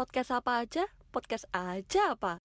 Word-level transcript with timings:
Podcast 0.00 0.32
apa 0.32 0.64
aja? 0.64 0.88
Podcast 1.12 1.44
aja 1.52 2.16
apa? 2.16 2.40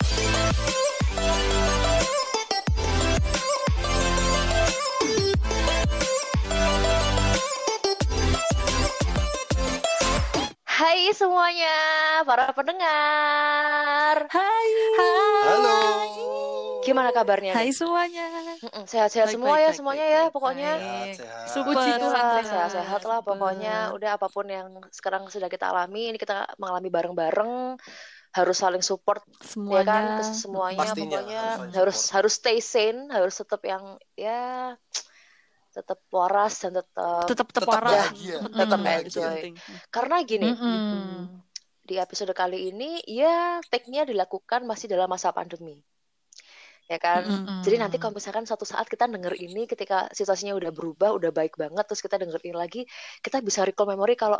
Hai 10.67 11.15
semuanya, 11.15 11.79
para 12.27 12.51
pendengar. 12.51 14.27
Hai. 14.27 14.67
Halo. 15.47 16.54
Gimana 16.95 17.11
kabarnya? 17.11 17.51
Hai 17.51 17.75
semuanya. 17.75 18.23
Sehat-sehat 18.87 19.27
semua 19.27 19.51
baik, 19.51 19.59
ya 19.59 19.67
baik, 19.67 19.75
semuanya 19.75 19.99
baik, 20.01 20.15
ya 20.15 20.21
baik. 20.21 20.31
pokoknya. 20.31 20.71
Sehat, 20.71 21.07
sehat. 21.19 21.45
Super. 21.51 21.67
Puji 21.67 21.91
Sehat, 21.91 22.07
sehat, 22.07 22.43
sehat-sehat 22.47 23.01
lah 23.03 23.19
pokoknya. 23.19 23.75
Udah 23.91 24.09
apa 24.15 24.27
pun 24.31 24.47
yang 24.47 24.67
sekarang 24.89 25.27
sudah 25.27 25.51
kita 25.51 25.67
alami, 25.67 26.07
ini 26.07 26.17
kita 26.17 26.47
mengalami 26.55 26.87
bareng-bareng. 26.87 27.75
Harus 28.31 28.57
saling 28.57 28.79
support 28.79 29.23
ya 29.27 29.43
Semuanya. 29.43 29.83
kan 29.87 30.03
ke 30.19 30.23
semuanya 30.29 30.79
Pastinya 30.81 31.19
pokoknya 31.19 31.43
harus 31.71 31.95
support. 31.97 32.15
harus 32.15 32.33
stay 32.33 32.57
sane, 32.59 33.07
harus 33.07 33.31
tetap 33.33 33.61
yang 33.63 33.83
ya 34.15 34.75
tetap 35.71 35.99
waras 36.07 36.59
dan 36.59 36.75
tetap 36.75 37.27
tetap 37.27 37.47
tetap 37.47 37.63
Tetap 37.63 37.71
waras. 37.75 37.91
bahagia. 37.91 38.37
Mm-mm, 38.39 38.55
Tetap 38.55 38.79
itu 38.79 38.83
bahagia. 38.83 39.23
penting. 39.25 39.53
karena 39.87 40.15
gini 40.23 40.47
Mm-mm. 40.51 41.27
di 41.83 41.95
episode 41.95 42.31
kali 42.31 42.71
ini 42.71 43.03
ya 43.07 43.59
take-nya 43.67 44.03
dilakukan 44.03 44.63
masih 44.63 44.87
dalam 44.87 45.07
masa 45.07 45.31
pandemi. 45.31 45.79
Ya 46.85 46.97
kan? 47.01 47.25
Mm-mm. 47.25 47.65
Jadi 47.65 47.75
nanti 47.81 47.95
kalau 47.97 48.13
misalkan 48.13 48.45
suatu 48.45 48.61
saat 48.61 48.85
kita 48.85 49.09
denger 49.09 49.33
ini 49.41 49.65
ketika 49.65 50.05
situasinya 50.13 50.53
udah 50.53 50.69
berubah, 50.69 51.17
udah 51.17 51.31
baik 51.33 51.57
banget, 51.57 51.83
terus 51.89 52.01
kita 52.05 52.21
denger 52.21 52.37
ini 52.45 52.53
lagi, 52.53 52.81
kita 53.25 53.41
bisa 53.41 53.65
recall 53.65 53.89
memory 53.89 54.13
kalau 54.13 54.37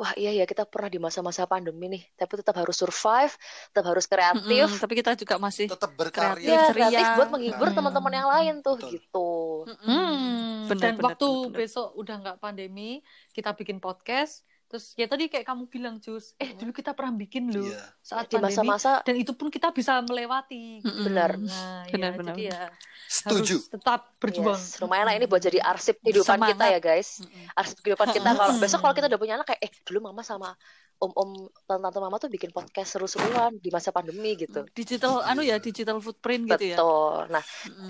wah 0.00 0.12
iya 0.16 0.32
ya 0.32 0.48
kita 0.48 0.64
pernah 0.64 0.88
di 0.88 0.96
masa-masa 0.96 1.44
pandemi 1.44 1.84
nih, 1.92 2.02
tapi 2.16 2.40
tetap 2.40 2.56
harus 2.56 2.76
survive, 2.80 3.32
tetap 3.76 3.84
harus 3.92 4.08
kreatif, 4.08 4.66
Mm-mm, 4.72 4.80
Tapi 4.80 4.92
kita 5.04 5.12
juga 5.20 5.34
masih 5.36 5.68
Tetap 5.68 5.90
ya 5.92 6.00
berkarya. 6.00 6.56
ceria. 6.64 6.88
kreatif 6.88 7.06
buat 7.12 7.28
menghibur 7.28 7.68
Hmm. 7.68 7.76
teman-teman 7.76 8.12
yang 8.16 8.28
lain 8.32 8.54
tuh 8.64 8.74
Betul. 8.80 8.88
gitu. 8.88 9.28
Hmm, 9.68 10.64
Benar, 10.64 10.80
dan 10.80 10.92
benar, 10.96 10.96
waktu 11.12 11.28
benar, 11.28 11.36
benar. 11.44 11.60
besok 11.60 11.86
udah 12.00 12.14
nggak 12.24 12.38
pandemi, 12.40 12.90
kita 13.36 13.50
bikin 13.52 13.78
podcast. 13.84 14.48
Terus 14.72 14.96
ya 14.96 15.04
tadi 15.04 15.28
kayak 15.28 15.44
kamu 15.44 15.68
bilang 15.68 16.00
Jus, 16.00 16.32
eh 16.34 16.56
dulu 16.56 16.72
kita 16.72 16.96
pernah 16.96 17.12
bikin 17.12 17.52
loh 17.52 17.60
Iya. 17.62 17.84
saat 18.00 18.24
Di 18.26 18.34
pandemi. 18.34 18.56
masa-masa 18.56 19.04
Dan 19.04 19.20
itu 19.20 19.32
pun 19.32 19.46
kita 19.46 19.68
bisa 19.68 20.00
melewati. 20.00 20.80
Mm-mm. 20.80 21.04
benar. 21.04 21.36
Nah, 21.36 21.84
Benar, 21.86 22.10
ya, 22.10 22.16
benar, 22.16 22.32
jadi 22.32 22.42
ya 22.48 22.60
Setuju. 23.04 23.56
harus 23.60 23.68
tetap 23.68 24.00
berjuang. 24.16 24.56
Yes, 24.56 24.80
lumayan 24.80 25.04
lah 25.04 25.14
ini 25.14 25.26
buat 25.26 25.38
jadi 25.38 25.60
arsip 25.60 26.00
kehidupan 26.00 26.40
Semangat. 26.40 26.56
kita 26.56 26.64
ya 26.66 26.78
guys. 26.80 27.08
Mm-mm. 27.20 27.46
arsip 27.52 27.76
kehidupan 27.78 28.08
kita 28.10 28.28
kalau 28.40 28.52
besok 28.56 28.80
kalau 28.80 28.94
kita 28.96 29.06
udah 29.06 29.20
punya 29.20 29.34
anak 29.36 29.46
kayak 29.46 29.60
eh 29.60 29.72
dulu 29.84 29.98
mama 30.02 30.22
sama 30.22 30.56
om-om 30.98 31.34
tante-tante 31.62 31.98
mama 31.98 32.16
tuh 32.16 32.30
bikin 32.30 32.48
podcast 32.48 32.94
seru-seruan 32.94 33.58
di 33.58 33.68
masa 33.68 33.90
pandemi 33.90 34.38
gitu. 34.38 34.64
digital 34.72 35.20
anu 35.22 35.42
ya 35.42 35.58
digital 35.58 35.98
footprint 35.98 36.46
gitu 36.48 36.64
ya. 36.64 36.78
Betul. 36.78 37.28
Nah, 37.28 37.42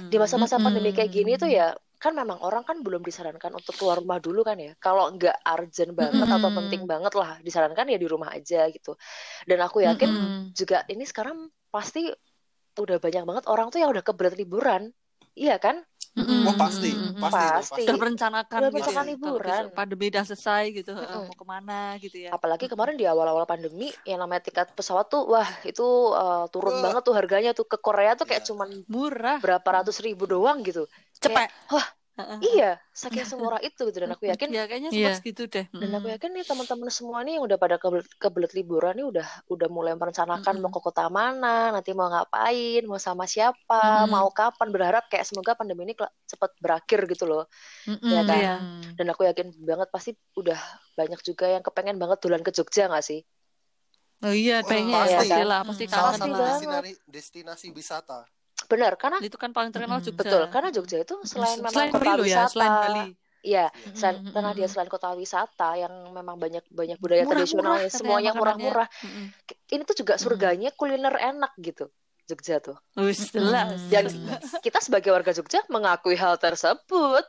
di 0.08 0.16
masa-masa 0.16 0.56
pandemi 0.56 0.90
kayak 0.90 1.12
gini 1.12 1.36
tuh 1.36 1.46
ya 1.46 1.76
kan 2.02 2.12
memang 2.18 2.42
orang 2.42 2.66
kan 2.66 2.82
belum 2.82 2.98
disarankan 3.06 3.54
untuk 3.54 3.78
keluar 3.78 4.02
rumah 4.02 4.18
dulu 4.18 4.42
kan 4.42 4.58
ya. 4.58 4.74
Kalau 4.82 5.06
nggak 5.14 5.46
urgent 5.46 5.92
banget 5.94 6.26
atau 6.26 6.50
Mm-mm. 6.50 6.58
penting 6.58 6.82
banget 6.90 7.12
lah 7.14 7.38
disarankan 7.46 7.86
ya 7.86 7.98
di 8.02 8.08
rumah 8.10 8.34
aja 8.34 8.66
gitu. 8.74 8.98
Dan 9.46 9.62
aku 9.62 9.86
yakin 9.86 10.10
Mm-mm. 10.10 10.50
juga 10.50 10.82
ini 10.90 11.06
sekarang 11.06 11.46
pasti 11.70 12.10
udah 12.74 12.98
banyak 12.98 13.22
banget 13.22 13.44
orang 13.46 13.70
tuh 13.70 13.78
yang 13.78 13.94
udah 13.94 14.02
kebelet 14.02 14.34
liburan. 14.34 14.90
Iya 15.38 15.62
kan? 15.62 15.78
Mm-mm. 16.12 16.44
Oh 16.44 16.56
pasti, 16.60 16.92
pasti, 16.92 17.40
itu, 17.40 17.56
Pasti. 17.56 17.82
Udah 17.88 18.68
gitu. 18.68 18.90
Kalau 18.92 19.08
liburan. 19.08 19.64
pandemi 19.72 20.04
udah 20.12 20.24
selesai 20.28 20.62
gitu, 20.76 20.90
heeh, 20.92 21.08
Mm-mm. 21.08 21.24
mau 21.24 21.36
ke 21.40 21.46
mana 21.48 21.78
gitu 22.04 22.16
ya. 22.20 22.30
Apalagi 22.36 22.68
kemarin 22.68 23.00
di 23.00 23.08
awal-awal 23.08 23.48
pandemi 23.48 23.88
yang 24.04 24.20
namanya 24.20 24.44
tiket 24.44 24.76
pesawat 24.76 25.08
tuh 25.08 25.24
wah 25.24 25.48
itu 25.64 25.86
uh, 26.12 26.44
turun 26.52 26.76
Wah. 26.76 26.82
banget 26.92 27.02
tuh 27.08 27.14
harganya 27.16 27.50
tuh 27.56 27.64
ke 27.64 27.80
Korea 27.80 28.12
tuh 28.12 28.28
kayak 28.28 28.44
Iya. 28.44 28.48
cuman 28.52 28.68
Murah, 28.92 29.38
berapa 29.40 29.64
ratus 29.64 30.04
ribu 30.04 30.28
doang 30.28 30.60
gitu. 30.60 30.84
cepet. 31.16 31.48
wah. 31.72 31.86
Iya, 32.42 32.70
saking 32.90 33.26
semurah 33.26 33.60
itu 33.62 33.82
gitu 33.88 33.98
dan 34.02 34.10
aku 34.14 34.26
yakin 34.26 34.48
Ya 34.58 34.64
kayaknya 34.66 34.90
Iya. 34.90 35.14
segitu 35.18 35.46
deh. 35.46 35.66
dan 35.72 35.90
aku 35.98 36.10
yakin 36.10 36.30
nih 36.36 36.44
teman-teman 36.44 36.90
semua 36.92 37.22
nih 37.26 37.38
yang 37.38 37.44
udah 37.46 37.58
pada 37.58 37.76
kebelet, 37.78 38.06
kebelet 38.18 38.52
liburan 38.52 38.92
nih 38.98 39.06
udah 39.06 39.26
udah 39.48 39.68
mulai 39.70 39.94
merencanakan 39.94 40.58
Mm-mm. 40.58 40.68
mau 40.68 40.74
ke 40.74 40.80
kota 40.82 41.06
mana, 41.08 41.70
nanti 41.74 41.90
mau 41.94 42.06
ngapain, 42.10 42.82
mau 42.84 42.98
sama 43.00 43.24
siapa, 43.30 44.04
Mm-mm. 44.04 44.10
mau 44.10 44.28
kapan. 44.30 44.68
Berharap 44.74 45.06
kayak 45.08 45.24
semoga 45.26 45.54
pandemi 45.54 45.86
ini 45.88 45.94
cepat 46.28 46.50
berakhir 46.58 47.06
gitu 47.10 47.24
loh. 47.26 47.44
Mm-mm. 47.88 48.10
Ya 48.10 48.22
kan? 48.26 48.38
Iya. 48.38 48.54
Dan 48.98 49.06
aku 49.10 49.22
yakin 49.24 49.54
banget 49.62 49.88
pasti 49.88 50.10
udah 50.36 50.58
banyak 50.98 51.20
juga 51.24 51.46
yang 51.48 51.62
kepengen 51.64 51.96
banget 51.96 52.18
dulan 52.20 52.42
ke 52.44 52.50
Jogja 52.52 52.86
nggak 52.90 53.04
sih? 53.06 53.20
Oh 54.22 54.30
iya, 54.30 54.62
pengen 54.62 54.94
pasti. 54.94 55.10
ya, 55.10 55.18
pasti 55.18 55.40
lah, 55.42 55.60
pasti 55.66 55.84
Mm. 55.86 55.90
Salah 55.90 56.12
kangen 56.14 56.20
satu 56.22 56.42
destinasi, 56.46 56.92
destinasi 57.10 57.66
wisata. 57.74 58.22
Benar, 58.68 58.92
karena 59.00 59.18
Itu 59.22 59.36
kan 59.38 59.50
paling 59.50 59.70
terkenal. 59.74 59.98
Jogja. 60.02 60.18
betul, 60.18 60.42
karena 60.50 60.68
Jogja 60.70 60.98
itu 61.02 61.14
selain 61.26 61.58
memang 61.58 61.72
selain 61.72 61.90
kota 61.90 62.04
Bali 62.04 62.18
loh 62.18 62.26
ya, 62.26 62.36
wisata, 62.44 62.52
selain 62.52 62.72
Bali. 62.72 63.04
Iya, 63.42 63.66
Mm-mm, 63.74 63.96
selain, 63.98 64.16
karena 64.30 64.50
dia 64.54 64.68
selain 64.70 64.86
kota 64.86 65.08
wisata 65.18 65.68
yang 65.74 65.90
memang 66.14 66.38
banyak 66.38 66.62
banyak 66.70 66.98
budaya 67.02 67.26
Murah-murah 67.26 67.42
tradisionalnya, 67.42 67.78
katanya 67.82 67.98
semuanya 67.98 68.32
murah-murah. 68.38 68.88
Mm-mm. 69.02 69.26
Ini 69.66 69.82
tuh 69.82 69.96
juga 69.98 70.14
surganya 70.14 70.70
kuliner 70.78 71.14
enak 71.18 71.52
gitu, 71.58 71.90
Jogja 72.30 72.62
tuh. 72.62 72.78
Jelas. 73.34 73.82
Dan 73.90 74.14
kita 74.62 74.78
sebagai 74.78 75.10
warga 75.10 75.34
Jogja 75.34 75.58
mengakui 75.66 76.14
hal 76.14 76.38
tersebut. 76.38 77.24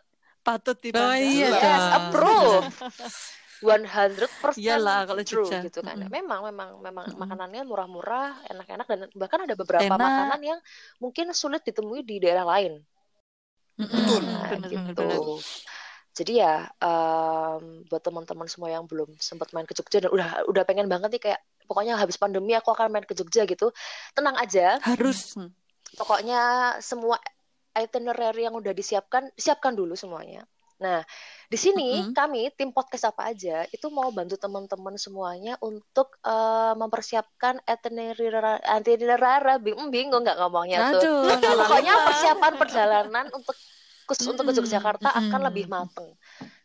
Patut 0.46 0.78
dibanggakan. 0.78 1.18
Oh 1.18 1.18
iya. 1.18 1.50
Yes, 1.50 1.86
approve. 1.98 2.68
100% 3.63 4.59
Iyalah, 4.59 5.00
kalau 5.07 5.24
true 5.24 5.47
Jogja. 5.47 5.59
gitu 5.66 5.79
kan. 5.81 5.96
Mm-mm. 5.97 6.12
Memang 6.12 6.41
memang 6.50 6.69
memang 6.84 7.06
Mm-mm. 7.07 7.19
makanannya 7.24 7.62
murah-murah, 7.66 8.29
enak-enak 8.51 8.88
dan 8.91 9.00
bahkan 9.16 9.40
ada 9.47 9.56
beberapa 9.56 9.84
Enak. 9.88 9.97
makanan 9.97 10.41
yang 10.44 10.59
mungkin 11.00 11.25
sulit 11.31 11.62
ditemui 11.68 12.02
di 12.03 12.16
daerah 12.23 12.46
lain. 12.46 12.84
Betul. 13.79 14.22
Nah, 14.28 14.50
Bener, 14.52 14.69
gitu. 14.69 14.91
bener, 14.94 15.19
bener. 15.19 15.44
Jadi 16.13 16.31
ya 16.38 16.69
em, 16.78 17.63
buat 17.90 18.02
teman-teman 18.06 18.46
semua 18.46 18.69
yang 18.69 18.85
belum 18.85 19.09
sempat 19.18 19.50
main 19.56 19.66
ke 19.66 19.73
Jogja 19.73 19.97
dan 20.06 20.12
udah 20.13 20.46
udah 20.46 20.63
pengen 20.69 20.85
banget 20.85 21.09
nih 21.18 21.22
kayak 21.25 21.40
pokoknya 21.66 21.97
habis 21.97 22.22
pandemi 22.22 22.53
aku 22.53 22.69
akan 22.69 22.94
main 22.94 23.06
ke 23.07 23.18
Jogja 23.18 23.50
gitu. 23.50 23.73
Tenang 24.13 24.38
aja, 24.38 24.78
Harus. 24.85 25.35
pokoknya 25.97 26.40
semua 26.81 27.18
itinerary 27.73 28.46
yang 28.46 28.53
udah 28.53 28.73
disiapkan 28.73 29.34
siapkan 29.34 29.73
dulu 29.73 29.97
semuanya. 29.97 30.46
Nah, 30.81 31.02
di 31.53 31.59
sini 31.62 32.02
Mm-mm. 32.02 32.18
kami 32.18 32.50
tim 32.58 32.74
podcast 32.74 33.14
apa 33.14 33.30
aja 33.30 33.62
itu 33.69 33.86
mau 33.94 34.09
bantu 34.09 34.41
teman-teman 34.41 34.97
semuanya 34.97 35.53
untuk 35.62 36.18
eh, 36.25 36.74
mempersiapkan 36.74 37.62
itinerary 37.69 38.58
itinerary 38.81 39.62
bing- 39.62 39.94
bingung 39.94 40.25
nggak 40.25 40.34
ngomongnya 40.41 40.97
tuh. 40.97 41.30
Aduh, 41.30 41.30
Pokoknya 41.62 41.94
persiapan 42.09 42.53
perjalanan 42.58 43.25
untuk 43.30 43.53
khusus 44.09 44.25
untuk 44.34 44.50
ke 44.50 44.58
Yogyakarta 44.58 45.14
akan 45.14 45.30
mm-mm. 45.30 45.47
lebih 45.53 45.69
mateng. 45.69 46.09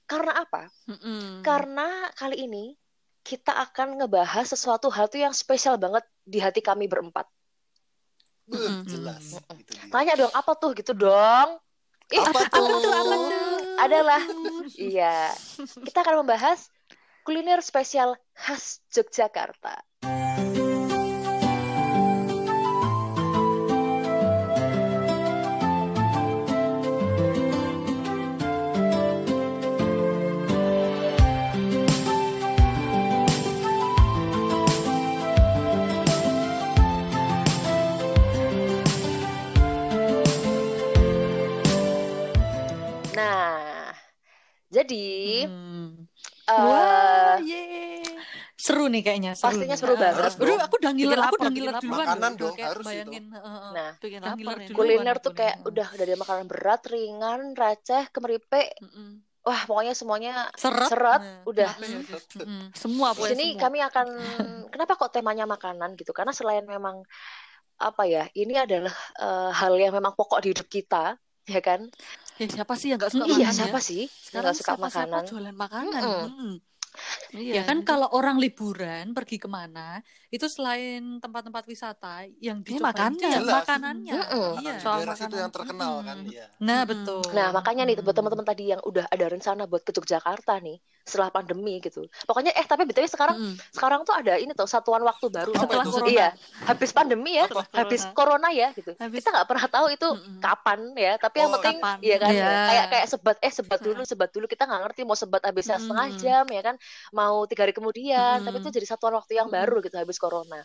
Karena 0.09 0.41
apa? 0.41 0.73
Mm-mm. 0.89 1.45
Karena 1.45 2.09
kali 2.17 2.49
ini 2.49 2.73
kita 3.21 3.61
akan 3.69 4.01
ngebahas 4.01 4.49
sesuatu 4.49 4.89
hal 4.89 5.13
tuh 5.13 5.21
yang 5.21 5.37
spesial 5.37 5.77
banget 5.77 6.01
di 6.25 6.41
hati 6.41 6.65
kami 6.65 6.89
berempat. 6.89 7.29
Mm-mm. 8.49 8.89
jelas. 8.89 9.37
Dia. 9.69 9.85
Tanya 9.93 10.17
dong 10.17 10.33
apa 10.33 10.57
tuh 10.57 10.73
gitu 10.73 10.97
dong? 10.97 11.61
Ih, 12.09 12.25
Apa 12.25 12.41
Apa 12.41 12.57
tuh? 12.57 12.81
tuh? 12.81 12.93
Apa 12.97 13.15
tuh? 13.21 13.48
Adalah 13.79 14.23
iya. 14.77 15.31
Kita 15.57 16.03
akan 16.03 16.27
membahas 16.27 16.69
kuliner 17.23 17.63
spesial 17.63 18.19
khas 18.35 18.83
Yogyakarta. 18.93 19.88
Jadi 44.79 45.05
Hmm. 45.49 46.07
eh, 46.49 46.65
Wah, 46.65 47.37
ye. 47.45 47.63
Seru 48.59 48.91
nih 48.91 49.03
kayaknya. 49.07 49.33
Seru 49.39 49.55
pastinya 49.55 49.77
nih. 49.77 49.81
seru 49.81 49.95
banget. 49.95 50.19
Harus 50.19 50.35
Aduh, 50.39 50.59
aku 50.59 50.75
udah 50.83 50.93
ngiler, 50.97 51.19
aku 51.23 51.35
udah 51.39 51.51
ngiler 51.55 51.75
duluan. 51.79 52.07
Makanan 52.09 52.33
loh. 52.35 52.39
dong, 52.41 52.55
kayak 52.59 52.69
harus 52.75 52.85
itu. 52.85 52.91
bayangin, 52.91 53.25
heeh. 53.31 53.61
Nah, 53.77 53.91
Bikin 53.99 54.19
Udah 54.19 54.35
lapar 54.35 54.57
kuliner 54.75 55.17
tuh 55.23 55.33
kayak 55.37 55.57
nih. 55.59 55.69
udah 55.71 55.89
dari 55.95 56.15
makanan 56.19 56.45
berat, 56.51 56.81
ringan, 56.91 57.41
receh, 57.55 58.03
kemeripe, 58.11 58.63
Mm-mm. 58.83 59.09
wah 59.47 59.61
pokoknya 59.65 59.95
semuanya 59.95 60.33
Seret. 60.59 60.89
seret, 60.91 61.23
Nah, 61.23 61.47
udah. 61.47 61.71
apa 61.71 61.85
ya? 61.87 62.01
Mm-mm. 62.43 62.63
Semua 62.75 63.09
Di 63.13 63.15
pokoknya 63.15 63.31
sini 63.39 63.45
semua. 63.55 63.63
kami 63.63 63.79
akan 63.85 64.07
kenapa 64.75 64.93
kok 64.99 65.11
temanya 65.15 65.45
makanan 65.47 65.91
gitu? 65.95 66.11
Karena 66.11 66.33
selain 66.35 66.67
memang 66.67 67.07
apa 67.79 68.03
ya, 68.11 68.27
ini 68.35 68.59
adalah 68.59 68.95
eh, 69.23 69.51
hal 69.55 69.73
yang 69.79 69.95
memang 69.95 70.19
pokok 70.19 70.43
di 70.43 70.51
hidup 70.51 70.67
kita, 70.67 71.15
ya 71.47 71.61
kan? 71.63 71.87
Ya, 72.39 72.47
siapa 72.55 72.75
sih 72.81 72.89
yang 72.91 72.99
gak 73.03 73.13
suka 73.15 73.27
iya, 73.27 73.35
makan 73.35 73.55
siapa 73.57 73.79
ya? 73.79 73.81
sih 73.89 74.03
Sekarang 74.27 74.53
nggak 74.53 74.57
suka 74.61 74.73
siapa-siapa 74.79 74.85
makanan? 74.87 75.25
jualan 75.29 75.57
makanan. 75.65 76.03
Mm-mm. 76.05 76.27
Mm. 76.39 76.55
Ya 77.31 77.63
kan 77.63 77.83
kalau 77.83 78.09
orang 78.09 78.37
liburan 78.37 79.13
pergi 79.13 79.37
ke 79.37 79.47
mana, 79.47 80.01
itu 80.29 80.47
selain 80.47 81.19
tempat-tempat 81.19 81.65
wisata 81.65 82.25
yang 82.39 82.61
dicobain 82.61 82.85
makannya. 82.85 83.21
itu 83.21 83.27
ya 83.27 83.39
Jelas. 83.39 83.55
makanannya. 83.63 84.15
Mm-mm. 84.15 84.29
Iya. 84.29 84.49
Makanan 84.59 84.81
soal 84.81 85.01
makanan. 85.05 85.39
yang 85.39 85.53
terkenal 85.53 85.95
kan 86.01 86.17
Mm-mm. 86.19 86.33
ya. 86.33 86.47
Nah, 86.59 86.81
betul. 86.83 87.23
Nah, 87.31 87.49
makanya 87.51 87.83
nih 87.85 87.97
buat 87.97 88.09
Mm. 88.09 88.19
teman-teman 88.19 88.47
tadi 88.47 88.65
yang 88.67 88.81
udah 88.83 89.05
ada 89.07 89.27
rencana 89.27 89.63
buat 89.65 89.83
ke 89.83 89.93
Yogyakarta 89.93 90.55
nih 90.59 90.77
setelah 91.03 91.31
pandemi 91.31 91.81
gitu. 91.81 92.05
Pokoknya 92.23 92.53
eh 92.53 92.63
tapi 92.63 92.85
BTW 92.85 93.07
sekarang 93.07 93.37
Mm-mm. 93.37 93.57
sekarang 93.71 94.01
tuh 94.03 94.13
ada 94.13 94.37
ini 94.37 94.53
tuh 94.53 94.65
satuan 94.65 95.01
waktu 95.01 95.27
baru 95.27 95.51
Apa 95.51 95.63
Setelah 95.63 95.81
itu? 95.83 95.93
corona. 95.95 96.09
Iya, 96.11 96.29
habis 96.63 96.91
pandemi 96.91 97.33
ya, 97.35 97.47
Apa? 97.47 97.63
habis 97.75 98.03
corona 98.13 98.49
ya 98.51 98.69
gitu. 98.73 98.93
Habis- 98.95 99.21
Kita 99.21 99.33
nggak 99.33 99.47
pernah 99.47 99.67
tahu 99.67 99.87
itu 99.91 100.05
Mm-mm. 100.07 100.37
kapan 100.39 100.81
ya, 100.95 101.13
tapi 101.17 101.37
yang 101.39 101.49
Oh, 101.49 101.55
penting 101.57 101.77
kapan. 101.77 101.97
iya 102.01 102.17
kan 102.19 102.31
Iya. 102.31 102.53
kayak 102.67 102.87
kayak 102.89 103.07
sebat 103.07 103.37
eh 103.39 103.49
sebat 103.51 103.81
dulu 103.81 104.03
sebat 104.03 104.31
dulu 104.31 104.45
kita 104.45 104.63
nggak 104.63 104.81
ngerti 104.85 105.01
mau 105.03 105.17
sebat 105.17 105.41
habisnya 105.41 105.75
Mm-mm. 105.75 105.85
setengah 105.87 106.07
jam 106.19 106.45
ya 106.47 106.63
kan, 106.63 106.75
mau 107.19 107.35
tiga 107.51 107.63
hari 107.67 107.75
kemudian, 107.79 108.37
tapi 108.47 108.57
Mm-mm. 108.57 108.65
itu 108.65 108.69
jadi 108.77 108.87
satuan 108.91 109.15
waktu 109.19 109.33
yang 109.41 109.49
baru 109.57 109.75
gitu 109.85 109.97
habis 110.03 110.19
corona. 110.23 110.61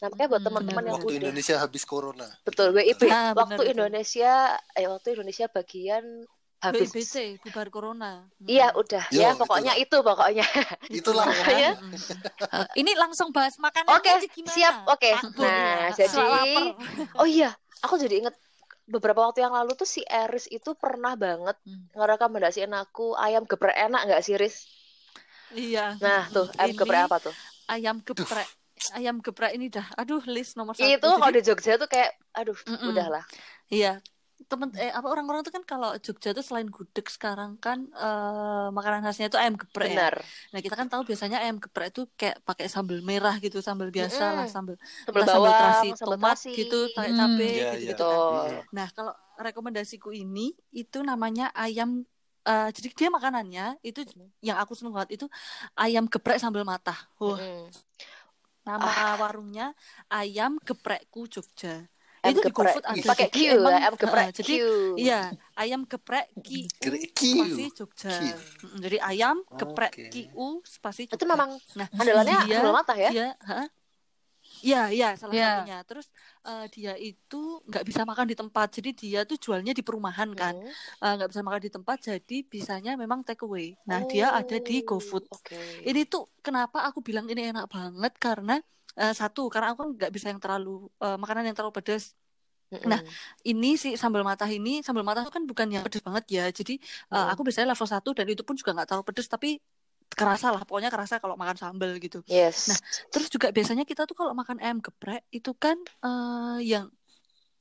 Nah, 0.00 0.06
makanya 0.12 0.28
buat 0.38 0.44
Mm, 0.44 0.48
teman-teman 0.48 0.84
yang 0.94 0.98
Waktu 0.98 1.12
udah 1.12 1.14
Indonesia 1.20 1.56
habis 1.62 1.84
corona. 1.92 2.28
betul 2.46 2.68
WIB, 2.76 3.02
Nah, 3.08 3.26
waktu 3.40 3.62
itu. 3.70 3.72
Indonesia 3.72 4.32
eh 4.78 4.86
waktu 4.92 5.08
Indonesia 5.16 5.46
bagian 5.56 6.04
habis 6.64 6.92
BIBC, 6.92 7.14
bubar 7.42 7.68
corona. 7.74 8.12
Iya 8.50 8.64
udah 8.80 9.04
Yo, 9.16 9.22
ya 9.22 9.32
pokoknya 9.40 9.72
itu 9.82 9.96
pokoknya. 10.08 10.44
Itulah? 10.98 11.28
Ya. 11.48 11.74
Ini 12.74 12.92
langsung 12.98 13.30
bahas 13.34 13.54
makanan 13.58 13.98
Oke, 13.98 14.12
aja 14.12 14.26
gimana? 14.30 14.52
siap. 14.52 14.74
Oke. 14.88 15.08
Boleh. 15.36 15.90
Nah, 15.90 15.92
Soal 16.12 16.48
jadi 16.48 16.74
oh 17.20 17.26
iya, 17.28 17.52
aku 17.84 17.94
jadi 18.02 18.14
inget 18.24 18.34
beberapa 18.88 19.20
waktu 19.26 19.40
yang 19.44 19.54
lalu 19.56 19.72
tuh 19.80 19.88
si 19.88 20.00
Eris 20.04 20.46
itu 20.52 20.70
pernah 20.76 21.12
banget 21.24 21.56
Hmm. 21.66 21.88
ngerekomendasiin 21.96 22.72
aku 22.82 23.02
ayam 23.24 23.42
geprek 23.50 23.76
enak 23.86 24.00
nggak 24.08 24.22
sih 24.26 24.34
Riz? 24.40 24.56
Iya. 25.54 25.80
Nah 26.02 26.22
tuh 26.34 26.46
ayam 26.58 26.74
Ini 26.74 26.78
geprek 26.80 27.00
apa 27.06 27.16
tuh? 27.24 27.34
Ayam 27.70 27.96
geprek. 28.04 28.48
Ayam 28.92 29.16
geprek 29.24 29.52
ini 29.56 29.66
dah. 29.72 29.86
Aduh, 29.96 30.20
list 30.28 30.58
nomor 30.58 30.74
satu. 30.76 30.90
Itu 30.90 31.06
kalau 31.08 31.32
di 31.32 31.40
Jogja 31.46 31.72
tuh 31.80 31.88
kayak, 31.88 32.10
aduh, 32.36 32.58
Mm-mm. 32.68 32.90
udahlah. 32.92 33.24
Iya. 33.72 34.02
Temen 34.44 34.68
eh 34.76 34.92
apa 34.92 35.08
orang-orang 35.08 35.40
tuh 35.46 35.54
kan 35.56 35.64
kalau 35.64 35.96
Jogja 36.04 36.36
tuh 36.36 36.44
selain 36.44 36.68
gudeg 36.68 37.06
sekarang 37.08 37.56
kan 37.64 37.78
eh, 37.96 38.66
makanan 38.76 39.00
khasnya 39.06 39.30
itu 39.32 39.38
ayam 39.40 39.54
geprek 39.56 39.88
ya. 39.88 39.96
Benar. 39.96 40.14
Nah, 40.52 40.60
kita 40.60 40.74
kan 40.76 40.88
tahu 40.92 41.02
biasanya 41.08 41.38
ayam 41.40 41.56
geprek 41.64 41.88
itu 41.96 42.02
kayak 42.20 42.36
pakai 42.44 42.66
sambal 42.68 42.98
merah 43.00 43.34
gitu, 43.40 43.62
sambal 43.64 43.88
biasa 43.88 44.24
lah, 44.36 44.44
Mm-mm. 44.44 44.52
sambal 44.52 44.76
Sambal 45.06 45.22
sambal 45.24 45.48
bawang, 45.48 45.56
terasi 45.56 45.86
sambal 45.96 46.16
tomat 46.18 46.36
terasi. 46.36 46.50
gitu, 46.60 46.76
pakai 46.92 47.10
Hmm. 47.14 47.18
cabe 47.24 47.46
Iya, 47.56 47.68
gitu-gitu 47.72 48.02
iya. 48.04 48.12
kan. 48.12 48.28
Nah, 48.76 48.86
kalau 48.92 49.12
rekomendasiku 49.40 50.10
ini 50.12 50.52
itu 50.76 50.98
namanya 51.00 51.44
ayam 51.56 51.90
eh, 52.44 52.68
jadi 52.70 52.88
dia 52.92 53.08
makanannya 53.08 53.66
itu 53.80 54.00
yang 54.40 54.56
aku 54.56 54.76
seneng 54.76 54.92
banget 54.92 55.16
itu 55.16 55.26
ayam 55.74 56.04
geprek 56.04 56.36
sambal 56.36 56.62
matah. 56.62 56.96
Wah, 57.16 57.36
Mm. 57.36 57.66
nama 58.64 58.88
warungnya 59.16 59.66
ayam 60.08 60.56
geprekku 60.60 61.28
Jogja. 61.28 61.84
Ayam 62.24 62.32
itu 62.32 62.40
di 62.40 62.48
geprek. 62.48 62.72
GoFood 62.72 62.84
ada. 62.88 63.04
Pakai 63.04 63.28
Q 63.28 63.36
ya, 63.36 63.52
emang- 63.52 63.76
ayam 63.76 63.94
geprek 64.00 64.24
eh, 64.24 64.32
Q. 64.32 64.38
jadi 64.40 64.54
iya, 64.96 65.20
ayam 65.54 65.80
geprek 65.84 66.26
Q 66.40 66.48
Q. 67.12 67.20
spasi 67.20 67.64
Jogja. 67.76 68.12
Q. 68.16 68.20
Jadi 68.80 68.96
ayam 68.96 69.36
geprek 69.52 69.92
Oke. 69.92 70.08
Q 70.08 70.16
spasi 70.64 71.04
Jogja. 71.04 71.20
Itu 71.20 71.24
memang 71.28 71.50
Nah, 71.76 71.88
andalannya 71.92 72.36
dia, 72.48 72.56
sambal 72.56 72.72
matah 72.72 72.96
ya? 72.96 73.10
Dia, 73.12 73.28
hah? 73.44 73.68
Iya, 74.64 74.78
iya, 74.96 75.06
salah 75.20 75.34
Iya. 75.36 75.46
satunya. 75.60 75.76
Terus 75.88 76.06
eh, 76.48 76.64
dia 76.74 76.92
itu 77.08 77.36
nggak 77.68 77.84
bisa 77.88 78.00
makan 78.10 78.26
di 78.30 78.36
tempat, 78.40 78.66
jadi 78.76 78.90
dia 79.00 79.18
tuh 79.30 79.36
jualnya 79.44 79.72
di 79.78 79.82
perumahan 79.86 80.30
kan, 80.40 80.54
Mm. 80.56 81.04
Eh, 81.04 81.12
nggak 81.16 81.28
bisa 81.32 81.42
makan 81.46 81.60
di 81.66 81.70
tempat, 81.76 81.96
jadi 82.08 82.36
bisanya 82.52 82.90
memang 83.02 83.20
take 83.26 83.42
away. 83.46 83.66
Nah, 83.88 84.00
dia 84.10 84.26
ada 84.38 84.56
di 84.68 84.74
Oh, 84.80 84.96
GoFood. 84.96 85.24
Oke. 85.36 85.56
Ini 85.88 86.00
tuh 86.12 86.22
kenapa 86.46 86.78
aku 86.88 86.98
bilang 87.08 87.26
ini 87.32 87.42
enak 87.52 87.66
banget 87.74 88.12
karena 88.26 88.52
eh, 89.00 89.12
satu, 89.20 89.40
karena 89.52 89.68
aku 89.76 89.82
nggak 89.96 90.10
bisa 90.16 90.26
yang 90.32 90.40
terlalu 90.44 90.70
eh, 91.04 91.16
makanan 91.22 91.42
yang 91.48 91.56
terlalu 91.56 91.74
pedas. 91.78 92.04
Nah, 92.90 93.00
ini 93.46 93.68
si 93.82 93.88
sambal 94.02 94.22
matah 94.26 94.50
ini 94.50 94.82
sambal 94.86 95.04
matah 95.06 95.22
itu 95.24 95.30
kan 95.36 95.44
bukan 95.50 95.66
yang 95.74 95.82
pedas 95.86 96.02
banget 96.02 96.24
ya 96.36 96.44
jadi 96.58 96.74
uh, 97.14 97.30
Mm. 97.30 97.32
aku 97.32 97.40
biasanya 97.46 97.68
level 97.72 97.86
1 97.94 98.10
dan 98.18 98.26
itu 98.32 98.42
pun 98.48 98.54
juga 98.60 98.70
nggak 98.74 98.86
terlalu 98.90 99.04
pedas 99.08 99.26
tapi 99.30 99.48
kerasa 100.14 100.46
lah 100.54 100.62
pokoknya 100.64 100.90
kerasa 100.94 101.18
kalau 101.22 101.34
makan 101.34 101.56
sambal 101.58 101.90
gitu 101.98 102.22
yes. 102.30 102.70
nah 102.70 102.78
terus 103.12 103.28
juga 103.30 103.50
biasanya 103.50 103.84
kita 103.84 104.06
tuh 104.08 104.16
kalau 104.16 104.32
makan 104.32 104.58
ayam 104.62 104.78
geprek 104.80 105.22
itu 105.34 105.50
kan 105.54 105.76
uh, 106.06 106.58
yang 106.62 106.88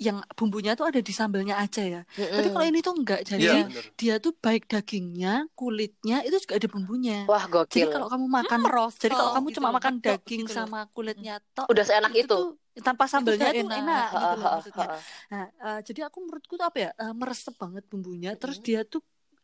yang 0.01 0.19
bumbunya 0.35 0.73
tuh 0.73 0.89
ada 0.89 1.00
di 1.00 1.13
sambalnya 1.13 1.55
aja 1.63 1.85
ya 1.85 2.01
tapi 2.03 2.19
Mm-mm. 2.19 2.53
kalau 2.53 2.65
ini 2.65 2.79
tuh 2.81 2.94
enggak 2.97 3.21
jadi 3.23 3.45
Iya, 3.45 3.53
bener. 3.69 3.85
dia 3.95 4.13
tuh 4.19 4.33
baik 4.35 4.65
dagingnya 4.67 5.47
kulitnya 5.53 6.25
itu 6.25 6.35
juga 6.44 6.57
ada 6.59 6.67
bumbunya 6.67 7.17
Wah 7.29 7.45
jadi 7.45 7.88
gokil. 7.88 7.88
kalau 7.94 8.07
kamu 8.09 8.25
makan 8.27 8.59
merosot 8.65 9.00
jadi 9.00 9.13
kalau 9.15 9.31
kamu 9.38 9.47
gitu 9.53 9.57
cuma 9.61 9.69
makan 9.77 9.94
medok 9.94 10.19
daging 10.25 10.41
gitu 10.44 10.53
sama 10.53 10.79
kulitnya 10.91 11.33
tok 11.55 11.67
Udah 11.71 11.83
seenak 11.85 12.13
itu. 12.17 12.33
tuh 12.35 12.57
tanpa 12.81 13.05
sambalnya 13.05 13.53
udah 13.53 13.53
tuh 13.53 13.67
enak. 13.69 13.79
enak, 13.85 14.05
gitu 14.17 14.35
loh 14.41 14.50
maksudnya 14.57 14.88
ha. 14.89 14.97
Nah, 15.29 15.44
eh, 15.61 15.79
jadi 15.85 16.00
aku 16.09 16.17
menurutku 16.25 16.53
tuh 16.57 16.65
apa 16.65 16.77
ya, 16.81 16.89
eh, 16.97 17.13
meresep 17.13 17.53
banget 17.53 17.83
bumbunya. 17.85 18.29
Terus 18.33 18.57
Mm. 18.59 18.65
dia 18.65 18.79
tuh 18.83 19.01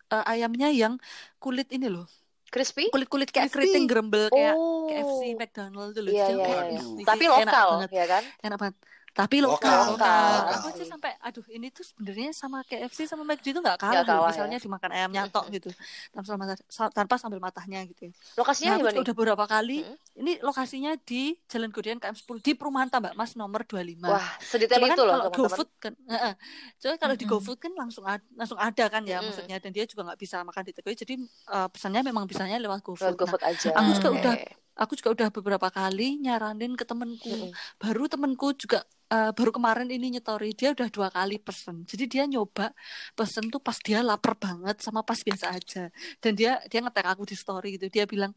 eh, 0.09 0.25
ayamnya 0.33 0.67
yang 0.73 0.93
kulit 1.37 1.69
ini 1.69 1.85
loh, 1.93 2.09
Crispy? 2.49 2.89
kulit-kulit 2.89 3.29
kayak 3.29 3.47
Crispy. 3.47 3.69
keriting 3.69 3.85
gerembel 3.85 4.25
kayak 4.27 4.53
Oh. 4.53 4.85
KFC, 4.85 5.21
McDonald 5.33 5.91
dulu. 5.93 6.09
Iya. 6.09 6.25
"Ih, 6.27 6.81
ini 6.95 7.03
Tapi 7.03 7.23
enak 7.23 7.45
lokal, 7.45 7.67
banget, 7.77 7.91
ya 7.93 8.05
kan? 8.05 8.23
enak 8.41 8.57
banget. 8.57 8.75
Tapi 9.19 9.35
Lokal, 9.43 9.99
lokal, 9.99 9.99
lokal. 9.99 10.31
Aku 10.55 10.65
aja 10.71 10.83
sampai, 10.87 11.11
aduh 11.19 11.43
ini 11.51 11.67
tuh 11.75 11.83
sebenarnya 11.83 12.31
sama 12.31 12.63
KFC 12.63 13.03
sama 13.03 13.27
McD 13.27 13.51
itu 13.51 13.59
nggak 13.59 13.75
kalah, 13.75 13.99
Nggak 13.99 14.07
kalah, 14.07 14.15
loh. 14.15 14.23
ya. 14.23 14.31
Misalnya 14.31 14.57
dimakan 14.63 14.91
ayam 14.95 15.11
nyatok 15.11 15.45
gitu, 15.51 15.69
tanpa 16.15 16.55
tanpa 16.95 17.15
sambal 17.19 17.41
matahnya 17.43 17.83
gitu. 17.91 18.07
ya. 18.07 18.11
Lokasinya 18.39 18.71
Nah, 18.71 18.77
di 18.79 18.99
udah 19.03 19.13
beberapa 19.15 19.43
kali. 19.43 19.77
Mm. 19.83 19.95
Ini 20.19 20.31
lokasinya 20.43 20.91
di 20.99 21.35
Jalan 21.51 21.71
Gudian 21.71 21.99
KM 21.99 22.15
10 22.15 22.39
di 22.43 22.51
Perumahan 22.55 22.87
Tambak 22.91 23.13
Mas 23.19 23.35
nomor 23.35 23.63
25. 23.67 24.07
Wah, 24.07 24.27
sedetail 24.39 24.83
kan 24.83 24.95
itu 24.95 25.03
loh 25.03 25.13
kalau 25.15 25.25
teman-teman. 25.27 25.47
GoFood 25.51 25.69
kan, 25.83 25.93
heeh. 26.11 26.33
Cuma 26.79 26.93
kalau 26.99 27.15
di 27.15 27.23
Mm-mm. 27.23 27.31
GoFood 27.31 27.59
kan 27.59 27.71
langsung 27.75 28.03
ada, 28.07 28.23
langsung 28.35 28.59
ada 28.59 28.83
kan 28.87 29.03
ya 29.03 29.19
Mm-mm. 29.19 29.27
maksudnya 29.31 29.57
dan 29.63 29.71
dia 29.75 29.83
juga 29.87 30.01
nggak 30.11 30.19
bisa 30.19 30.37
makan 30.47 30.63
di 30.67 30.71
takeaway 30.75 30.95
jadi 30.95 31.13
eh, 31.55 31.67
pesannya 31.71 32.01
memang 32.07 32.23
bisanya 32.27 32.55
lewat 32.59 32.79
GoFood. 32.83 32.99
Lewat 33.03 33.15
Nah, 33.15 33.35
GoFood 33.35 33.43
aja. 33.47 33.69
aku 33.79 33.89
juga 33.95 34.09
Oke. 34.11 34.19
udah 34.19 34.33
aku 34.79 34.93
juga 34.99 35.09
udah 35.15 35.27
beberapa 35.35 35.67
kali 35.67 36.15
nyaranin 36.23 36.73
ke 36.79 36.87
temenku. 36.87 37.27
Mm-mm. 37.27 37.51
Baru 37.83 38.07
temenku 38.07 38.55
juga 38.55 38.79
eh, 39.11 39.31
baru 39.35 39.51
kemarin 39.51 39.87
ini 39.91 40.17
nyetori 40.17 40.55
dia 40.55 40.71
udah 40.71 40.87
dua 40.87 41.07
kali 41.11 41.35
pesen. 41.43 41.83
Jadi 41.83 42.03
dia 42.07 42.23
nyoba 42.23 42.71
pesen 43.17 43.51
tuh 43.53 43.59
pas 43.59 43.75
dia 43.83 43.99
lapar 43.99 44.33
banget 44.39 44.79
sama 44.79 45.03
pas 45.03 45.19
biasa 45.19 45.45
aja. 45.51 45.83
Dan 46.23 46.31
dia 46.39 46.51
dia 46.71 46.79
ngetek 46.79 47.07
aku 47.11 47.23
di 47.27 47.35
story 47.35 47.75
gitu. 47.75 47.91
Dia 47.91 48.07
bilang 48.07 48.31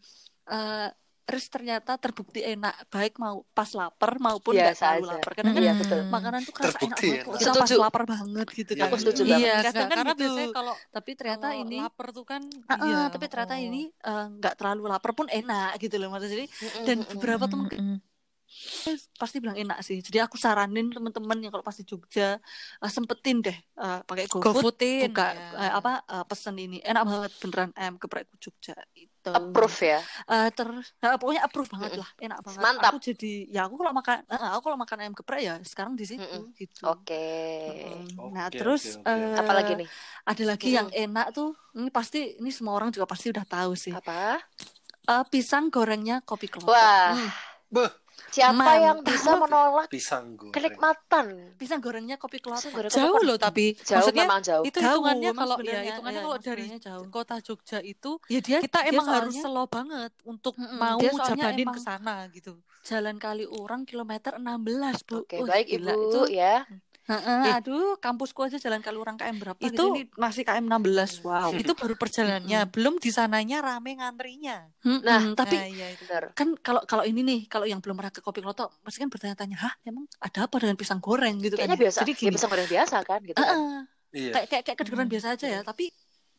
eh 0.50 0.90
Riz 1.22 1.46
ternyata 1.46 1.94
terbukti 2.02 2.42
enak 2.42 2.90
baik 2.90 3.14
mau 3.22 3.46
pas 3.54 3.70
lapar 3.78 4.18
maupun 4.18 4.58
nggak 4.58 4.74
Biasa 4.74 4.84
terlalu 4.98 5.06
lapar. 5.06 5.32
Karena 5.38 5.50
kan 5.54 5.62
Iya, 5.62 5.72
betul. 5.78 6.00
makanan 6.10 6.40
tuh 6.42 6.52
kerasa 6.52 6.78
enak 6.82 6.98
banget 6.98 7.38
kita 7.38 7.50
pas 7.54 7.72
lapar 7.78 8.02
banget 8.10 8.46
gitu 8.50 8.72
kan. 8.74 8.90
Aku 8.90 8.96
setuju 8.98 9.22
banget. 9.30 9.38
Iya, 9.46 9.54
Kadang 9.62 9.74
kan 9.86 9.96
karena 10.02 10.12
gitu. 10.12 10.22
biasanya 10.26 10.50
kalau 10.50 10.74
Tapi 10.90 11.10
ternyata 11.14 11.46
kalau 11.54 11.62
ini 11.62 11.78
lapar 11.78 12.06
tuh 12.10 12.24
kan 12.26 12.42
ah, 12.66 12.78
iya. 12.82 13.00
tapi 13.06 13.24
ternyata 13.30 13.54
oh. 13.54 13.66
ini 13.70 13.82
eh, 13.94 14.26
nggak 14.42 14.54
terlalu 14.58 14.82
lapar 14.90 15.10
pun 15.14 15.26
enak 15.30 15.70
gitu 15.78 15.94
loh 16.02 16.08
maksudnya. 16.10 16.34
Jadi 16.34 16.46
Mm-mm, 16.50 16.84
dan 16.90 16.96
beberapa 17.14 17.44
temen 17.46 17.66
Mm-mm. 17.70 17.98
pasti 19.16 19.36
bilang 19.38 19.56
enak 19.56 19.78
sih. 19.86 20.02
Jadi 20.02 20.18
aku 20.18 20.34
saranin 20.36 20.90
temen-temen 20.90 21.38
yang 21.38 21.52
kalau 21.54 21.64
pas 21.64 21.78
di 21.78 21.86
Jogja 21.86 22.42
eh, 22.82 22.90
sempetin 22.90 23.46
deh 23.46 23.54
eh, 23.54 24.00
pakai 24.02 24.26
GoFood 24.26 24.74
GoFoodin, 24.74 25.14
buka 25.14 25.26
ya. 25.30 25.46
eh, 25.54 25.72
apa 25.78 25.92
eh, 26.02 26.24
pesen 26.26 26.58
ini 26.58 26.82
enak 26.82 27.02
banget 27.06 27.32
beneran 27.38 27.70
ayam 27.78 27.94
geprek 27.96 28.26
Jogja 28.42 28.74
itu. 28.98 29.11
Approve 29.30 29.78
ya. 29.86 29.98
Eh, 30.30 30.48
terus 30.56 30.86
eh, 31.04 31.16
pokoknya 31.20 31.42
approve 31.46 31.70
banget 31.74 31.92
lah, 32.00 32.08
enak 32.24 32.38
banget. 32.46 32.62
Mantap. 32.64 32.92
Aku 32.92 32.96
jadi 33.08 33.26
ya 33.54 33.60
aku 33.66 33.74
kalau 33.80 33.92
makan 33.98 34.16
eh, 34.32 34.50
aku 34.54 34.62
kalau 34.66 34.78
makan 34.82 34.98
ayam 35.02 35.14
geprek 35.18 35.40
ya 35.48 35.54
sekarang 35.70 35.94
di 36.00 36.04
situ 36.10 36.22
Mm-mm. 36.22 36.52
gitu. 36.60 36.84
Oke. 36.88 37.14
Mm, 37.68 38.34
Nah, 38.34 38.48
Oke, 38.48 38.58
terus 38.58 38.82
oke, 38.82 38.88
oke. 39.00 39.08
eh, 39.08 39.38
Apa 39.40 39.52
lagi 39.58 39.72
nih? 39.80 39.88
ada 40.30 40.42
lagi 40.50 40.68
yang 40.78 40.88
enak 40.90 41.26
tuh. 41.36 41.48
Ini 41.78 41.88
pasti 41.94 42.18
ini 42.40 42.50
semua 42.56 42.74
orang 42.78 42.90
juga 42.94 43.06
pasti 43.12 43.26
udah 43.32 43.46
tahu 43.48 43.72
sih. 43.84 43.94
Apa? 43.96 44.40
Eh, 45.12 45.24
pisang 45.32 45.64
gorengnya 45.74 46.16
kopi 46.28 46.46
kelotok. 46.54 46.70
Wah, 46.70 47.08
Hmm, 47.08 47.28
Beh, 47.74 47.90
siapa 48.32 48.56
Mantap. 48.56 48.80
yang 48.80 48.98
bisa 49.04 49.30
menolak 49.36 49.86
pisang 49.86 50.24
goreng. 50.32 50.50
kenikmatan? 50.50 51.26
pisang 51.54 51.78
gorengnya 51.78 52.16
kopi. 52.16 52.40
Pisang 52.40 52.72
goreng 52.72 52.88
Jauh 52.88 53.12
kopi 53.12 53.24
loh 53.24 53.36
tapi 53.36 53.64
Jauh 53.76 54.00
maksudnya 54.00 54.24
memang 54.24 54.40
jauh. 54.40 54.64
itu 54.64 54.78
Jauh, 54.78 54.88
hitungannya 54.88 55.28
emang 55.28 55.38
kalau 55.38 55.56
ya 55.60 55.80
hitungannya 55.84 56.16
iya, 56.16 56.24
kalau 56.24 56.38
dari 56.40 56.66
jauh. 56.80 57.04
kota 57.08 57.36
Jogja 57.38 57.78
itu 57.78 58.10
Ya 58.26 58.40
dia 58.40 58.58
kita 58.58 58.78
dia 58.80 58.90
emang 58.90 59.06
harus 59.06 59.36
soalnya 59.36 59.42
slow 59.44 59.66
banget 59.68 60.12
untuk 60.24 60.54
Mm-mm, 60.56 60.74
mau 60.74 60.96
jabanin 60.98 61.68
ke 61.68 61.78
sana 61.78 62.16
gitu. 62.30 62.56
jalan 62.82 63.16
kali 63.16 63.44
orang 63.46 63.84
kilometer 63.84 64.34
16, 64.34 65.06
Bu. 65.06 65.22
Oke, 65.22 65.38
Wih, 65.38 65.46
baik 65.46 65.66
gila, 65.68 65.92
Ibu 65.92 66.02
Itu, 66.02 66.20
ya. 66.32 66.64
Heeh, 67.02 67.40
Eh. 67.50 67.58
aduh, 67.58 67.98
kampusku 67.98 68.46
aja 68.46 68.56
jalan 68.56 68.78
kali 68.78 68.94
orang 68.94 69.18
KM 69.18 69.36
berapa 69.36 69.58
Itu- 69.58 69.74
gitu. 69.74 69.84
Ini 69.90 70.02
masih 70.14 70.46
KM 70.46 70.64
16. 70.64 71.18
Wow. 71.20 71.50
Itu 71.66 71.74
baru 71.74 71.98
perjalanannya, 71.98 72.70
belum 72.70 73.02
di 73.02 73.10
sananya 73.10 73.58
rame 73.58 73.98
ngantrinya. 73.98 74.70
Nah, 75.02 75.34
tapi 75.34 75.58
Nah, 75.58 75.66
iya 75.66 75.88
kan 76.32 76.54
kalau 76.58 76.78
kalau 76.84 77.02
ini 77.02 77.20
nih, 77.20 77.40
kalau 77.46 77.66
yang 77.66 77.82
belum 77.82 77.98
pernah 77.98 78.10
ke 78.10 78.20
kopi 78.20 78.38
kelotok, 78.38 78.70
pasti 78.80 79.02
kan 79.02 79.10
bertanya-tanya, 79.10 79.56
"Hah, 79.58 79.74
emang 79.82 80.06
ada 80.16 80.46
apa 80.46 80.56
dengan 80.56 80.78
pisang 80.78 80.98
goreng 80.98 81.38
gitu 81.38 81.58
Kayaknya 81.58 81.74
kan?" 81.74 81.78
ya? 81.78 81.84
biasa. 81.84 81.98
Jadi 82.02 82.12
Ya 82.12 82.18
gini, 82.22 82.32
pisang 82.32 82.50
goreng 82.50 82.70
biasa 82.70 82.96
kan 83.02 83.20
gitu 83.20 83.36
kan. 83.36 83.50
Heeh, 83.50 83.78
Iya. 84.12 84.30
kayak 84.32 84.46
kayak 84.46 84.62
kayak 84.62 84.78
kedengeran 84.78 85.06
Hmm. 85.08 85.14
biasa 85.18 85.26
aja 85.34 85.46
ya, 85.48 85.60
tapi 85.62 85.84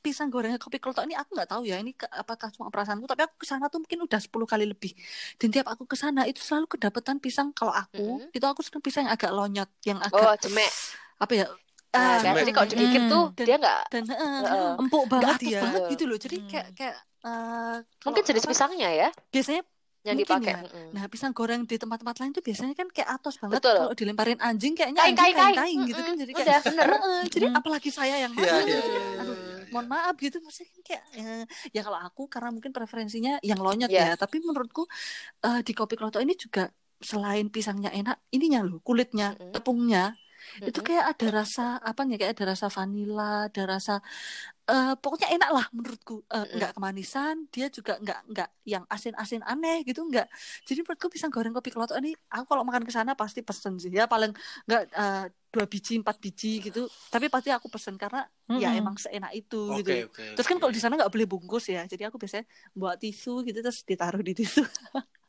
pisang 0.03 0.27
gorengnya 0.27 0.60
kopi 0.60 0.77
klotok 0.77 1.07
ini 1.07 1.15
aku 1.15 1.31
nggak 1.31 1.48
tahu 1.48 1.63
ya 1.63 1.79
ini 1.79 1.95
ke- 1.95 2.12
apakah 2.12 2.51
cuma 2.51 2.67
perasaanku 2.67 3.07
tapi 3.07 3.24
aku 3.24 3.39
ke 3.39 3.48
sana 3.48 3.65
tuh 3.65 3.79
mungkin 3.79 4.03
udah 4.03 4.19
10 4.19 4.43
kali 4.43 4.67
lebih 4.67 4.91
dan 5.39 5.48
tiap 5.50 5.65
aku 5.65 5.88
ke 5.88 5.95
sana 5.95 6.27
itu 6.27 6.43
selalu 6.43 6.67
kedapetan 6.67 7.17
pisang 7.17 7.50
kalau 7.50 7.72
aku 7.72 8.19
Mhm. 8.19 8.36
itu 8.36 8.43
aku 8.43 8.60
suka 8.60 8.77
pisang 8.77 9.07
yang 9.07 9.15
agak 9.15 9.31
lonyot 9.31 9.72
yang 9.81 10.03
Oh, 10.03 10.07
agak 10.12 10.43
cemek. 10.43 10.72
apa 11.17 11.33
ya 11.33 11.48
Nah, 11.93 12.17
ah, 12.17 12.17
kan? 12.19 12.33
Jadi 12.36 12.51
kalau 12.51 12.67
digigit 12.67 13.00
Mm. 13.00 13.07
tuh 13.07 13.25
Dan- 13.31 13.45
dia 13.45 13.55
nggak 13.55 13.81
dan 13.88 14.03
eh, 14.03 14.17
Heeh. 14.17 14.72
empuk 14.77 15.03
banget 15.07 15.38
ya 15.48 15.62
banget 15.62 15.81
gitu 15.88 16.03
loh 16.03 16.17
jadi 16.17 16.36
Hmm. 16.36 16.50
kayak 16.50 16.67
kayak 16.74 16.95
eh, 17.24 17.75
mungkin 18.03 18.24
jenis 18.25 18.43
apa, 18.43 18.51
pisangnya 18.51 18.89
ya 18.91 19.10
biasanya 19.29 19.62
yang 20.03 20.19
Mungkin 20.19 20.36
dipakai. 20.43 20.53
ya. 20.67 20.91
Nah, 20.91 21.03
pisang 21.07 21.31
goreng 21.31 21.63
di 21.63 21.79
tempat-tempat 21.79 22.19
lain 22.19 22.36
tuh 22.36 22.43
biasanya 22.43 22.75
kan 22.75 22.91
kayak 22.91 23.07
atos 23.13 23.39
banget. 23.39 23.63
Betul. 23.63 23.77
Kalau 23.79 23.95
dilemparin 23.95 24.36
anjing 24.38 24.74
kayaknya 24.74 25.00
Kain, 25.00 25.15
anjing 25.15 25.24
kain, 25.24 25.38
kain. 25.39 25.55
kain 25.55 25.77
gitu 25.88 26.01
kan. 26.03 26.15
Jadi 26.17 26.31
kayak 26.33 26.43
Udah, 26.43 26.60
bener. 26.62 26.88
Heeh, 26.91 27.22
jadi 27.31 27.45
Mm. 27.48 27.55
apalagi 27.55 27.88
saya 27.88 28.15
yang 28.19 28.33
Iya, 28.33 28.43
makan. 28.43 28.60
iya, 28.60 28.75
Jadi, 28.75 28.89
iya, 28.91 29.01
aduh. 29.24 29.38
Mohon 29.73 29.87
maaf 29.89 30.13
gitu 30.21 30.37
maksudnya 30.45 30.69
kan 30.75 30.81
kayak 30.87 31.03
eh, 31.19 31.43
ya 31.75 31.81
kalau 31.85 31.99
aku 32.07 32.21
karena 32.33 32.49
mungkin 32.55 32.71
preferensinya 32.77 33.31
yang 33.49 33.59
lonyot 33.65 33.89
Iya. 33.89 34.13
ya, 34.13 34.15
tapi 34.23 34.37
menurutku 34.45 34.85
eh, 35.45 35.59
di 35.67 35.73
kopi 35.73 35.95
kloto 35.99 36.17
ini 36.23 36.33
juga 36.37 36.69
selain 37.03 37.51
pisangnya 37.51 37.91
enak, 37.91 38.17
ininya 38.31 38.59
loh, 38.63 38.79
kulitnya, 38.87 39.35
Mm-mm. 39.35 39.51
tepungnya 39.51 40.15
itu 40.67 40.79
Mm-mm. 40.79 40.88
kayak 40.88 41.05
ada 41.12 41.27
rasa 41.43 41.62
apa 41.89 42.01
nih 42.07 42.15
kayak 42.19 42.33
ada 42.39 42.45
rasa 42.55 42.67
vanila, 42.77 43.23
ada 43.47 43.62
rasa 43.73 43.93
eh, 44.71 44.93
pokoknya 45.01 45.27
enak 45.35 45.50
lah 45.55 45.65
menurutku. 45.75 46.13
Eh, 46.31 46.45
Mm-mm. 46.45 46.55
nggak 46.55 46.71
kemanisan, 46.77 47.35
dia 47.53 47.67
juga 47.73 47.93
nggak 48.03 48.19
nggak 48.31 48.50
yang 48.73 48.83
asin-asin 48.95 49.41
aneh 49.51 49.83
gitu 49.88 50.01
nggak. 50.09 50.27
Jadi 50.67 50.79
menurutku 50.85 51.07
pisang 51.13 51.31
goreng 51.35 51.53
kopi 51.57 51.69
kloto 51.73 51.93
ini 52.00 52.15
aku 52.31 52.45
kalau 52.51 52.63
makan 52.67 52.83
ke 52.88 52.91
sana 52.95 53.12
pasti 53.19 53.39
pesen 53.47 53.73
sih 53.81 53.91
ya 53.91 54.05
paling 54.07 54.31
nggak 54.67 54.81
eh, 54.95 55.23
dua 55.53 55.65
biji 55.69 55.93
empat 56.01 56.17
biji 56.23 56.47
gitu. 56.65 56.79
Tapi 57.13 57.25
pasti 57.33 57.50
aku 57.53 57.67
pesen 57.73 57.95
karena 58.01 58.23
ya 58.53 58.67
Mm-mm. 58.67 58.79
emang 58.79 58.95
seenak 59.01 59.31
itu 59.38 59.57
Oke, 59.67 59.77
gitu. 59.79 60.05
oke. 60.05 60.23
Terus 60.33 60.47
kan 60.50 60.57
kalau 60.62 60.71
di 60.73 60.81
sana 60.81 60.93
nggak 61.00 61.12
boleh 61.13 61.27
bungkus 61.29 61.65
ya, 61.73 61.83
jadi 61.91 62.09
aku 62.09 62.17
biasanya 62.21 62.45
bawa 62.77 62.93
tisu 63.01 63.43
gitu 63.47 63.59
terus 63.65 63.81
ditaruh 63.85 64.21
di 64.25 64.33
tisu. 64.38 64.62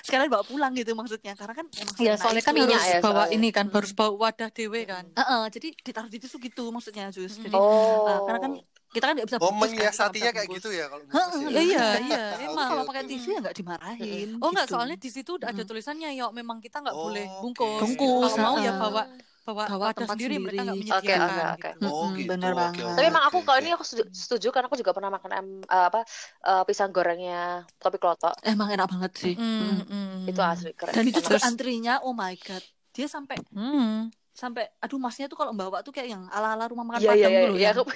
Sekalian 0.00 0.30
bawa 0.30 0.44
pulang 0.44 0.72
gitu 0.72 0.94
maksudnya, 0.94 1.34
karena 1.34 1.54
kan 1.54 1.66
emang 1.66 1.94
Ya 1.98 2.14
soalnya 2.14 2.42
kan 2.42 2.54
minyak 2.54 2.78
harus 2.78 2.88
ya 2.88 2.98
bawa 3.02 3.14
soalnya. 3.26 3.34
ini 3.34 3.48
kan 3.50 3.66
harus 3.68 3.90
bawa 3.90 4.12
wadah 4.14 4.50
dewe 4.50 4.80
kan. 4.84 5.04
Heeh, 5.10 5.42
jadi 5.50 5.68
ditaruh 5.74 6.10
di 6.10 6.18
tisu 6.18 6.36
gitu 6.38 6.70
maksudnya 6.70 7.10
Jus. 7.10 7.34
Jadi 7.36 7.56
Oh. 7.56 8.06
eh, 8.06 8.20
karena 8.22 8.38
kan 8.38 8.52
kita 8.94 9.04
kan 9.04 9.14
nggak 9.18 9.26
bisa 9.26 9.38
Oh, 9.42 9.50
bungkus 9.50 9.58
kan, 9.58 9.74
nggak 9.74 9.74
menyiasatinya 9.74 10.22
bisa 10.22 10.36
kayak 10.38 10.46
bungkus. 10.46 10.62
gitu 10.62 10.70
ya 10.70 10.84
kalau 10.86 11.02
bungkus 11.04 11.34
Iya 11.50 11.62
iya 11.64 11.84
iya 12.00 12.22
emang. 12.46 12.68
kalau 12.70 12.82
pakai 12.86 13.02
tisu 13.10 13.28
ya 13.28 13.38
nggak 13.42 13.56
dimarahin. 13.58 14.28
Oh 14.38 14.48
enggak, 14.54 14.66
gitu. 14.66 14.74
soalnya 14.78 14.96
di 14.96 15.10
situ 15.10 15.32
ada 15.36 15.62
tulisannya 15.66 16.08
ya 16.14 16.26
memang 16.30 16.62
kita 16.62 16.78
nggak 16.78 16.94
Oh, 16.94 17.10
boleh 17.10 17.24
bungkus. 17.42 17.80
Bungkus, 17.82 18.30
Kalau 18.30 18.38
mau 18.38 18.56
ya 18.62 18.72
bawa 18.78 19.02
bawa, 19.44 19.62
Bawa 19.68 19.88
tempat 19.92 20.16
sendiri, 20.16 20.34
mereka 20.38 20.62
nggak 20.62 20.74
sendiri. 20.74 20.90
Oke, 20.90 21.04
menyediakan. 21.04 21.28
oke, 21.28 21.44
oke. 21.44 21.68
gitu. 21.70 21.86
Oh, 21.86 22.08
gitu. 22.10 22.28
bener 22.28 22.50
Oke, 22.50 22.58
banget. 22.58 22.80
oke, 22.82 22.94
Tapi 22.94 23.06
emang 23.06 23.24
aku 23.24 23.36
oke, 23.36 23.44
kalau 23.44 23.54
oke. 23.54 23.62
ini 23.62 23.70
aku 23.70 23.84
setuju, 24.10 24.46
karena 24.48 24.66
aku 24.66 24.76
juga 24.76 24.92
pernah 24.92 25.10
makan 25.10 25.30
em, 25.34 25.48
eh, 25.62 25.84
apa 25.84 26.00
eh, 26.40 26.62
pisang 26.64 26.90
gorengnya 26.90 27.42
kopi 27.76 27.98
klotok. 27.98 28.34
Emang 28.42 28.68
enak 28.68 28.88
banget 28.88 29.12
sih. 29.14 29.34
Mm, 29.34 29.44
Mm. 29.44 29.84
mm. 29.86 30.18
Itu 30.26 30.40
asli 30.40 30.72
keren. 30.72 30.92
Dan 30.92 31.04
itu 31.06 31.20
juga 31.20 31.36
Terus- 31.36 31.44
antrinya, 31.44 31.94
oh 32.00 32.12
my 32.12 32.34
god, 32.36 32.64
dia 32.90 33.06
sampai 33.06 33.36
Mm. 33.50 34.08
sampai 34.30 34.66
aduh 34.80 34.98
masnya 34.98 35.26
tuh 35.26 35.36
kalau 35.36 35.52
bawa 35.52 35.78
tuh 35.80 35.92
kayak 35.92 36.10
yang 36.10 36.26
ala-ala 36.26 36.66
rumah 36.66 36.82
makan 36.84 36.98
Iya 36.98 37.12
iya 37.12 37.22
Padang 37.22 37.30
iya 37.30 37.46
loh 37.46 37.54
iya. 37.54 37.64
yang 37.64 37.76
aku- 37.78 37.94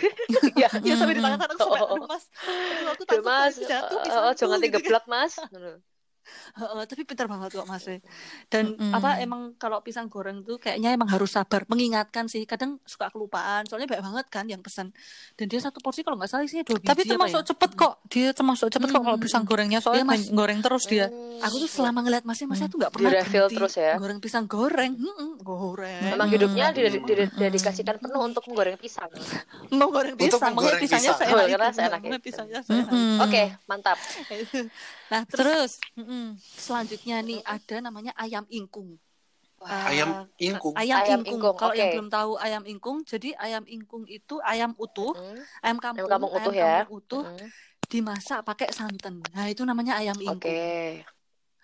Iya. 0.54 0.68
Iya 0.78 0.94
sampai 0.94 1.14
di 1.14 1.22
tangan 1.24 1.40
aku 1.40 1.54
sampai 1.56 1.80
Oh, 1.80 1.82
oh, 1.82 1.96
aduh 1.96 2.06
mas 2.06 2.24
aduh 2.38 2.88
aku 2.88 3.02
takut 3.02 3.24
Mas, 3.26 3.42
nanti 3.50 3.62
jatuh 3.66 3.96
pisangku 3.98 4.22
oh, 4.22 4.32
jangan 4.32 4.38
gitu 4.38 4.46
kan. 4.46 4.60
digeblak 4.62 5.04
Mas. 5.08 5.32
Heeh, 6.54 6.84
tapi 6.84 7.02
pintar 7.02 7.26
banget 7.26 7.50
kok 7.52 7.64
mas 7.64 7.84
E. 7.84 8.00
dan 8.46 8.70
Mm-mm. 8.70 8.90
apa 8.90 9.18
emang 9.18 9.54
kalau 9.54 9.78
pisang 9.78 10.06
goreng 10.06 10.40
tuh 10.40 10.56
kayaknya 10.56 10.90
emang 10.90 11.06
harus 11.06 11.30
sabar 11.30 11.62
mengingatkan 11.66 12.24
sih 12.24 12.42
kadang 12.44 12.80
suka 12.82 13.08
kelupaan 13.08 13.62
soalnya 13.62 13.86
banyak 13.86 14.04
banget 14.04 14.26
kan 14.28 14.44
yang 14.44 14.58
pesan 14.58 14.90
dan 15.34 15.46
dia 15.46 15.58
satu 15.58 15.78
porsi 15.78 16.00
kalau 16.00 16.16
nggak 16.16 16.28
salah 16.28 16.42
isinya 16.42 16.64
dua 16.64 16.76
biji 16.76 16.88
Tapi 16.88 17.02
termasuk 17.04 17.40
ya? 17.40 17.46
cepet 17.46 17.70
kok. 17.74 17.94
Dia 18.06 18.28
termasuk 18.30 18.66
cepet 18.68 18.88
kok 18.88 19.00
kalau 19.00 19.14
Mm. 19.14 19.22
pisang 19.22 19.42
gorengnya 19.42 19.78
soalnya 19.78 19.96
Iya, 19.98 20.08
Mas. 20.08 20.20
main 20.20 20.34
goreng 20.34 20.58
terus 20.58 20.84
dia. 20.84 21.06
aku 21.38 21.56
tuh 21.58 21.70
selama 21.70 22.00
ngeliat 22.00 22.22
masnya 22.22 22.46
masnya 22.46 22.66
tuh 22.66 22.78
nggak 22.78 22.92
pernah 22.92 23.10
Di-refill 23.10 23.44
berhenti 23.44 23.56
terus 23.56 23.74
ya? 23.74 23.92
goreng 23.96 24.18
pisang 24.18 24.44
goreng 24.44 24.92
Mm-mm, 24.94 25.30
goreng 25.38 26.02
Memang 26.08 26.26
Mm. 26.26 26.34
hidupnya 26.34 26.66
dided- 26.70 26.96
Mm. 26.96 27.06
dided- 27.06 27.34
dedikasikan 27.34 27.96
penuh 27.96 28.20
untuk 28.20 28.42
menggoreng 28.44 28.76
pisang. 28.76 29.08
mau 29.70 29.88
goreng 29.88 30.12
Untuk 30.12 30.26
pisang 30.30 30.52
menggoreng 30.52 30.80
pisangnya 30.80 31.12
pisang. 31.12 31.18
seenak 31.20 31.34
Oh, 31.34 31.48
karena 31.48 31.68
itu. 31.68 33.20
Oke, 33.20 33.42
mantap. 33.64 33.98
nah 35.10 35.22
terus 35.28 35.70
Terus, 35.98 36.36
selanjutnya 36.56 37.16
nih 37.24 37.40
ada 37.46 37.76
namanya 37.86 38.12
ayam 38.18 38.44
ingkung 38.50 38.98
Wah, 39.58 39.90
Eh, 39.90 39.90
Ayam 39.90 40.10
ingkung. 40.38 40.76
ayam, 40.78 40.98
Ayam 41.02 41.20
ingkung. 41.20 41.40
ingkung, 41.42 41.56
Kalau 41.58 41.74
yang 41.74 41.88
oke. 41.88 41.92
belum 41.92 42.08
tahu 42.14 42.38
ayam 42.38 42.62
ingkung, 42.62 43.02
jadi 43.02 43.34
ayam 43.42 43.64
ingkung 43.66 44.04
itu 44.06 44.38
ayam 44.46 44.70
utuh, 44.78 45.12
Mm, 45.18 45.38
ayam 45.66 45.78
kampung, 45.82 46.06
Ayam 46.06 46.22
kampung 46.22 46.32
utuh 46.38 46.54
ya. 46.54 46.72
kampung 46.78 46.86
utuh 46.98 47.24
mm, 47.26 47.46
dimasak 47.90 48.40
pakai 48.48 48.68
santan. 48.70 49.14
Nah 49.34 49.46
itu 49.50 49.62
namanya 49.66 49.98
ayam 50.00 50.18
ingkung. 50.22 50.54
Oke. 50.54 51.04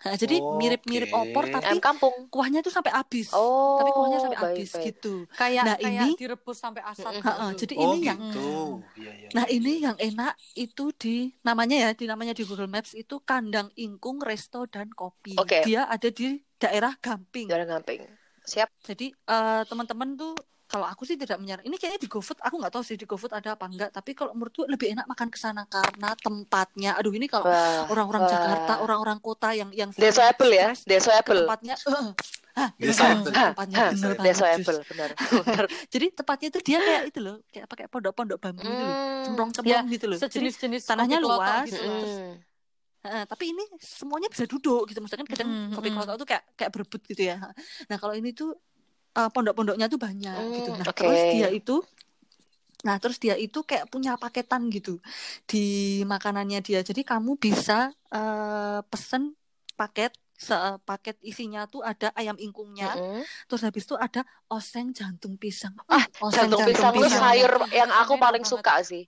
Nah, 0.05 0.13
jadi 0.13 0.37
mirip-mirip 0.37 1.09
opor 1.09 1.49
tapi 1.49 1.65
Ayam 1.67 1.81
kampung. 1.81 2.13
kuahnya 2.29 2.61
tuh 2.61 2.69
sampai 2.69 2.93
habis. 2.93 3.33
Oh, 3.33 3.75
tapi 3.75 3.89
kuahnya 3.89 4.19
sampai 4.19 4.37
baik, 4.37 4.45
habis 4.53 4.69
baik. 4.71 4.85
gitu. 4.87 5.13
kayak 5.33 5.63
Nah, 5.65 5.75
kayak 5.75 6.03
ini- 6.05 6.13
direbus 6.15 6.57
sampai 6.57 6.81
asap. 6.85 7.11
Gitu. 7.15 7.33
jadi 7.59 7.73
Oh, 7.75 7.83
ini 7.83 7.97
yang 8.03 8.19
gitu. 8.21 8.49
Iya, 8.95 9.11
iya. 9.17 9.29
Nah 9.33 9.45
ini 9.47 9.71
yang 9.81 9.97
enak 9.97 10.33
itu 10.53 10.85
di 10.93 11.15
namanya 11.41 11.75
ya 11.79 11.89
di 11.91 12.05
namanya 12.05 12.31
di 12.31 12.43
Google 12.43 12.69
Maps 12.69 12.93
itu 12.93 13.17
kandang 13.19 13.73
ingkung 13.75 14.21
resto 14.21 14.63
dan 14.65 14.87
kopi. 14.87 15.33
Oke. 15.35 15.65
Dia 15.65 15.89
ada 15.89 16.07
di 16.07 16.37
daerah 16.55 16.93
Gamping. 16.95 17.49
Jalan 17.49 17.65
gamping. 17.67 18.05
Siap. 18.39 18.69
Jadi 18.85 19.09
eh, 19.09 19.61
teman-teman 19.65 20.13
tuh 20.13 20.37
kalau 20.75 20.91
aku 20.91 21.07
sih 21.07 21.15
tidak 21.15 21.39
menyarankan. 21.39 21.71
Ini 21.71 21.77
kayaknya 21.79 22.03
di 22.03 22.09
GoFood 22.11 22.43
aku 22.43 22.55
nggak 22.59 22.73
tahu 22.75 22.83
sih 22.83 22.99
di 22.99 23.07
GoFood 23.07 23.31
ada 23.31 23.55
apa 23.55 23.63
enggak. 23.63 23.95
Tapi 23.95 24.11
kalau 24.11 24.35
menurutku 24.35 24.67
lebih 24.67 24.91
enak 24.91 25.07
makan 25.07 25.31
ke 25.31 25.39
sana 25.39 25.63
karena 25.63 26.11
tempatnya. 26.19 26.99
Aduh 26.99 27.15
ini 27.15 27.31
kalau 27.31 27.47
Wah. 27.47 27.87
orang-orang 27.87 28.27
wah. 28.27 28.31
Jakarta, 28.35 28.73
orang-orang 28.83 29.23
kota 29.23 29.55
yang 29.55 29.71
yang 29.71 29.95
Deso 29.95 30.19
Apple 30.19 30.51
ya. 30.51 30.75
ke 30.75 30.91
Apple. 31.15 31.47
tempatnya. 31.47 31.75
bener, 32.75 33.07
Apple. 33.07 33.31
tempatnya 33.55 33.77
bener 33.95 34.15
banget. 34.19 34.35
Apple, 34.59 34.79
benar. 34.91 35.09
Jadi 35.95 36.05
tempatnya 36.11 36.47
itu 36.51 36.59
dia 36.59 36.77
kayak 36.83 37.03
itu 37.07 37.19
loh, 37.23 37.35
kayak 37.47 37.67
pakai 37.71 37.85
pondok-pondok 37.87 38.37
bambu 38.43 38.59
itu 38.59 38.67
loh, 38.67 38.91
Hmm. 38.95 39.23
cemplong-cemplong 39.31 39.85
gitu 39.95 40.05
loh. 40.11 40.17
Sejenis-jenis 40.19 40.83
tanahnya 40.83 41.23
luas. 41.23 41.67
gitu. 41.71 41.79
Heeh, 43.05 43.23
tapi 43.29 43.53
ini 43.53 43.63
semuanya 43.77 44.27
bisa 44.27 44.43
duduk 44.43 44.89
gitu. 44.89 44.99
Maksudnya 44.99 45.23
kan 45.23 45.29
kadang 45.29 45.49
Mm, 45.51 45.71
kopi 45.77 45.87
mm. 45.87 45.95
klotok 45.95 46.15
tuh 46.19 46.27
kayak 46.27 46.43
kayak 46.57 46.71
berebut 46.73 47.01
gitu 47.05 47.21
ya. 47.21 47.37
Nah, 47.85 47.97
kalau 48.01 48.17
ini 48.17 48.33
tuh 48.33 48.49
eh, 49.17 49.29
pondok-pondoknya 49.33 49.85
tuh 49.93 49.99
banyak 50.01 50.35
Mm, 50.35 50.51
gitu. 50.57 50.69
Nah, 50.75 50.87
oke. 50.87 50.99
terus 50.99 51.21
dia 51.31 51.47
itu 51.51 51.75
Nah, 52.85 53.01
terus 53.01 53.17
dia 53.17 53.33
itu 53.33 53.65
kayak 53.65 53.89
punya 53.89 54.13
paketan 54.13 54.69
gitu 54.69 55.01
di 55.49 55.57
makanannya 56.05 56.61
dia. 56.61 56.79
Jadi 56.85 57.01
kamu 57.01 57.33
bisa 57.41 57.89
eh, 58.13 58.79
pesen 58.91 59.33
paket 59.73 60.13
se- 60.37 60.77
paket 60.85 61.17
isinya 61.25 61.65
tuh 61.65 61.81
ada 61.81 62.13
ayam 62.13 62.37
ingkungnya, 62.37 62.93
Mm-mm. 62.93 63.23
terus 63.49 63.61
habis 63.65 63.83
itu 63.89 63.95
ada 63.97 64.21
oseng 64.51 64.93
jantung 64.93 65.33
pisang. 65.39 65.73
Ah, 65.89 66.05
oseng 66.21 66.51
Jantung 66.53 66.61
pisang 66.69 66.93
itu 66.93 67.01
pisang. 67.01 67.21
sayur 67.25 67.51
Jantung 67.57 67.73
yang 67.73 67.89
pisang 67.89 68.05
aku 68.05 68.13
paling 68.21 68.43
banget. 68.43 68.53
suka 68.53 68.73
sih. 68.85 69.03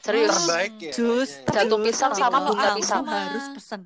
Serius. 0.00 0.32
Terbaik 0.32 0.72
ya. 0.80 0.92
Jus, 0.96 1.30
Jantung 1.52 1.80
pisang 1.84 2.12
sama 2.16 2.38
bunga 2.40 2.68
pisang. 2.72 3.04
harus 3.04 3.44
pesen. 3.52 3.80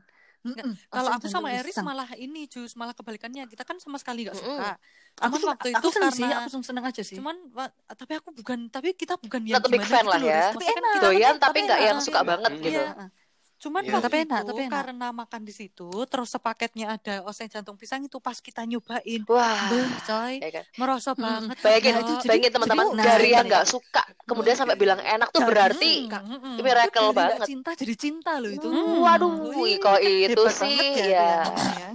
Mm-mm, 0.51 0.73
Kalau 0.89 1.11
aku 1.11 1.27
sama 1.27 1.49
Eris 1.51 1.71
pisang. 1.71 1.85
malah 1.85 2.09
ini 2.15 2.41
jus 2.45 2.73
malah 2.73 2.93
kebalikannya 2.93 3.45
kita 3.45 3.63
kan 3.63 3.77
sama 3.77 3.97
sekali 3.97 4.25
nggak 4.25 4.37
Mm-mm. 4.37 4.57
suka. 4.57 4.71
aku 4.71 4.81
Cuman 5.19 5.39
sen- 5.39 5.51
waktu 5.51 5.69
aku 5.69 5.79
itu 5.79 5.89
seneng 5.91 6.13
sih, 6.13 6.23
karena 6.23 6.37
aku 6.39 6.49
seneng, 6.63 6.85
aja 6.85 7.03
sih. 7.03 7.17
cuman 7.17 7.37
wa- 7.53 7.75
tapi 7.91 8.13
aku 8.15 8.29
bukan 8.33 8.59
tapi 8.69 8.89
kita 8.93 9.15
bukan 9.17 9.43
yang 9.43 9.59
big 9.61 9.79
gimana 9.79 9.91
fan 9.91 10.01
gitu 10.01 10.11
lah 10.11 10.21
ya. 10.21 10.41
Riz. 10.41 10.55
Tapi 10.55 10.65
kan 10.65 10.75
enak. 10.79 10.93
kita 10.93 11.05
Doyan 11.05 11.35
tapi- 11.39 11.61
nggak 11.63 11.81
yang 11.83 11.99
suka 11.99 12.21
Iya. 12.21 12.29
banget 12.29 12.51
Mm. 12.51 12.63
gitu. 12.63 12.81
Iya. 12.81 12.93
Cuman 13.59 13.83
Iya. 13.83 13.91
waktu 13.93 14.07
Tapi 14.07 14.19
enak, 14.23 14.39
itu 14.39 14.49
tapi 14.49 14.63
enak. 14.63 14.73
karena 14.73 15.07
makan 15.11 15.43
di 15.43 15.51
situ 15.51 15.91
terus 16.07 16.29
sepaketnya 16.29 16.87
ada 16.93 17.15
oseng 17.23 17.47
jantung 17.47 17.75
pisang 17.75 18.01
itu 18.01 18.17
pas 18.17 18.39
kita 18.39 18.63
nyobain. 18.63 19.21
Wah. 19.25 19.59
Beuh, 19.69 19.91
coy, 20.01 20.35
Ya 20.39 20.51
kan? 20.53 20.65
merasa 20.77 21.11
Mm-mm. 21.11 21.25
banget. 21.25 21.57
Bayangin, 21.59 21.91
Nah, 21.91 22.01
itu 22.01 22.13
jadi- 22.15 22.29
bayangin 22.29 22.53
teman-teman 22.53 22.87
nah, 22.93 23.05
dari 23.05 23.29
yang 23.29 23.43
ini. 23.43 23.51
nggak 23.51 23.65
suka 23.65 24.03
kemudian 24.25 24.55
sampai 24.55 24.77
bilang 24.77 25.01
enak 25.01 25.29
tuh 25.29 25.41
Jadi- 25.41 25.51
berarti 25.51 25.93
Mm-mm. 26.07 26.55
ini 26.55 26.63
miracle 26.63 27.03
Itu 27.05 27.13
banget. 27.13 27.39
cinta 27.45 27.71
jadi 27.75 27.95
cinta 27.95 28.33
loh 28.37 28.51
itu. 28.53 28.69
Hmm, 28.69 28.97
Waduh, 29.01 29.31
Wih, 29.53 29.77
kok 29.77 29.99
itu 29.99 30.31
hebat 30.39 30.55
sih 30.55 30.79
ya. 31.05 31.11
ya. 31.11 31.31
namanya. 31.45 31.89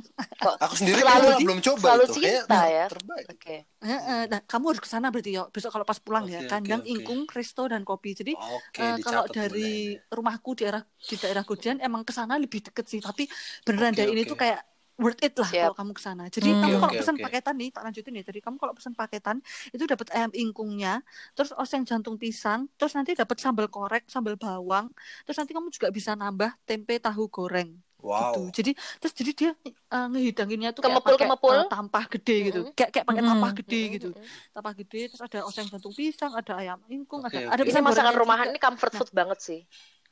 Aku 0.60 0.76
sendiri 0.76 1.00
Selalu 1.00 1.28
belum 1.42 1.60
coba 1.62 1.88
selalu 1.90 2.04
itu. 2.04 2.14
Kayak 2.14 2.36
cinta 2.44 2.60
ya. 2.68 2.86
terbaik. 2.88 3.26
Oke. 3.30 3.56
Heeh, 3.84 4.20
Nah, 4.32 4.40
kamu 4.50 4.64
harus 4.72 4.82
ke 4.86 4.88
sana 4.94 5.08
berarti 5.12 5.32
ya. 5.38 5.44
Besok 5.54 5.72
kalau 5.76 5.84
pas 5.92 6.00
pulang 6.06 6.24
ya, 6.32 6.40
Oke, 6.40 6.48
kandang 6.52 6.82
oke. 6.82 6.88
ingkung, 6.88 7.28
resto 7.36 7.62
dan 7.72 7.82
kopi. 7.90 8.10
Jadi 8.20 8.32
Oke, 8.56 8.84
eh, 8.84 8.96
kalau 9.04 9.24
dari 9.28 9.60
boleh. 9.60 10.04
rumahku 10.16 10.50
di 10.56 10.62
daerah 10.64 10.84
di 11.10 11.16
daerah 11.20 11.44
Godian 11.44 11.78
emang 11.84 12.02
ke 12.08 12.14
sana 12.16 12.34
lebih 12.40 12.60
deket 12.64 12.86
sih. 12.92 13.00
Tapi 13.04 13.28
beneran 13.68 13.92
Oke, 13.92 14.00
deh 14.00 14.08
ini 14.08 14.24
oke. 14.24 14.32
tuh 14.32 14.40
kayak 14.40 14.60
worth 15.04 15.20
it 15.26 15.36
lah 15.42 15.52
Siap. 15.52 15.60
kalau 15.60 15.74
kamu 15.76 15.92
ke 15.98 16.02
sana. 16.08 16.24
Jadi 16.32 16.48
Hmm. 16.48 16.62
kamu 16.62 16.76
Oke, 16.80 16.96
kalau 16.96 16.96
pesan 17.00 17.18
oke. 17.18 17.24
paketan 17.24 17.56
nih, 17.60 17.70
tak 17.76 17.82
lanjutin 17.92 18.14
ya. 18.20 18.24
Jadi 18.30 18.40
kamu 18.46 18.56
kalau 18.62 18.74
pesan 18.78 18.94
paketan 18.96 19.38
itu 19.76 19.84
dapat 19.92 20.08
ayam 20.16 20.32
ingkungnya, 20.32 21.04
terus 21.36 21.52
oseng 21.60 21.84
jantung 21.84 22.16
pisang, 22.24 22.72
terus 22.80 22.94
nanti 22.96 23.12
dapat 23.20 23.36
sambal 23.44 23.68
korek, 23.68 24.08
sambal 24.08 24.36
bawang, 24.40 24.88
terus 25.28 25.36
nanti 25.42 25.52
kamu 25.52 25.68
juga 25.76 25.90
bisa 25.92 26.12
nambah 26.16 26.52
tempe 26.70 26.94
tahu 27.04 27.28
goreng. 27.28 27.70
Wow. 28.04 28.36
gitu. 28.36 28.40
Jadi 28.60 28.72
terus 29.00 29.14
jadi 29.16 29.32
dia 29.40 29.50
eh, 29.96 30.06
ngehidanginnya 30.12 30.70
tuh 30.76 30.82
kayak 30.84 30.96
Kemepul, 31.00 31.16
pakai 31.16 31.28
kemepul. 31.28 31.56
eh, 31.56 31.66
tampah 31.72 32.04
gede 32.14 32.36
gitu. 32.52 32.60
Mm-mm. 32.68 32.76
Kayak 32.78 32.90
kayak 32.94 33.06
pakai 33.08 33.24
tampah 33.24 33.52
gede 33.60 33.80
Mm-mm, 33.80 33.94
gitu. 33.96 34.10
mm-mm. 34.12 34.28
Tampah 34.56 34.74
gede 34.80 35.00
terus 35.10 35.22
ada 35.24 35.40
oseng 35.48 35.68
jantung 35.72 35.94
pisang, 35.96 36.32
ada 36.36 36.52
ayam 36.60 36.80
ingkung, 36.92 37.22
Oke, 37.24 37.32
ada 37.32 37.40
oke. 37.48 37.54
ada 37.56 37.62
pisang 37.64 37.84
masakan 37.88 38.14
rumahan 38.22 38.46
juga. 38.46 38.54
ini 38.54 38.60
comfort 38.60 38.92
Nah. 38.92 39.00
food 39.00 39.12
banget 39.16 39.40
sih. 39.40 39.60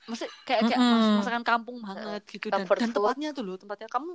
Maksudnya 0.08 0.32
kayak 0.48 0.62
kayak 0.66 0.80
Mm-mm. 0.82 0.98
mas- 0.98 1.16
masakan 1.22 1.44
kampung 1.46 1.78
banget 1.86 2.22
gitu 2.32 2.48
dan 2.50 2.60
comfort 2.64 2.80
dan 2.82 2.90
tempatnya 2.96 3.30
tuh 3.38 3.44
loh, 3.48 3.56
tempatnya 3.62 3.88
kamu 3.92 4.12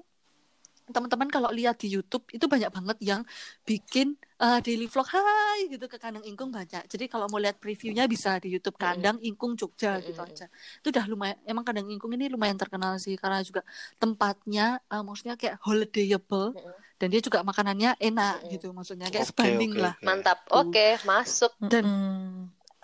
teman-teman 0.87 1.29
kalau 1.29 1.51
lihat 1.51 1.77
di 1.83 1.91
YouTube 1.91 2.25
itu 2.31 2.47
banyak 2.47 2.71
banget 2.71 2.99
yang 3.03 3.21
bikin 3.67 4.15
eh, 4.39 4.59
daily 4.63 4.87
vlog 4.87 5.09
hai 5.11 5.67
gitu 5.67 5.87
ke 5.91 5.99
kandang 5.99 6.23
ingkung 6.23 6.51
banyak. 6.55 6.87
Jadi 6.87 7.05
kalau 7.11 7.27
mau 7.27 7.39
lihat 7.43 7.59
previewnya 7.59 8.07
bisa 8.07 8.39
di 8.39 8.55
YouTube 8.55 8.79
kandang 8.79 9.19
ingkung 9.23 9.59
Jogja 9.59 9.99
gitu 10.01 10.21
aja. 10.23 10.47
Itu 10.81 10.95
udah 10.95 11.05
lumayan 11.11 11.37
emang 11.45 11.65
kandang 11.67 11.89
ingkung 11.91 12.15
ini 12.15 12.31
lumayan 12.31 12.55
terkenal 12.55 12.97
sih 13.03 13.19
karena 13.19 13.43
juga 13.43 13.67
tempatnya 13.99 14.79
eh, 14.87 15.03
maksudnya 15.03 15.35
kayak 15.35 15.59
holidayable 15.67 16.55
dan 16.97 17.13
dia 17.13 17.21
juga 17.21 17.45
makanannya 17.45 18.01
enak 18.01 18.49
gitu 18.49 18.73
maksudnya 18.73 19.13
kayak 19.13 19.29
Oke, 19.29 19.33
sebanding 19.37 19.73
oke, 19.77 19.83
lah. 19.85 19.95
oke. 19.99 20.05
Mantap. 20.07 20.39
Oke, 20.49 20.87
masuk 21.05 21.53
Dan 21.61 21.87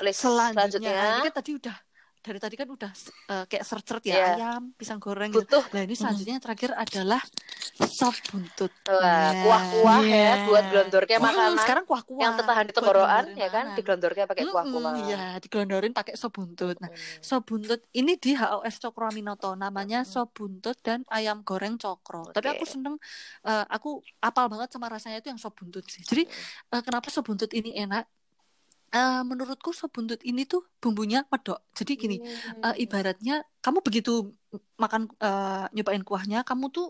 list 0.03 0.21
selanjutnya, 0.21 0.91
selanjutnya. 0.93 1.01
ini 1.17 1.21
kan 1.31 1.35
tadi 1.39 1.51
udah 1.57 1.77
dari 2.23 2.39
tadi 2.39 2.55
kan 2.55 2.69
udah 2.71 2.93
eh, 3.29 3.45
kayak 3.51 3.65
seret-seret 3.67 4.05
ya 4.07 4.15
Iya. 4.15 4.27
ayam, 4.39 4.63
pisang 4.79 5.03
goreng 5.03 5.35
gitu. 5.35 5.59
Nah 5.75 5.83
ini 5.83 5.95
selanjutnya 5.99 6.39
yang 6.39 6.45
terakhir 6.45 6.71
adalah 6.73 7.21
sop 7.83 8.15
buntut. 8.31 8.71
Nah, 8.87 9.35
kuah-kuah 9.43 10.01
iya. 10.07 10.23
ya 10.23 10.35
buat 10.47 10.65
gelondornya 10.71 11.17
Hmm, 11.19 11.27
makanan 11.27 11.53
sekarang 11.59 11.85
kuah-kuah 11.89 12.23
yang 12.23 12.35
tertahan 12.39 12.65
di 12.69 12.73
tenggorokan 12.73 13.25
ya 13.35 13.49
kan, 13.51 13.65
digelondornya 13.75 14.25
pakai 14.31 14.45
kuah-kuah. 14.47 14.95
Iya, 15.03 15.23
digelondorin 15.43 15.93
pakai 15.93 16.15
sop 16.15 16.33
buntut. 16.39 16.77
Nah, 16.79 16.91
Mm. 16.93 17.23
sop 17.25 17.43
buntut 17.49 17.81
ini 17.93 18.13
di 18.17 18.31
HOS 18.39 18.77
Cokro 18.79 19.11
Aminoto 19.11 19.51
namanya 19.59 20.07
Mm-mm. 20.07 20.13
sop 20.15 20.29
buntut 20.37 20.77
dan 20.87 21.03
ayam 21.11 21.43
goreng 21.43 21.75
cokro. 21.75 22.31
Tapi 22.31 22.47
Oke. 22.47 22.55
aku 22.61 22.65
seneng, 22.71 22.95
eh, 23.43 23.65
aku 23.67 23.99
apal 24.23 24.47
banget 24.47 24.69
sama 24.71 24.87
rasanya 24.87 25.19
itu 25.19 25.29
yang 25.33 25.41
sop 25.43 25.59
buntut 25.59 25.83
sih. 25.91 26.07
Jadi 26.07 26.23
eh, 26.71 26.83
kenapa 26.87 27.11
sop 27.11 27.27
buntut 27.27 27.51
ini 27.51 27.75
enak? 27.75 28.05
Eh, 28.95 29.21
menurutku 29.31 29.71
sop 29.79 29.91
buntut 29.97 30.21
ini 30.31 30.41
tuh 30.53 30.61
bumbunya 30.81 31.19
medok. 31.33 31.59
Jadi 31.79 31.93
gini, 32.03 32.17
Hmm. 32.19 32.63
eh, 32.65 32.75
ibaratnya 32.85 33.33
kamu 33.65 33.79
begitu 33.87 34.11
makan 34.83 35.03
eh, 35.25 35.65
nyobain 35.75 36.05
kuahnya 36.09 36.39
kamu 36.49 36.65
tuh 36.77 36.87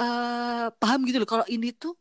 eh 0.00 0.64
paham 0.80 0.98
gitu 1.06 1.16
loh 1.22 1.28
kalau 1.32 1.46
ini 1.54 1.66
tuh 1.82 1.92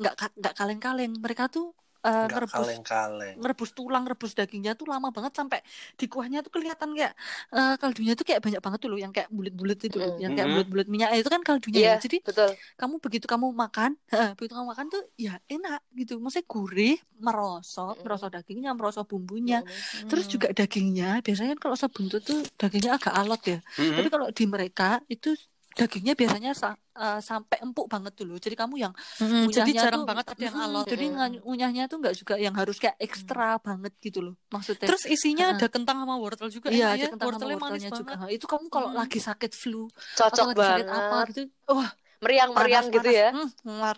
nggak 0.00 0.12
nggak 0.40 0.54
kaleng-kaleng 0.58 1.12
mereka 1.24 1.44
tuh 1.54 1.64
eh, 2.04 2.12
Nggak 2.12 2.28
ngerebus 2.30 2.52
kaleng-kaleng. 2.54 3.34
ngerebus 3.40 3.70
tulang 3.72 4.04
rebus 4.04 4.32
dagingnya 4.32 4.72
tuh 4.76 4.86
lama 4.86 5.08
banget 5.08 5.32
sampai 5.34 5.58
di 5.96 6.04
kuahnya 6.04 6.44
tuh 6.44 6.52
kelihatan 6.52 6.92
kayak 6.92 7.12
eh, 7.50 7.74
kaldunya 7.80 8.12
tuh 8.12 8.24
kayak 8.28 8.40
banyak 8.44 8.60
banget 8.60 8.78
tuh 8.84 8.90
loh 8.92 8.98
yang 9.00 9.12
kayak 9.12 9.28
bulat-bulat 9.32 9.78
itu 9.80 9.96
loh 9.96 10.12
Mm. 10.14 10.20
yang 10.20 10.32
kayak 10.36 10.48
bulat-bulat 10.52 10.86
minyak 10.86 11.10
itu 11.16 11.30
kan 11.32 11.42
kaldunya 11.42 11.80
Iya, 11.80 11.90
ya 11.90 11.94
jadi 11.98 12.16
betul. 12.22 12.50
kamu 12.76 12.94
begitu 13.00 13.26
kamu 13.26 13.46
makan 13.54 13.90
begitu 14.36 14.52
kamu 14.52 14.66
makan 14.72 14.86
tuh 14.92 15.02
ya 15.16 15.34
enak 15.48 15.80
gitu 15.96 16.20
maksudnya 16.20 16.46
gurih 16.46 16.94
merosot 17.18 17.96
Mm-mm. 17.96 18.04
merosot 18.04 18.30
dagingnya 18.30 18.70
merosot 18.76 19.06
bumbunya 19.08 19.64
Mm. 19.64 20.08
Terus 20.12 20.26
juga 20.28 20.48
dagingnya, 20.52 21.24
biasanya 21.24 21.56
kan 21.56 21.60
kalau 21.64 21.76
sop 21.78 21.90
buntut 21.96 22.20
tuh 22.20 22.44
dagingnya 22.60 22.98
agak 22.98 23.14
alot 23.16 23.42
ya. 23.46 23.58
Mhm. 23.74 23.96
Tapi 23.96 24.08
kalau 24.12 24.26
di 24.30 24.44
mereka 24.44 25.00
itu 25.08 25.32
dagingnya 25.78 26.14
biasanya 26.20 26.50
sa- 26.54 26.78
eh, 26.94 27.18
sampai 27.28 27.56
empuk 27.64 27.86
banget 27.92 28.12
dulu. 28.20 28.34
Jadi 28.38 28.54
kamu 28.54 28.74
yang 28.84 28.92
Mm-mm, 29.20 29.50
jadi 29.50 29.70
jarang 29.74 30.02
tuh, 30.02 30.08
banget 30.10 30.26
ada 30.32 30.42
yang 30.48 30.56
alot. 30.64 30.84
Jadi 30.86 31.04
Mm-mm. 31.04 31.16
nga- 31.18 31.42
ngunyahnya 31.46 31.82
tuh 31.90 31.96
nggak 32.02 32.14
juga 32.20 32.34
yang 32.38 32.54
harus 32.60 32.76
kayak 32.82 32.96
ekstra 33.06 33.58
banget 33.66 33.92
gitu 33.98 34.18
loh. 34.26 34.34
Maksudnya. 34.54 34.86
Terus 34.88 35.02
isinya 35.10 35.44
Heeh. 35.50 35.58
ada 35.58 35.66
kentang 35.74 35.96
sama 36.02 36.14
wortel 36.22 36.48
juga 36.56 36.68
Iya, 36.70 36.84
enak 36.86 36.94
ada 36.94 36.98
ya. 37.02 37.08
kentang 37.10 37.26
sama 37.26 37.30
Wortelnya 37.34 37.58
manis 37.58 37.82
wortelnya 37.82 37.90
juga. 38.00 38.14
banget. 38.14 38.28
Itu 38.38 38.46
kamu 38.52 38.66
kalau 38.70 38.88
Mm. 38.90 38.96
lagi 39.00 39.18
sakit 39.28 39.52
flu 39.62 39.82
Cocok 40.18 40.30
atau 40.34 40.44
lagi 40.46 40.60
sakit 40.62 40.86
banget. 40.86 41.10
apa 41.10 41.16
gitu, 41.30 41.40
wah 41.70 41.90
Meriang-meriang 42.24 42.86
gitu 42.88 43.08
ya. 43.10 43.28
mm. 43.36 43.48
Mm-mm, 43.68 43.94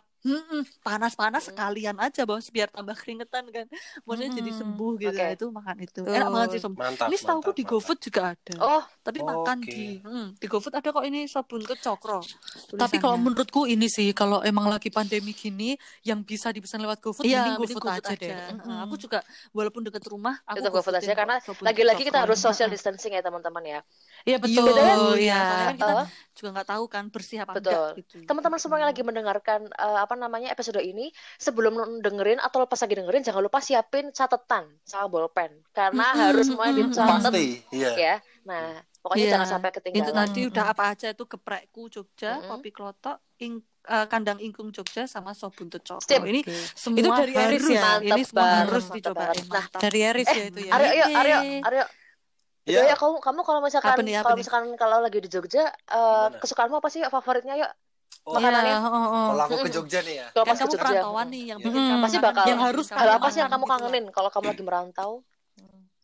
panas-panas 0.83 1.43
Mm. 1.43 1.49
sekalian 1.53 1.97
aja 2.03 2.23
bos 2.27 2.49
biar 2.51 2.69
tambah 2.71 2.97
keringetan 2.99 3.45
kan. 3.51 3.67
Maksudnya 4.03 4.31
jadi 4.35 4.51
Mm-mm. 4.51 4.61
sembuh 4.61 4.93
gitu. 4.99 5.15
Oke. 5.15 5.23
Nah, 5.23 5.33
itu 5.33 5.47
makan 5.51 5.77
itu. 5.81 6.01
Enak 6.03 6.29
banget 6.31 6.49
sih. 6.57 6.61
Som. 6.63 6.73
Mantap. 6.75 7.07
Ini 7.09 7.17
mantap, 7.17 7.55
di. 7.55 7.63
GoFood 7.67 7.99
juga 8.03 8.21
ada. 8.35 8.55
Oh, 8.61 8.83
Tapi 9.07 9.19
Oh, 9.23 9.27
makan 9.27 9.59
di 9.63 10.03
hmm, 10.03 10.27
di 10.37 10.47
GoFood 10.47 10.75
ada 10.75 10.89
kok 10.91 11.05
ini 11.07 11.31
sop 11.31 11.47
buntut 11.47 11.79
cokro. 11.79 12.21
Tapi 12.75 12.97
kalau 12.99 13.17
tulisannya. 13.17 13.23
menurutku 13.23 13.61
ini 13.71 13.87
sih 13.87 14.11
kalau 14.11 14.43
emang 14.43 14.67
lagi 14.67 14.91
pandemi 14.91 15.31
gini 15.31 15.79
yang 16.03 16.23
bisa 16.27 16.51
dipesan 16.51 16.83
lewat 16.83 16.99
GoFood 16.99 17.23
Iya, 17.25 17.55
mending 17.55 17.55
mending 17.63 17.77
GoFood 17.79 17.85
GoFood 17.87 18.07
aja, 18.07 18.15
deh. 18.19 18.29
Heeh, 18.31 18.55
Mm-mm. 18.59 18.85
Aku 18.87 18.95
juga 18.99 19.19
walaupun 19.55 19.83
deket 19.87 20.05
rumah, 20.11 20.35
aku 20.43 20.59
Tetap 20.59 20.73
GoFood 20.75 20.97
aja 20.99 21.13
karena 21.15 21.37
lagi-lagi 21.63 22.03
kita 22.03 22.19
harus 22.19 22.39
social 22.39 22.69
distancing 22.69 23.15
ya 23.15 23.23
teman-teman 23.23 23.63
ya. 23.63 23.81
Iya 24.25 24.37
betul. 24.39 24.65
Betul, 24.65 25.13
Iya. 25.19 25.29
ya. 25.29 25.41
Soalnya 25.43 25.67
kan 25.67 25.77
kita 25.77 25.93
Eh, 25.93 26.07
juga 26.33 26.49
nggak 26.53 26.69
tahu 26.69 26.85
kan 26.87 27.05
bersih 27.09 27.39
apa 27.41 27.53
Betul. 27.53 27.73
enggak 27.73 27.91
gitu. 27.99 28.17
teman-teman 28.25 28.59
semua 28.59 28.77
yang 28.79 28.89
lagi 28.89 29.03
mendengarkan 29.03 29.61
eh, 29.67 29.99
apa 29.99 30.15
namanya 30.15 30.49
episode 30.49 30.79
ini 30.79 31.09
sebelum 31.37 31.75
dengerin 32.01 32.39
atau 32.39 32.61
lepas 32.61 32.79
lagi 32.79 32.95
dengerin 32.95 33.23
jangan 33.23 33.43
lupa 33.43 33.59
siapin 33.59 34.09
catatan 34.11 34.65
sama 34.83 35.07
bolpen 35.07 35.51
karena 35.71 36.07
Mm-mm, 36.07 36.23
harus 36.23 36.45
semuanya 36.47 36.73
dicatat 36.79 37.21
Pasti, 37.29 37.47
iya. 37.71 37.91
ya. 37.93 38.15
Nah, 38.45 38.79
pokoknya 39.01 39.21
Iya. 39.23 39.33
jangan 39.35 39.49
sampai 39.49 39.69
Itu 39.69 39.77
ketinggalan. 39.81 40.15
tadi 40.15 40.41
udah 40.47 40.65
apa 40.69 40.85
aja 40.89 41.07
itu 41.11 41.25
geprekku 41.25 41.83
Jogja, 41.89 42.31
Mm-mm. 42.37 42.49
kopi 42.49 42.71
klotok, 42.71 43.17
ing- 43.39 43.65
eh, 43.83 44.07
kandang 44.07 44.39
ingkung 44.39 44.71
Jogja 44.71 45.05
sama 45.05 45.33
sop 45.33 45.51
buntut 45.53 45.81
cokro. 45.81 46.05
Sip. 46.05 46.21
Ini 46.21 46.45
semua 46.71 47.01
Itu 47.01 47.09
dari 47.17 47.33
Eris 47.33 47.59
harus, 47.59 47.71
ya? 47.71 47.83
Ini 48.05 48.23
semua 48.23 48.47
harus 48.61 48.85
banget. 48.87 49.07
Nah, 49.09 49.33
Mantap. 49.49 49.81
Dari 49.81 49.99
Eris 50.01 50.27
Eh, 50.27 50.37
ya 50.37 50.45
itu 50.45 50.61
ya. 50.61 50.71
Aryo, 50.71 50.91
yuk, 50.93 51.07
Aryo, 51.17 51.39
Yeay. 51.41 51.59
Aryo. 51.65 51.85
Iya. 52.67 52.83
Yuk, 52.83 52.87
ya 52.91 52.97
kamu 52.99 53.17
kamu 53.23 53.41
kalau 53.47 53.61
misalkan 53.63 53.95
Apa 53.95 54.03
nih, 54.03 54.15
apa 54.19 54.23
kalau 54.27 54.35
nih? 54.35 54.41
misalkan 54.43 54.65
kalau 54.75 54.97
lagi 54.99 55.19
di 55.23 55.31
Jogja 55.31 55.71
eh, 55.71 55.71
Gimana? 55.87 56.43
kesukaanmu 56.43 56.77
apa 56.83 56.89
sih 56.91 57.01
favoritnya 57.07 57.55
yuk? 57.55 57.71
Oh, 58.27 58.35
makanannya. 58.35 58.75
Iya, 58.75 58.79
oh, 58.83 58.91
oh. 58.91 59.27
Kalau 59.31 59.43
aku 59.47 59.57
ke. 59.63 59.71
Jogja 59.71 59.99
nih 60.03 60.15
ya. 60.19 60.27
Kalau 60.35 60.45
Kan 60.45 60.51
pas 60.51 60.59
ke 60.59 60.63
kamu 60.67 60.73
Jogja. 60.75 60.83
perantauan 60.83 61.27
nih 61.31 61.43
yang 61.55 61.59
Iya. 61.63 61.67
bikin 61.71 61.83
Pasti 62.03 62.19
kangen 62.19 62.27
bakal- 62.27 62.49
yang 62.51 62.61
harus 62.61 62.87
Hal 62.91 63.09
apa 63.15 63.27
sih 63.31 63.39
yang 63.39 63.51
kamu 63.55 63.63
gitu 63.63 63.71
lah. 63.71 63.79
kangenin 63.79 64.05
kalau 64.11 64.31
kamu 64.35 64.45
lagi 64.51 64.65
merantau? 64.67 65.11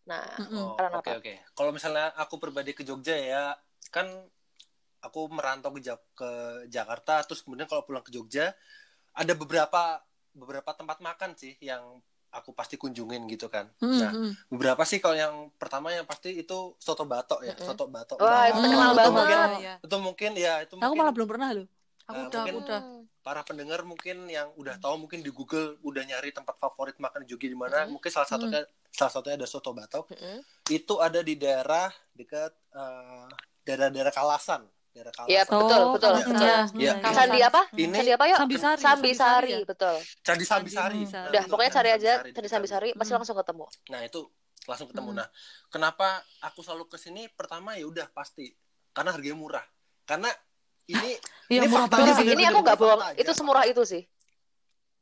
Nah. 0.07 0.23
Oh, 0.55 0.75
Karena 0.79 0.89
Oke 0.95 1.11
apa? 1.11 1.19
oke. 1.19 1.33
Kalau 1.51 1.71
misalnya 1.75 2.05
aku 2.15 2.35
pribadi 2.39 2.71
ke 2.71 2.87
Jogja 2.87 3.15
ya, 3.19 3.43
kan 3.91 4.07
aku 5.03 5.27
merantau 5.27 5.75
ke, 5.75 5.83
Jak- 5.83 6.11
ke 6.15 6.29
Jakarta, 6.71 7.27
terus 7.27 7.43
kemudian 7.43 7.67
kalau 7.67 7.83
pulang 7.83 7.99
ke 7.99 8.11
Jogja 8.15 8.55
ada 9.11 9.33
beberapa 9.35 9.99
beberapa 10.31 10.71
tempat 10.71 11.03
makan 11.03 11.35
sih 11.35 11.59
yang 11.59 11.99
aku 12.33 12.49
pasti 12.51 12.75
kunjungin 12.75 13.29
gitu 13.29 13.45
kan. 13.45 13.69
Mm-mm. 13.77 13.99
Nah, 14.01 14.11
beberapa 14.49 14.81
sih 14.83 14.97
kalau 14.97 15.13
yang 15.13 15.33
pertama 15.55 15.93
yang 15.93 16.03
pasti 16.03 16.33
itu 16.33 16.73
soto 16.75 17.05
batok 17.05 17.45
ya, 17.45 17.53
Mm-mm. 17.53 17.63
soto 17.63 17.85
batok. 17.85 18.17
Wah, 18.17 18.49
itu 18.49 18.57
Bawang. 18.57 18.63
terkenal 18.65 18.81
Hmm, 18.83 18.97
banget. 18.97 19.05
itu 19.05 19.11
mungkin- 19.13 19.61
Iya. 19.61 19.73
Itu 19.79 19.95
mungkin 20.01 20.31
ya, 20.33 20.53
itu 20.59 20.73
Aku 20.73 20.81
mungkin 20.81 20.97
malah 20.97 21.13
belum 21.13 21.29
pernah 21.29 21.49
loh. 21.53 21.67
Aku 22.03 22.11
Nah, 22.11 22.27
udah, 22.27 22.41
aku 22.41 22.49
mungkin- 22.51 22.57
udah. 22.67 22.81
para 23.23 23.41
pendengar 23.47 23.79
mungkin 23.87 24.17
yang 24.27 24.51
udah 24.59 24.75
tahu 24.75 24.99
mungkin 24.99 25.23
di 25.23 25.31
Google 25.31 25.79
udah 25.79 26.03
nyari 26.03 26.29
tempat 26.29 26.59
favorit 26.59 26.99
makan 26.99 27.23
di 27.23 27.31
Jogja 27.31 27.47
di 27.47 27.55
mana, 27.55 27.85
Mm-mm. 27.85 27.95
mungkin 27.95 28.11
salah 28.11 28.27
satunya 28.27 28.61
salah 28.91 29.13
satunya 29.13 29.39
ada 29.39 29.47
soto 29.47 29.71
batok. 29.71 30.11
Mm-mm. 30.11 30.43
Itu 30.67 30.99
ada 30.99 31.23
di 31.23 31.37
daerah 31.37 31.87
dekat 32.11 32.51
eh, 32.73 33.27
daerah-daerah 33.63 34.11
Kalasan, 34.11 34.67
daerah 34.93 35.09
Kalasan. 35.11 35.29
Iya, 35.29 35.41
betul, 35.43 35.57
Oh, 35.75 35.91
betul, 35.91 36.11
betul. 36.15 36.37
Iya. 36.77 36.93
Kalasan. 36.95 37.17
Sandi 37.17 37.39
apa? 37.41 37.61
Ini 37.73 37.91
Sandi 37.91 38.11
apa 38.13 38.23
yuk? 38.25 38.37
Sambisari. 38.39 38.79
Sambisari, 38.79 39.51
ya? 39.51 39.57
betul. 39.63 39.95
Candi 40.21 40.45
Sambisari. 40.45 41.01
Sambisari. 41.01 41.29
Udah, 41.29 41.43
pokoknya 41.49 41.71
Candi 41.71 41.79
cari 41.81 41.89
aja 41.91 42.11
Sambisari, 42.13 42.31
Candi. 42.31 42.49
Sambisari 42.49 42.89
pasti 42.93 43.09
Hmm. 43.09 43.17
langsung 43.17 43.35
ketemu. 43.35 43.65
Nah, 43.89 44.01
itu 44.01 44.21
langsung 44.63 44.87
ketemu. 44.87 45.09
Mm. 45.11 45.17
Nah, 45.17 45.27
kenapa 45.67 46.07
aku 46.39 46.59
selalu 46.61 46.85
ke 46.87 46.95
sini? 46.95 47.27
Pertama 47.27 47.73
ya 47.73 47.83
udah 47.83 48.07
pasti 48.09 48.47
karena 48.89 49.11
harganya 49.11 49.35
murah. 49.35 49.65
Karena 50.03 50.29
ini 50.85 51.17
Iya, 51.51 51.59
Ini 51.59 51.67
murah 51.67 51.85
fakta 51.85 51.95
Ini, 51.95 52.03
banget. 52.05 52.15
sih, 52.15 52.25
ini 52.31 52.43
aku 52.45 52.59
nggak 52.61 52.77
bohong, 52.77 53.01
aja. 53.03 53.15
itu 53.17 53.31
semurah 53.33 53.63
itu 53.65 53.83
sih. 53.83 54.03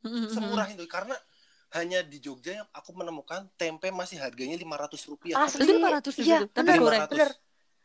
Mm-mm. 0.02 0.34
semurah 0.34 0.66
itu 0.66 0.82
karena 0.90 1.14
hanya 1.72 2.02
di 2.02 2.18
Jogja 2.18 2.58
yang 2.58 2.68
aku 2.74 2.90
menemukan 2.92 3.46
tempe 3.54 3.94
masih 3.94 4.18
harganya 4.18 4.58
lima 4.58 4.74
ratus 4.76 5.06
rupiah. 5.06 5.38
Asli. 5.38 5.62
500 5.62 6.10
di 6.12 6.22
Iya, 6.26 6.38
situ. 6.42 6.52
Tapi 6.52 6.70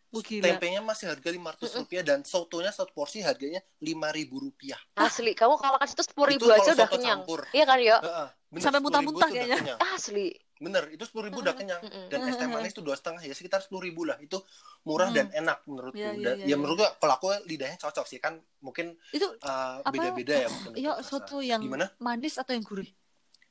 bener, 0.08 0.22
goreng. 0.22 0.22
500. 0.22 0.22
bener. 0.22 0.22
Wah, 0.22 0.22
gila. 0.22 0.44
Tempenya 0.48 0.80
masih 0.80 1.06
harga 1.06 1.28
lima 1.28 1.48
ratus 1.50 1.70
rupiah 1.74 2.02
dan 2.02 2.18
sotonya 2.22 2.70
satu 2.70 2.92
porsi 2.92 3.18
harganya 3.20 3.60
lima 3.78 4.08
ribu 4.10 4.38
rupiah. 4.38 4.78
Asli, 4.94 5.32
kamu 5.32 5.54
kalau 5.56 5.76
makan 5.76 5.88
situ 5.88 6.02
sepuluh 6.02 6.28
ribu 6.30 6.46
Itu 6.46 6.52
aja 6.52 6.70
udah 6.72 6.88
kenyang. 6.88 7.20
campur. 7.22 7.40
Iya 7.50 7.64
kan? 7.64 7.78
Heeh, 7.78 8.28
bener, 8.48 8.62
Sampai 8.62 8.80
10.000 8.80 8.84
muntah-muntah 8.84 9.28
kayaknya. 9.28 9.56
kenyang. 9.58 9.78
Asli. 9.92 10.28
Bener, 10.56 10.88
itu 10.88 11.04
sepuluh 11.04 11.28
ribu 11.28 11.44
udah 11.44 11.52
kenyang. 11.52 11.80
Dan 12.08 12.24
es 12.24 12.36
teh 12.40 12.48
manis 12.48 12.72
itu 12.72 12.80
dua 12.80 12.96
setengah 12.96 13.20
ya 13.20 13.36
sekitar 13.36 13.60
sepuluh 13.60 13.84
ribu 13.84 14.08
lah. 14.08 14.16
Itu 14.16 14.40
murah 14.82 15.12
dan 15.12 15.28
enak 15.28 15.68
menurutku. 15.68 16.00
Iya, 16.00 16.16
iya, 16.16 16.24
Dan- 16.24 16.38
iya, 16.40 16.44
ya 16.44 16.48
iya. 16.48 16.56
menurut 16.56 16.76
gua 16.80 16.90
kalau 16.96 17.14
aku 17.14 17.28
lidahnya 17.44 17.76
cocok 17.76 18.08
sih 18.08 18.16
kan 18.16 18.40
mungkin 18.64 18.96
Itu 19.12 19.36
uh, 19.36 19.84
Apa? 19.84 19.92
beda-beda 19.92 20.32
ya 20.32 20.48
mungkin. 20.48 20.72
Iya, 20.72 20.90
untuk 20.96 21.04
rasa. 21.04 21.28
soto 21.28 21.44
yang 21.44 21.60
Gimana? 21.60 21.92
manis 22.00 22.40
atau 22.40 22.56
yang 22.56 22.64
gurih? 22.64 22.88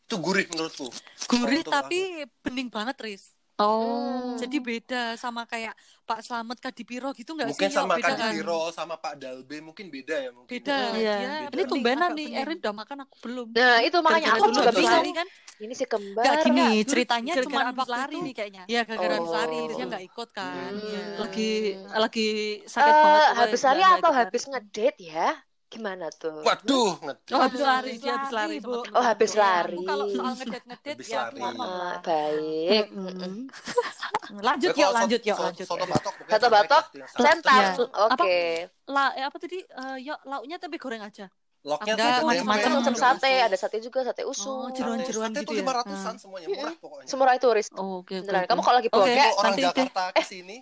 Itu 0.02 0.18
gurih 0.18 0.50
menurutku. 0.50 0.90
Gurih 1.30 1.62
tapi 1.62 2.26
bening 2.42 2.74
banget, 2.74 2.98
Riz. 2.98 3.38
Oh. 3.56 4.36
Jadi 4.36 4.60
beda 4.60 5.16
sama 5.16 5.48
kayak 5.48 5.72
Pak 6.04 6.20
Slamet 6.22 6.60
Kadipiro 6.60 7.16
gitu 7.16 7.32
nggak 7.34 7.48
sih? 7.48 7.52
mungkin 7.56 7.70
sama 7.72 7.96
beda 7.96 8.12
kan? 8.12 8.18
Kadipiro 8.20 8.62
sama 8.70 8.96
Pak 9.00 9.16
Dalbe 9.16 9.58
mungkin 9.64 9.88
beda 9.88 10.16
ya 10.20 10.30
mungkin 10.36 10.52
Beda. 10.52 10.78
Iya. 10.92 11.16
Dia 11.16 11.32
Beda. 11.48 11.56
Ini 11.56 11.64
tumbenan 11.64 12.10
nih. 12.14 12.30
Erin 12.36 12.58
udah 12.60 12.76
makan 12.76 12.98
aku 13.08 13.16
belum. 13.24 13.48
Nah, 13.56 13.80
itu 13.80 13.98
makanya 14.04 14.30
aku 14.36 14.46
dulu 14.52 14.56
juga 14.60 14.72
bingung. 14.76 15.16
kan? 15.16 15.28
Ini 15.56 15.72
si 15.72 15.86
kembar. 15.88 16.24
Nggak 16.28 16.38
gini, 16.44 16.68
ceritanya 16.84 17.34
cuma 17.40 17.60
habis 17.64 17.80
waktu 17.80 17.94
lari 17.96 18.12
itu. 18.20 18.26
nih 18.28 18.34
kayaknya. 18.36 18.64
Ya 18.68 18.82
gara-gara 18.84 19.14
habis 19.16 19.32
Oh. 19.32 19.38
lari, 19.40 19.60
dia 19.72 19.86
nggak 19.88 20.04
ikut 20.04 20.30
kan. 20.36 20.52
Hmm. 20.76 20.84
Iya. 20.84 21.02
Lagi 21.16 21.50
lagi 21.96 22.28
Eh, 22.60 22.68
sakit 22.68 22.92
banget. 22.92 23.00
pokoknya, 23.08 23.40
habis 23.40 23.62
lari 23.64 23.82
atau 23.88 24.12
habis 24.12 24.44
ngedate 24.52 25.00
ya? 25.00 25.30
Gimana 25.76 26.08
tuh? 26.08 26.40
waduh 26.40 26.96
ngerti 27.04 27.32
Oh, 27.36 27.42
habis 27.44 27.60
lari, 27.60 27.92
dia 28.00 28.14
habis 28.16 28.32
lari. 28.32 28.58
Bu. 28.64 28.80
sama 28.80 28.96
Oh, 28.96 29.04
habis 29.04 29.32
lari. 29.36 29.76
Aku 29.76 29.84
kalau 29.84 30.06
soal 30.08 30.34
ngedate-ngedate 30.40 30.90
Habis 30.96 31.08
ya 31.12 31.20
lari. 31.28 31.42
Ah, 31.60 31.94
baik. 32.00 32.86
Mm-mm. 32.96 33.36
Lanjut 34.48 34.72
Ya, 34.74 34.82
yuk, 34.88 34.92
lanjut 34.96 35.22
yuk, 35.22 35.38
lanjut. 35.38 35.68
soto 35.68 35.86
yuk. 35.86 35.92
batok 35.92 36.14
Soto 36.26 36.48
batok, 36.50 36.84
salah. 36.90 37.24
Sentap. 37.28 37.60
Iya. 37.60 37.72
Oke. 37.76 38.08
Apa? 38.16 38.26
La, 38.90 39.06
eh, 39.20 39.24
apa 39.28 39.38
tadi? 39.38 39.60
Eh, 39.62 39.98
yuk, 40.02 40.20
lauknya 40.26 40.58
tempe 40.58 40.78
goreng 40.80 41.04
aja. 41.04 41.28
Loknya 41.66 41.94
Enggak, 41.94 42.06
tuh 42.06 42.14
ada 42.14 42.26
macam-macam. 42.30 42.70
Macam 42.72 42.94
ada 42.94 43.02
sate, 43.02 43.26
usus. 43.28 43.42
ada 43.42 43.58
sate 43.58 43.78
juga, 43.82 44.00
sate 44.04 44.22
usum. 44.24 44.54
Oh, 44.56 44.70
jeruan-jeruan 44.70 45.30
Sate 45.30 45.40
gitu 45.40 45.50
tuh 45.50 45.54
ya? 45.54 45.60
lima 45.60 45.72
ratusan 45.74 46.14
semuanya 46.16 46.48
murah 46.48 46.76
pokoknya 46.78 47.08
Semurah 47.10 47.34
itu, 47.34 47.48
Riz. 47.50 47.68
Oh, 47.74 48.00
oke. 48.00 48.16
Beneran. 48.16 48.40
oke. 48.40 48.48
Kamu 48.48 48.62
kalau 48.62 48.78
lagi 48.78 48.90
bokeh, 48.90 49.10
Kalau 49.18 49.34
orang 49.36 49.46
nanti 49.50 49.62
deh. 49.62 49.68
Jakarta 49.68 50.04
ke 50.12 50.22
sini 50.24 50.56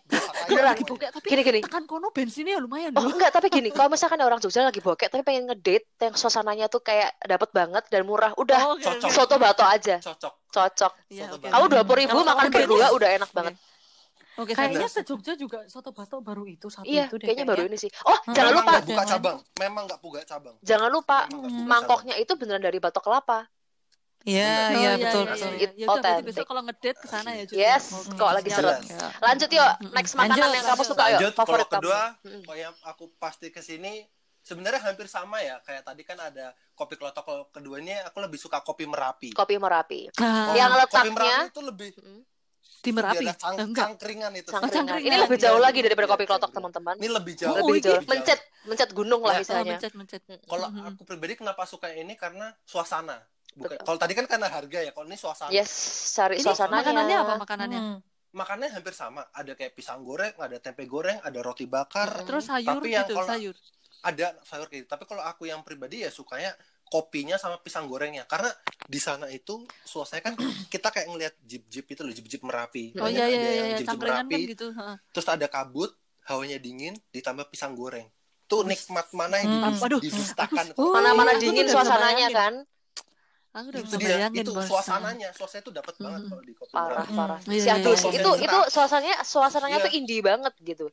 beneran. 0.48 0.66
Lagi 0.66 0.84
bokek 0.84 1.10
tapi 1.12 1.26
Gini 1.28 1.42
gini. 1.44 1.60
tekan 1.60 1.84
kono 1.84 2.08
bensinnya 2.10 2.56
lumayan 2.58 2.92
Oh 2.94 3.04
loh. 3.04 3.12
enggak, 3.12 3.30
tapi 3.30 3.48
gini, 3.50 3.68
kalau 3.70 3.90
misalkan 3.90 4.16
ada 4.16 4.26
orang 4.26 4.40
Jogja 4.40 4.64
lagi 4.64 4.80
bokek 4.80 5.10
tapi 5.10 5.22
pengen 5.22 5.44
ngedate 5.46 5.84
yang 6.00 6.14
suasananya 6.14 6.66
tuh 6.66 6.80
kayak 6.80 7.12
dapat 7.20 7.52
banget 7.52 7.84
dan 7.88 8.02
murah, 8.04 8.32
udah 8.34 8.60
Oh, 8.64 8.74
oke, 8.74 8.88
Cocok. 8.88 9.10
soto 9.10 9.36
bato 9.36 9.62
aja, 9.62 10.00
cocok 10.00 10.34
cocok. 10.50 10.92
Iya, 11.10 11.26
Soto 11.26 11.36
oke. 11.36 11.44
batok. 11.44 11.52
Kamu 11.52 11.66
dua 11.68 11.84
puluh 11.84 12.00
ribu 12.00 12.16
Kalau- 12.16 12.30
makan 12.30 12.46
kalau 12.46 12.56
berdua 12.56 12.86
udah 12.92 13.10
enak 13.12 13.30
banget. 13.30 13.54
Oke, 14.34 14.52
Kayaknya 14.52 14.88
se 14.88 15.02
Jogja 15.02 15.34
juga 15.34 15.62
soto 15.68 15.90
batok 15.90 16.20
baru 16.20 16.44
itu 16.44 16.66
satu 16.66 16.84
Iya, 16.84 17.06
itu 17.06 17.16
deh. 17.16 17.26
kayaknya 17.28 17.46
baru 17.46 17.64
ini 17.66 17.78
sih. 17.78 17.90
Oh, 18.02 18.18
Hmm. 18.20 18.34
jangan 18.34 18.52
memang 18.52 18.66
lupa, 18.66 18.82
buka 18.84 19.04
cabang 19.06 19.38
memang 19.56 19.84
nggak 19.86 20.00
buka 20.00 20.20
cabang 20.24 20.56
jangan 20.60 20.90
lupa 20.90 21.18
buka 21.28 21.48
mangkoknya 21.64 22.16
itu 22.18 22.34
beneran 22.34 22.60
dari 22.60 22.78
batok 22.78 23.04
kelapa. 23.04 23.46
Iya, 24.24 24.40
Oh, 24.40 24.72
iya 24.72 24.80
iya, 24.80 24.92
betul 24.98 25.22
iya, 25.22 25.34
betul. 25.36 25.52
iya, 25.52 25.60
iya. 25.60 25.70
Ya 25.76 25.86
udah 25.86 25.94
berarti 25.94 26.08
Authentic. 26.08 26.26
besok 26.26 26.46
kalau 26.48 26.62
ngedate 26.64 26.96
ke 26.96 27.08
sana 27.08 27.30
ya, 27.34 27.44
Jus. 27.44 27.56
Yes, 27.56 27.84
Oke. 27.94 28.16
kok 28.16 28.32
lagi. 28.32 28.50
Ya. 28.50 29.08
Lanjut 29.20 29.50
yuk, 29.52 29.70
next 29.92 30.14
makanan 30.14 30.32
Lanjut, 30.40 30.56
yang 30.56 30.66
kamu 30.66 30.84
suka 30.86 31.04
yuk, 31.04 31.12
lanjut 31.14 31.32
kalau 31.32 31.40
favorit 31.44 31.68
kamu. 31.68 31.76
kedua 31.78 32.02
kalau 32.42 32.58
yang 32.58 32.76
aku 32.84 33.04
pasti 33.18 33.48
ke 33.50 33.60
sini 33.60 33.94
sebenarnya 34.40 34.80
hampir 34.82 35.06
sama 35.06 35.40
ya 35.40 35.60
kayak 35.60 35.84
tadi 35.84 36.02
kan 36.02 36.16
ada 36.18 36.46
kopi 36.74 36.96
kelotok 36.96 37.22
kalau 37.22 37.44
keduanya 37.48 38.04
aku 38.04 38.20
lebih 38.20 38.36
suka 38.36 38.60
kopi 38.60 38.84
merapi 38.84 39.32
Kopi 39.32 39.56
Merapi. 39.56 40.08
Nah, 40.18 40.52
Yang 40.52 40.72
kopi 40.72 40.80
letaknya- 40.82 41.14
merapi 41.14 41.48
itu 41.50 41.62
lebih. 41.62 41.92
Di 42.84 42.92
Merapi. 42.92 43.16
daerah 43.18 43.36
cang- 43.40 43.56
Eh, 43.56 43.64
Enggak. 43.64 43.86
cangkringan 43.88 44.32
itu 44.36 44.50
Cangkringan. 44.52 44.76
cangkringan. 44.76 45.08
Ini 45.08 45.18
lebih 45.24 45.38
jauh 45.40 45.58
lagi 45.58 45.80
daripada 45.80 46.08
kopi 46.10 46.20
Iya, 46.20 46.28
klotok, 46.28 46.42
cangkringan. 46.44 46.56
teman-teman. 46.76 46.96
ini 47.00 47.10
lebih 47.10 47.34
jauh 47.34 47.56
Lebih 47.56 47.72
ini- 47.74 47.82
jauh. 47.82 48.02
Mencet, 48.04 48.40
mencet 48.66 48.90
gunung 48.92 49.22
lah 49.22 49.32
Ya, 49.32 49.34
Oh, 49.34 49.42
misalnya. 49.42 49.74
mencet, 49.74 49.94
mencet. 49.96 50.22
kalau 50.44 50.68
aku 50.68 51.02
pribadi 51.02 51.34
kenapa 51.34 51.64
suka 51.64 51.88
ini 51.90 52.14
karena 52.14 52.52
suasana 52.62 53.24
bukan 53.54 53.78
kalau 53.80 53.98
tadi 53.98 54.14
kan 54.14 54.26
karena 54.26 54.48
harga 54.48 54.80
ya 54.82 54.92
kalau 54.92 55.06
ini 55.06 55.16
suasana 55.16 55.48
Yes, 55.50 55.70
cari 56.12 56.36
Ini 56.36 56.44
suasananya. 56.44 56.80
makanannya 56.82 57.18
apa 57.18 57.34
makanannya? 57.38 57.82
Hmm. 57.82 58.00
makannya 58.34 58.66
hampir 58.68 58.92
sama 58.92 59.22
ada 59.30 59.54
kayak 59.54 59.72
pisang 59.72 60.02
goreng 60.02 60.34
ada 60.36 60.58
tempe 60.58 60.84
goreng 60.84 61.22
ada 61.22 61.38
roti 61.40 61.64
bakar. 61.66 62.26
Terus 62.26 62.50
sayur 62.50 62.82
Tapi 62.82 62.90
yang 62.90 63.06
gitu, 63.06 63.14
kalau- 63.16 63.30
sayur. 63.30 63.56
ada 64.02 64.28
sayur 64.42 64.66
kayak 64.68 64.80
gitu. 64.84 64.90
Tapi 64.90 65.04
kalau 65.06 65.22
aku 65.22 65.46
yang 65.46 65.62
pribadi 65.62 66.02
ya 66.02 66.10
sukanya 66.10 66.50
kopinya 66.94 67.42
sama 67.42 67.58
pisang 67.58 67.90
gorengnya 67.90 68.30
karena 68.30 68.54
di 68.86 69.02
sana 69.02 69.26
itu 69.28 69.66
suasananya 69.82 70.30
kan 70.30 70.34
kita 70.74 70.94
kayak 70.94 71.08
ngelihat 71.10 71.34
jeep-jeep 71.42 71.86
itu 71.90 72.02
loh 72.06 72.14
jeep-jeep 72.14 72.42
merapi. 72.46 72.94
Oh 72.94 73.10
Banyak 73.10 73.18
iya 73.18 73.26
ada 73.26 73.34
iya 73.34 73.42
yang 73.42 73.50
iya, 73.50 73.78
jeep-jeep 73.82 73.90
cangkringan 73.90 74.14
kan 74.16 74.26
merapi, 74.30 74.52
gitu. 74.54 74.68
heeh. 74.70 74.96
Terus 75.10 75.28
ada 75.28 75.48
kabut, 75.50 75.92
hawanya 76.24 76.58
dingin, 76.58 76.94
ditambah 77.10 77.50
pisang 77.50 77.74
goreng. 77.74 78.06
Tuh 78.46 78.62
nikmat 78.62 79.10
mana 79.12 79.42
yang 79.42 79.50
Hmm, 79.66 79.74
didus- 79.82 80.06
didustakan. 80.06 80.66
Oh, 80.78 80.94
Mana-mana 80.96 81.34
tuh 81.34 81.42
dingin 81.42 81.66
suasananya 81.66 82.30
kan. 82.30 82.54
Aku 83.54 83.70
udah 83.70 83.82
itu 83.82 83.88
bisa 83.88 83.98
bayangin, 84.02 84.42
itu 84.42 84.50
Bos. 84.50 84.66
suasananya, 84.66 85.30
suasana 85.30 85.62
itu 85.62 85.70
dapat 85.70 85.94
banget 85.98 86.22
Hmm. 86.22 86.30
kalau 86.30 86.42
di 86.42 86.54
kopi 86.54 86.74
Parah, 86.74 87.06
merapi. 87.06 87.14
parah. 87.14 87.40
Iya, 87.46 87.54
Si 87.54 87.68
iya, 87.70 87.74
Agus, 87.78 88.00
iya. 88.02 88.12
itu 88.18 88.30
itu 88.42 88.58
suasananya 88.68 89.16
suasananya 89.22 89.78
Iya. 89.78 89.86
tuh 89.86 89.92
indie 89.94 90.22
banget 90.22 90.54
gitu. 90.60 90.86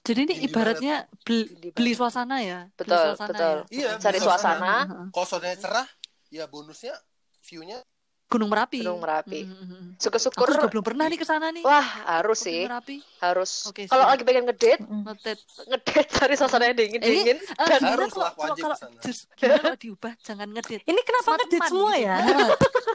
Jadi 0.00 0.20
ini 0.24 0.34
ibaratnya 0.42 0.94
beli, 1.20 1.44
beli 1.70 1.92
suasana 1.92 2.40
ya. 2.40 2.64
Beli 2.72 2.88
Betul, 2.88 3.04
suasana 3.06 3.28
betul. 3.30 3.56
ya. 3.60 3.64
Iya, 3.70 3.90
Cari 3.96 4.16
beli 4.16 4.18
suasana. 4.22 4.72
Kalau 5.10 5.26
suasananya 5.26 5.58
cerah, 5.58 5.88
ya 6.28 6.44
bonusnya 6.44 6.94
view-nya 7.42 7.78
Gunung 8.26 8.46
Merapi. 8.46 8.78
Gunung 8.78 9.02
Merapi. 9.02 9.42
Mm, 9.42 9.50
mm, 9.50 9.58
mm. 9.58 9.86
Aku 9.90 10.02
Syukur-syukur. 10.06 10.46
juga 10.48 10.70
belum 10.70 10.84
pernah 10.86 11.04
nih 11.04 11.18
ke 11.18 11.26
sana 11.26 11.50
nih. 11.50 11.66
Wah, 11.66 11.82
harus 12.14 12.38
Gunung 12.38 12.46
sih, 12.46 12.60
Merapi. 12.62 12.96
harus. 13.18 13.50
Oke, 13.66 13.82
Kalau 13.84 14.06
lagi 14.06 14.22
pengen 14.22 14.46
ngedate, 14.46 14.78
Hmm. 14.80 15.02
Ngetet. 15.02 15.38
ngedate 15.66 16.00
cari 16.08 16.34
suasana 16.38 16.64
yang 16.64 16.78
dingin-dingin. 16.78 17.36
Eh, 17.36 17.66
Dan 17.66 17.80
Harus 17.82 18.08
kalau 18.08 18.22
lah, 18.22 18.32
kalau 18.32 18.54
wajib 18.54 18.62
kalau 18.62 18.76
kalau 19.58 19.74
diubah 19.76 20.12
jangan 20.22 20.46
ngedit. 20.48 20.80
Ini 20.80 21.00
kenapa 21.02 21.28
ngedate 21.34 21.50
teman 21.52 21.68
semua 21.68 21.90
gitu. 21.92 22.06
ya? 22.06 22.16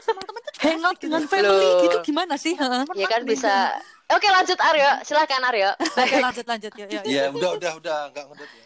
Sama 0.00 0.20
teman 0.24 0.40
tuh 0.40 0.45
hangout 0.68 0.98
dengan 0.98 1.20
Loh. 1.20 1.28
family 1.28 1.68
gitu 1.82 1.96
gimana 2.02 2.34
sih? 2.36 2.54
Heeh. 2.54 2.82
ya 2.94 3.06
kan 3.06 3.22
bisa. 3.22 3.52
Oke, 4.08 4.26
lanjut 4.28 4.54
Aryo. 4.56 4.90
Silahkan 5.02 5.42
Aryo. 5.44 5.70
Oke, 5.98 6.16
lanjut 6.16 6.46
lanjut 6.46 6.72
ya. 6.72 6.86
ya, 6.86 7.00
ya. 7.02 7.02
Ya 7.04 7.24
udah 7.28 7.50
udah 7.54 7.72
udah 7.76 7.98
nggak 8.10 8.24
ngedot 8.24 8.50
ya. 8.50 8.64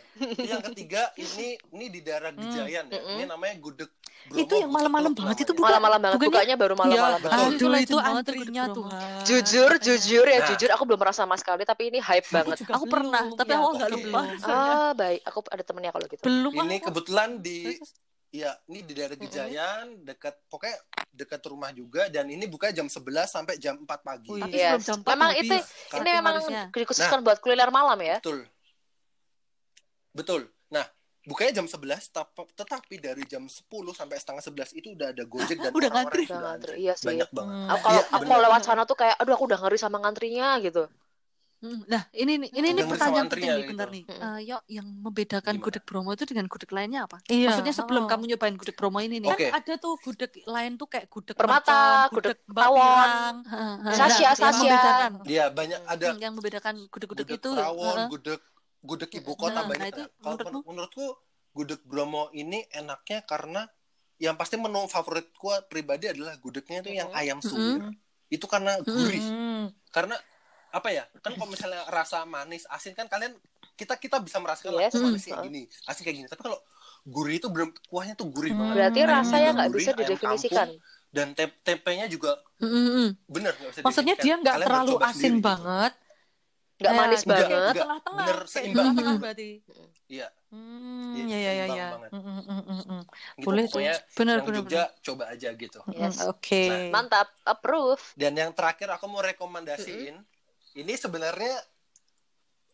Yang 0.52 0.62
ketiga 0.68 1.02
ini 1.16 1.48
ini 1.72 1.86
di 1.88 2.00
daerah 2.00 2.28
Gejayan 2.30 2.84
ya. 2.86 3.00
Mm-mm. 3.00 3.16
Ini 3.16 3.24
namanya 3.24 3.56
gudeg. 3.56 3.88
Bromo 4.20 4.36
Itu 4.36 4.52
yang 4.54 4.68
malam-malam 4.68 5.12
banget 5.16 5.36
itu 5.42 5.52
bukan? 5.56 5.64
Malam-malam 5.72 5.96
banget 5.98 6.16
Bukannya- 6.18 6.34
bukanya 6.36 6.56
baru 6.60 6.74
malam-malam 6.76 7.00
Iya, 7.16 7.24
banget. 7.24 7.40
Betul. 7.40 7.70
Aduh, 7.72 7.80
itu 7.80 7.88
tuh 7.88 8.00
antrinya. 8.04 8.64
Tuhan. 8.68 9.20
Jujur, 9.24 9.70
jujur 9.80 10.26
ya, 10.28 10.38
Nah. 10.38 10.48
jujur 10.52 10.68
aku 10.68 10.82
belum 10.84 10.98
pernah 11.00 11.16
sama 11.16 11.34
sekali 11.34 11.64
tapi 11.64 11.82
ini 11.88 11.98
hype 11.98 12.28
banget. 12.28 12.56
Aku 12.68 12.84
pernah, 12.84 13.32
tapi 13.32 13.48
ya, 13.48 13.58
aku 13.58 13.68
nggak 13.80 13.90
lupa. 13.90 14.20
Ah, 14.44 14.92
baik. 14.92 15.20
Aku 15.24 15.38
ada 15.48 15.62
temennya 15.64 15.88
kalau 15.88 16.04
gitu. 16.04 16.20
Belum 16.20 16.52
Ini 16.52 16.76
aku. 16.76 16.86
kebetulan 16.92 17.40
di 17.40 17.80
Terus, 18.30 18.46
ya 18.46 18.54
ini 18.64 18.80
di 18.80 18.92
daerah 18.94 19.16
Gejayan 19.16 20.06
dekat 20.06 20.38
pokoknya 20.46 20.78
dekat 21.10 21.42
rumah 21.44 21.70
juga 21.70 22.06
dan 22.06 22.30
ini 22.30 22.46
buka 22.46 22.70
jam 22.70 22.86
11 22.86 23.02
sampai 23.26 23.58
jam 23.58 23.74
4 23.76 23.90
pagi. 24.00 24.30
Tapi 24.30 24.54
sebelum 24.54 24.82
jam 24.82 24.98
Memang 25.04 25.30
itu 25.34 25.54
Karena 25.90 25.98
ini 26.00 26.10
memang 26.14 26.34
harusnya. 26.38 26.62
dikhususkan 26.70 27.18
buat 27.20 27.42
kuliner 27.42 27.68
malam 27.68 27.98
ya. 27.98 28.22
Betul. 28.22 28.46
Betul. 30.10 30.40
Nah, 30.68 30.86
bukanya 31.22 31.52
jam 31.52 31.66
11 31.66 32.06
tap- 32.08 32.30
tetapi 32.54 32.94
dari 32.98 33.26
jam 33.26 33.42
10 33.44 33.66
sampai 33.90 34.16
setengah 34.16 34.42
11 34.42 34.70
itu 34.74 34.94
udah 34.94 35.10
ada 35.10 35.22
Gojek 35.26 35.58
dan 35.58 35.70
Udah 35.74 35.90
ngantri. 35.90 36.24
Udah 36.26 36.74
iya 36.74 36.94
sih. 36.94 37.10
Banyak 37.10 37.30
banget. 37.30 37.50
Hmm. 37.50 37.74
Aku 37.74 37.86
Iya, 37.90 38.00
aku 38.00 38.14
bener. 38.22 38.28
kalau 38.30 38.42
lewat 38.46 38.62
sana 38.62 38.82
tuh 38.86 38.94
kayak 38.94 39.16
aduh 39.18 39.34
aku 39.34 39.44
udah 39.50 39.58
ngeri 39.58 39.78
sama 39.78 39.98
ngantrinya 39.98 40.58
gitu. 40.62 40.86
Hmm, 41.60 41.84
Nah, 41.84 42.08
ini 42.10 42.40
nih, 42.40 42.50
ini 42.50 42.66
nih 42.66 42.72
Dengan 42.72 42.88
pertanyaan 42.88 43.28
penting 43.28 43.36
nih, 43.36 43.52
antrinya 43.52 43.68
bentar 43.68 43.88
gitu. 43.88 43.94
nih. 43.94 44.04
Mm-mm. 44.08 44.24
Eh, 44.24 44.40
Yok, 44.48 44.62
yang 44.66 44.86
membedakan 44.96 45.52
Gimana? 45.52 45.64
gudeg 45.68 45.84
Bromo 45.84 46.10
itu 46.10 46.24
dengan 46.24 46.46
gudeg 46.48 46.70
lainnya 46.72 47.00
apa? 47.04 47.16
Iya. 47.26 47.46
Maksudnya 47.46 47.74
sebelum 47.76 48.02
Oh. 48.02 48.08
kamu 48.08 48.22
nyobain 48.26 48.56
gudeg 48.56 48.76
Bromo 48.76 48.98
ini 48.98 49.16
nih. 49.20 49.28
Oke. 49.28 49.46
Kan 49.46 49.60
ada 49.60 49.72
tuh 49.76 49.92
gudeg 50.00 50.32
lain 50.42 50.72
tuh 50.74 50.88
kayak 50.88 51.06
gudeg 51.06 51.36
Permata, 51.36 51.68
mercon, 51.68 52.12
gudeg 52.16 52.38
Mbak 52.48 52.64
tawon. 52.64 53.34
Sasya. 54.00 54.30
membedakan. 54.50 55.10
Iya, 55.22 55.44
banyak 55.50 55.80
ada 55.84 56.06
Hmm, 56.08 56.18
yang 56.18 56.32
membedakan 56.32 56.74
gudeg-gudeg 56.88 57.26
gudeg 57.28 57.40
itu. 57.44 57.50
rawon, 57.52 57.92
heeh. 57.94 58.08
gudeg 58.08 58.40
gudeg 58.80 59.10
ibu 59.12 59.32
kota 59.36 59.60
Nah, 59.60 59.68
banyak. 59.68 59.84
nah, 59.84 59.88
itu 59.92 60.02
Kalau 60.16 60.64
menurutku 60.64 61.06
gudeg 61.52 61.84
Bromo 61.84 62.32
ini 62.32 62.64
enaknya 62.70 63.20
karena 63.22 63.68
yang 64.16 64.32
pasti 64.34 64.56
menu 64.56 64.84
favoritku 64.86 65.68
pribadi 65.68 66.08
adalah 66.08 66.36
gudegnya 66.36 66.80
itu 66.80 66.92
yang 66.94 67.12
ayam 67.12 67.40
suwir. 67.40 67.84
Itu 68.28 68.48
karena 68.48 68.80
gurih. 68.80 69.20
Hmm. 69.20 69.64
Karena 69.90 70.16
apa 70.70 70.88
ya? 70.94 71.04
Kan 71.24 71.32
kalau 71.36 71.50
misalnya 71.50 71.82
rasa 71.90 72.24
manis, 72.24 72.64
asin 72.70 72.94
kan 72.98 73.06
kalian 73.10 73.34
kita 73.78 73.96
kita 73.96 74.20
bisa 74.20 74.38
merasakan 74.42 74.76
Yes. 74.76 74.94
manis 74.96 75.24
kayak 75.24 75.40
gini, 75.46 75.62
asin 75.88 76.02
kayak 76.04 76.16
gini. 76.22 76.28
Tapi 76.28 76.42
kalau 76.46 76.58
gurih 77.06 77.40
itu 77.40 77.48
belum 77.48 77.70
kuahnya 77.88 78.14
tuh 78.14 78.28
gurih 78.28 78.52
Hmm. 78.52 78.60
banget. 78.60 78.76
Berarti 78.76 79.00
rasanya 79.08 79.40
juga 79.40 79.54
nggak 79.56 79.68
gurih, 79.72 79.80
bisa 79.80 79.90
ayam 79.92 80.00
didefinisikan. 80.04 80.68
kampung, 80.68 80.80
dan 81.10 81.26
tem- 81.34 81.58
tempenya 81.66 82.06
juga 82.06 82.30
Mm, 82.60 82.68
mm, 82.68 82.88
mm. 82.92 83.08
bener 83.24 83.52
nggak 83.56 83.70
bisa 83.72 83.80
Maksudnya 83.80 84.14
dia 84.20 84.34
nggak 84.36 84.56
Kalian 84.60 84.68
terlalu 84.68 84.94
asin 85.00 85.16
sendiri 85.16 85.36
gitu. 85.40 85.48
banget. 85.48 85.92
Nggak 86.80 86.92
Ya, 86.92 87.00
manis 87.00 87.22
banget. 87.24 87.48
Enggak. 87.48 87.84
tengah-tengah. 87.84 88.16
Bener 88.20 88.38
seimbang. 88.48 88.84
tengah-tengah 88.84 89.14
Mm. 89.16 89.22
berarti. 89.22 89.50
Iya, 90.10 90.28
Hmm, 90.50 91.14
Iya, 91.14 91.36
ya 91.38 91.38
ya 91.38 91.52
ya 91.54 91.66
ya. 91.78 91.86
banget. 91.94 92.10
Mm, 92.10 92.20
mm, 92.20 92.40
mm, 92.42 92.62
mm, 92.66 92.80
mm. 92.90 93.02
gitu. 93.06 93.44
Boleh 93.46 93.64
tuh. 93.70 93.72
Pokoknya 93.78 93.94
Benar, 94.18 94.36
yang 94.40 94.46
Jogja 94.50 94.82
coba 95.06 95.24
aja 95.30 95.48
gitu. 95.54 95.78
Yes. 95.94 96.16
Hmm, 96.18 96.30
Oke. 96.34 96.62
Mantap, 96.90 97.28
approve. 97.46 98.02
Dan 98.18 98.32
yang 98.34 98.50
terakhir 98.50 98.88
aku 98.90 99.06
mau 99.06 99.22
rekomendasiin, 99.22 100.14
ini 100.74 100.94
sebenarnya 100.94 101.54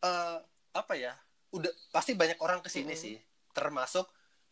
eh, 0.00 0.38
apa 0.72 0.92
ya? 0.94 1.14
Udah 1.48 1.70
pasti 1.88 2.12
banyak 2.12 2.36
orang 2.38 2.60
ke 2.60 2.68
sini 2.68 2.92
Mm-mm. 2.92 3.00
sih, 3.00 3.16
termasuk 3.50 4.04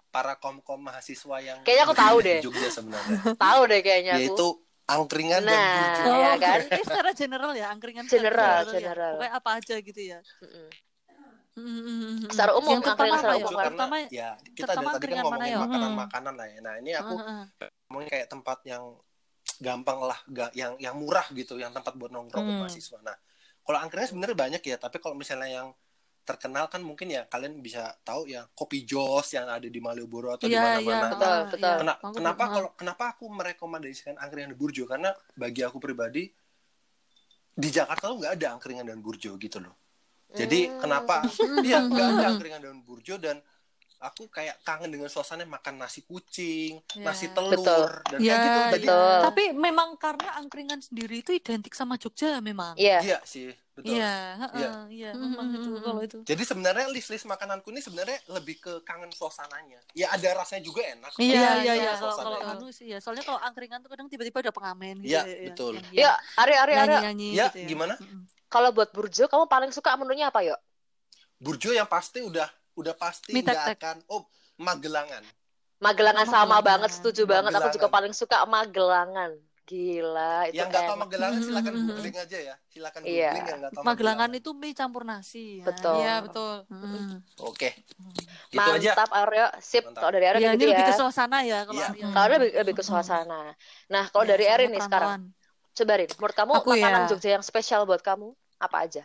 para 0.08 0.38
kom-kom 0.38 0.78
mahasiswa 0.78 1.36
yang 1.38 1.58
Kayaknya 1.60 1.84
aku 1.84 1.94
tahu 1.94 2.16
deh. 2.20 2.38
Jogja 2.40 2.70
sebenarnya, 2.70 3.18
Tahu 3.44 3.60
deh 3.66 3.80
kayaknya 3.82 4.12
aku. 4.14 4.22
yaitu 4.22 4.46
angkringan 4.84 5.42
dan 5.42 5.50
Nah, 5.50 5.74
burjo. 5.74 6.12
ya 6.14 6.32
kan? 6.38 6.58
Ini 6.62 6.82
secara 6.82 7.10
general 7.12 7.52
ya, 7.52 7.66
angkringan 7.68 8.04
General, 8.06 8.62
secara 8.62 8.70
ya. 8.70 8.78
general. 8.78 9.12
Pokoknya 9.18 9.32
apa 9.34 9.50
aja 9.58 9.74
gitu 9.80 10.00
ya. 10.00 10.18
Mm, 11.54 11.64
mm, 11.64 11.64
mm, 11.64 11.98
mm. 12.26 12.30
Secara 12.30 12.52
umum, 12.54 12.70
yang 12.74 12.82
terutama 12.82 13.14
secara 13.14 13.26
apa 13.26 13.34
ya? 13.34 13.42
umum 13.42 13.50
kan? 13.50 13.58
karena 13.58 13.70
Terutama 13.74 13.96
ya 14.10 14.28
kita 14.54 14.72
dari 14.74 14.86
tadi 14.86 15.06
kan 15.10 15.22
ngomongin 15.24 15.50
ya? 15.50 15.58
makanan-makanan 15.62 16.34
lah 16.34 16.46
ya. 16.46 16.58
Nah 16.62 16.74
ini 16.78 16.90
aku 16.94 17.14
heeh. 17.14 17.42
ngomongin 17.86 18.08
kayak 18.10 18.26
tempat 18.28 18.58
yang 18.64 18.84
gampang 19.56 19.98
lah 20.02 20.18
yang 20.52 20.74
yang 20.78 20.94
murah 20.94 21.26
gitu 21.30 21.54
yang 21.56 21.70
tempat 21.70 21.94
buat 21.94 22.10
nongkrong 22.10 22.42
Hmm. 22.42 22.58
mahasiswa 22.64 22.98
nah 23.06 23.14
kalau 23.64 23.78
angkringan 23.80 24.08
sebenarnya 24.08 24.36
banyak 24.36 24.62
ya 24.62 24.76
tapi 24.76 24.96
kalau 24.98 25.12
misalnya 25.12 25.48
yang 25.50 25.68
terkenal 26.24 26.68
kan 26.68 26.80
mungkin 26.80 27.08
ya 27.08 27.24
kalian 27.24 27.60
bisa 27.60 27.92
tahu 28.00 28.24
ya 28.26 28.48
kopi 28.52 28.84
jos 28.84 29.28
yang 29.30 29.44
ada 29.44 29.64
di 29.64 29.76
Malioboro 29.76 30.32
atau 30.32 30.44
di 30.44 30.56
Iya, 30.56 30.80
iya, 30.80 30.80
mana-mana 30.80 31.08
Betul, 31.12 31.28
ah, 31.28 31.42
betul. 31.44 31.60
iya. 31.60 31.76
Kena- 31.76 31.98
kenapa 32.12 32.44
kalau 32.48 32.70
kenapa 32.72 33.04
aku 33.12 33.24
merekomendasikan 33.28 34.16
angkringan 34.16 34.52
di 34.52 34.58
Burjo 34.58 34.84
karena 34.84 35.12
bagi 35.34 35.60
aku 35.60 35.76
pribadi 35.76 36.32
di 37.54 37.68
Jakarta 37.68 38.08
tuh 38.08 38.18
nggak 38.18 38.34
ada 38.40 38.46
angkringan 38.56 38.84
dan 38.84 38.98
Burjo 38.98 39.36
gitu 39.36 39.60
loh 39.60 39.76
jadi 40.32 40.66
Hmm. 40.66 40.80
kenapa 40.80 41.22
iya 41.62 41.84
nggak 41.84 42.08
ada 42.10 42.24
angkringan 42.34 42.62
dan 42.62 42.76
Burjo 42.80 43.14
dan 43.16 43.38
aku 44.04 44.28
kayak 44.28 44.60
kangen 44.60 44.88
dengan 44.88 45.08
suasana 45.08 45.42
makan 45.42 45.80
nasi 45.80 46.04
kucing 46.04 46.76
Iya. 46.92 47.04
nasi 47.04 47.26
telur 47.30 47.56
Betul. 47.56 47.88
dan 48.06 48.18
Iya, 48.20 48.30
kayak 48.30 48.44
gitu 48.44 48.60
Jadi- 48.60 48.86
Betul. 48.86 49.18
Tapi 49.24 49.44
memang 49.50 49.88
karena 49.96 50.28
angkringan 50.36 50.78
sendiri 50.78 51.16
itu 51.18 51.32
identik 51.32 51.72
sama 51.72 51.96
Jogja 51.96 52.38
memang. 52.38 52.76
Iya. 52.76 53.00
iya 53.00 53.18
sih 53.24 53.48
betul 53.74 53.90
Iya, 53.90 54.06
Iya. 54.06 54.38
heeh, 54.38 54.72
iya, 54.88 55.10
memang 55.12 55.46
Hmm, 55.46 55.56
itu 55.56 55.68
hmm, 55.68 55.82
kalau 55.82 56.00
itu. 56.00 56.18
jadi 56.22 56.42
sebenarnya 56.44 56.86
list-list 56.86 57.24
makananku 57.24 57.68
ini 57.68 57.82
sebenarnya 57.82 58.22
lebih 58.30 58.56
ke 58.56 58.72
kangen 58.80 59.10
suasananya 59.10 59.82
ya 59.90 60.12
ada 60.12 60.28
rasanya 60.36 60.62
juga 60.62 60.86
enak 60.86 61.10
Iya, 61.16 61.26
Iya, 61.26 61.34
iya, 61.34 61.50
iya, 61.58 61.72
iya. 61.74 61.92
Kalau 61.96 62.14
kalau 62.14 62.38
anu 62.44 62.70
sih 62.70 62.86
ya, 62.86 63.02
soalnya 63.02 63.24
kalau 63.24 63.40
angkringan 63.40 63.82
tuh 63.82 63.90
kadang 63.90 64.06
tiba-tiba 64.06 64.38
ada 64.40 64.52
pengamen 64.52 65.02
gitu. 65.02 65.10
Iya, 65.10 65.20
ya, 65.20 65.34
ya, 65.34 65.46
betul. 65.50 65.72
yang- 65.74 65.90
Ya, 65.90 66.12
Ari, 66.38 66.54
Ari, 66.54 66.72
Ya, 66.72 66.86
gitu 67.50 67.58
ya. 67.58 67.66
gimana? 67.66 67.94
Kalau 68.46 68.70
buat 68.70 68.94
burjo, 68.94 69.26
kamu 69.26 69.44
paling 69.44 69.74
suka 69.74 69.90
menunya 69.96 70.30
apa, 70.30 70.46
yuk? 70.46 70.60
Burjo 71.36 71.74
yang 71.74 71.90
pasti 71.90 72.22
udah 72.22 72.46
udah 72.74 72.94
pasti 72.94 73.30
nggak 73.32 73.78
akan 73.78 73.96
oh 74.08 74.26
Magelangan 74.56 75.22
Magelangan 75.78 76.24
sama 76.24 76.58
Magelangan. 76.58 76.64
banget, 76.64 76.90
setuju 76.96 77.22
banget. 77.26 77.50
Aku 77.52 77.68
juga 77.68 77.86
Magelangan. 77.86 77.92
paling 77.92 78.14
suka 78.14 78.36
Magelangan. 78.46 79.30
Gila, 79.64 80.44
itu 80.48 80.60
yang 80.60 80.68
nggak 80.68 80.84
tahu. 80.86 80.96
Magelangan 81.00 81.40
silakan 81.40 81.72
Mm-mm. 81.72 81.88
googling 81.88 82.16
aja 82.16 82.38
ya 82.38 82.54
silakan 82.68 83.00
Iya. 83.00 83.32
googling 83.32 83.46
yang 83.48 83.58
nggak 83.58 83.72
tahu 83.72 83.82
Magelangan 83.82 84.30
itu 84.32 84.50
mie 84.52 84.72
campur 84.72 85.02
nasi. 85.02 85.60
ya. 85.60 85.64
Betul. 85.64 85.94
Iya, 85.98 86.14
betul. 86.20 86.54
Mm. 86.68 87.16
oke 87.42 87.70
gitu 88.46 88.60
aja 88.60 88.90
Mantap, 88.92 89.10
Aryo. 89.10 89.46
Sip, 89.58 89.84
kalau 89.90 90.12
dari 90.12 90.26
Aryo 90.28 90.38
Ya, 90.38 90.52
gitu 90.52 90.56
ini 90.58 90.64
lebih 90.68 90.84
ya. 90.84 90.90
ke 90.92 90.94
suasana 90.94 91.38
ya 91.42 91.58
kalau 91.64 91.80
Iya. 91.80 91.88
Arya. 91.90 92.06
Kalau 92.06 92.24
Aryo 92.24 92.36
lebih, 92.38 92.52
lebih 92.60 92.74
ke 92.76 92.84
suasana. 92.84 93.40
Nah, 93.88 94.04
kalau 94.08 94.24
Ya, 94.24 94.30
dari 94.30 94.44
Erin 94.46 94.68
nih 94.70 94.82
sekarang, 94.84 95.20
coba 95.74 95.92
Rin, 95.96 96.08
menurut 96.12 96.36
kamu 96.36 96.52
Aku 96.54 96.68
makanan 96.70 97.00
ya. 97.00 97.08
Jogja 97.08 97.30
yang 97.32 97.44
spesial 97.44 97.82
buat 97.82 98.00
kamu 98.00 98.28
apa 98.58 98.76
aja? 98.78 99.02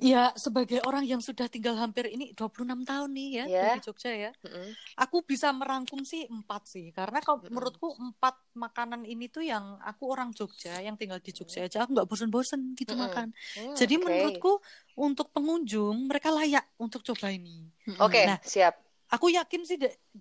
Ya, 0.00 0.32
sebagai 0.32 0.80
orang 0.88 1.04
yang 1.04 1.20
sudah 1.20 1.44
tinggal 1.52 1.76
hampir 1.76 2.08
ini 2.08 2.32
26 2.32 2.88
tahun 2.88 3.12
nih 3.12 3.28
ya, 3.36 3.44
Ya. 3.44 3.76
di 3.76 3.78
Jogja 3.84 4.08
ya. 4.16 4.30
Mm-mm. 4.44 4.76
Aku 4.96 5.20
bisa 5.24 5.52
merangkum 5.52 6.00
sih 6.08 6.24
empat 6.24 6.62
sih, 6.72 6.88
karena 6.96 7.20
kalau 7.20 7.44
Mm-mm. 7.44 7.52
menurutku 7.52 7.88
empat 8.00 8.34
makanan 8.56 9.04
ini 9.04 9.28
tuh 9.28 9.44
yang 9.44 9.76
aku 9.84 10.08
orang 10.08 10.32
Jogja, 10.32 10.80
yang 10.80 10.96
tinggal 10.96 11.20
di 11.20 11.32
Jogja 11.36 11.68
aja, 11.68 11.84
aku 11.84 11.92
nggak 11.96 12.08
bosen-bosen 12.08 12.72
gitu 12.80 12.92
Mm-mm. 12.92 12.96
makan. 12.96 13.28
Hmm, 13.54 13.76
Jadi 13.76 13.94
oke. 13.96 14.00
menurutku 14.00 14.60
untuk 14.96 15.28
pengunjung 15.36 16.08
mereka 16.08 16.32
layak 16.32 16.64
untuk 16.80 17.04
coba 17.04 17.28
ini. 17.32 17.68
Oke, 18.00 18.22
Nah, 18.24 18.40
siap. 18.42 18.74
aku 19.12 19.28
yakin 19.32 19.62
sih 19.68 19.76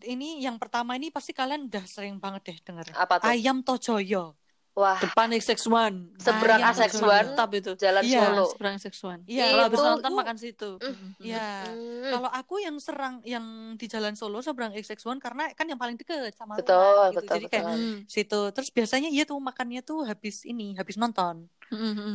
ini 0.08 0.44
yang 0.44 0.58
pertama 0.62 0.96
ini 1.00 1.08
pasti 1.16 1.32
kalian 1.32 1.68
udah 1.72 1.84
sering 1.88 2.16
banget 2.24 2.42
deh 2.52 2.58
denger. 2.68 2.88
Apa 2.94 3.16
tuh? 3.24 3.36
Ayam 3.36 3.64
Tojoyo. 3.64 4.36
Wah, 4.78 4.96
Depan 4.96 5.34
XX1. 5.34 6.22
Seberang 6.22 6.60
Ayam 6.62 6.72
XX1. 6.72 6.94
Tojoyo. 6.94 7.10
Mantap 7.10 7.50
itu. 7.52 7.72
Jalan 7.76 8.02
Iya, 8.02 8.22
Solo. 8.24 8.46
seberang 8.48 8.76
XX1. 8.76 9.20
Iya, 9.26 9.46
Kalau 9.50 9.64
habis 9.68 9.80
nonton 9.82 10.12
makan 10.14 10.38
situ. 10.38 10.70
Mm. 10.80 11.08
Iya. 11.20 11.48
Hmm, 11.68 12.04
Kalau 12.10 12.30
aku 12.32 12.56
yang 12.58 12.76
serang 12.78 13.16
yang 13.22 13.46
di 13.76 13.86
Jalan 13.86 14.16
Solo 14.16 14.40
seberang 14.40 14.72
XX1 14.72 15.20
karena 15.20 15.44
kan 15.52 15.66
yang 15.66 15.76
paling 15.76 15.96
deket 15.96 16.32
sama 16.32 16.56
Betul, 16.56 16.78
rumah 16.78 17.12
gitu. 17.12 17.18
betul, 17.20 17.34
Jadi 17.36 17.46
kayak 17.48 17.66
betul. 17.66 17.80
situ. 18.08 18.42
Terus 18.56 18.70
biasanya 18.72 19.10
iya 19.10 19.24
tuh 19.24 19.38
makannya 19.38 19.82
tuh 19.82 20.00
habis 20.04 20.44
ini, 20.44 20.74
habis 20.74 20.96
nonton. 20.96 21.50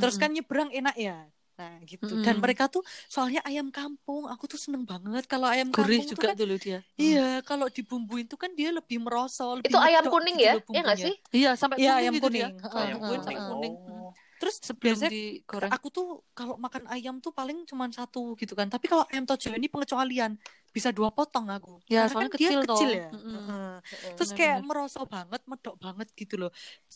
Terus 0.01 0.17
kan 0.17 0.31
nyebrang 0.31 0.73
enak 0.73 0.97
ya. 0.97 1.29
Nah, 1.59 1.79
gitu. 1.87 2.19
Hmm. 2.19 2.25
Dan 2.27 2.43
mereka 2.43 2.64
tuh 2.67 2.83
soalnya 3.07 3.40
ayam 3.49 3.71
kampung, 3.71 4.27
aku 4.33 4.45
tuh 4.53 4.59
seneng 4.59 4.83
banget 4.90 5.23
kalau 5.31 5.47
ayam 5.47 5.71
Gurih 5.75 5.99
kampung 5.99 6.07
tuh 6.11 6.17
juga 6.19 6.29
kan 6.29 6.37
dulu 6.40 6.55
dia. 6.59 6.79
Iya, 6.99 7.23
kalau 7.49 7.67
dibumbuin 7.77 8.27
tuh 8.31 8.38
kan 8.43 8.51
dia 8.59 8.71
lebih 8.79 8.99
merosot, 9.05 9.55
lebih 9.62 9.71
Itu 9.71 9.79
ayam 9.79 10.05
kuning 10.12 10.37
gitu 10.37 10.47
ya? 10.51 10.55
Iya 10.75 10.81
nggak 10.87 10.99
sih? 11.05 11.14
Iya, 11.37 11.49
sampai 11.61 11.79
Iya, 11.81 11.90
kuning 11.90 11.99
ayam 12.03 12.14
gitu 12.17 12.27
kuning. 12.27 12.47
dia. 12.47 12.49
Ayam 12.79 12.99
kuning 13.07 13.23
sampai 13.27 13.43
kuning. 13.49 13.75
oh 13.87 14.14
Terus 14.44 14.57
Sebelum 14.61 14.85
biasanya 15.00 15.11
digoreng. 15.11 15.70
aku 15.72 15.87
tuh 15.88 16.07
kalau 16.37 16.54
makan 16.61 16.85
ayam 16.92 17.16
tuh 17.24 17.33
paling 17.33 17.64
cuma 17.64 17.88
satu 17.88 18.37
gitu 18.37 18.52
kan. 18.52 18.68
Tapi 18.68 18.85
kalau 18.92 19.09
ayam 19.09 19.24
tojo 19.24 19.48
ini 19.57 19.72
pengecualian 19.72 20.37
bisa 20.68 20.92
dua 20.92 21.09
potong 21.14 21.48
aku. 21.48 21.80
Ya, 21.88 22.04
Karena 22.04 22.12
soalnya 22.12 22.28
kan 22.28 22.37
dia 22.37 22.48
kecil 22.50 22.61
toh. 22.66 22.76
kecil 22.76 22.90
ya. 22.92 23.09
Mm-mm. 23.14 23.33
Heeh. 23.33 23.74
Mm-mm. 23.80 24.16
Terus 24.20 24.30
kayak 24.37 24.59
merosot 24.66 25.07
banget, 25.09 25.40
medok 25.48 25.74
banget 25.80 26.09
gitu 26.12 26.35
loh. 26.37 26.50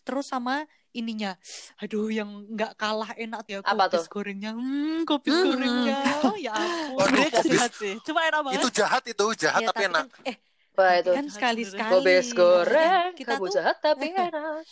Terus 0.04 0.26
sama 0.28 0.66
ininya, 0.92 1.38
aduh 1.78 2.10
yang 2.10 2.28
nggak 2.52 2.74
kalah 2.76 3.12
enak 3.14 3.44
ya 3.46 3.58
Apa 3.62 3.86
kopis 3.86 4.04
tuh? 4.04 4.12
gorengnya. 4.12 4.50
Hmm, 4.52 5.06
kopis 5.06 5.32
Hmm. 5.32 5.46
gorengnya. 5.48 5.98
Ya 6.42 6.52
ampun. 6.52 6.98
Waduh, 7.00 7.28
jahat 7.48 7.72
sih. 7.72 7.94
Cuma 8.04 8.20
enak 8.28 8.40
banget. 8.44 8.60
itu 8.60 8.68
jahat 8.76 9.02
itu 9.06 9.24
jahat 9.38 9.60
Ya, 9.62 9.68
tapi 9.70 9.82
enak 9.88 10.04
kan, 10.10 10.26
eh, 10.26 10.36
Wah, 10.78 10.94
tapi 10.94 11.02
itu. 11.02 11.10
kan 11.10 11.26
sekali-sekali. 11.26 11.90
Gobes 11.90 12.28
goreng, 12.38 13.10
kita 13.18 13.32
tuh 13.34 13.50
jahat 13.50 13.76
tapi 13.82 14.14
enak. 14.14 14.62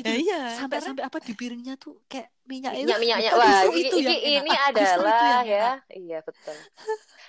Ya, 0.00 0.12
iya, 0.16 0.40
sampai 0.56 0.80
sampai 0.80 1.04
apa 1.04 1.20
di 1.20 1.36
piringnya 1.36 1.76
tuh 1.76 2.00
kayak 2.08 2.32
minyak 2.48 2.72
itu. 2.80 2.88
Minyak-minyaknya. 2.88 3.30
Justru 3.36 3.68
Wah, 3.76 3.76
itu 3.76 3.96
ini, 4.00 4.14
yang 4.24 4.46
ini, 4.48 4.52
adalah 4.56 5.20
yang 5.20 5.44
ya. 5.44 5.70
Iya, 5.92 6.18
betul. 6.24 6.56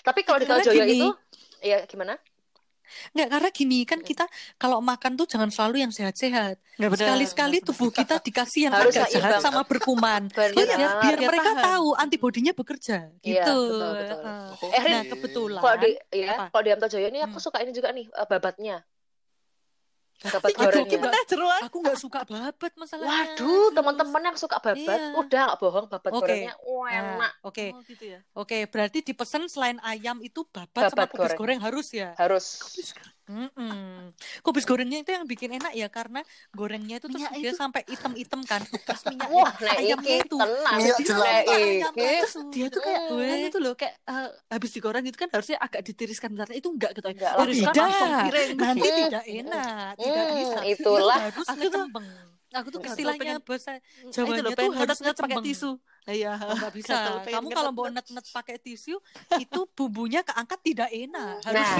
Tapi 0.07 0.19
kalau 0.23 0.39
di 0.39 0.47
gini, 0.47 0.95
itu, 0.95 1.09
iya 1.59 1.83
gimana? 1.83 2.15
Nggak, 3.13 3.27
karena 3.33 3.49
gini 3.51 3.77
kan 3.89 3.99
kita 4.03 4.23
kalau 4.61 4.79
makan 4.79 5.11
tuh 5.19 5.25
jangan 5.27 5.49
selalu 5.53 5.75
yang 5.83 5.91
sehat-sehat. 5.93 6.55
Sekali-sekali 6.75 7.55
tubuh 7.65 7.89
kita 7.91 8.15
dikasih 8.21 8.61
yang 8.69 8.73
Harus 8.75 8.95
agak 8.95 9.07
seimbang. 9.09 9.31
jahat 9.31 9.43
sama 9.45 9.61
berkuman. 9.65 10.21
Benar. 10.37 10.53
Iya, 10.55 10.73
biar, 10.75 10.91
biar 11.01 11.15
Biar 11.15 11.29
mereka 11.31 11.49
tahan. 11.55 11.65
tahu 11.71 11.87
antibodinya 11.97 12.53
bekerja 12.55 12.95
Iya, 13.25 13.41
gitu. 13.41 13.57
betul, 13.57 13.91
betul. 13.99 14.19
Eh, 14.75 14.81
Rin, 14.85 14.93
Nah, 14.93 15.01
kebetulan 15.11 15.61
Kalau 15.63 15.77
di 15.83 15.89
ya, 16.13 16.27
Apa? 16.35 16.45
kalau 16.51 16.63
di 16.65 16.71
Am 16.73 16.79
Tojoyo 16.83 17.07
ini 17.11 17.19
aku 17.25 17.37
Hmm. 17.37 17.45
suka 17.45 17.57
ini 17.63 17.71
juga 17.73 17.89
nih 17.97 18.05
eh, 18.09 18.27
babatnya. 18.31 18.75
Babat 20.17 20.51
gorengnya. 20.51 21.11
aku 21.61 21.77
nggak 21.77 21.97
suka 21.97 22.19
babat 22.23 22.71
masalahnya. 22.73 23.35
Waduh, 23.35 23.67
teman-teman 23.71 24.21
yang 24.23 24.37
suka 24.37 24.57
babat, 24.57 24.79
Iya. 25.01 25.11
udah 25.13 25.41
nggak 25.45 25.59
bohong 25.59 25.85
babat 25.87 26.11
Oke. 26.11 26.19
gorengnya 26.21 26.53
Nah, 26.55 26.87
enak. 26.87 27.31
Oke, 27.41 27.65
Oh, 27.71 27.81
gitu 27.83 28.03
ya. 28.07 28.19
oke. 28.31 28.57
Berarti 28.67 29.01
dipesan 29.01 29.45
selain 29.45 29.77
ayam 29.81 30.17
itu 30.19 30.45
babat, 30.45 30.87
sama 30.87 30.95
Babat 30.95 31.09
kubis 31.09 31.21
goreng. 31.27 31.37
goreng 31.37 31.59
harus 31.61 31.87
ya. 31.91 32.09
Harus. 32.15 32.45
Mm-mm. 33.25 34.13
Kubis 34.39 34.63
gorengnya 34.63 35.01
itu 35.01 35.09
yang 35.09 35.25
bikin 35.25 35.57
enak 35.57 35.73
ya 35.73 35.89
karena 35.89 36.21
gorengnya 36.51 37.01
itu 37.01 37.09
terus 37.09 37.25
Minyak 37.25 37.33
dia 37.35 37.49
itu. 37.49 37.57
sampai 37.57 37.81
item-item 37.83 38.41
kan. 38.43 38.61
Terus 38.61 39.01
minyaknya 39.09 39.33
Wah, 39.35 39.53
nek 39.57 39.73
ayamnya 39.75 40.13
iki 40.13 40.21
itu. 40.21 40.37
tenang. 40.37 40.75
Minyak 40.77 40.97
itu. 41.01 42.39
Dia 42.53 42.67
tuh 42.69 42.81
kayak 42.81 43.01
Hmm. 43.05 43.17
kan 43.17 43.39
itu 43.43 43.59
loh 43.59 43.73
kayak 43.73 43.93
eh, 43.99 44.29
habis 44.47 44.69
digoreng 44.71 45.03
gitu 45.03 45.17
kan 45.17 45.29
harusnya 45.31 45.57
agak 45.57 45.81
ditiriskan 45.81 46.29
bentar. 46.31 46.53
Itu 46.53 46.69
enggak 46.69 46.93
gitu. 46.93 47.01
Enggak. 47.03 47.33
Tiriskan 47.35 47.65
Tidak. 47.67 47.81
langsung 47.81 48.11
piring. 48.21 48.49
Nanti 48.55 48.85
Hmm. 48.85 48.99
tidak 49.01 49.25
enak, 49.25 49.93
tidak 50.05 50.25
Hmm, 50.25 50.37
bisa. 50.37 50.59
itulah. 50.65 51.17
Aku 51.25 51.41
tuh- 51.41 51.57
ngecembeng. 51.57 52.07
Aku 52.53 52.67
tuh 52.71 52.79
Istilahnya 52.81 53.35
bahasa 53.43 53.71
itu 53.75 54.15
Jawanya 54.15 54.41
loh 54.41 54.51
tuh 54.55 54.71
harus 54.71 54.99
ngetet 55.01 55.17
pakai 55.17 55.35
ngecembeng. 55.35 55.43
tisu. 55.43 55.71
Iya. 56.05 56.37
Oh, 56.37 56.53
nggak 56.53 56.73
bisa. 56.73 56.93
Pengen 57.25 57.41
Kamu 57.41 57.47
kalau 57.49 57.71
mau 57.73 57.89
net-net 57.89 58.25
pakai 58.29 58.55
tisu, 58.55 59.01
itu 59.35 59.59
bumbunya 59.73 60.21
keangkat 60.21 60.59
tidak 60.61 60.89
enak. 60.89 61.41
Harus 61.41 61.57
Nah, 61.57 61.77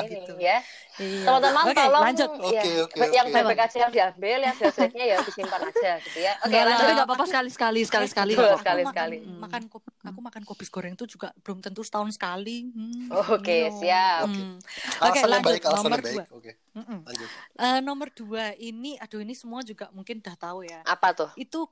ini 0.00 0.14
gitu. 0.14 0.32
ya. 0.38 0.58
Iya. 0.94 1.26
Teman-teman 1.26 1.64
Oke, 1.66 1.74
tolong 1.74 2.02
lanjut. 2.06 2.30
ya, 2.46 2.62
Oke, 2.62 2.70
oke, 2.86 3.06
yang 3.10 3.26
oke. 3.26 3.34
baik-baik 3.34 3.60
aja 3.60 3.76
yang 3.82 3.92
diambil, 3.92 4.38
yang 4.40 4.54
jelek-jeleknya 4.54 5.04
ya 5.04 5.16
disimpan 5.20 5.60
aja 5.64 5.90
gitu 6.00 6.18
ya. 6.22 6.32
Oke, 6.38 6.46
Enggak 6.46 6.62
lanjut. 6.64 6.78
Tapi 6.78 6.92
nggak 6.94 7.08
apa-apa 7.10 7.26
sekali-sekali, 7.26 7.80
sekali-sekali. 7.82 8.32
Aku 8.32 8.62
sekali-sekali. 8.62 9.16
Makan, 9.18 9.38
makan 9.42 9.62
kop- 9.66 9.94
aku 10.00 10.18
makan 10.22 10.42
kopis 10.46 10.70
goreng 10.70 10.94
tuh 10.94 11.10
juga 11.10 11.34
belum 11.42 11.58
tentu 11.58 11.82
setahun 11.82 12.14
sekali. 12.14 12.70
Hmm, 12.70 13.10
Oke, 13.10 13.50
iya. 13.50 13.70
siap. 13.74 14.30
Hmm. 14.30 14.54
Oke, 15.02 15.18
alasannya 15.18 15.26
lanjut. 15.34 15.50
baik 15.50 15.62
Nomor 15.66 15.98
baik 15.98 16.14
dua. 16.14 16.24
oke 16.30 16.52
Mm-mm. 16.74 16.98
lanjut 17.06 17.28
Eh, 17.54 17.78
nomor 17.80 18.08
dua 18.10 18.44
ini, 18.56 18.98
aduh 18.98 19.18
ini 19.18 19.34
semua 19.34 19.62
juga 19.62 19.90
mungkin 19.90 20.18
udah 20.18 20.36
tahu 20.36 20.62
ya. 20.62 20.82
Apa 20.84 21.10
tuh? 21.10 21.30
Itu 21.34 21.66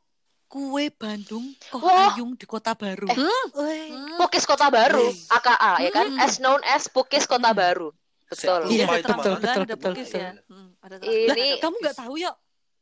kue 0.52 0.92
Bandung 0.92 1.48
Koh 1.72 1.80
Wah. 1.80 2.12
Ayung 2.12 2.36
di 2.36 2.44
Kota 2.44 2.76
Baru. 2.76 3.08
Eh, 3.08 3.42
Weh. 3.56 3.88
Pukis 4.20 4.44
Kota 4.44 4.68
Baru, 4.68 5.08
Yes. 5.08 5.32
AKA 5.32 5.72
ya 5.80 5.90
kan? 5.90 6.06
Hmm. 6.12 6.20
As 6.20 6.36
known 6.36 6.60
as 6.62 6.92
Pukis 6.92 7.24
Kota 7.24 7.50
Hmm. 7.50 7.56
Baru. 7.56 7.88
Betul. 8.28 8.60
Iya, 8.68 8.84
itu, 8.96 9.12
betul, 9.12 9.32
betul, 9.36 9.60
ada 9.60 9.64
betul, 9.66 9.92
bukis 9.92 10.08
betul. 10.08 10.20
ya. 10.20 10.30
Hmm, 10.48 10.68
ada 10.80 10.94
Ini- 11.00 11.28
Lah, 11.28 11.36
kamu 11.58 11.76
nggak 11.80 11.96
tahu 11.98 12.14
ya? 12.16 12.32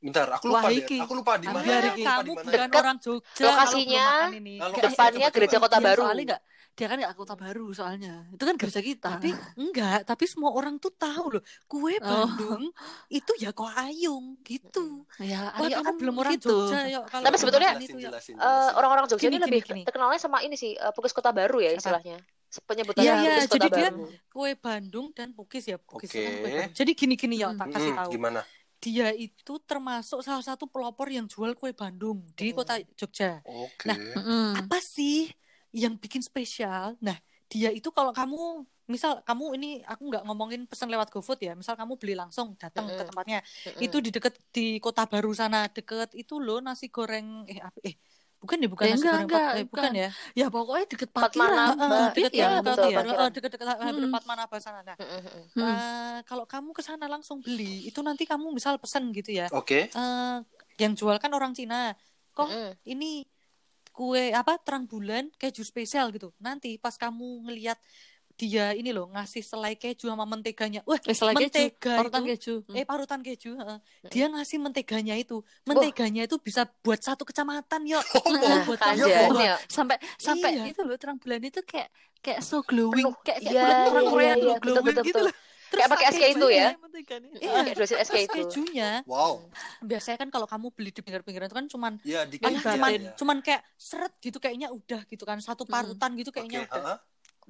Bentar 0.00 0.26
aku 0.32 0.44
lupa 0.48 0.64
Wah, 0.64 0.70
deh 0.72 0.98
aku 0.98 1.12
lupa 1.12 1.32
di 1.36 1.46
mana 1.46 1.60
lupa 1.60 1.70
kamu 1.76 1.92
di 1.92 2.02
mana 2.02 2.24
bukan 2.24 2.44
Deket 2.48 2.72
orang 2.74 2.98
Jogja. 2.98 3.44
lokasinya, 3.44 4.06
ini. 4.32 4.54
Lalu- 4.56 4.76
depannya 4.80 5.18
coba, 5.22 5.34
Gereja. 5.36 5.56
Kota 5.60 5.78
Baru. 5.78 6.02
Soalnya 6.02 6.24
enggak 6.24 6.42
dia 6.70 6.88
kan 6.88 6.96
nggak 6.96 7.12
kota 7.12 7.34
baru 7.36 7.66
soalnya. 7.76 8.14
Itu 8.32 8.40
kan 8.40 8.56
gereja 8.56 8.80
kita. 8.80 9.10
Tapi 9.12 9.30
enggak, 9.52 10.00
tapi 10.00 10.24
semua 10.24 10.48
orang 10.50 10.80
tuh 10.80 10.88
tahu 10.88 11.36
loh, 11.36 11.42
kue 11.68 11.92
Oh. 11.92 12.24
Bandung 12.24 12.72
itu 13.10 13.32
ya 13.36 13.52
Koh 13.52 13.68
Ayung 13.68 14.40
gitu. 14.40 15.04
ya, 15.20 15.52
Wah, 15.52 15.60
Arya 15.60 15.76
kamu 15.76 15.84
kan 15.84 15.94
belum 15.98 16.14
orang 16.16 16.32
gitu. 16.32 16.48
Jogja 16.48 16.80
ya. 16.88 17.00
Kalau 17.04 17.24
Tapi 17.26 17.36
sebetulnya- 17.36 17.74
ya. 17.76 18.08
Eh, 18.08 18.70
orang-orang 18.72 19.04
Jogja 19.04 19.20
Gini, 19.20 19.28
ini 19.28 19.36
gini, 19.36 19.44
lebih 19.44 19.60
gini. 19.62 19.82
terkenalnya 19.84 20.16
sama 20.16 20.40
ini 20.40 20.56
sih, 20.56 20.72
eh, 20.72 20.92
Pukis 20.96 21.12
Kota 21.12 21.28
Baru 21.30 21.60
ya 21.60 21.76
istilahnya. 21.76 22.16
Penyebutannya 22.64 23.04
Iya, 23.04 23.14
iya, 23.14 23.32
Pukis 23.36 23.44
Kota 23.44 23.56
jadi 23.58 23.68
dia- 23.68 23.92
Baru. 23.92 24.04
kue 24.26 24.50
Bandung 24.56 25.06
dan 25.12 25.28
pukis 25.30 25.64
ya, 25.66 25.76
pukis 25.76 26.08
Oke. 26.08 26.16
kan 26.16 26.32
kue 26.32 26.48
Bandung. 26.48 26.72
Jadi 26.72 26.90
gini-gini 26.96 27.36
ya, 27.36 27.48
tak 27.52 27.66
kasih 27.70 27.92
Mm-mm, 27.92 28.00
tahu. 28.00 28.10
gimana 28.10 28.40
dia 28.80 29.12
itu 29.12 29.52
termasuk 29.68 30.18
salah 30.26 30.44
satu 30.44 30.64
pelopor 30.72 31.06
yang 31.12 31.26
jual 31.28 31.52
kue 31.58 31.70
Bandung 31.80 32.18
di 32.38 32.50
Mm. 32.50 32.56
kota 32.58 32.74
Jogja. 32.98 33.44
Oke. 33.44 33.84
Nah, 33.88 33.96
Mm-mm. 34.16 34.56
Apa 34.60 34.76
sih 34.80 35.28
yang 35.72 35.94
bikin 36.02 36.22
spesial? 36.24 36.96
Nah, 37.06 37.16
dia 37.52 37.68
itu 37.78 37.88
kalau 37.92 38.12
kamu 38.16 38.64
misal 38.90 39.22
kamu 39.28 39.44
ini 39.56 39.68
aku 39.86 40.02
nggak 40.10 40.22
ngomongin 40.26 40.60
pesan 40.70 40.88
lewat 40.92 41.08
GoFood 41.14 41.38
ya. 41.46 41.52
Misal 41.60 41.74
kamu 41.80 41.94
beli 42.00 42.14
langsung 42.18 42.56
datang 42.58 42.84
ke 42.88 42.92
Mm-mm. 42.96 43.08
tempatnya. 43.08 43.38
Mm-mm. 43.68 43.82
Itu 43.84 43.96
di 44.04 44.10
deket 44.10 44.34
di 44.56 44.80
Kota 44.84 45.02
Baru 45.12 45.30
sana, 45.36 45.68
deket 45.70 46.08
itu 46.16 46.34
loh 46.42 46.58
nasi 46.64 46.88
goreng 46.90 47.26
eh 47.52 47.60
apa 47.62 47.78
eh 47.88 47.94
bukan 48.40 48.56
deh 48.56 48.70
bukan 48.72 48.84
Eh, 48.88 48.90
nasi 48.96 49.04
enggak, 49.04 49.12
goreng 49.12 49.28
enggak, 49.28 49.44
Pat- 49.44 49.56
eh, 49.60 49.64
bukan 49.68 49.82
bukan. 49.84 49.92
ya. 49.94 50.08
Ya 50.32 50.46
pokoknya 50.48 50.86
deket 50.88 51.08
Empat 51.12 51.32
mana, 51.36 51.64
deket 52.16 52.32
Iya, 52.32 52.40
ya, 52.40 52.48
betul, 52.48 52.64
berarti 52.64 52.88
ya. 52.88 52.96
parkiran. 52.96 53.18
Heeh, 53.20 53.28
deket-deket 53.36 53.66
hampir 53.68 53.86
Mm-mm. 54.00 54.08
empat 54.10 54.24
mana 54.24 54.42
sana. 54.56 54.80
Nah. 54.80 54.96
Hmm. 54.96 55.60
eh, 55.60 56.18
kalau 56.24 56.44
kamu 56.48 56.70
ke 56.72 56.82
sana 56.82 57.06
langsung 57.06 57.44
beli, 57.44 57.84
itu 57.84 58.00
nanti 58.00 58.24
kamu 58.24 58.46
misal 58.56 58.80
pesen 58.80 59.12
gitu 59.12 59.30
ya. 59.36 59.46
Oke. 59.52 59.92
Eh, 59.92 60.36
yang 60.80 60.92
jual 60.96 61.16
kan 61.20 61.30
orang 61.36 61.52
Cina. 61.52 61.92
Kok 62.32 62.48
ini 62.88 63.28
kue 63.90 64.32
apa 64.32 64.56
terang 64.62 64.88
bulan 64.88 65.28
keju 65.36 65.60
spesial 65.60 66.08
gitu. 66.14 66.32
Nanti 66.40 66.80
pas 66.80 66.96
kamu 66.96 67.44
ngelihat 67.44 67.76
dia 68.40 68.72
ini 68.72 68.88
loh 68.96 69.12
ngasih 69.12 69.44
selai 69.44 69.76
keju 69.76 70.08
sama 70.08 70.24
menteganya. 70.24 70.80
Wah, 70.88 70.96
Eh, 71.04 71.12
selai 71.12 71.36
keju, 71.36 71.44
mentega 71.52 71.92
parutan 72.00 72.22
itu. 72.24 72.28
keju. 72.32 72.54
Eh 72.72 72.84
parutan 72.88 73.20
keju, 73.20 73.50
heeh. 73.60 73.78
Dia 74.08 74.24
ngasih 74.32 74.56
menteganya 74.56 75.14
itu. 75.20 75.44
Menteganya 75.68 76.24
itu 76.24 76.40
bisa 76.40 76.64
buat 76.80 77.04
satu 77.04 77.28
kecamatan, 77.28 77.84
yuk. 77.84 78.00
Nah, 78.40 78.64
buat 78.64 78.80
kan 78.80 78.96
ya. 78.96 79.60
Sampai 79.68 80.00
sampai 80.16 80.50
Iya. 80.56 80.72
itu 80.72 80.80
loh 80.80 80.96
terang 80.96 81.20
bulan 81.20 81.44
itu 81.44 81.60
kayak 81.60 81.92
kayak 82.24 82.40
so 82.40 82.64
glowing, 82.64 83.04
Penuh. 83.04 83.14
kayak 83.20 83.40
kayak 83.44 83.52
Iya, 83.52 83.68
iya, 83.68 83.88
orang 83.92 84.04
Korea 84.08 84.24
iya, 84.24 84.32
tuh 84.32 84.48
iya, 84.48 84.58
glowing 84.60 84.80
betul, 84.80 84.84
betul, 84.88 85.04
gitu 85.04 85.20
betul. 85.20 85.28
loh. 85.28 85.34
Terus 85.70 85.78
Kayak 85.78 85.90
pakai 85.94 86.06
SK 86.10 86.24
itu 86.34 86.46
ya? 86.50 86.50
Iya, 86.50 86.70
Iya. 87.38 87.60
kayak 87.62 87.76
dosis 87.78 87.98
SK 88.02 88.16
itu. 88.26 88.32
kejunya 88.42 88.90
Wow. 89.06 89.34
biasanya 89.80 90.18
kan 90.18 90.28
kalau 90.34 90.46
kamu 90.50 90.66
beli 90.74 90.90
di 90.90 90.98
pinggir-pinggiran 90.98 91.46
itu 91.46 91.56
kan 91.56 91.66
cuman 91.70 91.92
Ya 92.02 92.20
dikit 92.26 92.42
kan 92.42 92.52
cuman 92.58 92.90
ya. 92.90 93.12
cuman 93.14 93.36
kayak 93.38 93.62
seret 93.78 94.12
gitu 94.18 94.42
kayaknya 94.42 94.68
udah 94.74 95.06
gitu 95.06 95.22
kan 95.22 95.38
satu 95.38 95.62
Mm. 95.64 95.70
parutan 95.70 96.10
gitu 96.18 96.30
kayaknya 96.34 96.66
udah 96.66 96.74
heeh. 96.74 96.98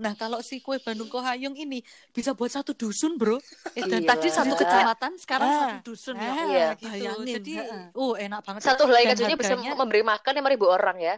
Nah, 0.01 0.17
kalau 0.17 0.41
si 0.41 0.65
kue 0.65 0.81
Bandung 0.81 1.13
Kohayung 1.13 1.53
ini 1.53 1.85
bisa 2.11 2.33
buat 2.33 2.49
satu 2.49 2.73
dusun, 2.73 3.21
Bro. 3.21 3.37
Eh, 3.77 3.85
dan 3.85 4.01
Iya. 4.01 4.09
tadi 4.09 4.29
Satu 4.33 4.57
satu 4.57 4.65
kecamatan 4.65 5.13
sekarang 5.21 5.49
Ah. 5.49 5.57
satu 5.61 5.93
dusun 5.93 6.17
ya. 6.17 6.25
Ah, 6.25 6.35
Iya. 6.49 6.67
gitu. 6.75 6.89
Bayangin, 6.89 7.35
Jadi, 7.37 7.53
oh 7.93 8.13
enak 8.17 8.41
banget. 8.41 8.61
Satu 8.65 8.89
helai 8.89 9.05
kejunya 9.13 9.37
bisa 9.37 9.55
memberi 9.55 10.01
makan 10.01 10.33
lima 10.33 10.49
ribu 10.49 10.67
orang 10.73 10.97
ya. 10.97 11.15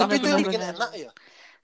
Tapi 0.00 0.12
itu 0.16 0.28
bikin 0.40 0.62
enak 0.64 0.90
ya. 0.96 1.10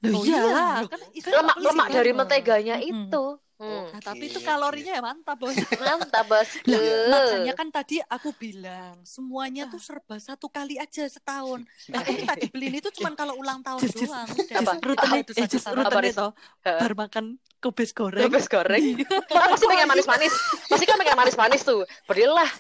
Loh, 0.02 0.18
Oh 0.18 0.26
iya, 0.26 0.82
kan 0.90 0.98
Lemak 1.14 1.56
lemak 1.62 1.86
dari 1.94 2.10
menteganya 2.12 2.76
itu. 2.82 3.24
Hmm. 3.62 3.94
Nah, 3.94 4.02
tapi 4.02 4.26
itu 4.26 4.42
kalorinya 4.42 4.98
ya 4.98 5.02
mantap, 5.02 5.38
Bos. 5.38 5.54
Mantap, 5.78 6.26
Bos. 6.26 6.50
Eh. 6.66 7.06
makanya 7.06 7.54
kan 7.54 7.70
tadi 7.70 8.02
aku 8.02 8.34
bilang 8.34 8.98
semuanya 9.06 9.70
tuh 9.70 9.78
serba 9.78 10.18
satu 10.18 10.50
kali 10.50 10.82
aja 10.82 11.06
setahun. 11.06 11.62
Nah, 11.86 12.02
ini 12.02 12.26
tak 12.26 12.42
dibeliin 12.42 12.82
itu 12.82 12.90
cuma 12.90 13.14
kalau 13.14 13.38
ulang 13.38 13.62
tahun 13.62 13.78
Jus, 13.86 13.94
jus. 13.94 14.10
doang. 14.10 14.26
Apa? 14.26 14.72
Rutin 14.82 15.10
Eh, 15.14 15.20
itu 15.22 15.32
saja 15.38 15.46
just 15.46 15.66
Riz? 15.70 16.10
itu 16.10 16.26
bar 16.60 16.92
makan 16.98 17.24
kubis 17.62 17.94
goreng. 17.94 18.26
Bebas 18.26 18.50
goreng. 18.50 18.98
Kan 19.06 19.46
pasti 19.54 19.64
pengen 19.70 19.86
manis-manis. 19.86 20.34
Pasti 20.66 20.82
kan 20.82 20.98
pengen 20.98 21.14
manis-manis 21.14 21.62
tuh. 21.62 21.86
Berilah 22.10 22.50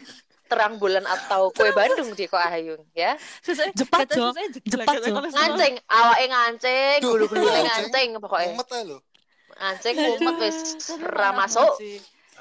terang 0.46 0.76
bulan 0.76 1.02
atau 1.08 1.48
kue 1.50 1.72
Bandung 1.72 2.12
di 2.12 2.28
Ko 2.28 2.36
Ahayung 2.36 2.84
ya. 2.92 3.16
Kata 3.42 3.72
Jo. 3.72 4.30
kata 4.30 5.00
Jo. 5.00 5.16
Ngancing, 5.16 5.74
awake 5.88 6.26
ngancing, 6.28 6.98
Duh, 7.00 7.16
gulu-gulune 7.16 7.60
ngancing. 7.64 8.08
pokoknya. 8.20 8.52
Mumet 8.54 8.68
aja 8.70 8.96
Aduh, 9.62 10.18
mumet 10.22 10.36
wis 10.42 10.58
ra 10.98 11.30
masuk. 11.32 11.72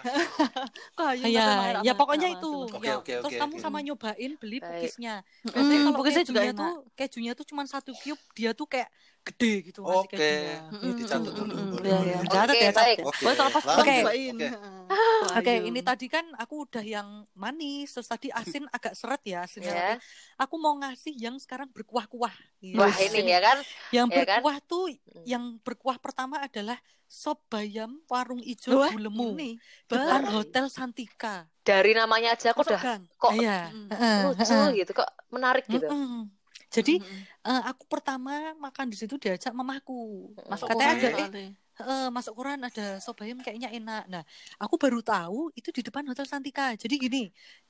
Kayu, 0.97 1.29
Ya, 1.29 1.45
enak 1.45 1.86
ya 1.86 1.93
banget, 1.93 1.93
pokoknya 1.93 2.27
itu. 2.34 2.51
Oke, 2.65 2.89
ya, 2.89 2.97
oke, 2.97 3.13
terus 3.21 3.34
oke, 3.34 3.38
kamu 3.38 3.53
oke. 3.53 3.62
sama 3.62 3.77
nyobain 3.86 4.31
beli 4.41 4.57
Baik. 4.57 4.65
pukisnya. 4.65 5.13
Mm, 5.45 5.51
Biasanya 5.53 5.79
kalau 5.86 5.97
pukisnya 6.01 6.23
juga 6.25 6.41
kejunya 6.41 6.53
enak. 6.57 6.57
tuh 6.57 6.73
kejunya 6.97 7.31
tuh 7.38 7.45
cuma 7.45 7.62
satu 7.69 7.91
cube, 7.93 8.21
dia 8.34 8.51
tuh 8.57 8.65
kayak 8.65 8.89
gede 9.21 9.53
gitu 9.69 9.86
Oke. 9.86 10.17
kejunya. 10.17 10.57
Mm-mm. 10.73 10.93
Dicatat 10.97 11.31
dulu. 11.38 11.53
Iya, 11.86 11.97
iya. 12.01 12.17
Oke. 12.25 12.34
Catat 12.34 12.55
ya, 12.57 12.71
baik. 12.73 12.97
ya. 12.97 13.05
Oke. 13.05 13.17
Pokoknya 13.21 13.38
kalau 13.38 13.51
pas 13.53 13.65
lanjut. 13.69 13.86
Oke. 13.86 14.47
Oke. 15.38 15.47
Wahyu. 15.47 15.67
ini 15.67 15.80
tadi 15.80 16.06
kan 16.06 16.25
aku 16.36 16.67
udah 16.67 16.82
yang 16.82 17.08
manis, 17.34 17.91
terus 17.91 18.08
tadi 18.08 18.27
asin 18.39 18.65
agak 18.69 18.93
seret 18.93 19.21
ya 19.23 19.43
asinnya. 19.43 19.71
Ya. 19.71 19.89
tapi 19.95 20.04
Aku 20.41 20.56
mau 20.58 20.75
ngasih 20.77 21.13
yang 21.15 21.36
sekarang 21.38 21.69
berkuah-kuah. 21.69 22.34
Wah, 22.75 22.91
Yes. 22.91 23.13
ini 23.13 23.32
ya 23.32 23.39
kan. 23.39 23.58
Yang 23.89 24.08
ya 24.08 24.23
kan? 24.23 24.39
berkuah 24.41 24.58
tuh, 24.62 24.86
Mm. 24.91 25.25
yang 25.25 25.43
berkuah 25.62 25.97
pertama 25.97 26.39
adalah 26.39 26.77
sop 27.06 27.43
bayam 27.47 27.99
warung 28.08 28.39
ijo 28.39 28.71
Wah, 28.73 28.89
bulemu 28.89 29.36
Ini. 29.36 29.51
depan. 29.86 30.21
Hotel 30.32 30.65
Santika. 30.67 31.45
Dari 31.62 31.91
namanya 31.91 32.34
aja 32.34 32.56
aku 32.56 32.63
udah 32.63 32.80
kok 33.06 33.32
Iya. 33.36 33.69
Mm. 33.69 33.88
Heeh, 33.91 34.17
lucu 34.32 34.56
gitu, 34.80 34.91
kok 34.95 35.10
menarik 35.30 35.67
gitu. 35.67 35.86
Mm-mm. 35.86 36.32
Jadi 36.71 37.04
Mm-mm. 37.04 37.51
eh, 37.51 37.62
aku 37.67 37.84
pertama 37.84 38.56
makan 38.56 38.88
di 38.88 38.95
situ 38.95 39.19
diajak 39.19 39.51
mamaku. 39.51 40.32
Masuk 40.47 40.71
Katanya 40.71 40.95
Oke. 40.95 41.08
ada 41.12 41.27
eh 41.36 41.51
eh, 41.84 42.08
masuk 42.15 42.34
koran 42.38 42.60
ada 42.67 42.98
sop 43.04 43.15
bayam 43.20 43.38
kayaknya 43.46 43.70
enak. 43.78 44.04
Nah, 44.13 44.24
aku 44.63 44.76
baru 44.78 45.00
tahu 45.02 45.50
itu 45.58 45.70
di 45.74 45.82
depan 45.88 46.04
Hotel 46.10 46.28
Santika. 46.30 46.74
Jadi 46.78 46.96
gini, 46.98 47.22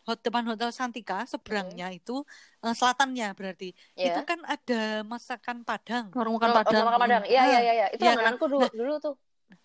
hot 0.08 0.19
depan 0.26 0.43
Hotel 0.50 0.69
Santika 0.74 1.24
seberangnya 1.32 1.88
itu 1.95 2.24
eh, 2.63 2.74
selatannya 2.76 3.28
berarti. 3.38 3.65
Itu 3.95 4.19
Ya. 4.21 4.24
kan 4.30 4.39
ada 4.47 5.02
masakan 5.08 5.58
Padang. 5.67 6.06
Warung 6.15 6.36
makan 6.38 6.50
Oh, 6.50 6.54
oh, 6.54 6.58
Padang. 6.63 6.84
makan 6.88 7.00
Padang. 7.04 7.24
Iya, 7.28 7.41
iya, 7.47 7.60
iya, 7.65 7.74
iya. 7.80 7.86
Itu 7.93 8.02
Iya, 8.04 8.12
langgananku 8.15 8.45
dulu, 8.52 8.62
Nah. 8.65 8.71
dulu 8.80 8.93
tuh. 9.06 9.13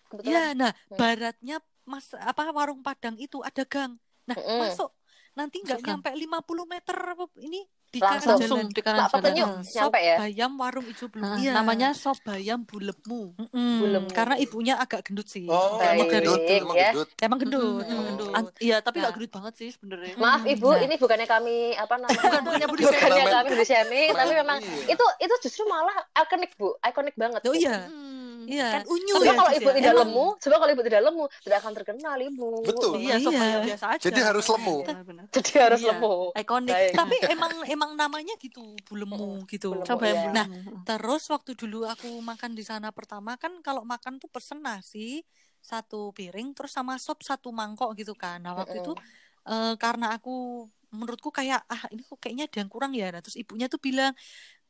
Kebetulan. 0.07 0.31
Iya, 0.31 0.43
nah 0.55 0.71
Hmm. 0.71 0.97
baratnya 0.99 1.55
mas 1.87 2.07
apa 2.15 2.41
warung 2.51 2.81
Padang 2.83 3.15
itu 3.19 3.37
ada 3.43 3.63
gang. 3.63 3.91
Nah, 4.27 4.35
Mm-mm. 4.35 4.59
masuk 4.67 4.89
nanti 5.37 5.61
nggak 5.63 5.79
nyampe 5.85 6.09
50 6.17 6.65
meter 6.65 6.97
apa 6.97 7.23
ini 7.39 7.61
di 7.97 8.03
Langsung. 8.03 8.21
kanan 8.21 8.37
Langsung 8.37 8.59
jalan. 8.59 8.69
di 8.69 8.81
kanan 8.81 9.01
Pak 9.03 9.19
jalan. 9.25 9.59
sop 9.59 9.75
nyampe 9.83 9.99
ya. 9.99 10.15
bayam 10.19 10.51
warung 10.53 10.85
ijo 10.85 11.05
belum. 11.07 11.23
Nah, 11.23 11.37
Iya. 11.37 11.51
namanya 11.51 11.89
sop 11.91 12.17
bayam 12.21 12.59
bulepmu. 12.61 13.21
Bulemu. 13.49 14.07
karena 14.09 14.35
ibunya 14.35 14.75
agak 14.75 15.01
gendut 15.03 15.25
sih. 15.25 15.45
Oh, 15.45 15.77
Baik. 15.77 15.95
emang 15.95 16.07
gendut, 16.11 16.41
emang 16.43 16.75
ya. 16.75 16.89
gendut. 16.91 17.09
Emang 17.17 17.39
gendut, 17.39 17.63
Mm-mm. 17.79 17.89
emang 17.89 18.05
gendut. 18.07 18.31
An- 18.31 18.55
Iya, 18.57 18.77
tapi 18.79 18.95
nggak 18.97 19.07
Nah. 19.07 19.17
gendut 19.17 19.31
banget 19.33 19.53
sih 19.55 19.69
sebenarnya. 19.69 20.13
Maaf 20.15 20.39
Mm, 20.39 20.53
Ibu, 20.53 20.67
nah. 20.67 20.79
ini 20.79 20.95
bukannya 20.95 21.27
kami 21.27 21.55
apa 21.73 21.95
namanya? 21.95 22.19
Bukan 22.19 22.41
bukannya 22.43 22.67
body 22.67 22.83
bukannya 22.83 23.25
kami 23.27 23.99
tapi 24.09 24.33
memang 24.35 24.57
iya. 24.59 24.75
itu 24.89 25.05
itu 25.17 25.35
justru 25.41 25.63
malah 25.65 25.95
ikonik 26.15 26.51
Bu, 26.53 26.75
ikonik 26.79 27.15
banget. 27.15 27.41
Oh 27.41 27.53
iya, 27.53 27.87
Hmm. 27.87 28.16
Iya. 28.47 28.67
Kan 28.79 28.83
unyu 28.87 29.13
Coba 29.13 29.25
ya, 29.25 29.33
kalau 29.35 29.51
ibu 29.51 29.67
ya. 29.67 29.75
tidak 29.75 29.91
Emang. 29.91 30.01
lemu, 30.07 30.25
coba 30.39 30.55
kalau 30.57 30.71
ibu 30.71 30.83
tidak 30.83 31.01
lemu, 31.03 31.23
tidak 31.43 31.57
akan 31.59 31.73
terkenal 31.75 32.17
ibu. 32.17 32.49
Betul. 32.63 32.91
Iya, 32.97 33.15
Iya. 33.19 33.59
biasa 33.67 33.85
aja. 33.93 34.03
Jadi 34.07 34.19
harus 34.23 34.45
lemu. 34.47 34.75
Benar-benar. 34.81 35.23
Jadi 35.29 35.51
harus 35.59 35.81
Iya. 35.83 35.89
lemu. 35.91 36.13
Ikonik. 36.33 36.73
Baik. 36.73 36.91
Tapi 36.95 37.15
emang 37.27 37.53
emang 37.67 37.91
namanya 37.93 38.33
gitu, 38.39 38.63
bulemu 38.87 39.43
gitu. 39.45 39.75
Bulemu, 39.75 39.85
Coba 39.85 40.03
yang 40.07 40.19
iya. 40.23 40.31
Nah. 40.33 40.47
Terus 40.81 41.23
waktu 41.27 41.51
dulu 41.53 41.83
aku 41.83 42.07
makan 42.23 42.55
di 42.55 42.63
sana 42.63 42.89
pertama 42.89 43.35
kan 43.35 43.59
kalau 43.59 43.83
makan 43.83 44.17
tuh 44.17 44.31
pesen 44.31 44.63
nasi 44.63 45.21
satu 45.59 46.15
piring 46.15 46.55
terus 46.55 46.71
sama 46.71 46.95
sop 46.95 47.19
satu 47.21 47.51
mangkok 47.51 47.91
gitu 47.93 48.15
kan. 48.15 48.39
Nah 48.39 48.55
waktu 48.55 48.79
itu 48.79 48.95
eh, 49.43 49.75
karena 49.75 50.15
aku 50.15 50.63
menurutku 50.87 51.27
kayak 51.29 51.67
ah 51.67 51.83
ini 51.91 51.99
kok 51.99 52.15
kayaknya 52.15 52.47
ada 52.47 52.57
yang 52.63 52.71
kurang 52.71 52.91
ya. 52.95 53.11
Nah 53.11 53.19
terus 53.19 53.35
ibunya 53.35 53.67
tuh 53.67 53.75
bilang 53.77 54.15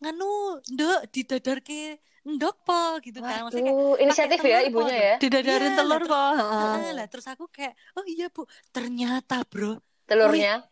nganu 0.01 0.57
ndok 0.73 1.09
didadarke 1.09 1.97
ndok 2.27 2.55
po 2.61 2.81
gitu 2.99 3.19
kan. 3.19 3.39
Maksudnya 3.41 3.71
kayak 3.71 4.03
inisiatif 4.03 4.39
ya 4.39 4.59
telur 4.59 4.67
ibunya 4.67 4.91
kok. 4.91 4.99
ya. 4.99 5.15
Didadarin 5.17 5.63
Iya, 5.65 5.77
telur 5.79 6.01
lah, 6.03 6.11
kok. 6.11 6.33
"Ah," 6.43 6.89
lah 6.93 7.05
terus 7.07 7.25
aku 7.25 7.45
kayak 7.47 7.73
oh 7.95 8.03
iya 8.03 8.27
bu 8.27 8.43
ternyata 8.69 9.41
bro 9.43 9.79
Telurnya. 10.03 10.67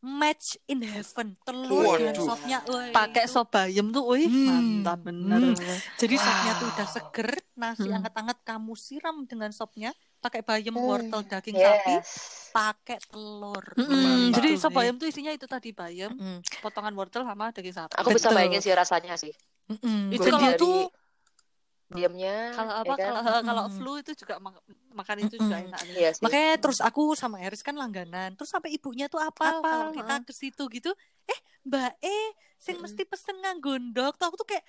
match 0.00 0.60
in 0.66 0.84
heaven 0.84 1.32
telur 1.42 1.96
dan 1.96 2.12
Waduh. 2.12 2.26
sopnya 2.26 2.58
woi, 2.62 2.92
Pakai 2.92 3.24
sop 3.24 3.48
bayam 3.48 3.88
tuh, 3.88 4.04
wih, 4.06 4.28
Hmm. 4.28 4.84
mantap 4.84 5.00
bener. 5.00 5.56
Hmm. 5.56 5.76
Jadi 5.96 6.14
sopnya 6.14 6.52
tuh 6.54 6.68
udah 6.68 6.86
seger, 6.86 7.30
nasi 7.56 7.88
Hmm. 7.88 7.96
anget-anget 7.96 8.38
kamu 8.44 8.72
siram 8.76 9.24
dengan 9.24 9.48
sopnya, 9.48 9.90
pakai 10.20 10.44
bayam 10.44 10.76
Hmm. 10.76 10.84
wortel 10.84 11.24
daging 11.24 11.56
sapi, 11.56 11.94
Yes. 11.96 12.10
pakai 12.52 13.00
telur. 13.00 13.64
Mm-mm, 13.74 13.96
Mantap. 14.28 14.34
Jadi 14.36 14.48
sop 14.54 14.76
bayam 14.76 14.94
tuh 14.94 15.08
isinya 15.08 15.32
itu 15.32 15.48
tadi 15.48 15.72
bayam, 15.72 16.12
Mm-mm. 16.12 16.44
potongan 16.60 16.92
wortel 16.92 17.24
sama 17.24 17.48
daging 17.48 17.72
sapi. 17.72 17.96
Aku 17.96 18.12
bisa 18.12 18.28
Betul. 18.28 18.36
bayangin 18.36 18.60
sih 18.60 18.76
rasanya 18.76 19.16
sih. 19.16 19.32
Mm-mm. 19.70 20.12
Itu 20.12 20.28
kalau 20.28 20.50
tuh 20.60 20.76
diamnya. 21.94 22.34
Kalau 22.56 22.72
ya 22.74 22.80
apa? 22.82 22.94
kan? 22.98 23.12
Kalau 23.22 23.40
kalau 23.44 23.62
Mm-mm. 23.64 23.76
flu 23.78 23.92
itu 24.02 24.12
juga 24.18 24.34
mak- 24.42 24.64
makan 24.94 25.16
itu 25.24 25.34
juga 25.38 25.56
enak. 25.62 25.80
nih. 25.86 25.94
Iya 25.94 26.08
makanya 26.22 26.52
terus 26.62 26.78
aku 26.82 27.02
sama 27.14 27.36
Eris 27.44 27.62
kan 27.62 27.74
langganan. 27.76 28.34
Terus 28.36 28.50
sampai 28.50 28.70
ibunya 28.76 29.06
tuh 29.06 29.20
apa 29.20 29.62
Apal, 29.62 29.62
kalau 29.62 29.86
kita 29.94 30.14
ke 30.26 30.32
situ 30.34 30.62
gitu, 30.70 30.90
eh 31.28 31.40
Mbak 31.64 31.92
E 32.02 32.16
sing 32.58 32.76
mesti 32.80 33.02
pesen 33.04 33.36
nganggondok. 33.42 34.12
Tuh 34.18 34.26
aku 34.28 34.36
tuh 34.42 34.48
kayak 34.48 34.64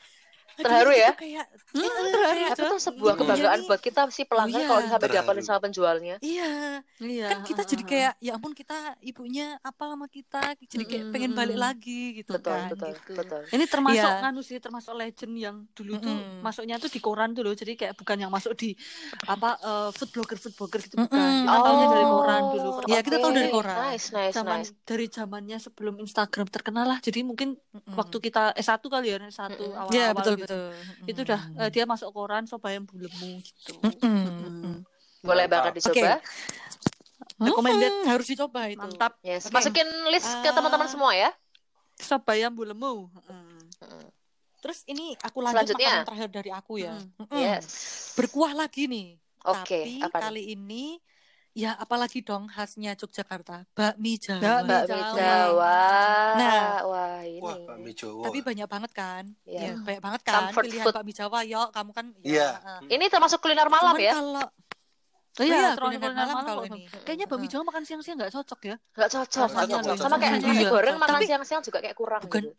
Terharu 0.58 0.92
ya? 0.92 1.12
kayak 1.14 1.46
Hmm, 1.70 1.84
eh, 1.84 1.92
terharu, 2.08 2.34
kayak 2.34 2.50
Tapi 2.50 2.64
itu 2.64 2.76
sebuah 2.82 2.96
Ibunya 3.10 3.20
kebanggaan 3.22 3.58
nih- 3.58 3.68
buat 3.68 3.82
kita 3.82 4.02
si 4.08 4.24
pelanggan 4.24 4.58
iya. 4.58 4.68
kalau 4.68 4.82
sampai 4.86 5.08
diapain 5.10 5.42
sama 5.42 5.60
penjualnya. 5.62 6.16
iya 6.22 6.52
Iya. 6.98 7.28
kan 7.30 7.40
kita 7.44 7.62
jadi 7.66 7.84
kayak 7.84 8.14
ya 8.18 8.32
ampun 8.34 8.52
kita 8.52 8.78
ibunya 9.02 9.46
apa 9.60 9.84
sama 9.86 10.08
kita 10.08 10.42
jadi 10.58 10.84
kayak 10.84 11.04
Mm-mm, 11.04 11.14
pengen 11.14 11.32
balik 11.34 11.58
lagi 11.58 12.02
gitu 12.16 12.32
Betul, 12.32 12.56
kan 12.56 12.70
betul, 12.70 12.90
gitu. 12.94 13.12
betul. 13.14 13.42
Ini 13.50 13.66
termasuk 13.66 14.00
Iya. 14.08 14.22
nganu 14.22 14.42
sih, 14.42 14.58
termasuk 14.58 14.94
legend 14.94 15.34
yang 15.36 15.56
dulu 15.70 15.94
tuh 15.98 16.10
Mm-mm. 16.10 16.40
masuknya 16.42 16.76
tuh 16.78 16.88
di 16.88 17.00
koran 17.00 17.32
tuh 17.32 17.42
loh. 17.42 17.54
Jadi 17.54 17.76
kayak 17.76 17.94
bukan 17.94 18.18
yang 18.18 18.30
masuk 18.30 18.54
di 18.54 18.72
apa 19.26 19.50
eh, 19.58 19.90
food 19.92 20.10
blogger 20.12 20.38
food 20.38 20.54
blogger 20.54 20.80
gitu 20.80 20.96
bukan. 20.98 21.12
Mm-mm. 21.12 21.44
Kita 21.46 21.60
tahunya 21.62 21.88
dari 21.90 22.04
Oh, 22.06 22.14
koran 22.16 22.42
dulu. 22.50 22.70
Iya, 22.86 23.00
kita 23.02 23.18
tahu 23.18 23.32
dari 23.34 23.50
koran. 23.50 23.76
Nice, 23.86 24.08
nice, 24.10 24.34
Zaman 24.34 24.60
nice. 24.62 24.72
dari 24.84 25.06
zamannya 25.08 25.58
sebelum 25.58 25.96
Instagram 25.98 26.48
terkenal 26.48 26.86
lah. 26.88 27.00
Jadi 27.00 27.20
mungkin 27.22 27.50
Mm-mm. 27.70 27.94
waktu 27.94 28.18
kita 28.22 28.54
S1 28.56 28.80
kali 28.86 29.08
ya, 29.10 29.18
S1 29.20 29.52
Mm-mm. 29.52 29.74
awal-awal 29.76 29.92
Iya 29.92 30.08
betul 30.12 30.34
gitu. 30.36 30.45
Betul 30.46 30.74
Itu 31.04 31.20
udah 31.24 31.42
eh, 31.58 31.70
dia 31.70 31.84
masuk 31.84 32.10
koran 32.10 32.46
Sobayam 32.46 32.84
Bulemu 32.84 33.40
gitu. 33.40 33.74
Mm-mm. 33.82 34.22
mm-mm. 34.30 34.76
Boleh 35.20 35.46
banget 35.46 35.74
dicoba. 35.76 36.22
Recommended. 37.36 37.92
Mm, 37.92 38.06
harus 38.08 38.28
dicoba 38.28 38.62
itu 38.66 38.80
Mantap. 38.80 39.20
Yes, 39.20 39.50
Oke. 39.50 39.54
masukin 39.54 39.84
list 40.08 40.30
ke 40.40 40.48
Ah. 40.48 40.54
teman-teman 40.54 40.86
semua 40.86 41.12
ya. 41.12 41.34
Sobayam 41.96 42.52
Bulemu. 42.52 43.10
Mm. 43.26 43.60
Mm. 43.82 44.08
terus 44.58 44.82
ini 44.84 45.14
aku 45.20 45.40
lanjut 45.40 45.78
Selanjutnya. 45.78 45.90
makanan 45.94 46.06
terakhir 46.06 46.30
dari 46.32 46.50
aku 46.50 46.74
ya 46.76 46.94
Mm. 46.96 47.22
Mm-mm. 47.22 47.38
Yes. 47.38 47.66
berkuah 48.14 48.52
lagi 48.52 48.90
nih 48.90 49.22
Oke, 49.46 49.62
tapi 49.62 50.02
apa 50.02 50.18
nih? 50.18 50.24
kali 50.26 50.44
ini 50.52 50.84
ya 51.56 51.72
apalagi 51.74 52.20
dong 52.20 52.46
khasnya 52.46 52.94
Yogyakarta 52.94 53.64
bakmi 53.72 54.20
Jawa 54.20 54.60
Bakmi 54.60 54.92
Jawa. 54.92 55.16
Jawa. 55.16 55.78
Nah. 56.36 56.84
wah 56.84 57.24
ini. 57.24 57.40
Wah, 57.40 57.56
bakmi 57.66 57.92
Jawa. 57.96 58.28
tapi 58.28 58.40
banyak 58.44 58.68
banget 58.68 58.92
kan 58.92 59.24
Iya. 59.48 59.60
ya 59.64 59.74
banyak 59.80 60.02
banget 60.04 60.22
kan 60.22 60.34
Comfort 60.52 60.64
pilihan 60.68 60.84
food. 60.84 60.96
bakmi 61.00 61.14
Jawa 61.16 61.40
yuk 61.42 61.70
kamu 61.72 61.92
kan 61.92 62.06
Iya. 62.22 62.50
heeh. 62.60 62.80
Ini 62.92 63.06
termasuk 63.08 63.40
kuliner 63.40 63.72
malam 63.72 63.96
Cuman 63.96 64.04
ya? 64.04 64.14
kalau 64.14 64.46
Oh 65.36 65.44
iya, 65.44 65.52
iya, 65.52 65.70
kuliner 65.76 66.00
kuliner 66.00 66.12
malam 66.14 66.28
malam 66.30 66.46
kalau 66.46 66.64
ini. 66.66 66.82
Kayaknya 67.04 67.26
bakmi 67.26 67.48
Jawa 67.48 67.64
makan 67.64 67.84
siang-siang 67.84 68.16
nggak 68.16 68.32
cocok 68.32 68.60
ya. 68.62 68.76
Nggak 68.92 69.10
cocok, 69.12 69.48
Rasanya 69.48 69.68
cocok. 69.80 69.88
loh. 69.88 69.98
Sama 70.00 70.16
kayak 70.16 70.34
Iya. 70.36 70.48
nasi 70.48 70.64
goreng 70.66 70.96
makan 70.96 71.22
siang-siang 71.24 71.62
juga 71.62 71.78
kayak 71.80 71.96
kurang 71.96 72.22
Bukan 72.24 72.44
gitu. 72.44 72.56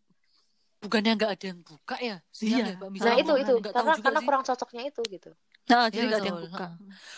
Bukannya 0.77 1.13
nggak 1.17 1.31
ada 1.37 1.45
yang 1.47 1.61
buka 1.61 1.97
ya? 1.99 2.17
Siang 2.29 2.65
Iya. 2.65 2.65
ya 2.69 2.77
bakmi 2.77 2.97
Nah 3.01 3.15
itu 3.17 3.33
itu 3.37 3.53
karena 3.61 3.93
karena 3.97 4.21
kurang 4.25 4.43
cocoknya 4.43 4.83
itu 4.89 5.01
gitu. 5.09 5.31
Nah, 5.67 5.91
Iya, 5.91 5.99
jadi 5.99 6.05
nggak 6.07 6.21
ada 6.21 6.29
yang 6.29 6.39
buka. 6.41 6.67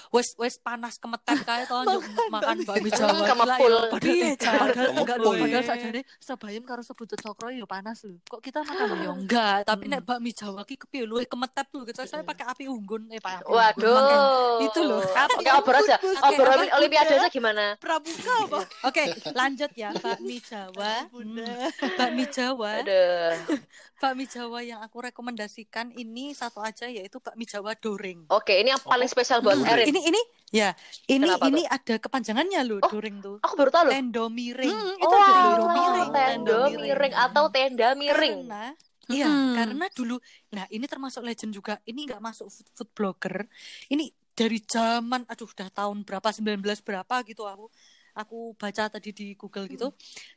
wes 0.08 0.28
wes 0.34 0.56
panas 0.56 0.96
kemetet 0.96 1.36
kayak 1.44 1.68
toh 1.68 1.84
yuk 1.84 2.00
makan 2.32 2.56
bakmi 2.64 2.88
Jawa 2.88 3.04
Hmm, 3.04 3.20
gila 3.20 3.28
kemepul. 3.28 3.68
ya. 3.68 3.90
Padahal 3.92 4.16
Iya, 4.16 4.88
enggak 4.96 5.16
loh, 5.16 5.26
boy. 5.28 5.38
padahal 5.38 5.64
sajane 5.68 6.00
Sabayam 6.18 6.64
karo 6.64 6.80
sebutut 6.80 7.18
cokro 7.18 7.52
ya 7.52 7.68
panas 7.68 8.00
lho. 8.02 8.16
Kok 8.24 8.40
kita 8.40 8.64
makan 8.64 8.88
Ya 8.88 8.96
ya? 8.98 9.10
enggak, 9.12 9.56
tapi 9.62 9.84
Mm. 9.84 9.92
nek 9.92 10.02
bakmi 10.02 10.30
Jawa 10.32 10.64
ki 10.64 10.74
kepiye 10.78 11.04
luwih 11.04 11.28
kemetet 11.28 11.66
tuh 11.68 11.84
gitu. 11.84 12.00
Saya 12.02 12.24
pakai 12.24 12.44
api 12.46 12.64
unggun 12.66 13.02
eh 13.10 13.20
pakai 13.20 13.44
api 13.44 13.52
unggun, 13.76 13.84
pakai 13.84 14.16
Waduh. 14.16 14.64
itu 14.64 14.80
loh. 14.82 15.00
Oke, 15.04 15.50
obrol 15.54 15.76
aja. 15.78 15.96
Apa? 16.00 16.64
olimpiade 16.74 17.12
aja 17.14 17.28
gimana? 17.28 17.64
pramuka 17.76 18.32
apa? 18.48 18.58
Oke, 18.82 19.02
lanjut 19.30 19.70
ya 19.74 19.92
bakmi 19.94 20.40
Jawa. 20.40 21.04
Hmm, 21.12 21.68
bakmi 21.94 22.24
Jawa. 22.26 22.80
Aduh. 22.80 23.60
Bakmi 23.98 24.30
Jawa 24.30 24.62
yang 24.62 24.78
aku 24.78 25.02
rekomendasikan 25.02 25.90
ini 25.90 26.30
satu 26.30 26.62
aja 26.62 26.86
yaitu 26.86 27.18
bakmi 27.18 27.42
Jawa 27.42 27.74
doreng. 27.74 28.30
Oke, 28.30 28.54
ini 28.54 28.70
yang 28.70 28.78
paling 28.78 29.10
spesial 29.10 29.42
buat. 29.42 29.58
Erin. 29.58 29.90
Ini 29.90 30.00
ini 30.06 30.20
ya, 30.54 30.70
ini 31.10 31.26
Kenapa 31.26 31.50
ini 31.50 31.62
ada 31.66 31.94
kepanjangannya 31.98 32.60
loh 32.62 32.78
Oh, 32.78 32.90
doreng 32.94 33.18
tuh. 33.18 33.36
Aku 33.42 33.58
baru 33.58 33.70
tahu 33.74 33.82
loh. 33.90 33.92
Tendo 33.98 34.24
miring. 34.30 34.70
Hmm, 34.70 34.94
itu 35.02 35.06
Oh, 35.10 35.18
ada 35.18 35.32
tendo 35.34 35.66
miring. 35.66 36.10
tendo 36.14 36.58
miring 36.78 37.14
atau 37.14 37.44
tenda 37.50 37.88
miring. 37.98 38.38
Karena 38.46 38.64
Iya, 39.08 39.24
Mm-mm. 39.24 39.56
karena 39.56 39.86
dulu, 39.88 40.20
nah 40.52 40.68
ini 40.68 40.84
termasuk 40.84 41.24
legend 41.24 41.56
juga. 41.56 41.80
Ini 41.88 42.12
nggak 42.12 42.20
masuk 42.20 42.52
food, 42.52 42.68
food 42.76 42.90
blogger. 42.92 43.48
Ini 43.88 44.04
dari 44.36 44.60
zaman, 44.60 45.24
aduh, 45.24 45.48
udah 45.48 45.72
tahun 45.72 46.04
berapa, 46.04 46.28
19 46.28 46.60
berapa 46.84 47.24
gitu 47.24 47.48
aku, 47.48 47.72
aku 48.20 48.36
baca 48.60 48.82
tadi 48.94 49.08
di 49.18 49.24
Google 49.40 49.66
gitu. 49.72 49.86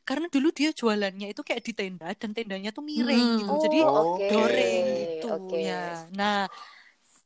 Karena 0.08 0.26
dulu 0.34 0.48
dia 0.58 0.70
jualannya 0.80 1.26
itu 1.32 1.42
kayak 1.48 1.62
di 1.66 1.72
tenda 1.78 2.06
dan 2.20 2.30
tendanya 2.36 2.70
tuh 2.76 2.84
miring 2.90 3.26
Mm. 3.26 3.38
gitu. 3.40 3.52
Jadi 3.64 3.76
Oh, 3.82 4.16
oke. 4.16 4.22
doreng 4.30 4.82
gitu 5.00 5.26
Oke. 5.34 5.56
ya. 5.68 5.74
Nah, 6.18 6.36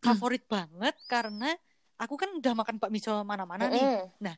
favorit 0.05 0.43
banget 0.55 0.95
karena 1.13 1.47
aku 2.03 2.15
kan 2.21 2.31
udah 2.39 2.53
makan 2.61 2.77
bakmi 2.83 2.99
Jawa 3.05 3.23
mana-mana 3.31 3.65
nih. 3.75 3.85
Mm-mm. 3.85 4.37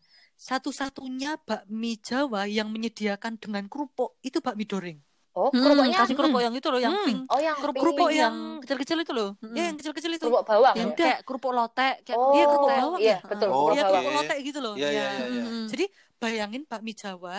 Satu-satunya 0.48 1.30
bakmi 1.48 1.98
Jawa 2.08 2.46
yang 2.46 2.68
menyediakan 2.74 3.34
dengan 3.42 3.64
kerupuk 3.72 4.10
itu 4.22 4.38
bakmi 4.46 4.64
doreng. 4.72 4.98
Oh, 5.38 5.50
Hmm, 5.54 5.62
kerupuknya 5.62 5.98
kasih 6.02 6.16
kerupuk 6.18 6.42
yang 6.42 6.54
itu 6.58 6.68
loh, 6.68 6.80
yang 6.82 6.94
Hmm. 6.98 7.06
pink. 7.06 7.20
Oh, 7.30 7.38
yang 7.38 7.56
Kerupuk, 7.62 7.78
kerupuk 7.78 8.10
yang 8.10 8.18
yang 8.18 8.34
kecil-kecil 8.58 8.98
itu 9.06 9.12
loh. 9.14 9.30
Ya, 9.54 9.62
yang 9.70 9.76
kecil-kecil 9.78 10.12
itu. 10.18 10.24
kerupuk 10.26 10.42
bawang. 10.50 10.74
yang 10.74 10.88
udah. 10.90 10.98
kayak 10.98 11.18
kerupuk 11.22 11.52
lotek, 11.54 11.94
kayak 12.02 12.18
Oh, 12.18 12.32
Iya, 12.34 12.44
kerupuk 12.50 12.58
lotek. 12.66 12.78
bawang 12.82 12.98
iya, 12.98 13.08
ya? 13.08 13.18
betul. 13.30 13.48
Oh, 13.48 13.54
kerupuk 13.54 13.74
Iya, 13.78 13.82
kerupuk 13.86 14.12
lotek 14.18 14.38
gitu 14.42 14.58
loh. 14.58 14.74
Iya, 14.74 14.88
iya, 14.90 14.98
Ya. 14.98 15.06
iya, 15.14 15.26
iya. 15.30 15.42
Mm-mm. 15.46 15.66
Jadi 15.70 15.84
bayangin 16.18 16.62
bakmi 16.66 16.92
Jawa 16.98 17.36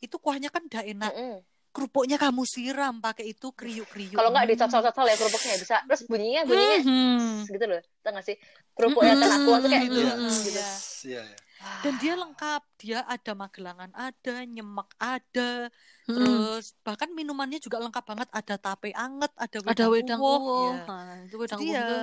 itu 0.00 0.16
kuahnya 0.16 0.48
kan 0.48 0.62
udah 0.64 0.82
enak. 0.88 1.12
Mm-mm. 1.12 1.34
Kerupuknya 1.74 2.16
kamu 2.22 2.42
siram 2.46 2.94
pakai 3.02 3.34
itu 3.34 3.48
kriuk-kriuk. 3.50 4.14
Kalau 4.14 4.30
nggak 4.30 4.46
dicocol-cocol 4.46 5.04
ya 5.10 5.16
kerupuknya 5.20 5.54
bisa. 5.58 5.76
Terus 5.84 6.02
bunyinya 6.06 6.42
bunyinya 6.46 6.78
Mhm. 6.86 7.50
gitu 7.50 7.64
loh. 7.66 7.80
Tahu 8.00 8.10
nggak 8.14 8.24
sih? 8.24 8.36
Kerupuk 8.78 9.02
yang 9.02 9.18
kena 9.18 9.36
kuah 9.42 9.58
tuh 9.58 9.68
kayak 9.68 9.84
Gitu. 9.90 9.98
Iya. 10.00 10.14
mm, 10.14 10.38
gitu. 10.46 10.60
Iya. 10.62 10.70
Iya, 11.04 11.20
iya. 11.28 11.36
Dan 11.82 11.94
dia 11.98 12.14
lengkap. 12.14 12.62
Dia 12.78 12.98
ada 13.08 13.32
magelangan 13.34 13.90
ada, 13.96 14.34
nyemek 14.46 14.88
ada, 15.02 15.50
Mm-mm. 16.04 16.16
terus 16.16 16.76
bahkan 16.80 17.08
minumannya 17.10 17.56
juga 17.58 17.80
lengkap 17.80 18.04
banget. 18.04 18.28
Ada 18.30 18.54
tape 18.56 18.92
anget, 18.92 19.32
ada 19.34 19.58
wedang, 19.58 19.72
ada 19.72 19.84
wedang 19.88 20.20
uwoh. 20.20 20.36
uwoh. 20.36 20.70
Iya. 20.70 20.84
Nah, 20.84 21.16
itu 21.22 21.36
wedang 21.36 21.58
Jadi 21.58 21.66
ya 21.66 21.80
itu. 21.80 21.96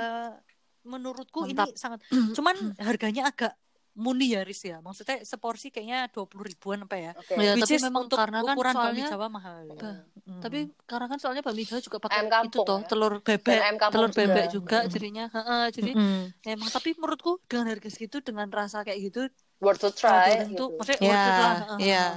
menurutku 0.83 1.39
Mantap. 1.43 1.67
ini 1.69 1.77
sangat 1.77 1.99
cuman 2.33 2.55
harganya 2.79 3.23
agak 3.27 3.53
muni 3.91 4.31
ya 4.31 4.41
Riz 4.41 4.63
ya. 4.63 4.79
Maksudnya 4.79 5.21
seporsi 5.21 5.67
kayaknya 5.67 6.07
20 6.07 6.47
ribuan 6.47 6.79
apa 6.81 6.95
ya. 6.95 7.11
Oke. 7.13 7.35
Ya, 7.35 7.53
Which 7.53 7.67
tapi 7.67 7.75
is 7.75 7.83
memang 7.83 8.07
untuk 8.07 8.17
karena 8.17 8.39
kan 8.39 8.55
ukuran 8.55 8.73
bakmi 8.73 8.81
soalnya- 8.97 9.09
Jawa 9.09 9.27
mahal. 9.27 9.57
Bah, 9.71 9.97
Mm. 10.21 10.39
Tapi 10.39 10.59
karena 10.85 11.05
kan 11.05 11.17
soalnya 11.17 11.43
bakmi 11.43 11.61
Jawa 11.61 11.81
juga 11.81 11.97
pakai 11.99 12.23
itu 12.41 12.59
toh, 12.61 12.79
ya. 12.79 12.87
telur 12.87 13.13
bebek, 13.19 13.59
telur 13.83 14.07
juga. 14.07 14.17
bebek 14.17 14.45
juga 14.49 14.77
Mm-mm. 14.79 14.89
jadinya. 14.89 15.25
Heeh, 15.27 15.63
jadi 15.71 15.91
Mm-mm. 15.91 16.21
emang 16.47 16.69
tapi 16.71 16.89
menurutku 16.95 17.43
dengan 17.43 17.65
harga 17.67 17.89
segitu 17.89 18.17
dengan 18.19 18.47
rasa 18.47 18.81
kayak 18.81 18.99
gitu 19.03 19.21
Worth 19.59 19.77
to 19.79 19.89
try 19.91 20.47
gitu. 20.47 20.73
maksudnya 20.73 20.97
Ya, 21.03 21.11
worth 21.11 21.27
heeh, 21.27 21.77
ya. 21.83 22.05
heeh. 22.07 22.13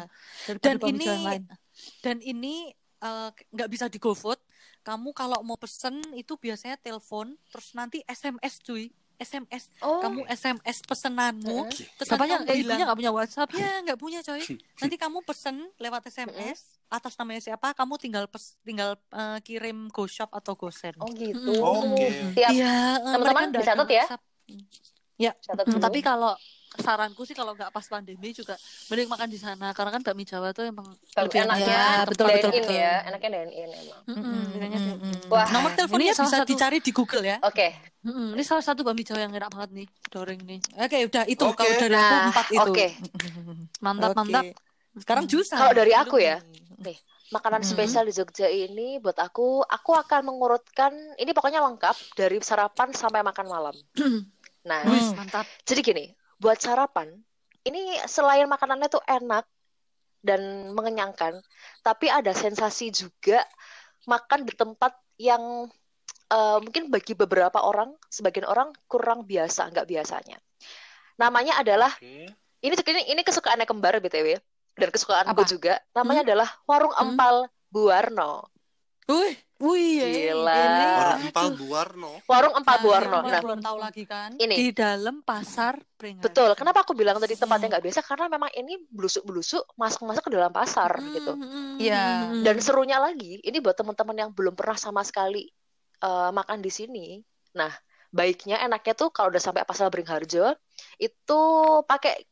Daripada 0.47 0.69
Dan 0.71 0.91
ini 0.95 1.07
lain. 1.11 1.43
Dan 2.05 2.21
ini 2.21 2.69
eh, 3.01 3.31
nggak 3.33 3.69
bisa 3.73 3.89
di 3.89 3.97
GoFood. 3.97 4.37
Kamu 4.85 5.17
kalau 5.17 5.41
mau 5.41 5.57
pesen 5.57 6.05
itu 6.13 6.37
biasanya 6.37 6.77
telepon, 6.77 7.33
terus 7.49 7.73
nanti 7.73 8.05
SMS 8.05 8.61
cuy. 8.61 8.93
SMS. 9.15 9.71
Oh, 9.79 10.03
Kamu 10.03 10.27
SMS 10.27 10.83
pesenanmu. 10.83 11.71
Mm-mm. 11.71 11.97
Terus 11.97 12.09
Bapaknya 12.11 12.43
eh, 12.43 12.51
kamu 12.51 12.51
ibunya 12.51 12.67
bilang, 12.67 12.79
nggak 12.83 12.99
punya 12.99 13.13
WhatsApp. 13.15 13.49
ya 13.55 13.73
nggak 13.87 13.99
punya 14.03 14.21
coy. 14.27 14.43
Nanti 14.83 14.97
kamu 14.99 15.19
pesen 15.23 15.57
lewat 15.79 16.03
SMS 16.11 16.83
atas 16.91 17.15
namanya 17.17 17.41
siapa, 17.41 17.73
kamu 17.79 17.95
tinggal 17.97 18.27
pes, 18.27 18.59
tinggal 18.67 18.99
eh, 19.15 19.39
kirim 19.47 19.87
GoShop 19.95 20.35
atau 20.35 20.59
GoSend. 20.59 20.99
oh 20.99 21.09
gitu. 21.15 21.47
Mm-mm. 21.47 21.95
Oke. 21.95 22.09
Tiap 22.35 22.51
Iya, 22.53 22.75
eh, 23.01 23.13
Teman-teman 23.15 23.23
mereka 23.23 23.39
nggak 23.39 23.55
ada 23.55 23.61
dicatat 23.63 23.89
ya. 23.89 24.05
WhatsApp. 24.05 24.23
catat 25.47 25.65
Hmm, 25.71 25.79
tapi 25.81 25.99
kalau 26.03 26.35
saranku 26.81 27.23
sih 27.23 27.37
kalau 27.39 27.55
nggak 27.55 27.71
pas 27.71 27.87
pandemi 27.87 28.35
juga 28.35 28.59
mending 28.91 29.07
makan 29.07 29.29
di 29.31 29.39
sana 29.39 29.71
karena 29.73 29.91
kan 29.95 30.03
bakmi 30.03 30.25
Jawa 30.27 30.51
tuh 30.51 30.67
emang 30.67 30.87
Baru 31.15 31.31
lebih 31.31 31.39
enak 31.47 31.57
enaknya 31.59 31.75
Ya, 31.75 31.87
betul, 32.05 32.27
betul, 32.35 32.51
in 32.51 32.63
betul. 32.63 32.77
ya, 32.77 32.93
enaknya 33.07 33.29
dine 33.31 33.53
in 33.55 33.71
emang. 33.71 34.03
Wah, 35.31 35.47
nomor 35.55 35.71
teleponnya 35.73 36.13
bisa 36.13 36.27
satu- 36.27 36.51
dicari 36.51 36.79
di 36.83 36.91
Google 36.91 37.25
ya. 37.25 37.39
Oke, 37.45 37.69
Mm-mm, 38.05 38.37
ini 38.37 38.43
salah 38.45 38.61
satu 38.61 38.85
bakmi 38.85 39.01
Jawa 39.01 39.25
yang 39.25 39.33
enak 39.33 39.49
banget 39.49 39.71
nih 39.73 39.87
doreng 40.13 40.41
nih 40.45 40.61
Oke, 40.77 40.99
udah 41.09 41.23
itu 41.25 41.41
Oke. 41.41 41.57
kalau 41.57 41.73
dari 41.81 41.95
aku 41.97 42.05
Nah, 42.05 42.29
empat 42.29 42.47
itu. 42.53 42.71
oke. 42.75 42.87
mantap 43.81 44.11
Oke. 44.13 44.19
mantap 44.21 44.45
Sekarang 44.95 45.25
juice. 45.27 45.51
Kalau 45.51 45.73
dari 45.73 45.93
aku 45.97 46.17
ya, 46.21 46.37
nih. 46.85 46.97
makanan 47.33 47.63
spesial 47.67 48.05
di 48.07 48.13
Jogja 48.15 48.47
ini 48.47 49.01
buat 49.03 49.17
aku, 49.19 49.65
aku 49.67 49.91
akan 49.91 50.21
mengurutkan 50.29 50.93
ini 51.19 51.33
pokoknya 51.35 51.65
lengkap 51.65 51.97
dari 52.15 52.39
sarapan 52.45 52.93
sampai 52.95 53.25
makan 53.27 53.47
malam. 53.51 53.75
Nah, 54.65 54.81
Wis, 54.89 55.13
Hmm. 55.13 55.19
mantap 55.19 55.47
jadi 55.67 55.81
gini, 55.83 56.05
buat 56.39 56.59
sarapan 56.61 57.11
ini 57.65 57.97
selain 58.05 58.45
makanannya 58.45 58.89
tuh 58.93 59.03
enak 59.09 59.49
dan 60.25 60.73
mengenyangkan, 60.73 61.37
tapi 61.85 62.09
ada 62.09 62.33
sensasi 62.33 62.89
juga 62.93 63.45
makan 64.09 64.45
di 64.49 64.53
tempat 64.57 64.93
yang 65.21 65.69
eh, 66.33 66.59
mungkin 66.61 66.89
bagi 66.89 67.13
beberapa 67.17 67.61
orang, 67.61 67.93
sebagian 68.09 68.49
orang 68.49 68.73
kurang 68.89 69.25
biasa, 69.29 69.69
nggak 69.73 69.89
biasanya. 69.89 70.41
Namanya 71.21 71.61
adalah 71.61 71.93
Oke. 71.97 72.29
ini 72.65 72.75
ini, 72.75 73.03
ini 73.17 73.21
kesukaannya 73.21 73.69
kembar 73.69 74.01
BTW 74.01 74.41
dan 74.77 74.89
kesukaanku 74.93 75.45
Apa? 75.45 75.49
juga. 75.49 75.75
Namanya 75.93 76.25
adalah 76.25 76.49
Warung 76.65 76.93
Hmm. 76.97 77.17
Empal 77.17 77.49
Buarno. 77.69 78.49
Wih, 79.05 79.37
wih, 79.57 80.03
Gila. 80.03 80.51
ini 80.51 80.85
aduh. 80.85 81.25
empal 81.25 81.49
Buarno. 81.55 82.13
Warung 82.25 82.55
Empal 82.55 82.77
Buarno. 82.81 83.19
yang 83.21 83.31
Nah, 83.31 83.41
belum 83.41 83.61
tahu 83.61 83.77
lagi 83.79 84.03
kan? 84.05 84.31
ini 84.37 84.55
di 84.55 84.69
dalam 84.71 85.21
pasar 85.21 85.79
Pringharjo. 85.95 86.25
betul. 86.25 86.51
Kenapa 86.55 86.83
aku 86.83 86.93
bilang 86.93 87.17
tadi 87.17 87.35
tempatnya 87.35 87.71
nggak 87.71 87.85
biasa? 87.85 88.01
Karena 88.01 88.27
memang 88.29 88.51
ini 88.53 88.75
belusuk-belusuk 88.87 89.75
masuk-masuk 89.75 90.23
ke 90.23 90.33
dalam 90.33 90.51
pasar 90.51 90.91
Hmm, 90.97 91.13
gitu. 91.13 91.33
hmm, 91.33 91.79
Iya. 91.79 92.05
hmm, 92.29 92.43
Dan 92.43 92.57
hmm. 92.57 92.65
serunya 92.65 92.99
lagi, 92.99 93.39
ini 93.41 93.59
buat 93.59 93.75
teman-teman 93.75 94.17
yang 94.19 94.31
belum 94.31 94.53
pernah 94.53 94.75
sama 94.75 95.01
sekali 95.01 95.47
eh, 95.97 96.31
makan 96.31 96.59
di 96.59 96.69
sini. 96.69 97.07
Nah, 97.55 97.71
baiknya 98.11 98.61
enaknya 98.61 98.93
tuh 98.93 99.09
kalau 99.09 99.31
udah 99.31 99.41
sampai 99.41 99.63
Pasar 99.63 99.89
Beringharjo 99.89 100.53
itu 100.97 101.41
pakai 101.83 102.27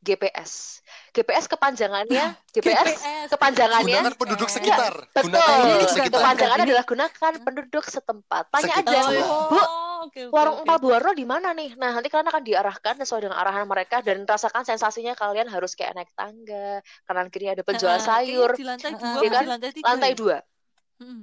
GPS. 0.00 0.80
GPS 1.12 1.44
kepanjangannya 1.46 2.24
GPS, 2.50 2.98
kepanjangannya 3.28 4.00
Gunakan 4.00 4.16
penduduk 4.16 4.48
sekitar. 4.48 4.92
betul. 5.12 5.28
Gunakan 5.28 5.54
penduduk 5.60 5.76
Ini 5.80 5.92
sekitar. 5.92 6.18
Kepanjangannya 6.20 6.64
adalah 6.66 6.84
gunakan 6.88 7.32
penduduk 7.44 7.84
setempat. 7.84 8.44
Tanya 8.48 8.74
Sekitar. 8.80 8.94
aja, 9.06 9.20
Oh. 9.20 9.46
Bu, 9.50 9.60
oke, 9.60 9.66
oke, 10.08 10.20
warung 10.32 10.56
oke. 10.56 10.62
Empal 10.64 10.78
Buwarno 10.80 11.12
di 11.12 11.26
mana 11.28 11.52
nih? 11.52 11.76
Nah, 11.76 11.90
nanti 11.92 12.08
kalian 12.08 12.28
akan 12.32 12.42
diarahkan 12.42 12.94
sesuai 13.04 13.20
dengan 13.28 13.38
arahan 13.38 13.66
mereka 13.68 14.00
dan 14.00 14.24
rasakan 14.24 14.64
sensasinya 14.64 15.12
kalian 15.12 15.46
harus 15.46 15.76
kayak 15.76 15.92
naik 15.94 16.10
tangga, 16.16 16.80
kanan 17.04 17.28
kiri 17.28 17.52
ada 17.52 17.60
penjual 17.60 18.00
sayur, 18.00 18.56
di 18.56 18.64
lantai 18.64 18.96
dua, 18.96 19.20
apa 19.20 19.28
kan? 19.28 19.42
di 19.44 19.50
lantai 19.52 19.70
tiga 19.70 19.86
lantai 19.92 20.12
ya? 20.12 20.16
dua. 20.16 20.36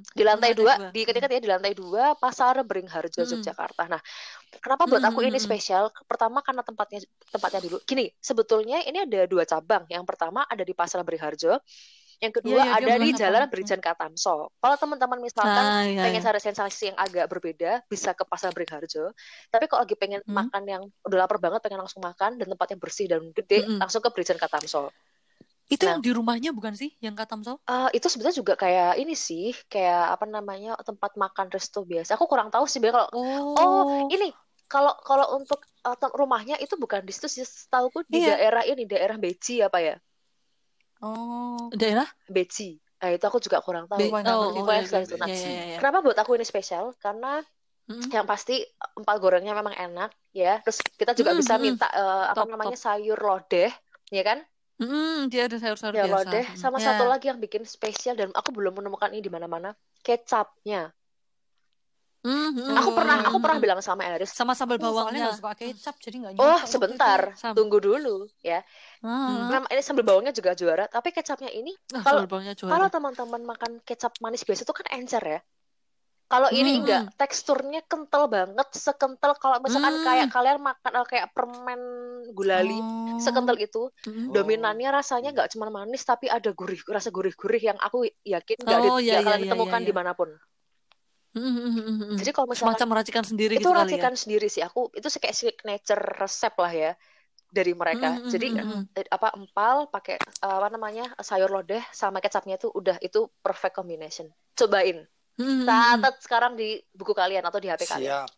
Di 0.09 0.25
lantai 0.25 0.57
dua, 0.57 0.73
dua. 0.73 0.89
di 0.89 1.05
ketika 1.05 1.29
dia 1.29 1.37
di 1.37 1.45
lantai 1.45 1.77
dua 1.77 2.17
Pasar 2.17 2.57
Beringharjo 2.65 3.21
Hmm. 3.21 3.29
Yogyakarta. 3.37 3.85
Nah, 3.85 4.01
kenapa 4.57 4.89
buat 4.89 5.05
aku 5.05 5.21
ini 5.21 5.37
Hmm. 5.37 5.45
spesial? 5.45 5.83
Pertama 6.09 6.41
karena 6.41 6.65
tempatnya 6.65 7.05
tempatnya 7.29 7.61
dulu. 7.61 7.77
Gini, 7.85 8.09
sebetulnya 8.17 8.81
ini 8.81 9.05
ada 9.05 9.29
dua 9.29 9.45
cabang. 9.45 9.85
Yang 9.85 10.03
pertama 10.09 10.41
ada 10.43 10.65
di 10.65 10.73
Pasar 10.73 11.05
Beringharjo. 11.05 11.61
Yang 12.17 12.41
kedua 12.41 12.57
Iya, 12.57 12.65
iya, 12.65 12.77
dia 12.81 12.93
ada 12.97 13.05
di 13.05 13.13
Jalan 13.13 13.41
apa? 13.45 13.51
Berijan 13.53 13.77
Katamso. 13.77 14.49
Kalau 14.57 14.75
teman-teman 14.81 15.21
misalkan 15.21 15.65
Ah, 15.69 15.85
iya, 15.85 16.01
pengen 16.01 16.25
cari 16.25 16.41
sensasi 16.41 16.89
yang 16.89 16.97
agak 16.97 17.29
berbeda, 17.29 17.85
bisa 17.85 18.17
ke 18.17 18.25
Pasar 18.25 18.49
Beringharjo. 18.57 19.13
Tapi 19.53 19.69
kalau 19.69 19.85
lagi 19.85 19.93
pengen 19.93 20.25
Hmm. 20.25 20.49
makan 20.49 20.63
yang 20.65 20.83
udah 21.05 21.17
lapar 21.21 21.37
banget, 21.37 21.61
pengen 21.61 21.77
langsung 21.77 22.01
makan 22.01 22.41
dan 22.41 22.49
tempatnya 22.49 22.81
bersih 22.81 23.05
dan 23.05 23.21
gede, 23.37 23.69
Mm-mm. 23.69 23.77
langsung 23.77 24.01
ke 24.01 24.09
Berijan 24.09 24.41
Katamso. 24.41 24.89
Itu 25.73 25.83
Nah. 25.83 25.91
yang 25.91 25.99
di 26.05 26.11
rumahnya 26.17 26.49
bukan 26.57 26.73
sih 26.81 26.89
yang 27.05 27.15
Katamso? 27.19 27.53
Eh, 27.71 27.87
itu 27.99 28.07
sebenarnya 28.11 28.37
juga 28.41 28.55
kayak 28.63 28.89
ini 29.01 29.13
sih, 29.27 29.43
kayak 29.71 29.99
apa 30.15 30.25
namanya 30.35 30.69
tempat 30.87 31.11
makan 31.23 31.47
resto 31.55 31.79
biasa. 31.91 32.09
Aku 32.15 32.25
kurang 32.31 32.47
tahu 32.53 32.63
sih, 32.71 32.79
kalau 32.83 33.07
Oh, 33.55 33.59
Oh, 33.59 34.13
ini 34.13 34.25
kalau 34.71 34.91
kalau 35.07 35.25
untuk 35.37 35.59
uh, 35.87 36.11
rumahnya 36.19 36.55
itu 36.63 36.75
bukan 36.83 37.01
di 37.07 37.11
situ 37.15 37.27
sih, 37.35 37.43
setahuku 37.47 37.99
di 38.13 38.17
Iya. 38.17 38.27
daerah 38.27 38.63
ini, 38.71 38.81
daerah 38.91 39.17
Beji 39.23 39.53
apa 39.67 39.79
ya? 39.87 39.93
oh, 41.01 41.71
Daerah? 41.75 42.07
Beji. 42.35 42.63
Nah, 42.99 43.09
itu 43.15 43.23
aku 43.29 43.39
juga 43.45 43.59
kurang 43.65 43.85
tahu. 43.91 43.99
Be- 43.99 44.17
oh, 44.25 44.45
oh, 44.59 44.69
iya, 44.73 44.81
iya, 44.87 44.99
iya, 45.09 45.17
Nah, 45.21 45.29
iya, 45.29 45.49
iya, 45.51 45.63
iya. 45.71 45.79
Kenapa 45.79 45.97
buat 46.05 46.17
aku 46.21 46.31
ini 46.37 46.45
spesial? 46.47 46.85
Karena 47.03 47.27
Mm-mm. 47.89 48.13
yang 48.15 48.25
pasti 48.31 48.53
empal 48.99 49.17
gorengnya 49.23 49.53
memang 49.59 49.75
enak 49.85 50.09
ya. 50.35 50.59
Terus 50.63 50.79
kita 50.99 51.13
juga 51.19 51.31
Mm, 51.31 51.39
bisa 51.39 51.55
minta 51.65 51.85
uh, 52.01 52.25
apa 52.33 52.43
Top, 52.43 52.49
namanya 52.51 52.77
sayur 52.85 53.17
lodeh, 53.19 53.69
ya 54.17 54.23
kan? 54.29 54.39
Mm-mm, 54.77 55.25
dia 55.33 55.49
ada 55.49 55.57
sayur-sayur 55.57 55.93
Ya 55.97 56.05
biasa. 56.05 56.29
Mm. 56.29 56.53
Sama 56.53 56.77
Ya. 56.77 56.93
satu 56.93 57.09
lagi 57.09 57.25
yang 57.33 57.41
bikin 57.41 57.65
spesial 57.65 58.13
dan 58.13 58.29
aku 58.37 58.53
belum 58.53 58.77
menemukan 58.77 59.09
ini 59.09 59.25
di 59.25 59.31
mana-mana, 59.33 59.73
kecapnya. 60.05 60.93
Mm-mm. 62.21 62.75
Aku 62.75 62.91
pernah 62.91 63.23
aku 63.23 63.37
pernah 63.39 63.57
bilang 63.61 63.79
sama 63.79 64.03
Eris, 64.03 64.33
sama 64.35 64.51
sambal 64.51 64.75
bawangnya. 64.77 65.31
nggak 65.31 65.39
suka 65.39 65.53
kecap, 65.55 65.95
jadi 66.01 66.15
nggak 66.19 66.33
oh 66.37 66.59
sebentar, 66.67 67.31
itu. 67.31 67.55
Tunggu 67.55 67.77
dulu 67.79 68.27
ya. 68.43 68.61
Memang 69.01 69.69
ini 69.71 69.81
sambal 69.81 70.03
bawangnya 70.03 70.33
juga 70.35 70.51
juara, 70.53 70.85
tapi 70.91 71.15
kecapnya 71.15 71.49
ini 71.53 71.71
Ah, 71.95 72.03
Kalau-. 72.03 72.27
Kalau 72.53 72.87
teman-teman 72.91 73.41
makan 73.47 73.71
kecap 73.81 74.13
manis 74.19 74.43
biasa 74.43 74.61
itu 74.67 74.73
kan 74.75 74.85
encer 74.93 75.23
ya. 75.23 75.39
Kalau 76.27 76.51
ini 76.51 76.75
Hmm. 76.75 76.79
enggak, 76.83 77.03
teksturnya 77.15 77.79
kental 77.87 78.27
banget, 78.27 78.67
sekental 78.75 79.31
kalau 79.39 79.63
misalkan 79.63 79.95
Hmm. 79.95 80.03
kayak 80.03 80.27
kalian 80.27 80.59
makan 80.59 80.91
eh, 80.99 81.07
kayak 81.07 81.27
permen 81.31 81.81
gulali, 82.35 82.83
Oh. 82.83 83.15
sekental 83.23 83.55
itu, 83.55 83.87
Mm-mm. 84.03 84.35
dominannya 84.35 84.89
rasanya 84.91 85.31
nggak 85.31 85.49
cuma 85.55 85.71
manis 85.71 86.03
tapi 86.03 86.27
ada 86.27 86.51
gurih, 86.51 86.83
rasa 86.91 87.09
gurih-gurih 87.15 87.63
yang 87.71 87.79
aku 87.79 88.11
yakin 88.27 88.57
nggak 88.59 88.79
di- 88.83 88.91
Oh, 88.91 88.99
nggak 88.99 89.07
iya, 89.07 89.19
kalian 89.23 89.39
iya, 89.39 89.39
iya, 89.39 89.43
ditemukan 89.47 89.79
iya. 89.79 89.87
di 89.87 89.93
mana 89.95 90.11
pun. 90.19 90.29
Mm-mm. 91.37 92.17
Jadi 92.17 92.31
kalau 92.33 92.47
misalkan 92.49 92.75
semacam 92.75 92.87
meracikan 92.97 93.23
sendiri 93.23 93.53
itu 93.55 93.61
gitu 93.61 93.69
kali 93.69 93.77
ya. 93.77 93.85
racikan 93.85 94.13
sendiri 94.17 94.47
sih, 94.49 94.63
aku 94.65 94.79
itu 94.97 95.07
sih 95.07 95.19
kayak 95.23 95.37
signature 95.37 96.03
resep 96.17 96.53
lah 96.59 96.73
ya 96.73 96.91
dari 97.53 97.71
mereka. 97.77 98.17
Mm-mm, 98.19 98.31
Jadi 98.33 98.47
mm-mm. 98.51 98.81
eh, 98.99 99.07
apa 99.07 99.27
empal 99.37 99.75
pakai 99.93 100.15
eh, 100.19 100.55
apa 100.59 100.67
namanya 100.73 101.13
sayur 101.23 101.47
lodeh 101.47 101.79
sama 101.93 102.19
kecapnya 102.19 102.57
itu 102.59 102.67
udah 102.73 102.97
itu 102.99 103.29
perfect 103.45 103.75
combination. 103.77 104.27
Cobain. 104.57 105.05
Mm-mm. 105.37 105.65
catat 105.65 106.15
sekarang 106.19 106.57
di 106.57 106.81
buku 106.91 107.13
kalian 107.13 107.45
atau 107.45 107.61
di 107.61 107.69
HP 107.69 107.85
kalian. 107.85 108.25
Siap. 108.25 108.29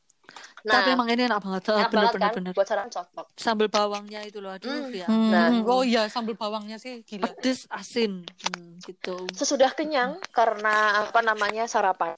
Nah, 0.59 0.83
Tapi 0.83 0.89
emang 0.93 1.07
ini 1.07 1.23
enak 1.25 1.39
banget. 1.39 1.61
enak 1.71 1.89
bener, 1.89 1.89
banget 1.89 2.13
bener, 2.13 2.27
kan? 2.27 2.33
bener. 2.35 2.53
Buat 2.53 2.67
saran 2.67 2.89
cocok. 2.91 3.25
Sambal 3.33 3.67
bawangnya 3.71 4.19
itu 4.27 4.43
loh, 4.43 4.51
aduh 4.51 4.69
Hmm. 4.69 4.91
ya. 4.91 5.07
Hmm, 5.07 5.31
Nah. 5.31 5.47
oh 5.63 5.81
iya 5.81 6.05
sambal 6.11 6.35
bawangnya 6.35 6.75
sih 6.75 7.01
gila. 7.01 7.31
Pedes, 7.31 7.65
asin, 7.71 8.27
Hmm, 8.45 8.75
gitu. 8.83 9.15
Sesudah 9.31 9.71
kenyang 9.71 10.19
karena 10.35 11.07
apa 11.07 11.23
namanya 11.23 11.63
sarapan, 11.65 12.13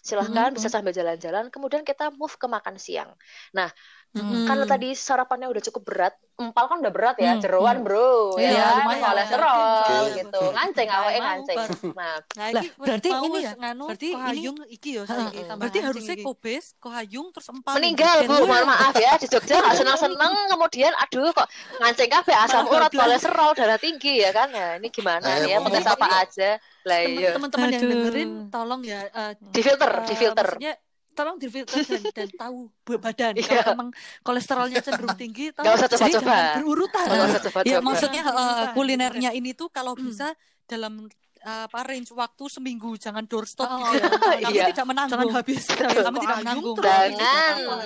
silahkan 0.00 0.50
Mhm. 0.50 0.56
bisa 0.56 0.68
sambil 0.72 0.92
jalan-jalan. 0.96 1.50
Kemudian 1.54 1.82
kita 1.86 2.10
move 2.14 2.34
ke 2.38 2.46
makan 2.48 2.76
siang. 2.80 3.10
Nah, 3.56 3.68
Mm-mm. 4.16 4.46
karena 4.48 4.64
tadi 4.66 4.86
sarapannya 4.96 5.46
udah 5.52 5.62
cukup 5.70 5.82
berat, 5.84 6.14
empal 6.40 6.64
kan 6.70 6.76
udah 6.82 6.92
berat 6.94 7.16
ya, 7.20 7.36
Hmm, 7.36 7.42
jeroan 7.42 7.84
bro, 7.84 8.38
Iya, 8.40 8.48
ya 8.50 8.64
kan, 8.74 8.76
lumayan. 8.78 9.02
kolesterol 9.02 10.02
Oke. 10.10 10.18
gitu, 10.18 10.36
nganceng 10.54 10.88
mau, 10.90 11.12
nganceng. 11.22 11.60
Nah, 11.94 12.18
Lah, 12.54 12.64
iki 12.64 12.66
berarti 12.80 13.08
ini 13.26 13.44
ya, 13.44 13.52
nganu 13.60 13.84
berarti 13.86 14.06
kohayung 14.08 14.58
iki 14.70 14.88
ya 14.96 15.04
saiki 15.04 15.38
heeh. 15.38 15.44
tambah 15.48 15.68
Berarti 15.68 15.78
harusnya 15.86 16.16
iki. 16.16 16.24
kobes, 16.24 16.64
kohayung, 16.82 17.26
terus 17.34 17.48
empal. 17.52 17.76
meninggal 17.76 18.24
bu, 18.24 18.48
mohon 18.48 18.64
maaf 18.64 18.96
ya 18.96 19.20
di 19.20 19.28
Jogja 19.28 19.60
nggak 19.60 19.76
seneng-seneng, 19.78 20.32
kemudian 20.48 20.92
aduh 20.96 21.28
kok 21.36 21.48
nganceng 21.80 22.08
kafe 22.08 22.32
asam 22.32 22.64
urat, 22.64 22.88
kolesterol, 22.96 23.52
darah 23.52 23.76
tinggi 23.76 24.24
ya 24.24 24.32
kan, 24.32 24.48
nah 24.48 24.80
ini 24.80 24.88
gimana 24.88 25.28
Eh, 25.28 25.40
nih 25.44 25.52
ya, 25.52 25.58
apa 25.60 25.68
apa? 26.00 26.06
aja, 26.24 26.56
lah 26.88 26.98
iya. 27.04 27.30
Teman-teman 27.36 27.68
yang 27.68 27.82
dengerin 27.84 28.30
tolong 28.48 28.80
ya 28.82 29.00
eh, 29.04 29.32
Di 29.52 29.60
filter, 29.60 29.90
eh, 29.92 30.06
di 30.08 30.14
filter. 30.16 30.46
maksudnya 30.48 30.72
tolong 31.12 31.36
di 31.36 31.48
filter 31.50 31.76
dan, 31.82 32.02
dan 32.14 32.28
tahu 32.32 32.56
badan. 32.96 33.32
Iya. 33.36 33.44
Kalau 33.44 33.74
emang 33.74 33.90
kolesterolnya 34.22 34.80
cenderung 34.80 35.12
tinggi, 35.14 35.50
Nggak 35.52 35.74
usah 35.74 35.88
jadi 35.88 35.98
coba-coba. 35.98 36.22
jangan 36.24 36.56
berurutan. 36.56 37.04
Usah. 37.04 37.62
Ya 37.66 37.78
maksudnya 37.78 38.22
eh, 38.22 38.32
berurutan, 38.32 38.72
kulinernya 38.72 39.30
ini 39.32 39.50
tuh 39.52 39.68
kalau 39.68 39.92
Hmm. 39.92 40.08
bisa 40.08 40.32
dalam 40.64 40.92
eh, 41.04 41.27
apa 41.48 41.78
range 41.82 42.10
waktu 42.12 42.44
seminggu 42.46 42.94
jangan 42.96 43.24
doorstop 43.24 43.66
Oh, 43.66 43.80
gitu. 43.90 44.04
iya. 44.40 44.44
Kami 44.44 44.56
Iya. 44.58 44.66
tidak 44.70 44.86
menanggung. 44.86 45.12
Jangan 45.18 45.36
habis 45.40 45.62
Kami 45.68 46.16
tidak 46.20 46.38
menanggung. 46.42 46.76
Jangan 46.78 47.08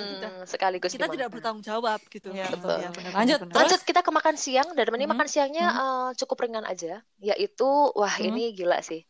kita, 0.03 0.27
sekaligus 0.45 0.91
kita 0.91 1.07
tidak 1.07 1.27
bertanggung 1.29 1.63
jawab 1.63 1.99
gitu. 2.07 2.29
Iya, 2.29 2.45
betul. 2.51 2.77
Iya, 2.77 2.89
benar, 2.91 3.11
Lanjut, 3.13 3.39
benar, 3.39 3.49
benar. 3.49 3.57
Lanjut 3.63 3.81
kita 3.83 4.01
ke 4.01 4.11
makan 4.11 4.35
siang 4.35 4.69
dan 4.75 4.85
ini 4.89 5.05
Hmm. 5.05 5.11
makan 5.15 5.27
siangnya 5.27 5.65
eh, 5.69 6.09
cukup 6.17 6.37
ringan 6.43 6.65
aja, 6.65 6.93
yaitu 7.17 7.69
wah 7.93 8.15
Hmm. 8.17 8.27
ini 8.31 8.51
gila 8.51 8.79
sih. 8.79 9.03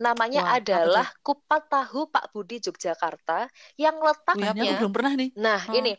Namanya 0.00 0.40
Wah, 0.48 0.56
adalah 0.56 1.06
kupat 1.20 1.68
tahu 1.68 2.08
Pak 2.08 2.32
Budi 2.32 2.56
Yogyakarta 2.58 3.52
yang 3.76 4.00
letaknya, 4.00 4.80
belum 4.80 4.92
pernah 4.96 5.12
nih. 5.12 5.30
nah 5.36 5.60
Oh. 5.68 5.76
ini 5.76 5.92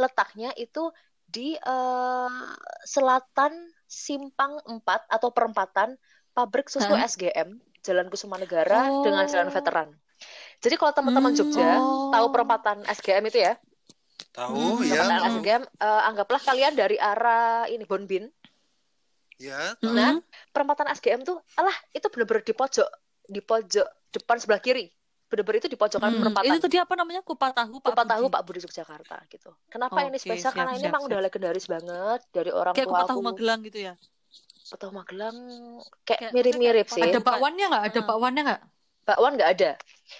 letaknya 0.00 0.56
itu 0.56 0.88
di 1.22 1.52
eh, 1.54 2.30
selatan 2.84 3.52
Simpang 3.84 4.56
4 4.64 5.04
atau 5.04 5.28
perempatan 5.30 5.92
pabrik 6.32 6.66
susu 6.72 6.92
Hah? 6.92 7.04
SGM 7.04 7.48
Jalan 7.82 8.06
Kusuma 8.12 8.36
Negara 8.38 8.78
Oh. 8.88 9.02
dengan 9.04 9.24
Jalan 9.26 9.50
Veteran. 9.50 9.88
Jadi 10.62 10.74
kalau 10.78 10.92
teman-teman 10.94 11.34
Hmm, 11.34 11.38
Jogja 11.38 11.70
oh. 11.82 12.10
tahu 12.14 12.26
perempatan 12.30 12.76
SGM 12.86 13.24
itu 13.26 13.38
ya, 13.42 13.54
Tahu 14.32 14.54
Hmm, 14.54 14.86
ya. 14.86 15.02
perempatan 15.02 15.18
Hmm. 15.18 15.30
SGM 15.34 15.62
eh, 15.66 16.02
anggaplah 16.08 16.40
kalian 16.40 16.72
dari 16.78 16.96
arah 16.96 17.66
ini 17.68 17.84
Bonbin 17.84 18.30
Ya. 19.42 19.74
Mm-mm. 19.82 19.96
Nah, 19.98 20.12
perempatan 20.54 20.86
SGM 20.94 21.26
tuh, 21.26 21.42
alah 21.58 21.74
itu 21.90 22.06
bener-bener 22.06 22.46
di 22.46 22.54
pojok, 22.54 22.88
di 23.26 23.40
pojok 23.42 23.86
depan 24.14 24.38
sebelah 24.38 24.62
kiri. 24.62 24.86
Bener-bener 25.26 25.58
itu 25.64 25.66
di 25.66 25.74
pojokan 25.74 26.14
Hmm, 26.14 26.20
perempatan. 26.22 26.46
Itu 26.54 26.62
tadi 26.62 26.78
apa 26.78 26.94
namanya? 26.94 27.26
Kupat 27.26 27.50
tahu 27.56 27.82
Pak 27.82 27.90
Kupat 27.90 28.06
tahu 28.06 28.24
Budi. 28.28 28.34
Pak 28.38 28.42
Budi 28.46 28.58
Yogyakarta 28.62 29.16
gitu. 29.26 29.50
Kenapa 29.66 29.98
ini 30.06 30.14
Oke, 30.14 30.22
spesial? 30.22 30.52
siap, 30.52 30.54
Karena 30.54 30.72
ini 30.78 30.86
siap, 30.86 30.92
emang 30.94 31.02
siap. 31.02 31.10
udah 31.10 31.20
legendaris 31.26 31.66
banget 31.66 32.20
dari 32.30 32.50
orang 32.54 32.74
Kayak 32.76 32.86
tua 32.86 32.92
kupat 32.94 33.08
tahu. 33.10 33.20
Magelang 33.24 33.60
gitu 33.66 33.78
ya. 33.82 33.94
Tahu 34.78 34.92
Magelang 34.94 35.38
kayak 36.04 36.32
mirip-mirip 36.32 36.86
sih. 36.88 37.02
Ada 37.02 37.20
bakwannya 37.20 37.64
nggak? 37.68 37.84
Ada 37.92 38.00
bakwannya 38.04 38.42
nggak? 38.46 38.62
Bakwan 39.02 39.34
nggak 39.34 39.50
ada. 39.58 39.70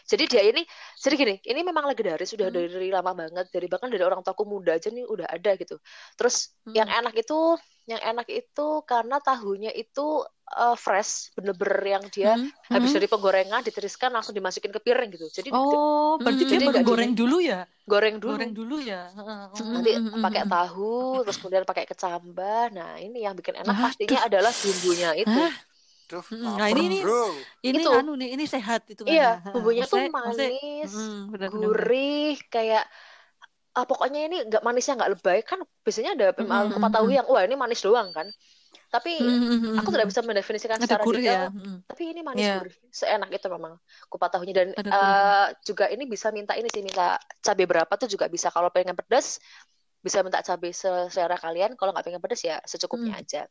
Jadi 0.09 0.24
dia 0.24 0.43
ini, 0.43 0.62
jadi 0.97 1.14
gini, 1.20 1.35
ini 1.45 1.61
memang 1.62 1.85
legendaris 1.85 2.33
sudah 2.33 2.49
Hmm. 2.49 2.57
dari 2.66 2.89
lama 2.89 3.12
banget. 3.12 3.47
Dari 3.53 3.66
bahkan 3.68 3.93
dari 3.93 4.03
orang 4.03 4.24
tuaku 4.24 4.49
muda 4.49 4.74
aja 4.74 4.89
nih 4.89 5.05
udah 5.05 5.28
ada 5.28 5.53
gitu. 5.61 5.76
Terus 6.16 6.51
Hmm. 6.64 6.74
yang 6.74 6.89
enak 6.89 7.14
itu, 7.14 7.39
yang 7.85 8.01
enak 8.01 8.26
itu 8.33 8.66
karena 8.89 9.20
tahunya 9.20 9.70
itu 9.76 10.24
uh, 10.53 10.76
fresh, 10.76 11.33
bener-bener 11.37 11.80
yang 11.99 12.05
dia 12.12 12.33
Hmm. 12.37 12.49
habis 12.72 12.93
Hmm. 12.93 12.97
dari 13.01 13.07
penggorengan 13.09 13.61
ditiriskan 13.64 14.11
langsung 14.12 14.33
dimasukin 14.33 14.72
ke 14.72 14.80
piring 14.80 15.11
gitu. 15.12 15.28
Jadi 15.28 15.49
Oh, 15.53 16.16
berarti 16.20 16.45
Hmm, 16.45 16.49
dia 16.49 16.57
jadi 16.57 16.64
baru 16.72 16.78
goreng 16.85 17.12
dulu 17.12 17.37
ya? 17.41 17.61
goreng 17.85 18.16
dulu. 18.22 18.33
Goreng 18.37 18.53
dulu 18.53 18.76
ya. 18.80 19.11
Hmm. 19.12 19.72
Nanti 19.76 19.93
pakai 19.97 20.43
tahu, 20.49 21.20
terus 21.24 21.37
kemudian 21.41 21.64
pakai 21.64 21.85
kecambah. 21.85 22.72
Nah, 22.72 22.97
ini 23.01 23.24
yang 23.26 23.35
bikin 23.37 23.61
enak 23.61 23.74
Aduh. 23.74 23.85
pastinya 23.91 24.18
adalah 24.24 24.53
bumbunya 24.53 25.11
itu. 25.18 25.28
Hah? 25.30 25.53
Duh, 26.13 26.25
Mm, 26.33 26.45
lapar, 26.45 26.61
nah, 26.61 26.69
ini- 26.73 26.87
ini- 26.89 27.01
bro. 27.03 27.23
Ini 27.65 27.83
Itu. 27.83 27.91
anu 27.99 28.11
nih, 28.21 28.29
ini 28.37 28.45
sehat 28.55 28.81
itu 28.93 29.03
kan. 29.07 29.13
Iya, 29.13 29.23
ya. 29.25 29.51
bumbunya 29.53 29.85
tuh 29.93 30.01
manis, 30.17 30.91
Mm, 30.93 31.33
benar, 31.33 31.49
benar, 31.55 31.71
benar. 31.73 31.91
gurih, 31.91 32.35
kayak 32.55 32.85
ah, 33.77 33.85
pokoknya 33.89 34.21
ini 34.29 34.37
nggak 34.49 34.63
manisnya 34.69 34.95
nggak 35.01 35.11
lebay 35.17 35.39
kan 35.49 35.59
biasanya 35.85 36.11
ada 36.17 36.27
Mm-mm, 36.37 36.69
kupat 36.77 36.91
tahu 36.93 37.07
yang 37.17 37.27
wah 37.33 37.43
ini 37.47 37.57
manis 37.57 37.81
doang 37.87 38.11
kan. 38.13 38.29
tapi 38.95 39.13
Hmm, 39.17 39.79
aku 39.81 39.89
tidak 39.95 40.09
bisa 40.13 40.21
mendefinisikan 40.25 40.77
ada 40.77 40.85
secara 40.85 41.05
ya. 41.05 41.13
detail 41.17 41.43
Hmm. 41.53 41.79
tapi 41.89 42.03
ini 42.13 42.21
manis 42.25 42.45
Iya. 42.45 42.55
gurih 42.61 42.75
seenak 42.93 43.29
itu 43.37 43.49
memang 43.53 43.75
kupat 44.13 44.31
tahunya 44.37 44.55
dan 44.57 44.69
eh, 44.77 45.47
juga 45.69 45.85
ini 45.93 46.05
bisa 46.09 46.29
minta 46.33 46.53
ini 46.61 46.69
sih 46.73 46.81
minta 46.85 47.17
cabai 47.45 47.67
berapa 47.69 47.93
tuh 48.01 48.09
juga 48.09 48.27
bisa 48.33 48.49
kalau 48.53 48.69
pengen 48.73 48.97
pedas 48.97 49.41
bisa 50.05 50.21
minta 50.25 50.41
cabai 50.45 50.73
selera 51.13 51.37
kalian 51.41 51.73
kalau 51.79 51.91
nggak 51.95 52.07
pengen 52.09 52.23
pedas 52.25 52.43
ya 52.45 52.57
secukupnya 52.69 53.13
Hmm. 53.13 53.23
aja 53.23 53.43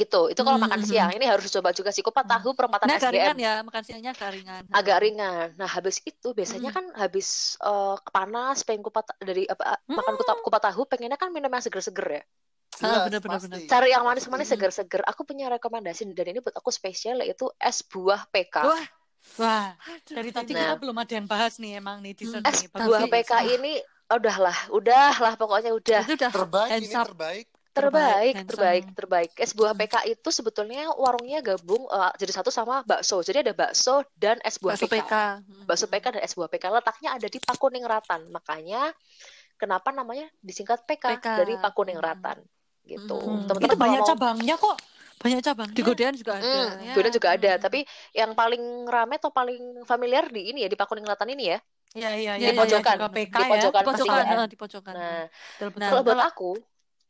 gitu 0.00 0.16
itu 0.32 0.40
kalau 0.46 0.58
Hmm, 0.58 0.64
makan 0.64 0.80
hmm, 0.80 0.88
siang 0.88 1.10
ini 1.16 1.24
harus 1.28 1.48
coba 1.52 1.70
juga 1.76 1.90
sih 1.94 2.02
kupat 2.06 2.24
Hmm. 2.24 2.32
tahu 2.40 2.50
perempatan 2.58 2.88
Nah, 2.88 2.96
agak 2.98 3.10
ringan 3.14 3.36
SGM 3.36 3.44
ya, 3.46 3.52
makan 3.66 3.82
siangnya 3.86 4.10
agak 4.16 4.30
ringan. 4.34 4.64
agak 4.72 4.98
ringan 5.04 5.48
nah 5.60 5.68
habis 5.68 6.00
itu 6.08 6.32
biasanya 6.38 6.70
Hmm. 6.70 6.76
kan 6.76 6.84
habis 7.02 7.28
eh, 7.60 7.94
panas 8.14 8.56
pengen 8.66 8.82
kupat 8.86 9.04
dari 9.20 9.44
apa 9.48 9.76
makan 9.88 10.14
kupat, 10.20 10.36
kupat 10.44 10.62
tahu 10.72 10.82
pengennya 10.90 11.18
kan 11.20 11.28
minum 11.34 11.50
yang 11.52 11.64
seger-seger 11.64 12.08
ya 12.20 12.22
Ah, 12.82 13.06
pasti. 13.28 13.60
benar. 13.60 13.60
cari 13.70 13.88
yang 13.94 14.04
manis-manis 14.08 14.48
Hmm. 14.48 14.54
seger-seger 14.58 15.02
aku 15.06 15.22
punya 15.28 15.46
rekomendasi 15.52 16.02
dan 16.18 16.26
ini 16.32 16.38
buat 16.42 16.56
aku 16.56 16.70
spesial 16.72 17.20
yaitu 17.22 17.46
es 17.60 17.78
buah 17.86 18.26
PK 18.32 18.56
Wah, 18.66 18.84
Wah, 19.40 19.68
aduh, 19.88 20.16
dari 20.18 20.30
tadi 20.34 20.52
Nah. 20.52 20.60
kita 20.68 20.76
belum 20.82 20.96
ada 20.98 21.12
yang 21.16 21.28
bahas 21.30 21.56
nih 21.62 21.78
emang 21.80 22.02
nih 22.04 22.12
di 22.12 22.24
Hmm. 22.26 22.42
sini. 22.42 22.48
es 22.50 22.60
buah 22.74 23.04
PK 23.08 23.32
ini 23.56 23.72
udahlah 24.12 24.58
udahlah 24.68 25.32
pokoknya 25.40 25.70
udah 25.72 26.02
itu 26.04 26.12
udah 26.18 26.30
Terbaik 26.32 26.70
ini 26.84 26.94
up. 26.96 27.08
Terbaik. 27.72 28.34
terbaik 28.34 28.46
terbaik 28.46 28.84
up. 28.84 28.94
terbaik 28.94 29.30
es 29.36 29.50
buah 29.50 29.72
Hmm. 29.72 29.80
PK 29.80 29.94
itu 30.06 30.28
sebetulnya 30.30 30.82
warungnya 30.92 31.40
gabung 31.40 31.82
eh, 31.82 32.12
jadi 32.16 32.32
satu 32.34 32.48
sama 32.48 32.80
bakso 32.82 33.18
jadi 33.18 33.40
ada 33.40 33.52
bakso 33.52 34.04
dan 34.14 34.36
es 34.40 34.56
buah 34.56 34.74
Bakso 34.74 34.86
PK. 34.86 34.94
PK. 34.98 35.12
Hmm. 35.40 35.64
bakso 35.64 35.86
PK 35.86 36.04
dan 36.10 36.22
es 36.22 36.32
buah 36.32 36.46
PK 36.46 36.64
letaknya 36.70 37.10
ada 37.12 37.26
di 37.26 37.38
Pakuningratan 37.38 38.20
makanya 38.28 38.92
kenapa 39.54 39.88
namanya 39.90 40.28
disingkat 40.38 40.82
PK, 40.82 41.16
PK. 41.16 41.26
dari 41.38 41.54
Pakuningratan 41.56 42.44
gitu 42.82 43.16
Hmm. 43.16 43.46
teman-teman 43.46 43.68
Itu 43.68 43.76
banyak 43.76 44.00
mau- 44.00 44.08
cabangnya 44.08 44.56
kok. 44.56 44.76
Banyak 45.16 45.38
cabangnya. 45.40 45.70
Di 45.70 45.82
Godean 45.82 46.14
juga 46.14 46.32
ada. 46.34 46.42
Hmm, 46.42 46.82
ya. 46.82 46.92
Godean 46.92 47.14
juga 47.14 47.28
ada 47.30 47.50
Hmm. 47.52 47.62
tapi 47.62 47.80
yang 48.12 48.30
paling 48.32 48.58
rame 48.84 49.14
atau 49.16 49.30
paling 49.30 49.62
familiar 49.82 50.26
di 50.26 50.50
ini 50.50 50.60
ya 50.60 50.68
di 50.68 50.74
Pakuningratan 50.74 51.30
ini 51.30 51.46
ya 51.48 51.58
Iya, 51.92 52.10
iya, 52.16 52.32
Di 52.34 52.42
iya. 52.42 52.56
pojokan. 52.56 52.96
Juga 52.96 53.12
PK 53.12 53.30
Di 53.30 53.38
ya. 53.38 53.50
pojokan 53.52 53.80
di 53.80 53.86
pojokan, 53.86 54.24
eh, 54.24 54.48
di 54.48 54.56
pojokan. 54.56 54.94
nah 54.94 55.22
Betul, 55.28 55.66
betul. 55.68 55.78
Nah, 55.78 55.88
kalau 55.88 56.02
buat 56.02 56.22
aku 56.24 56.50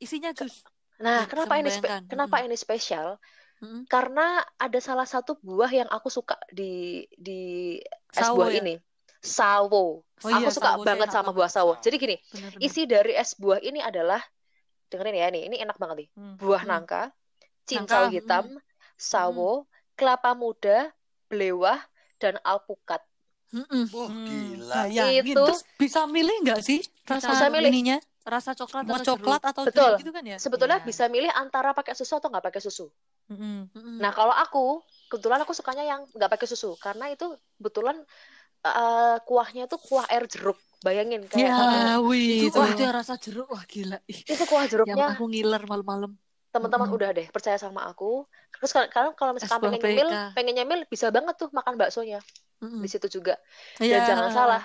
isinya 0.03 0.35
jus. 0.35 0.67
nah 0.99 1.25
bisa 1.25 1.31
kenapa 1.31 1.55
ini 1.57 1.71
kenapa 2.07 2.37
ini 2.43 2.55
spesial 2.55 3.17
Mm-mm. 3.59 3.87
karena 3.87 4.27
ada 4.57 4.79
salah 4.79 5.07
satu 5.07 5.39
buah 5.39 5.71
yang 5.71 5.87
aku 5.87 6.11
suka 6.11 6.35
di 6.51 7.03
di 7.15 7.79
es 8.11 8.19
Sawo 8.21 8.43
buah 8.43 8.51
ya? 8.51 8.59
ini 8.59 8.75
sawo 9.19 10.03
Oh 10.23 10.29
aku 10.29 10.39
iya, 10.39 10.51
suka 10.51 10.75
sawo 10.75 10.83
banget 10.83 11.09
sama 11.11 11.31
buah 11.31 11.47
sawo 11.47 11.73
jadi 11.79 11.97
gini 11.97 12.17
Benar-benar. 12.29 12.59
isi 12.61 12.83
dari 12.85 13.15
es 13.15 13.35
buah 13.35 13.59
ini 13.59 13.79
adalah 13.79 14.19
dengerin 14.89 15.15
ya 15.17 15.27
nih 15.31 15.43
ini 15.47 15.57
enak 15.59 15.79
banget 15.79 15.97
nih 16.03 16.09
Hmm. 16.15 16.35
buah 16.37 16.63
Hmm. 16.63 16.71
nangka 16.71 17.03
cincau 17.63 18.07
Nangka, 18.07 18.15
hitam 18.15 18.45
sawo 18.95 19.67
kelapa 19.95 20.35
muda 20.35 20.91
belewah 21.27 21.79
dan 22.19 22.39
alpukat. 22.43 23.01
Wah, 23.53 23.67
Hmm, 24.09 24.25
gila. 24.25 24.89
bayangin. 24.89 25.23
Itu- 25.29 25.45
Terus 25.45 25.63
bisa 25.77 26.01
milih 26.07 26.37
nggak 26.41 26.61
sih 26.61 26.81
rasa 27.05 27.29
Bisa 27.29 27.47
milih. 27.49 27.69
ininya? 27.69 27.99
Rasa 28.23 28.55
coklat 28.55 28.87
Mau 28.87 28.95
atau 28.97 29.07
coklat 29.19 29.43
atau 29.43 29.63
Betul. 29.67 29.93
gitu 29.99 30.11
kan 30.15 30.23
ya? 30.23 30.39
sebetulnya 30.39 30.79
Iya. 30.79 30.87
bisa 30.87 31.05
milih 31.11 31.33
antara 31.35 31.75
pakai 31.75 31.95
susu 31.99 32.23
atau 32.23 32.31
nggak 32.31 32.45
pakai 32.51 32.63
susu. 32.63 32.87
Mm-mm. 33.27 33.99
Nah, 33.99 34.15
kalau 34.15 34.31
aku, 34.31 34.79
kebetulan 35.11 35.43
aku 35.43 35.53
sukanya 35.53 35.83
yang 35.83 36.01
nggak 36.15 36.31
pakai 36.31 36.47
susu 36.47 36.79
karena 36.79 37.11
itu 37.11 37.35
kebetulan 37.59 37.99
eh, 38.63 39.17
kuahnya 39.27 39.67
itu 39.67 39.77
kuah 39.79 40.07
air 40.07 40.25
jeruk. 40.31 40.55
Bayangin 40.83 41.23
kayak 41.31 41.47
Ya, 41.47 41.99
wih. 42.03 42.47
itu 42.47 42.51
itu. 42.51 42.59
wah 42.59 42.71
dia 42.75 42.91
rasa 42.91 43.15
jeruk 43.19 43.47
wah 43.51 43.63
gila. 43.67 43.99
Itu 44.07 44.43
kuah 44.47 44.67
Yang 44.67 44.71
jeruknya 44.71 45.05
aku 45.15 45.25
ngiler 45.31 45.63
malam-malam. 45.67 46.13
teman-teman 46.53 46.85
Mm-mm. 46.85 46.99
udah 47.01 47.11
deh 47.17 47.27
percaya 47.33 47.57
sama 47.57 47.89
aku. 47.89 48.29
Terus 48.61 48.71
kal- 48.77 48.91
kalian 48.93 49.15
kalau 49.17 49.33
misalkan 49.33 49.57
pengen 49.63 49.81
nyemil, 49.81 50.09
pengen 50.37 50.55
nyemil 50.59 50.81
bisa 50.85 51.09
banget 51.09 51.35
tuh 51.41 51.49
makan 51.49 51.81
baksonya 51.81 52.21
Mm-mm. 52.61 52.83
di 52.85 52.89
situ 52.93 53.09
juga. 53.09 53.41
Iya. 53.81 54.05
Dan 54.05 54.15
jangan 54.15 54.29
salah, 54.31 54.63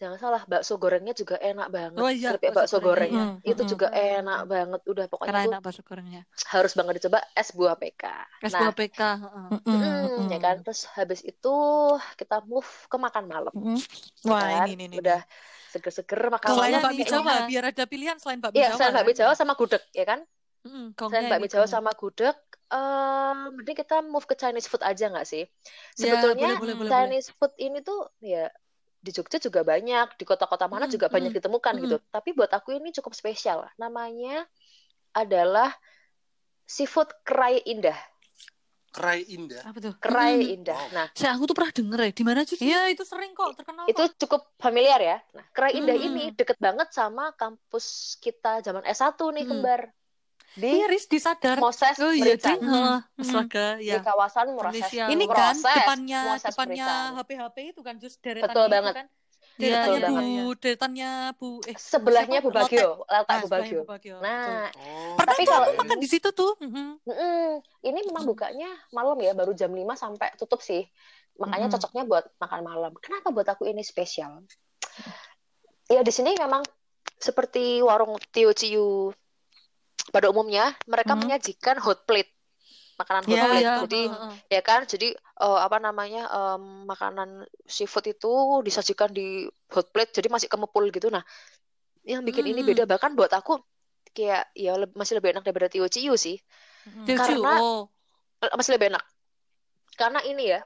jangan 0.00 0.18
salah 0.24 0.42
bakso 0.52 0.72
gorengnya 0.82 1.12
juga 1.20 1.36
enak 1.48 1.66
banget. 1.76 2.04
Oh 2.04 2.10
iya, 2.10 2.30
bakso 2.54 2.56
bakso 2.56 2.76
gorengnya 2.86 3.22
gorengnya. 3.22 3.24
itu 3.50 3.62
Mm-mm. 3.62 3.72
juga 3.72 3.86
enak 4.00 4.38
banget. 4.52 4.80
Udah 4.90 5.04
Karena 5.24 5.38
pokoknya 5.38 5.38
tuh 5.46 5.52
enak 5.52 5.60
bakso 5.64 5.82
gorengnya. 5.88 6.22
harus 6.52 6.72
banget 6.78 6.94
dicoba 6.98 7.18
es 7.40 7.48
buah 7.58 7.76
PK. 7.80 8.02
Es 8.48 8.54
Nah, 8.54 8.58
buah 8.58 8.74
PK. 8.78 9.00
heeh. 9.22 9.48
Mm-mm, 9.52 9.80
mm, 9.82 10.04
mm-mm. 10.04 10.30
ya 10.32 10.38
kan. 10.44 10.56
Terus 10.64 10.80
habis 10.96 11.20
itu 11.30 11.48
kita 12.20 12.34
move 12.50 12.70
ke 12.92 12.96
makan 13.06 13.24
malam. 13.32 13.54
Ya 14.30 14.34
Wah, 14.34 14.42
kan? 14.42 14.68
ini, 14.68 14.68
ini, 14.76 14.84
ini. 14.90 14.98
udah 14.98 15.18
seger-seger 15.72 16.20
makan 16.36 16.54
Selain 16.54 16.76
malam 16.76 16.84
bakmi 16.84 17.02
nih, 17.04 17.12
Jawa, 17.12 17.34
iya. 17.34 17.40
biar 17.48 17.64
ada 17.70 17.84
pilihan 17.92 18.18
selain 18.20 18.40
bakmi 18.44 18.60
Iya, 18.60 18.66
Jawa. 18.68 18.76
selain 18.76 18.94
bakmi 18.96 19.12
kan? 19.16 19.20
Jawa 19.20 19.34
sama 19.40 19.54
gudeg, 19.60 19.82
ya 19.98 20.04
kan? 20.10 20.20
Mm-mm, 20.64 20.94
Selain 21.08 21.28
bakmi 21.30 21.46
ini 21.46 21.48
Jawa 21.54 21.66
sama 21.74 21.90
gudeg, 22.00 22.36
eh 22.74 23.32
mending 23.56 23.76
kita 23.82 23.94
move 24.12 24.26
ke 24.30 24.34
Chinese 24.42 24.68
food 24.70 24.82
aja 24.90 25.04
nggak 25.12 25.26
sih? 25.32 25.42
Ya, 25.98 26.34
Sebetulnya 26.34 26.48
boleh, 26.56 26.56
boleh, 26.60 26.74
boleh, 26.78 26.90
Chinese 26.90 27.28
food 27.38 27.52
ini 27.66 27.78
tuh 27.88 27.98
ya 28.32 28.38
di 29.00 29.10
Jogja 29.16 29.40
juga 29.40 29.64
banyak, 29.64 30.20
di 30.20 30.24
kota-kota 30.28 30.68
mana 30.68 30.84
Mm, 30.84 30.92
juga 30.92 31.06
banyak 31.08 31.32
mm, 31.32 31.38
ditemukan 31.40 31.74
mm. 31.76 31.82
gitu. 31.88 31.96
Tapi 32.12 32.28
buat 32.36 32.52
aku 32.52 32.76
ini 32.76 32.92
cukup 32.92 33.16
spesial. 33.16 33.64
Namanya 33.80 34.44
adalah 35.16 35.72
seafood 36.68 37.08
kerai 37.24 37.64
indah. 37.64 37.96
Kerai 38.90 39.22
indah. 39.30 39.62
Apa 39.64 39.78
tuh? 39.78 39.94
Kerai 40.02 40.34
Mm-mm. 40.42 40.54
indah. 40.60 40.82
Wow. 40.90 40.94
Nah, 40.94 41.06
Saya 41.14 41.38
aku 41.38 41.46
tuh 41.46 41.56
pernah 41.56 41.72
denger 41.72 42.00
ya. 42.04 42.10
Di 42.10 42.24
mana 42.26 42.40
sih? 42.42 42.58
Iya, 42.58 42.90
itu 42.90 43.02
sering 43.06 43.32
kok 43.38 43.54
terkenal 43.54 43.86
itu 43.86 44.02
kok. 44.02 44.18
cukup 44.26 44.42
familiar 44.58 44.98
ya. 44.98 45.16
Nah, 45.32 45.46
kerai 45.54 45.78
indah 45.78 45.94
Mm. 45.96 46.06
ini 46.10 46.24
deket 46.34 46.58
banget 46.58 46.90
sama 46.90 47.30
kampus 47.38 48.18
kita 48.18 48.60
zaman 48.66 48.82
S1 48.82 49.14
nih, 49.30 49.46
Mm. 49.46 49.50
kembar. 49.50 49.80
Di 50.58 50.82
Iya, 50.82 50.86
Riz, 50.90 51.06
disadar. 51.06 51.62
Moses 51.62 51.94
Oh 52.02 52.10
iya. 52.10 52.34
Heeh, 52.34 52.58
Mm-mm. 52.58 53.22
Astaga, 53.22 53.78
di 53.78 53.86
ya. 53.86 54.02
kawasan 54.02 54.50
Moses. 54.50 54.58
Indonesia. 54.82 55.04
Ini 55.06 55.24
kan 55.30 55.54
Proses, 55.54 55.76
depannya 55.78 56.20
proses 56.26 56.46
depannya. 56.50 56.88
HP-HP 57.16 57.56
itu 57.70 57.80
kan 57.86 57.94
just 58.02 58.18
deretannya 58.18 58.50
Betul 58.50 58.66
itu 58.66 58.74
banget. 58.74 58.94
kan. 58.98 59.06
Iya, 59.60 59.76
Deretannya 59.76 60.00
betul 60.00 60.08
Bu, 60.08 60.16
banget. 60.16 60.56
deretannya 60.64 61.10
Bu 61.36 61.48
eh 61.68 61.76
Sebelahnya? 61.76 62.38
Bu 62.40 62.50
Bagio, 62.50 62.90
letak 63.04 63.28
Ah, 63.30 63.40
Bu 63.44 63.48
Bagio. 63.52 64.18
Nah, 64.18 64.72
Oh, 64.74 65.14
Pernah 65.20 65.34
Tapi 65.36 65.42
tuh 65.44 65.52
kalau- 65.52 65.66
aku 65.68 65.72
makan 65.78 65.98
di 66.00 66.08
situ 66.08 66.28
tuh. 66.32 66.52
Mm-mm. 66.58 66.88
mm-mm, 67.04 67.46
ini 67.84 68.00
memang 68.08 68.24
bukanya 68.24 68.70
malam 68.90 69.16
ya, 69.20 69.32
baru 69.36 69.52
jam 69.52 69.70
5 69.70 69.94
sampai 69.94 70.32
tutup 70.34 70.64
sih. 70.64 70.82
Makanya 71.38 71.68
Mm-mm. 71.68 71.74
cocoknya 71.76 72.02
buat 72.08 72.24
makan 72.40 72.60
malam. 72.64 72.92
Kenapa 72.98 73.28
buat 73.30 73.46
aku 73.46 73.68
ini 73.68 73.84
spesial? 73.84 74.42
Ya 75.86 76.00
di 76.00 76.12
sini 76.14 76.32
memang 76.38 76.64
seperti 77.20 77.84
warung 77.84 78.16
Tio 78.32 78.56
Ciu 78.56 79.12
pada 80.10 80.26
umumnya, 80.28 80.74
mereka 80.84 81.14
Hmm. 81.14 81.22
menyajikan 81.22 81.78
hot 81.78 82.04
plate. 82.04 82.30
Makanan 82.98 83.24
hot 83.24 83.32
Ya, 83.32 83.44
plate. 83.46 83.62
Iya, 83.62 83.74
Jadi 83.86 84.02
heeh. 84.06 84.32
ya 84.50 84.60
kan 84.60 84.80
jadi 84.84 85.08
eh, 85.16 85.60
apa 85.62 85.78
namanya 85.78 86.28
em, 86.28 86.62
makanan 86.84 87.28
seafood 87.64 88.06
itu 88.06 88.32
disajikan 88.60 89.08
di 89.08 89.46
hot 89.70 89.88
plate 89.88 90.12
jadi 90.12 90.28
masih 90.28 90.46
kemepul 90.46 90.84
gitu 90.90 91.08
nah 91.08 91.24
yang 92.04 92.20
bikin 92.20 92.44
ini 92.44 92.60
Mm-mm. 92.60 92.70
beda 92.76 92.84
bahkan 92.84 93.12
buat 93.12 93.28
aku 93.30 93.60
kayak 94.10 94.50
ya 94.52 94.74
le- 94.74 94.92
masih 94.92 95.16
lebih 95.16 95.32
enak 95.32 95.44
daripada 95.44 95.68
tio 95.68 95.86
ciu 95.86 96.12
sih. 96.16 96.36
Cucu, 97.06 97.16
Karena- 97.16 97.60
oh. 97.60 97.88
Eh, 98.40 98.52
masih 98.56 98.74
lebih 98.76 98.88
enak 98.88 99.04
karena 99.94 100.24
ini 100.24 100.48
ya 100.48 100.60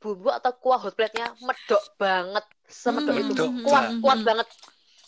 bumbu 0.00 0.32
atau 0.32 0.48
kuah 0.56 0.80
hot 0.80 0.96
plate-nya 0.96 1.36
medok 1.44 1.82
banget 2.00 2.40
semedok 2.64 3.12
Mm, 3.12 3.22
itu 3.28 3.44
kuat 3.68 3.84
kuat 4.00 4.18
banget 4.24 4.48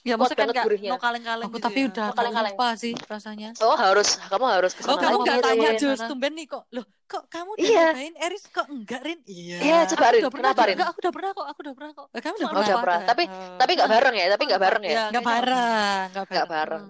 Ya, 0.01 0.17
maksudnya 0.17 0.33
kan 0.33 0.41
banget 0.43 0.55
nggak 0.57 0.67
gurihnya. 0.67 0.91
no 0.91 0.97
kaleng-kaleng 0.97 1.47
Aku 1.47 1.57
gitu 1.57 1.65
tapi 1.69 1.79
ya. 1.79 1.87
udah 1.93 2.07
Oh, 2.07 2.15
kaleng-kaleng. 2.17 2.55
lupa 2.57 2.69
sih 2.73 2.93
rasanya. 3.05 3.49
oh 3.61 3.77
harus 3.77 4.09
kamu 4.33 4.45
harus 4.49 4.73
Oh, 4.73 4.77
ke 4.77 4.83
sana 4.83 4.97
kamu 4.97 5.13
lagi 5.13 5.21
nggak 5.29 5.39
tanya 5.45 5.71
Rin. 5.71 5.81
Jus, 5.81 6.01
tumben 6.09 6.33
nih 6.33 6.47
kok. 6.49 6.63
Loh, 6.73 6.85
kok 7.05 7.23
kamu 7.29 7.51
udah 7.53 7.61
Iya. 7.61 7.87
nyobain 7.93 8.15
Eris 8.17 8.45
kok 8.49 8.67
enggak, 8.67 9.01
Rin? 9.05 9.19
Iya. 9.29 9.57
Iya, 9.61 9.79
coba 9.93 10.07
Rin 10.09 10.21
udah 10.25 10.33
pernah 10.33 10.53
kenapa 10.53 10.63
Rin 10.65 10.75
juga, 10.75 10.85
aku 10.89 10.99
udah 11.05 11.13
pernah 11.13 11.31
kok, 11.31 11.47
aku 11.47 11.59
udah 11.61 11.75
pernah 11.77 11.91
kok. 11.93 12.07
Eh, 12.11 12.21
kamu 12.21 12.35
udah 12.35 12.41
Oh, 12.41 12.51
pernah? 12.51 12.65
udah 12.65 12.79
pernah. 12.81 13.01
Tapi 13.05 13.23
Oh. 13.29 13.57
tapi 13.61 13.71
nggak 13.77 13.91
bareng 13.91 14.15
ya 14.17 14.27
tapi 14.31 14.43
nggak 14.49 14.63
bareng 14.63 14.83
ya 14.83 14.91
Iya, 14.91 15.03
nggak 15.13 15.25
bareng, 15.25 16.05
nggak 16.17 16.49
bareng. 16.49 16.85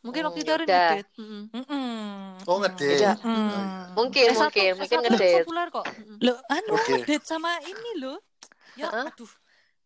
Mungkin 0.00 0.22
waktu 0.26 0.40
itu 0.40 0.52
Rin. 0.56 0.68
Mm-mm. 1.54 1.86
oh. 2.48 2.58
Mm. 3.20 3.94
mungkin 3.94 4.24
S1 4.26 4.48
mungkin 4.48 4.70
mungkin 4.74 4.96
S1 4.96 5.02
ngedate 5.06 5.28
populer 5.38 5.66
kok. 5.70 5.84
Loh, 6.18 6.38
anu 6.48 6.72
date 7.04 7.22
sama 7.22 7.52
ini 7.62 7.90
loh. 8.00 8.18
Ya, 8.74 8.88
aduh. 8.90 9.28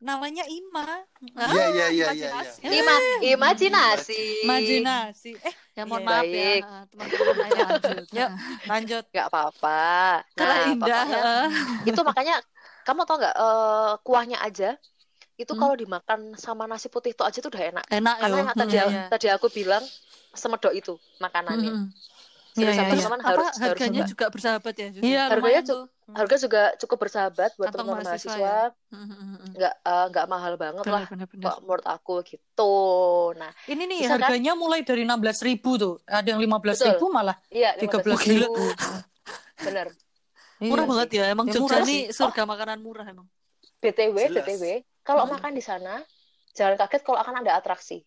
Namanya 0.04 0.44
Ima. 0.44 0.84
Iya 1.24 1.64
iya 1.66 1.86
iya 1.88 2.08
iya. 2.12 2.28
imajinasi. 2.28 2.58
iya. 2.60 2.70
Ima 2.76 2.96
imajinasi 3.24 4.20
Imajinasi. 4.44 5.30
Eh, 5.40 5.54
Ya 5.74 5.82
mohon 5.82 6.04
Iya. 6.04 6.06
maaf 6.06 6.22
Baik. 6.22 6.60
ya 6.60 6.78
teman-teman 6.86 7.34
lanjut. 7.34 8.04
Yuk. 8.12 8.30
lanjut. 8.64 9.04
nggak 9.08 9.26
apa-apa 9.26 9.80
nah 10.36 10.56
indah. 10.68 11.02
pokoknya 11.02 11.22
itu 11.88 12.00
makanya 12.00 12.34
kamu 12.84 13.00
tau 13.02 13.16
nggak 13.16 13.34
eh, 13.34 13.92
kuahnya 14.00 14.38
aja 14.38 14.70
itu 15.34 15.50
Hmm. 15.50 15.58
kalau 15.58 15.74
dimakan 15.74 16.20
sama 16.36 16.64
nasi 16.64 16.86
putih 16.86 17.10
itu 17.10 17.24
aja 17.24 17.38
tuh 17.40 17.50
udah 17.50 17.64
enak 17.74 17.84
Enak 17.90 18.16
karena 18.20 18.36
yang 18.38 18.48
tadi 18.54 18.62
Hmm, 18.70 18.84
aku, 18.84 18.92
iya. 18.92 19.04
tadi 19.10 19.26
aku 19.32 19.46
bilang 19.50 19.82
semedok 20.30 20.72
itu 20.72 20.94
makanannya. 21.18 21.90
Iya, 22.54 22.54
Seriusan, 22.54 22.70
iya, 22.70 22.70
iya. 22.70 22.90
teman-teman 22.92 23.20
harus 23.20 23.34
Apa 23.34 23.50
harus 23.50 23.58
harganya 23.66 24.02
juga 24.06 24.24
bersahabat 24.30 24.74
ya? 24.76 24.86
Jus? 24.92 25.02
Iya, 25.02 25.22
harganya 25.26 25.62
tuh. 25.64 25.82
Harga 26.12 26.36
juga 26.36 26.62
cukup 26.76 27.08
bersahabat 27.08 27.56
buat 27.56 27.72
teman-teman 27.72 28.04
mahasiswa 28.04 28.36
mahasiswa 28.36 28.54
Mm, 28.92 28.98
mm, 29.00 29.08
mm, 29.08 29.36
mm. 29.40 29.52
nggak 29.56 29.74
eh, 29.80 30.04
nggak 30.12 30.26
mahal 30.28 30.54
banget 30.54 30.84
lah 30.84 31.02
Benar, 31.08 31.10
benar, 31.10 31.26
benar. 31.32 31.44
kok 31.48 31.56
menurut 31.64 31.86
aku 31.88 32.14
gitu 32.22 32.74
nah 33.34 33.50
Ini 33.64 33.82
nih 33.82 34.00
kan? 34.04 34.10
harganya 34.20 34.52
mulai 34.52 34.84
dari 34.84 35.02
16.000 35.02 35.80
tuh. 35.80 35.94
Ada 36.04 36.36
yang 36.36 36.40
15.000 36.44 37.00
malah. 37.08 37.36
iya 37.48 37.72
13 37.74 38.04
15.000 38.04 38.52
bener 39.64 39.88
Murah 40.60 40.84
Iya 40.84 40.90
banget 40.92 41.08
sih. 41.10 41.18
ya, 41.18 41.24
emang 41.28 41.46
Ya, 41.48 41.52
Jogja 41.58 41.62
murah 41.66 41.80
nih 41.82 42.00
sih. 42.08 42.14
surga 42.14 42.42
makanan 42.46 42.78
murah 42.80 43.06
emang. 43.08 43.26
btw 43.80 44.16
Jelas. 44.28 44.44
btw 44.44 44.64
kalau 45.02 45.24
Hmm. 45.24 45.34
makan 45.36 45.52
di 45.52 45.64
sana 45.64 45.94
jangan 46.52 46.78
kaget 46.78 47.02
kalau 47.02 47.18
akan 47.18 47.42
ada 47.42 47.58
atraksi 47.58 48.04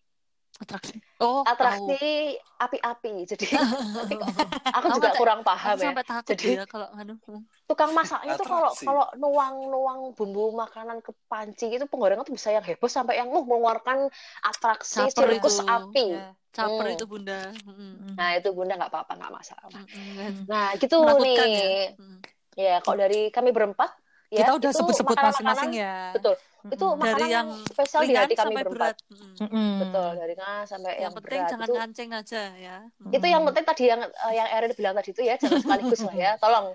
Atraksi. 0.56 0.98
Oh, 1.18 1.46
atraksi 1.46 2.34
api-api 2.58 3.10
jadi 3.24 3.46
aku 4.74 4.86
juga 4.90 5.14
kurang 5.14 5.40
paham 5.42 5.78
Aku 5.78 5.86
ya 5.86 5.94
Jadi- 6.26 6.58
ya 6.58 6.66
kalau 6.66 6.90
anu. 6.90 7.14
Hmm. 7.22 7.46
tukang 7.64 7.92
masaknya 7.92 8.34
tuh 8.34 8.42
kalau 8.42 8.70
kalau 8.74 9.06
nuang-nuang 9.14 10.10
bumbu 10.12 10.50
makanan 10.52 10.98
ke 10.98 11.14
panci 11.26 11.70
itu 11.70 11.84
penggorengan 11.84 12.24
tuh 12.24 12.34
bisa 12.34 12.50
yang 12.50 12.60
heboh 12.60 12.86
sampai 12.86 13.16
yang 13.16 13.28
uh, 13.28 13.38
mengeluarkan 13.38 14.10
atraksi 14.40 15.06
Caper 15.06 15.36
sirkus 15.36 15.58
itu. 15.58 15.68
api 15.68 16.06
Ya. 16.10 16.34
Caper 16.50 16.84
Hmm. 16.84 16.96
itu 16.96 17.04
Bunda. 17.06 17.38
Mm, 17.62 18.16
nah 18.16 18.28
itu 18.34 18.48
bunda 18.50 18.74
nggak 18.74 18.90
apa-apa 18.90 19.12
nggak 19.14 19.32
masalah 19.32 19.70
mm, 19.70 19.86
mm. 19.86 20.32
nah 20.50 20.74
gitu 20.74 20.96
Menakutkan 20.98 21.46
nih 21.46 21.54
ya. 21.54 21.86
Mm. 21.94 22.18
ya 22.56 22.74
kalau 22.82 22.96
dari 22.98 23.20
kami 23.30 23.50
berempat 23.52 23.94
ya 24.28 24.42
Kita 24.42 24.52
udah 24.58 24.70
sebut-sebut 24.74 25.14
masing-masing 25.14 25.70
ya. 25.72 26.10
betul 26.12 26.34
itu 26.60 26.86
makanan 26.90 27.06
Dari 27.14 27.26
yang 27.28 27.48
yang 27.48 27.48
spesial 27.64 28.00
di 28.02 28.12
hati 28.12 28.34
kami 28.34 28.54
berempat 28.56 28.68
berat. 28.68 28.96
Mm. 29.08 29.36
Mm-mm. 29.40 29.70
betul 29.80 30.08
dari 30.12 30.32
ringan 30.32 30.62
sampai 30.64 30.90
yang, 30.90 30.98
Yang 30.98 31.12
penting 31.14 31.30
berat 31.38 31.48
jangan 31.48 31.64
itu 31.64 31.72
nganceng 31.72 32.10
aja 32.12 32.42
ya. 32.52 32.76
Mm. 32.98 33.12
itu 33.12 33.26
yang 33.26 33.42
penting 33.44 33.64
tadi 33.64 33.84
yang 33.86 34.00
eh, 34.02 34.32
yang 34.32 34.48
Erin 34.50 34.72
bilang 34.72 34.94
tadi 34.94 35.10
itu 35.10 35.22
ya 35.22 35.34
jangan 35.36 35.58
sekaligus 35.58 36.00
lah 36.02 36.14
ya 36.14 36.30
tolong 36.36 36.66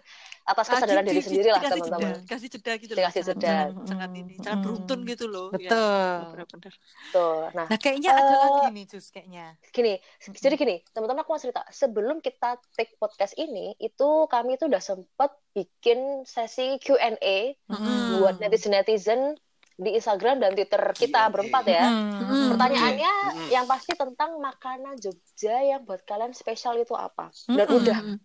atas 0.44 0.66
kesadaran 0.68 1.04
Di- 1.04 1.10
diri 1.10 1.16
di- 1.16 1.26
sendiri 1.26 1.50
lah 1.50 1.62
teman-teman 1.62 2.20
Kasih 2.24 2.50
jeda 2.50 2.72
gitu 2.76 2.92
loh. 2.92 3.00
Dikasih 3.02 3.22
Jangan- 3.22 3.40
jeda. 3.40 3.48
Jangan, 3.64 3.86
jangan 3.86 4.10
ini, 4.14 4.34
jangan 4.38 4.60
beruntun 4.60 5.00
gitu 5.06 5.26
loh. 5.26 5.48
Ya. 5.50 5.72
Betul. 5.72 6.16
Bener-bener. 6.34 6.74
tuh 7.10 7.36
nah 7.50 7.66
Nah, 7.66 7.78
kayaknya 7.78 8.10
ada 8.12 8.24
Eh, 8.26 8.40
lagi 8.42 8.70
nih, 8.70 8.86
Jus, 8.86 9.08
kayaknya. 9.10 9.46
gini 9.70 9.94
jadi 10.34 10.56
gini 10.56 10.76
teman-teman 10.90 11.22
aku 11.22 11.30
mau 11.30 11.40
cerita 11.40 11.64
sebelum 11.70 12.20
kita 12.20 12.56
take 12.74 12.96
podcast 12.98 13.36
ini 13.36 13.76
itu 13.78 14.10
kami 14.26 14.56
itu 14.56 14.66
udah 14.66 14.80
sempet 14.80 15.32
bikin 15.52 16.00
sesi 16.24 16.76
Q&A 16.78 17.56
Mm. 17.66 18.18
buat 18.18 18.36
netizen-netizen 18.38 19.38
di 19.76 19.90
Instagram 19.92 20.38
dan 20.38 20.52
Twitter 20.52 20.78
kita 20.94 21.22
Q&A. 21.24 21.32
berempat 21.32 21.64
ya 21.66 21.84
Mm. 21.84 22.50
pertanyaannya 22.52 23.14
Mm. 23.28 23.48
yang 23.50 23.66
pasti 23.66 23.94
tentang 23.94 24.38
makanan 24.38 24.96
Jogja 24.96 25.58
yang 25.60 25.82
buat 25.82 26.02
kalian 26.02 26.30
spesial 26.32 26.78
itu 26.78 26.94
apa 26.94 27.34
dan 27.48 27.66
Mm-mm. 27.66 27.80
udah 27.80 28.00
Mm. 28.00 28.18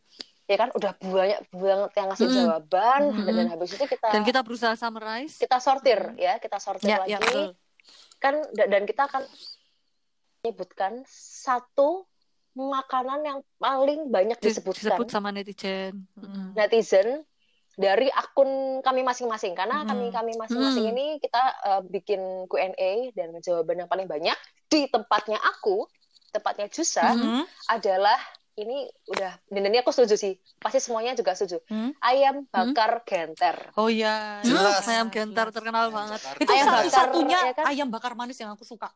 ya 0.45 0.57
kan 0.57 0.69
udah 0.71 0.93
banyak 0.95 1.41
banget 1.51 1.93
yang 1.95 2.07
ngasih 2.07 2.27
Mm-mm. 2.27 2.39
jawaban 2.39 3.01
dan, 3.03 3.17
Mm-mm. 3.19 3.33
dan 3.35 3.47
habis 3.51 3.71
itu 3.71 3.85
kita 3.87 4.09
Dan 4.11 4.23
kita 4.23 4.41
berusaha 4.41 4.75
summarize. 4.75 5.37
kita 5.37 5.57
sortir 5.59 5.99
ya 6.15 6.37
kita 6.37 6.59
sortir 6.59 6.85
Ya, 6.87 7.01
lagi 7.01 7.13
ya, 7.13 7.19
betul. 7.19 7.49
kan 8.19 8.35
da- 8.53 8.69
dan 8.69 8.83
kita 8.85 9.03
akan 9.05 9.23
menyebutkan 10.39 10.93
satu 11.09 12.05
makanan 12.51 13.21
yang 13.23 13.39
paling 13.57 14.09
banyak 14.09 14.37
Di- 14.37 14.51
disebutkan 14.51 14.83
disebut 14.99 15.07
sama 15.09 15.31
netizen. 15.31 16.05
Mm. 16.15 16.53
netizen 16.55 17.23
dari 17.79 18.11
akun 18.11 18.51
kami 18.81 19.01
masing-masing 19.01 19.55
karena 19.55 19.81
Hmm. 19.81 19.89
kami 19.89 20.07
kami 20.11 20.33
masing-masing 20.35 20.85
Hmm. 20.85 20.93
ini 20.93 21.07
kita 21.17 21.39
uh, 21.65 21.81
bikin 21.81 22.19
Q&A 22.45 23.15
dan 23.15 23.39
jawaban 23.39 23.79
yang 23.79 23.87
paling 23.87 24.05
banyak 24.05 24.35
di 24.67 24.85
tempatnya 24.85 25.39
aku 25.39 25.87
tempatnya 26.29 26.67
Jusa 26.67 27.15
Mm-mm. 27.15 27.47
adalah 27.69 28.19
ini 28.55 28.85
udah 29.07 29.39
dan 29.45 29.63
ini 29.63 29.79
aku 29.79 29.89
setuju 29.89 30.19
sih 30.19 30.33
pasti 30.59 30.77
semuanya 30.77 31.15
juga 31.15 31.33
setuju 31.33 31.63
Hmm. 31.65 31.95
ayam 32.01 32.43
bakar 32.45 33.07
genter 33.07 33.71
Oh 33.73 33.87
iya. 33.87 34.43
Jelas. 34.43 34.83
Hmm, 34.83 34.93
ayam 34.93 35.09
Jelas. 35.09 35.55
terkenal 35.55 35.87
banget. 35.89 36.19
Itu 36.37 36.51
Ayam 36.51 36.67
bakar, 36.67 36.79
satu-satunya 36.83 37.39
ya 37.41 37.55
kan? 37.55 37.65
ayam 37.65 37.89
bakar 37.89 38.13
manis 38.13 38.37
yang 38.37 38.51
aku 38.51 38.67
suka. 38.67 38.91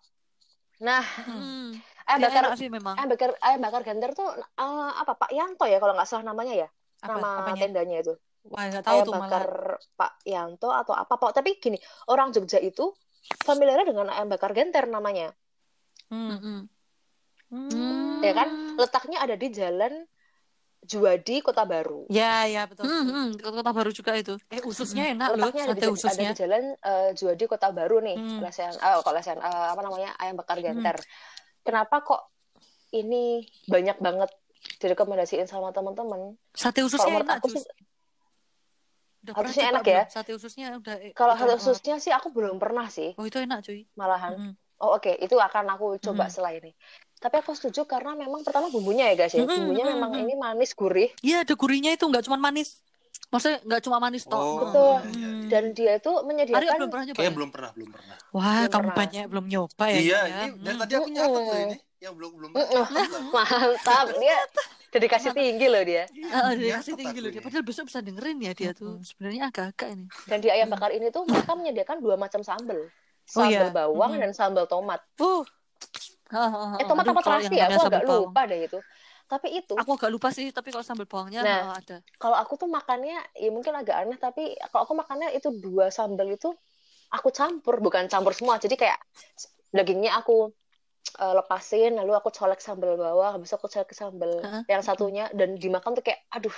nah 0.76 1.06
Hmm. 1.22 1.78
ayam 2.04 2.18
Dia 2.18 2.26
bakar 2.28 2.58
sih 2.58 2.66
memang. 2.66 2.98
ayam 2.98 3.08
bakar 3.08 3.30
ayam 3.38 3.60
bakar 3.62 3.80
genter 3.86 4.10
tuh 4.10 4.26
uh, 4.58 4.90
apa 4.92 5.14
Pak 5.14 5.30
Yanto 5.30 5.62
ya 5.64 5.78
kalau 5.78 5.94
nggak 5.94 6.10
salah 6.10 6.26
namanya 6.26 6.58
ya 6.58 6.68
Apa, 6.98 7.14
nama 7.14 7.28
apanya? 7.40 7.62
tendanya 7.62 8.02
itu 8.02 8.14
Wah, 8.42 8.66
nggak 8.66 8.82
tahu 8.82 8.94
ayam 8.98 9.06
tuh 9.06 9.14
bakar 9.14 9.46
malah. 9.46 9.78
Pak 9.94 10.12
Yanto 10.26 10.68
atau 10.68 10.92
apa 10.92 11.14
Pak 11.14 11.30
tapi 11.32 11.56
gini 11.56 11.78
orang 12.10 12.34
Jogja 12.34 12.58
itu 12.58 12.90
familiar 13.40 13.86
dengan 13.86 14.10
ayam 14.10 14.26
bakar 14.26 14.50
genter 14.50 14.86
namanya 14.86 15.30
Hmm. 16.10 16.28
Mm-mm. 16.28 16.58
Hmm. 17.48 18.20
ya 18.20 18.32
kan 18.32 18.48
letaknya 18.76 19.18
ada 19.20 19.32
di 19.32 19.48
jalan 19.48 20.04
Juwadi 20.82 21.40
Kota 21.40 21.62
Baru 21.62 22.04
Ya, 22.10 22.42
ya 22.44 22.66
betul. 22.66 22.84
Hmm, 22.90 23.06
hmm, 23.06 23.28
kota 23.38 23.70
baru 23.70 23.94
juga 23.94 24.18
itu. 24.18 24.34
Eh 24.50 24.58
ususnya 24.66 25.14
enak 25.14 25.38
loh, 25.38 25.46
letaknya 25.46 25.62
ada 25.62 25.72
di, 25.72 25.78
sate 25.78 25.86
ada 25.86 25.94
ususnya. 25.94 26.28
di 26.28 26.36
jalan 26.36 26.64
eh, 26.74 27.10
Juwadi 27.14 27.44
Kota 27.46 27.68
Baru 27.70 28.02
nih 28.02 28.16
Hmm. 28.18 28.40
lesehan 28.42 28.74
oh 28.74 29.00
kalau 29.00 29.14
lesehan 29.14 29.38
eh, 29.38 29.66
apa 29.72 29.80
namanya 29.80 30.10
ayam 30.18 30.34
bakar 30.34 30.58
genter 30.58 30.96
kenapa 31.62 32.02
kok 32.02 32.20
ini 32.92 33.40
banyak 33.64 33.96
banget 34.02 34.30
direkomendasiin 34.82 35.46
sama 35.46 35.70
teman-teman 35.70 36.34
Sate 36.52 36.82
kalau 36.82 36.88
ususnya 36.90 37.08
menurut 37.14 37.30
enak. 37.30 37.38
aku 37.40 37.48
Udah 39.22 39.52
coba 39.54 39.68
enak 39.70 39.82
ya? 39.86 40.02
belum? 40.02 40.14
Sate 40.14 40.30
ususnya 40.34 40.66
udah. 40.74 40.96
kalau 41.14 41.32
udah 41.38 41.54
sate 41.54 41.62
ususnya 41.62 41.94
sih 42.02 42.10
aku 42.10 42.28
belum 42.34 42.58
pernah 42.58 42.86
sih 42.90 43.14
Oh 43.14 43.22
itu 43.22 43.38
enak 43.38 43.62
cuy. 43.62 43.86
malahan 43.94 44.32
Mm. 44.34 44.52
oh 44.82 44.98
oke 44.98 45.14
itu 45.14 45.36
akan 45.38 45.64
aku 45.78 45.86
coba 46.02 46.26
Hmm. 46.26 46.32
setelah 46.34 46.52
ini 46.58 46.70
tapi 47.22 47.38
aku 47.38 47.54
setuju 47.54 47.86
karena 47.86 48.18
memang 48.18 48.42
pertama 48.42 48.66
bumbunya 48.66 49.06
ya 49.10 49.14
guys 49.14 49.30
ya 49.30 49.46
Mm-mm, 49.46 49.54
bumbunya 49.62 49.86
mm-mm, 49.86 49.94
memang 49.94 50.10
mm. 50.18 50.22
ini 50.26 50.34
manis 50.34 50.70
gurih 50.74 51.08
Iya 51.22 51.46
ada 51.46 51.54
gurihnya 51.54 51.94
itu 51.94 52.02
nggak 52.02 52.26
cuma 52.26 52.34
manis. 52.36 52.82
Maksudnya 53.30 53.58
nggak 53.64 53.80
cuma 53.86 53.96
manis 53.96 54.26
toh. 54.28 54.36
Oh, 54.36 54.58
Betul. 54.60 54.94
iya, 55.14 55.28
iya. 55.30 55.48
dan 55.48 55.64
dia 55.72 55.92
itu 55.96 56.10
Arya 56.10 56.26
menyediakan 56.26 56.74
belum 56.76 56.90
pernah 56.92 57.04
nyoba. 57.06 57.16
Kayaknya 57.16 57.30
ya? 57.32 57.36
belum 57.38 57.50
pernah, 57.54 57.70
belum 57.72 57.90
pernah. 57.94 58.16
Wah, 58.34 58.42
Belum 58.42 58.68
kamu 58.68 58.82
pernah. 58.82 58.98
banyak 58.98 59.24
belum 59.30 59.46
nyoba 59.48 59.84
ya. 59.88 59.98
iya, 60.02 60.18
ya. 60.26 60.40
ini 60.50 60.58
dari 60.58 60.74
Hmm. 60.74 60.82
tadi 60.82 60.92
aku 60.98 61.08
nyatet 61.14 61.30
tuh 61.32 61.56
Mm-mm. 61.56 61.64
ini 61.64 61.76
yang 62.02 62.18
belum 62.18 62.30
belum. 62.34 62.50
Mm-mm. 62.50 62.84
mantap 63.34 64.06
dia 64.18 64.38
dedikasi 64.90 65.30
tinggi 65.30 65.70
loh 65.70 65.80
dia 65.80 66.04
dia 66.10 66.26
Nyatet 66.74 66.74
kasih 66.82 66.94
tinggi 66.98 67.18
loh 67.22 67.30
dia. 67.30 67.38
ini. 67.38 67.46
Padahal 67.46 67.62
besok 67.62 67.84
bisa 67.86 68.02
dengerin 68.02 68.38
ya 68.42 68.52
dia 68.52 68.70
tuh. 68.74 68.98
Sebenarnya 69.00 69.48
agak-agak 69.48 69.88
ini. 69.88 70.06
dan 70.26 70.38
di 70.38 70.48
ayam 70.50 70.68
bakar 70.68 70.90
ini 70.90 71.08
tuh 71.08 71.22
mereka 71.24 71.54
menyediakan 71.54 71.96
dua 71.98 72.18
macam 72.18 72.42
sambal 72.42 72.82
Oh, 73.32 73.46
sambal 73.46 73.54
iya. 73.54 73.70
bawang 73.70 74.12
dan 74.18 74.34
sambal 74.34 74.66
tomat 74.66 74.98
Uh. 75.16 75.46
Eh 76.74 76.84
tomat 76.84 77.04
apa 77.04 77.20
terasi 77.20 77.52
ya 77.52 77.68
aku 77.68 77.86
agak 77.86 78.02
lupa 78.02 78.40
deh 78.44 78.66
itu 78.66 78.78
tapi 79.28 79.48
itu 79.54 79.72
Aku 79.72 79.96
agak 79.96 80.10
lupa 80.10 80.28
sih, 80.28 80.48
tapi 80.48 80.68
kalau 80.68 80.84
sambal 80.84 81.08
bawangnya 81.08 81.40
Nah. 81.40 81.60
ah, 81.70 81.76
ada. 81.76 81.96
kalau 82.16 82.36
aku 82.36 82.56
tuh 82.56 82.68
makannya 82.68 83.16
ya 83.32 83.48
mungkin 83.48 83.72
agak 83.72 83.96
aneh 83.96 84.16
tapi 84.16 84.52
kalau 84.68 84.84
aku 84.84 84.92
makannya 84.92 85.32
itu 85.32 85.48
dua 85.54 85.88
sambal 85.88 86.28
itu 86.28 86.52
aku 87.08 87.28
campur 87.30 87.78
bukan 87.78 88.08
campur 88.08 88.32
semua 88.32 88.56
jadi 88.56 88.74
kayak 88.74 88.98
dagingnya 89.70 90.18
aku 90.18 90.52
eh, 91.20 91.32
lepasin 91.36 91.92
lalu 91.98 92.12
aku 92.16 92.30
colek 92.32 92.60
sambal 92.62 92.96
bawang 92.96 93.32
habis 93.40 93.48
itu 93.50 93.56
aku 93.58 93.68
colek 93.68 93.92
sambal 93.92 94.32
Heeh. 94.40 94.62
yang 94.70 94.82
satunya 94.84 95.28
dan 95.36 95.56
dimakan 95.60 95.96
tuh 95.98 96.04
kayak 96.04 96.20
aduh 96.32 96.54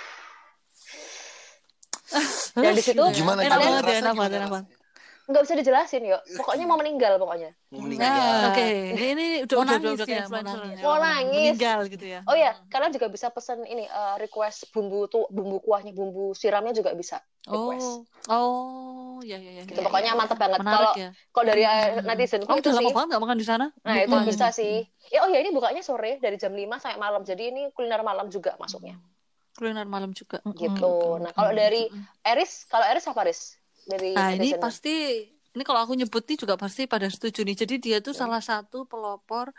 dan 2.61 2.71
di 2.75 2.83
situ 2.83 3.01
Gimana 3.11 3.41
gimana? 3.41 3.41
ya, 3.43 3.47
enak 3.49 3.59
banget, 3.59 3.83
gimana 4.13 4.35
enak 4.37 4.49
banget. 4.51 4.65
rasanya? 4.69 4.84
Nggak 5.25 5.41
bisa 5.41 5.55
dijelasin 5.55 6.03
yuk 6.05 6.21
pokoknya 6.35 6.63
mau 6.63 6.77
meninggal 6.77 7.17
pokoknya 7.17 7.51
Mau 7.67 7.75
Ya. 7.75 7.83
meninggal. 7.83 8.39
Oke, 8.47 8.67
ini, 8.93 9.05
ini 9.11 9.25
udah 9.41 9.51
Mau 9.51 9.63
udah 9.63 9.67
udah, 9.67 9.75
nangis 9.75 9.97
udah 9.97 10.07
kayak 10.07 10.15
ya, 10.17 10.25
mau 10.25 10.39
nangis. 10.39 10.55
ya. 10.71 10.81
Mau 10.81 10.97
nangis. 10.97 11.43
Meninggal 11.49 11.79
gitu 11.89 12.05
ya. 12.07 12.19
oh 12.23 12.35
ya 12.35 12.51
kalian 12.65 12.91
juga 12.91 13.07
bisa 13.07 13.27
pesen 13.29 13.59
ini 13.63 13.83
eh, 13.83 14.15
request 14.17 14.69
bumbu 14.69 15.05
tuh 15.05 15.25
bumbu 15.27 15.59
kuahnya 15.59 15.91
bumbu 15.91 16.31
siramnya 16.31 16.71
juga 16.71 16.93
bisa 16.93 17.19
request 17.43 18.05
Oh, 18.27 18.39
oh, 19.11 19.17
ya 19.21 19.35
ya 19.35 19.51
ya. 19.51 19.63
gitu 19.63 19.75
ya, 19.75 19.83
pokoknya 19.83 20.11
ya. 20.11 20.15
mantep 20.15 20.37
banget 20.37 20.59
kalau 20.61 20.91
ya. 20.95 21.09
kalau 21.29 21.45
dari 21.47 21.63
Hmm. 21.63 22.05
netizen 22.05 22.41
Kamu 22.41 22.55
itu 22.55 22.67
udah 22.67 22.75
lama 22.75 22.81
sih 22.81 22.95
banget 22.95 23.09
gak 23.09 23.21
makan 23.21 23.37
di 23.37 23.45
sana? 23.45 23.65
Nah, 23.79 23.95
itu 23.97 24.09
Lupa. 24.11 24.25
bisa 24.25 24.47
sih. 24.51 24.75
Ya, 25.07 25.19
oh 25.21 25.29
ya, 25.29 25.37
ini 25.37 25.49
bukanya 25.49 25.81
sore 25.81 26.17
dari 26.17 26.35
jam 26.35 26.51
5 26.51 26.65
sampai 26.75 26.97
malam. 26.97 27.21
Jadi 27.21 27.43
ini 27.47 27.61
kuliner 27.69 28.01
malam 28.01 28.27
juga 28.27 28.53
masuknya. 28.55 28.97
Kuliner 29.53 29.85
malam 29.85 30.11
juga. 30.11 30.41
Gitu. 30.43 30.93
Nah, 31.17 31.31
kalau 31.31 31.51
dari 31.51 31.85
Eris, 32.21 32.65
kalau 32.65 32.83
Eris 32.83 33.05
apa, 33.05 33.21
Eris? 33.21 33.55
Dari 33.85 34.13
Nah, 34.15 34.33
ini 34.33 34.57
netizen. 34.57 34.61
pasti 34.63 34.93
ini 35.55 35.63
kalau 35.63 35.79
aku 35.87 35.93
nyebut 35.95 36.23
nih 36.27 36.37
juga 36.41 36.55
pasti 36.59 36.81
pada 36.87 37.07
setuju 37.07 37.39
nih. 37.47 37.55
Jadi 37.61 37.75
dia 37.79 37.97
tuh 38.03 38.11
salah 38.11 38.41
satu 38.43 38.83
pelopor 38.91 39.53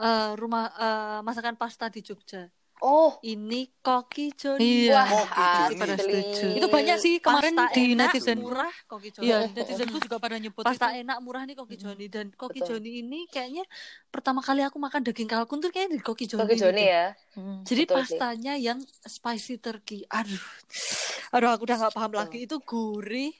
eh, 0.00 0.30
rumah 0.40 0.64
eh, 0.78 1.18
masakan 1.26 1.56
pasta 1.60 1.86
di 1.90 2.00
Jogja. 2.06 2.48
Oh, 2.84 3.16
Ini 3.24 3.80
Koki 3.80 4.36
Joni. 4.36 4.92
Iya. 4.92 5.08
wah, 5.08 5.24
Koki 5.24 5.74
pada 5.80 5.96
setuju. 5.96 6.46
Itu 6.52 6.66
banyak 6.68 6.96
sih 7.00 7.14
kemarin 7.16 7.56
Pasta 7.56 7.72
di 7.72 7.82
enak, 7.96 8.08
netizen. 8.12 8.38
murah 8.44 8.74
Koki 8.84 9.08
Joni. 9.08 9.24
Iya, 9.24 9.38
netizenku 9.56 9.96
juga 10.04 10.16
pada 10.20 10.36
nyebut 10.36 10.60
Pasta 10.60 10.92
itu. 10.92 11.00
enak 11.00 11.18
murah 11.24 11.42
nih 11.48 11.56
Koki 11.56 11.76
Joni 11.80 12.06
dan 12.12 12.26
Koki 12.36 12.60
Betul. 12.60 12.76
Joni 12.84 12.90
ini 13.00 13.18
kayaknya 13.32 13.64
pertama 14.12 14.44
kali 14.44 14.60
aku 14.68 14.76
makan 14.76 15.00
daging 15.00 15.28
kalkun 15.32 15.64
tuh 15.64 15.72
kayaknya 15.72 15.96
di 15.96 16.04
Koki 16.04 16.24
Joni. 16.28 16.42
Koki 16.44 16.56
Joni 16.60 16.84
gitu. 16.84 16.92
ya. 16.92 17.06
Hmm. 17.32 17.58
Jadi 17.64 17.82
Betul 17.88 18.04
sih. 18.04 18.20
pastanya 18.20 18.52
yang 18.60 18.78
spicy 19.00 19.54
turkey. 19.56 20.04
Aduh. 20.12 20.42
Aduh 21.32 21.48
aku 21.56 21.62
udah 21.64 21.76
nggak 21.80 21.94
paham 21.96 22.12
Betul. 22.12 22.20
lagi 22.20 22.38
itu 22.44 22.56
gurih, 22.60 23.32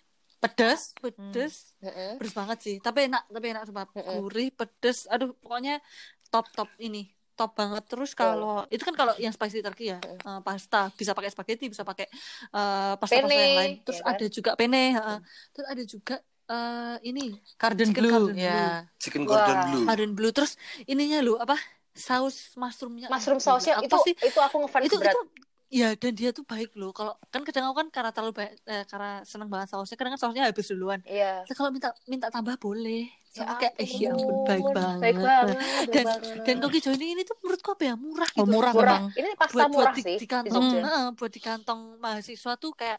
Pedas. 0.44 0.92
pedes, 1.00 1.54
Mm-mm. 1.80 2.20
pedes 2.20 2.34
banget 2.36 2.58
sih. 2.60 2.76
Tapi 2.78 3.08
enak, 3.08 3.22
tapi 3.32 3.46
enak 3.50 3.62
sumpah. 3.64 3.88
Mm-mm. 3.96 4.20
Gurih, 4.20 4.52
pedes. 4.52 5.08
Aduh, 5.08 5.32
pokoknya 5.40 5.80
top 6.28 6.46
top 6.52 6.70
ini. 6.78 7.08
top 7.34 7.50
banget 7.58 7.82
terus 7.90 8.14
kalau 8.14 8.62
itu 8.70 8.78
kan 8.86 8.94
kalau 8.94 9.10
yang 9.18 9.34
spicy 9.34 9.58
turkey 9.58 9.90
ya 9.90 9.98
eh, 9.98 10.40
pasta 10.46 10.86
bisa 10.94 11.18
pakai 11.18 11.34
spaghetti 11.34 11.66
bisa 11.66 11.82
pakai 11.82 12.06
eh, 12.54 12.94
pasta 12.94 13.18
pasta 13.18 13.34
yang 13.34 13.58
lain 13.58 13.82
terus 13.82 13.98
ya 13.98 14.06
kan? 14.06 14.14
ada 14.14 14.26
juga 14.30 14.50
penne 14.54 14.94
heeh. 14.94 15.18
terus 15.50 15.66
ada 15.66 15.82
juga 15.82 16.14
eh, 16.46 16.96
ini 17.10 17.34
Garden 17.58 17.90
Chicken 17.90 18.02
Blue 18.06 18.30
Garden 18.30 18.38
ya. 18.38 18.86
Chicken 19.02 19.22
Wah. 19.26 19.34
Gordon 19.34 19.58
Blue. 19.66 19.82
Garden 19.82 20.12
blue 20.14 20.30
terus 20.30 20.54
ininya 20.86 21.18
lu 21.26 21.34
apa 21.34 21.58
saus 21.90 22.54
mushroomnya 22.54 23.10
Mushroom 23.10 23.42
sausnya 23.42 23.82
apa 23.82 23.86
itu 23.86 23.98
sih? 24.06 24.14
itu 24.14 24.38
aku 24.38 24.56
ngefans 24.62 24.84
itu 24.86 24.94
berat. 24.94 25.14
itu 25.14 25.20
ya 25.68 25.96
dan 25.98 26.12
dia 26.14 26.30
tuh 26.30 26.44
baik 26.46 26.76
loh 26.78 26.94
kalau 26.94 27.16
kan 27.32 27.42
kadang 27.42 27.66
aku 27.68 27.76
kan 27.82 27.88
karena 27.90 28.10
terlalu 28.14 28.32
banyak 28.36 28.54
eh, 28.64 28.84
karena 28.86 29.24
seneng 29.26 29.48
banget 29.50 29.68
sausnya 29.74 29.96
kadang 29.98 30.12
kan 30.14 30.20
sausnya 30.20 30.46
habis 30.46 30.68
duluan 30.70 31.00
Iya. 31.02 31.42
Terus 31.44 31.56
kalau 31.58 31.70
minta 31.74 31.90
minta 32.06 32.26
tambah 32.30 32.54
boleh 32.60 33.10
sama 33.34 33.58
kayak 33.58 33.74
eh 33.82 33.90
ya 33.98 34.14
ampun 34.14 34.46
baik 34.46 34.62
banget, 34.70 35.00
Baik 35.02 35.16
banget. 35.18 35.56
baik 35.58 35.88
dan 35.90 36.04
banget. 36.06 36.44
dan 36.46 36.54
koki 36.62 36.78
Johnny 36.78 37.06
ini 37.18 37.22
tuh 37.26 37.34
menurutku 37.42 37.70
apa 37.74 37.84
ya 37.90 37.94
murah 37.98 38.30
gitu 38.30 38.40
Oh, 38.40 38.46
murah 38.46 38.70
murah. 38.70 38.98
memang. 39.02 39.18
Ini 39.18 39.28
pasta 39.34 39.54
buat 39.58 39.66
buat 39.66 39.74
murah 39.74 39.94
di, 39.98 40.02
sih 40.06 40.16
di 40.22 40.26
kantong 40.30 40.64
Jogja. 40.70 40.80
Heeh, 40.86 41.06
buat 41.18 41.32
di 41.34 41.40
kantong 41.42 41.80
mahasiswa 41.98 42.52
tuh 42.54 42.72
kayak 42.78 42.98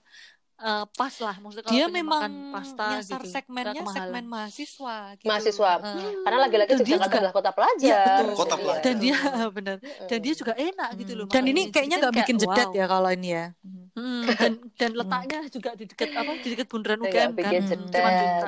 eh, 0.58 0.86
pas 0.90 1.14
lah 1.20 1.36
maksudnya 1.38 1.64
kalau 1.64 1.76
Dia 1.76 1.86
memang 1.90 2.22
makan 2.22 2.34
pasta 2.50 2.86
nyasar 2.94 3.20
gitu 3.20 3.28
segmennya 3.28 3.84
segmen 3.86 4.24
mahasiswa 4.26 4.96
gitu. 5.14 5.28
Mahasiswa. 5.28 5.72
Heeh. 5.78 6.12
Karena 6.22 6.38
lagi-lagi 6.42 6.72
Yogyakarta 6.72 6.96
juga- 7.02 7.18
adalah 7.18 7.34
kota 7.34 7.52
pelajar. 7.52 7.84
Iya, 7.86 8.04
betul. 8.24 8.36
Kota 8.36 8.48
Iya. 8.50 8.64
pelajar. 8.64 8.84
dan 8.84 8.96
dia 8.98 9.16
benar 9.58 9.78
dan 9.82 10.20
dia 10.20 10.34
juga 10.34 10.54
enak 10.54 10.90
gitu 10.96 11.12
Hmm. 11.12 11.20
loh 11.20 11.28
Dan 11.28 11.44
ini 11.46 11.62
kayaknya 11.70 11.96
nggak 12.00 12.14
bikin 12.16 12.36
kayak, 12.36 12.44
jedet 12.48 12.68
wow. 12.68 12.78
ya 12.78 12.86
kalau 12.88 13.10
ini 13.10 13.30
ya. 13.30 13.46
Hmm, 13.96 14.24
dan 14.30 14.52
dan 14.76 14.92
letaknya 14.94 15.40
juga 15.48 15.70
di 15.72 15.86
dekat 15.86 16.10
apa 16.12 16.32
di 16.36 16.48
dekat 16.50 16.68
bundaran 16.68 17.00
UGM 17.02 17.32
kan 17.34 17.52
Hmm. 17.56 17.88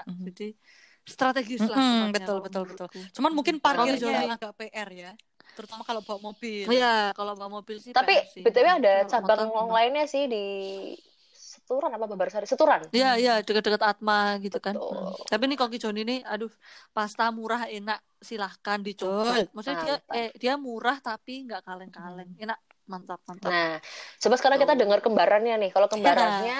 Hmm. 0.03 0.23
jadi 0.27 0.47
strategis 1.03 1.63
lah 1.63 2.07
betul, 2.09 2.43
betul, 2.43 2.63
betul. 2.65 2.87
Cuman 3.13 3.31
mungkin 3.31 3.57
Kalau 3.57 3.87
parkirnya 3.87 4.27
agak 4.29 4.51
PR 4.55 4.89
ya. 4.91 5.11
Terutama 5.55 5.81
kalau 5.81 6.03
bawa 6.03 6.19
mobil. 6.21 6.67
Iya, 6.67 7.15
kalau 7.15 7.33
bawa 7.33 7.49
mobil 7.49 7.79
sih 7.79 7.89
Tapi 7.89 8.13
PR 8.13 8.27
sih. 8.29 8.43
BTW 8.43 8.67
ada 8.77 8.93
cabang 9.07 9.47
lainnya 9.71 10.05
sih 10.05 10.27
di 10.27 10.45
Seturan 11.67 11.91
apa 11.91 12.07
Babarsari? 12.07 12.47
Seturan. 12.47 12.79
Iya, 12.95 13.19
iya, 13.19 13.33
dekat-dekat 13.43 13.83
Atma 13.83 14.39
gitu 14.39 14.55
kan. 14.63 14.71
Betul. 14.71 15.11
Hmm. 15.11 15.27
Tapi 15.27 15.43
nih 15.51 15.57
Koki 15.59 15.77
John 15.83 15.99
ini, 15.99 16.23
aduh, 16.23 16.47
pasta 16.95 17.27
murah 17.27 17.67
enak, 17.67 17.99
silahkan 18.23 18.79
dicoba. 18.79 19.35
Betul. 19.35 19.51
Maksudnya 19.51 19.77
dia 19.83 19.95
eh, 20.15 20.31
dia 20.39 20.53
murah 20.55 21.03
tapi 21.03 21.43
nggak 21.43 21.67
kaleng-kaleng, 21.67 22.31
enak, 22.39 22.55
mantap, 22.87 23.19
mantap. 23.27 23.51
Nah, 23.51 23.83
coba 24.15 24.35
sekarang 24.39 24.63
kita 24.63 24.79
dengar 24.79 25.03
kembarannya 25.03 25.59
nih. 25.67 25.71
Kalau 25.75 25.91
kembarannya 25.91 26.59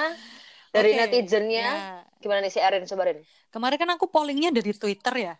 dari 0.75 0.91
Oke, 0.91 0.99
netizennya 0.99 1.67
ya. 1.71 2.03
gimana 2.19 2.43
nih 2.43 2.51
si 2.51 2.59
Erin? 2.59 2.83
Coba 2.83 3.07
Rin. 3.07 3.23
Kemarin 3.47 3.77
kan 3.79 3.89
aku 3.95 4.11
pollingnya 4.11 4.51
dari 4.51 4.75
Twitter 4.75 5.15
ya. 5.15 5.33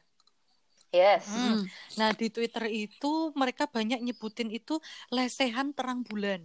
Yes. 0.96 1.28
Hmm. 1.28 1.68
Nah 2.00 2.16
di 2.16 2.32
Twitter 2.32 2.72
itu 2.72 3.36
mereka 3.36 3.68
banyak 3.68 4.00
nyebutin 4.00 4.48
itu 4.48 4.80
lesehan 5.12 5.76
terang 5.76 6.08
bulan. 6.08 6.40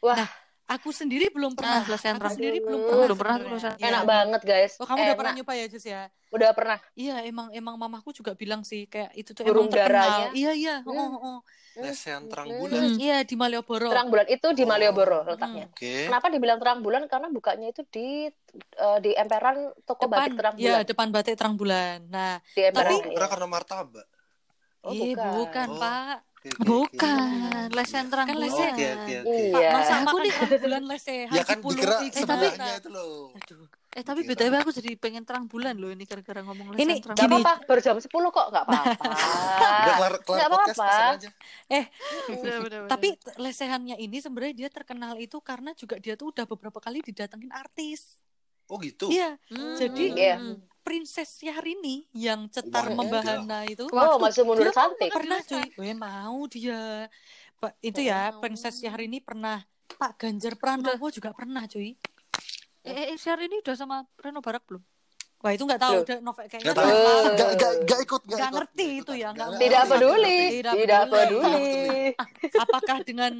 Wah, 0.00 0.16
Nah, 0.16 0.30
Aku 0.70 0.94
sendiri 0.94 1.26
belum 1.28 1.52
pernah. 1.52 1.82
Ah, 1.82 1.90
lesehan 1.90 2.14
aku 2.14 2.30
sendiri 2.30 2.62
belum 2.62 2.78
Aduh, 2.78 3.18
pernah. 3.18 3.42
belum 3.42 3.58
pernah. 3.58 3.74
Iya. 3.74 3.86
enak 3.90 4.02
banget 4.06 4.40
guys. 4.44 4.72
Oh, 4.78 4.86
kamu 4.86 4.94
udah 4.94 5.02
Enak. 5.04 5.18
pernah 5.18 5.32
nyoba 5.34 5.52
ya, 5.52 5.66
Jus 5.66 5.82
ya? 5.84 6.02
Udah 6.30 6.50
pernah. 6.54 6.78
Iya, 6.94 7.16
emang 7.26 7.50
emang 7.50 7.74
mamaku 7.74 8.14
juga 8.14 8.32
bilang 8.32 8.62
sih 8.62 8.86
kayak 8.86 9.10
itu 9.12 9.34
tuh 9.34 9.42
Burung 9.42 9.66
emang 9.66 9.74
terkenal. 9.74 9.98
darahnya. 9.98 10.28
Iya, 10.32 10.50
iya. 10.54 10.74
Hmm. 10.80 10.94
Oh, 10.94 11.10
oh. 11.18 11.38
Lesehan 11.72 12.22
terang 12.24 12.46
Hmm. 12.46 12.58
bulan. 12.60 12.82
Hmm, 12.84 12.96
Iya, 12.98 13.18
di 13.20 13.34
Malioboro. 13.34 13.88
Terang 13.88 14.08
bulan 14.08 14.26
itu 14.28 14.48
di 14.52 14.62
Oh. 14.62 14.68
Malioboro 14.68 15.18
letaknya. 15.24 15.66
Oke. 15.66 16.06
Kenapa 16.06 16.26
dibilang 16.28 16.58
terang 16.58 16.78
bulan? 16.80 17.02
Karena 17.04 17.26
bukanya 17.28 17.66
itu 17.68 17.82
di 17.84 18.30
eh, 18.76 18.98
di 18.98 19.10
emperan 19.12 19.56
toko 19.82 20.06
batik 20.06 20.34
terang 20.34 20.54
Iya, 20.54 20.62
bulan. 20.76 20.86
depan 20.86 21.06
batik 21.10 21.34
terang 21.34 21.54
bulan. 21.54 21.98
Nah, 22.06 22.38
Di 22.48 22.62
emperan. 22.64 22.86
Tapi- 22.88 23.02
iya. 23.04 23.14
Karena 23.16 23.28
karena 23.28 23.46
martabak. 23.48 24.06
Oh, 24.80 24.90
eh, 24.90 25.12
bukan. 25.12 25.32
bukan, 25.36 25.68
Oh. 25.68 25.78
Pak. 25.78 26.16
Bukan, 26.40 27.28
lesehan 27.68 28.08
terang 28.08 28.24
Kan 28.24 28.34
bulan. 28.34 28.48
lesehan. 28.48 28.72
Oke, 28.72 28.86
oke, 28.90 29.14
oke. 29.20 29.42
Iya. 29.52 29.70
Masa 29.70 29.92
Aku 30.00 30.16
terang 30.18 30.56
bulan 30.58 30.82
lesehan 30.86 31.28
Ya 31.30 31.42
kan 31.42 31.56
dipului 31.58 31.76
dikira 31.76 31.96
gimana? 32.00 32.16
sebelahnya 32.16 32.72
itu 32.74 32.88
loh. 32.88 33.24
Aduh. 33.34 33.66
Eh 33.90 34.02
tapi. 34.02 34.20
BTW 34.22 34.54
aku 34.56 34.70
jadi 34.70 34.90
pengen 34.96 35.22
terang 35.22 35.44
bulan 35.44 35.74
loh 35.74 35.90
ini 35.90 36.04
gara-gara 36.04 36.40
ngomong 36.40 36.72
lesehan 36.72 36.80
Ini 36.80 36.94
terang 36.98 37.12
Gak 37.14 37.26
Gini. 37.26 37.34
apa-apa, 37.36 37.52
baru 37.66 37.80
jam 37.82 37.96
10 37.98 38.08
kok, 38.08 38.46
gak 38.48 38.62
apa-apa. 38.62 38.94
Udah 39.82 39.96
Nggak 40.16 40.48
podcast 40.48 40.78
apa-apa. 40.78 41.12
aja. 41.12 41.30
bulan. 42.62 42.88
Tapi 42.88 43.08
lesehannya 43.36 43.96
ini 43.98 44.16
sebenarnya 44.16 44.54
dia 44.56 44.68
terkenal 44.70 45.14
itu 45.16 45.36
karena 45.40 45.74
juga 45.74 45.98
dia 45.98 46.14
tuh 46.14 46.30
udah 46.30 46.46
beberapa 46.46 46.78
kali 46.78 47.02
didatengin 47.02 47.50
artis. 47.50 48.16
Oh 48.64 48.78
gitu. 48.78 49.10
Iya, 49.10 49.34
Hmm, 49.50 49.74
Jadi, 49.74 50.14
Iya. 50.14 50.38
Princess 50.80 51.38
Syahrini 51.38 52.08
yang 52.16 52.48
cetar 52.48 52.88
Wah, 52.90 52.96
membahana 52.96 53.68
itu 53.68 53.84
Oh, 53.92 54.16
masih 54.18 54.42
mundur 54.42 54.68
dia 54.68 54.74
cantik. 54.74 55.10
pernah 55.12 55.38
cuy. 55.44 55.64
Gue 55.76 55.92
mau 55.94 56.36
dia. 56.48 57.06
Pak 57.60 57.72
itu 57.84 58.00
ya, 58.00 58.32
Oh. 58.32 58.40
Princess 58.40 58.80
Syahrini 58.80 59.20
pernah 59.20 59.60
Pak 60.00 60.16
Ganjar 60.16 60.56
Pranowo 60.56 61.12
juga 61.12 61.36
pernah 61.36 61.68
cuy. 61.68 61.94
Eh, 62.80 63.12
eh, 63.12 63.18
share 63.20 63.44
ini 63.44 63.60
udah 63.60 63.76
sama 63.76 64.00
Reno 64.16 64.40
Barak 64.40 64.64
belum? 64.64 64.80
Wah 65.40 65.50
itu 65.50 65.64
nggak 65.64 65.80
tahu 65.80 65.94
udah 66.02 66.18
novel 66.20 66.44
kayaknya 66.44 66.64
Nggak 66.66 66.76
tahu. 66.76 66.88
Nggak 67.32 67.50
nggak 67.50 67.72
nggak 67.80 68.00
ikut 68.02 68.22
nggak 68.22 68.38
ikut. 68.38 68.52
ngerti 68.52 68.86
itu 68.94 69.12
ya, 69.14 69.28
nggak. 69.30 69.48
Tidak 69.56 69.82
peduli. 69.86 70.38
Tidak 70.52 70.74
Tidak 70.76 71.02
peduli. 71.06 71.72
Apakah 72.54 72.96
dengan 73.00 73.32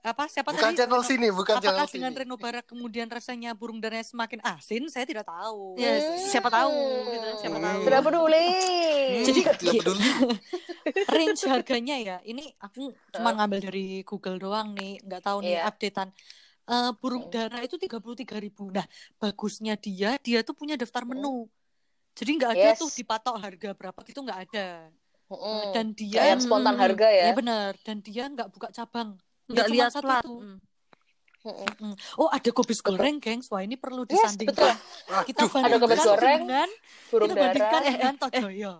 apa 0.00 0.24
siapa 0.26 0.48
Bukan 0.48 0.62
tadi? 0.64 0.78
channel 0.78 1.02
sini, 1.02 1.28
bukan 1.28 1.54
Apakah 1.56 1.66
channel 1.82 1.90
dengan 1.90 2.12
sini. 2.12 2.20
Reno 2.22 2.36
Barak 2.36 2.64
kemudian 2.64 3.06
rasanya 3.06 3.50
burung 3.52 3.78
darahnya 3.78 4.06
semakin 4.06 4.38
asin? 4.40 4.86
Saya 4.86 5.02
tidak 5.02 5.26
tahu. 5.26 5.74
Ya, 5.74 5.98
siapa 6.24 6.46
tahu 6.48 6.70
gitu, 7.08 7.28
siapa 7.40 7.58
Hmm. 7.58 7.66
tahu. 7.66 7.80
Tidak 7.82 8.00
peduli. 8.00 8.48
Jadi 9.20 9.40
Tidak 9.42 9.74
peduli. 9.76 10.06
range 11.10 11.42
harganya 11.44 11.96
ya 11.96 12.16
ini 12.22 12.46
aku 12.56 12.88
cuma 13.10 13.30
ngambil 13.32 13.58
dari 13.60 13.86
Google 14.02 14.38
doang 14.38 14.72
nih 14.72 14.96
nggak 15.00 15.22
tahu 15.22 15.38
nih 15.40 15.54
Iya. 15.56 15.66
updatean 15.66 16.08
Eh, 16.70 16.90
burung 17.02 17.26
dara 17.26 17.58
itu 17.66 17.74
tiga 17.82 17.98
puluh 17.98 18.14
ribu 18.14 18.70
nah 18.70 18.86
bagusnya 19.18 19.74
dia 19.74 20.14
dia 20.22 20.38
tuh 20.46 20.54
punya 20.54 20.78
daftar 20.78 21.02
menu 21.02 21.50
jadi 22.14 22.30
nggak 22.38 22.50
ada 22.54 22.68
Yes. 22.70 22.78
tuh 22.78 22.90
dipatok 22.94 23.36
harga 23.42 23.70
berapa 23.74 23.98
gitu 24.06 24.22
nggak 24.22 24.40
ada 24.46 24.86
Mm-mm. 25.26 25.74
dan 25.74 25.90
Kayak 25.90 25.98
dia 25.98 26.22
yang 26.30 26.38
spontan 26.38 26.78
Hmm. 26.78 26.82
harga 26.86 27.06
ya. 27.10 27.24
ya 27.26 27.32
benar 27.34 27.70
dan 27.82 27.96
dia 27.98 28.22
nggak 28.30 28.48
buka 28.54 28.70
cabang 28.70 29.18
Nggak 29.50 29.66
lihat 29.66 29.90
satu. 29.90 30.30
Hmm. 30.46 30.58
Mm-mm. 31.40 31.70
Mm. 31.80 31.94
oh 32.20 32.28
ada 32.30 32.50
kobis 32.52 32.78
goreng 32.78 33.18
gengs 33.18 33.50
wah 33.50 33.66
ini 33.66 33.74
perlu 33.74 34.06
Yes, 34.06 34.38
betul. 34.38 34.46
disandingkan 34.46 34.76
kita 35.26 35.40
Aduh, 35.42 35.50
bandingkan 35.50 35.80
kobis 35.82 36.02
goreng, 36.06 36.40
dengan 36.46 36.68
Burung 37.10 37.28
kita 37.32 37.40
bandingkan 37.40 37.80
dara. 37.82 37.90
dengan 37.90 38.14
Tojoyo 38.14 38.72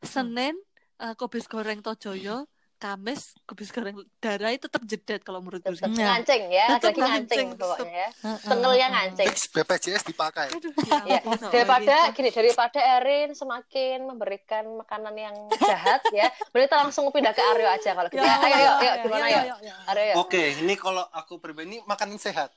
Senin 0.00 0.54
eh, 0.96 1.14
kobis 1.18 1.44
goreng 1.44 1.82
Tojoyo, 1.82 2.48
Kamis 2.84 3.32
kobis 3.48 3.72
goreng 3.72 3.96
darah 4.20 4.52
itu 4.52 4.68
tetap 4.68 4.84
jedet 4.84 5.24
kalau 5.24 5.40
menurutku 5.40 5.72
sih. 5.72 5.80
Tetap 5.80 5.96
Nah. 5.96 6.20
ngancing 6.20 6.42
ya, 6.52 6.66
Tetap 6.76 6.92
lagi 6.92 7.00
ngancing 7.00 7.16
ngancing, 7.16 7.48
pokoknya 7.56 7.96
ya. 7.96 8.08
Tengelnya 8.44 8.86
ngancing. 8.92 9.28
BPJS 9.56 10.04
dipakai. 10.04 10.48
Aduh, 10.52 10.68
Ya, 11.08 11.24
ampun, 11.24 11.48
daripada 11.48 11.96
gitu. 12.12 12.16
gini 12.20 12.28
daripada 12.28 12.80
Erin 13.00 13.32
semakin 13.32 14.04
memberikan 14.04 14.68
makanan 14.76 15.16
yang 15.16 15.32
jahat 15.56 16.04
ya, 16.12 16.28
berarti 16.52 16.68
kita 16.68 16.76
langsung 16.76 17.08
pindah 17.08 17.32
ke 17.32 17.40
Aryo 17.40 17.68
aja 17.72 17.90
kalau 17.96 18.08
gitu. 18.12 18.20
Ya, 18.20 18.36
ayo, 18.36 18.52
ayo, 18.52 18.70
ayo, 18.76 18.92
gimana 19.00 19.26
ya? 19.32 19.40
Aryo 19.88 20.04
ya. 20.04 20.14
Oke, 20.20 20.42
ini 20.60 20.76
kalau 20.76 21.08
aku 21.08 21.40
pribadi 21.40 21.80
makanan 21.80 22.20
sehat. 22.20 22.52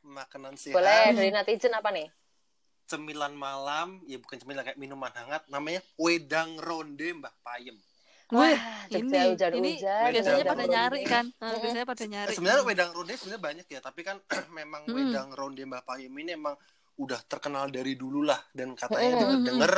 Makanan 0.00 0.54
sehat. 0.54 0.78
Boleh 0.78 1.10
dari 1.10 1.34
netizen 1.34 1.74
apa 1.74 1.90
nih? 1.90 2.06
Cemilan 2.86 3.34
malam, 3.34 3.98
ya 4.06 4.22
bukan 4.22 4.38
cemilan 4.38 4.62
kayak 4.62 4.78
minuman 4.78 5.10
hangat, 5.10 5.42
namanya 5.50 5.82
wedang 5.98 6.54
ronde 6.62 7.18
Mbah 7.18 7.34
Payem. 7.42 7.82
Wah, 8.32 8.56
ini 8.88 8.90
Jogja 8.90 9.20
ini 9.20 9.28
hujan-hujan. 9.30 10.08
biasanya 10.08 10.32
Wedang 10.34 10.48
pada 10.48 10.56
ronde. 10.58 10.74
nyari 10.74 11.00
kan 11.04 11.24
biasanya 11.38 11.84
pada 11.84 12.04
nyari 12.06 12.32
sebenarnya 12.32 12.62
wedang 12.64 12.90
ronde 12.90 13.12
sebenarnya 13.12 13.42
banyak 13.42 13.66
ya, 13.66 13.80
tapi 13.80 14.00
kan 14.00 14.16
memang 14.58 14.82
Hmm. 14.82 14.94
wedang 14.94 15.28
ronde 15.30 15.62
Mbah 15.62 15.82
Payem 15.82 16.12
ini 16.14 16.30
emang 16.32 16.56
udah 16.94 17.20
terkenal 17.22 17.68
dari 17.68 17.92
dulu 17.94 18.22
lah 18.22 18.40
dan 18.50 18.72
katanya 18.72 19.08
Mm-mm. 19.10 19.20
denger-denger 19.44 19.74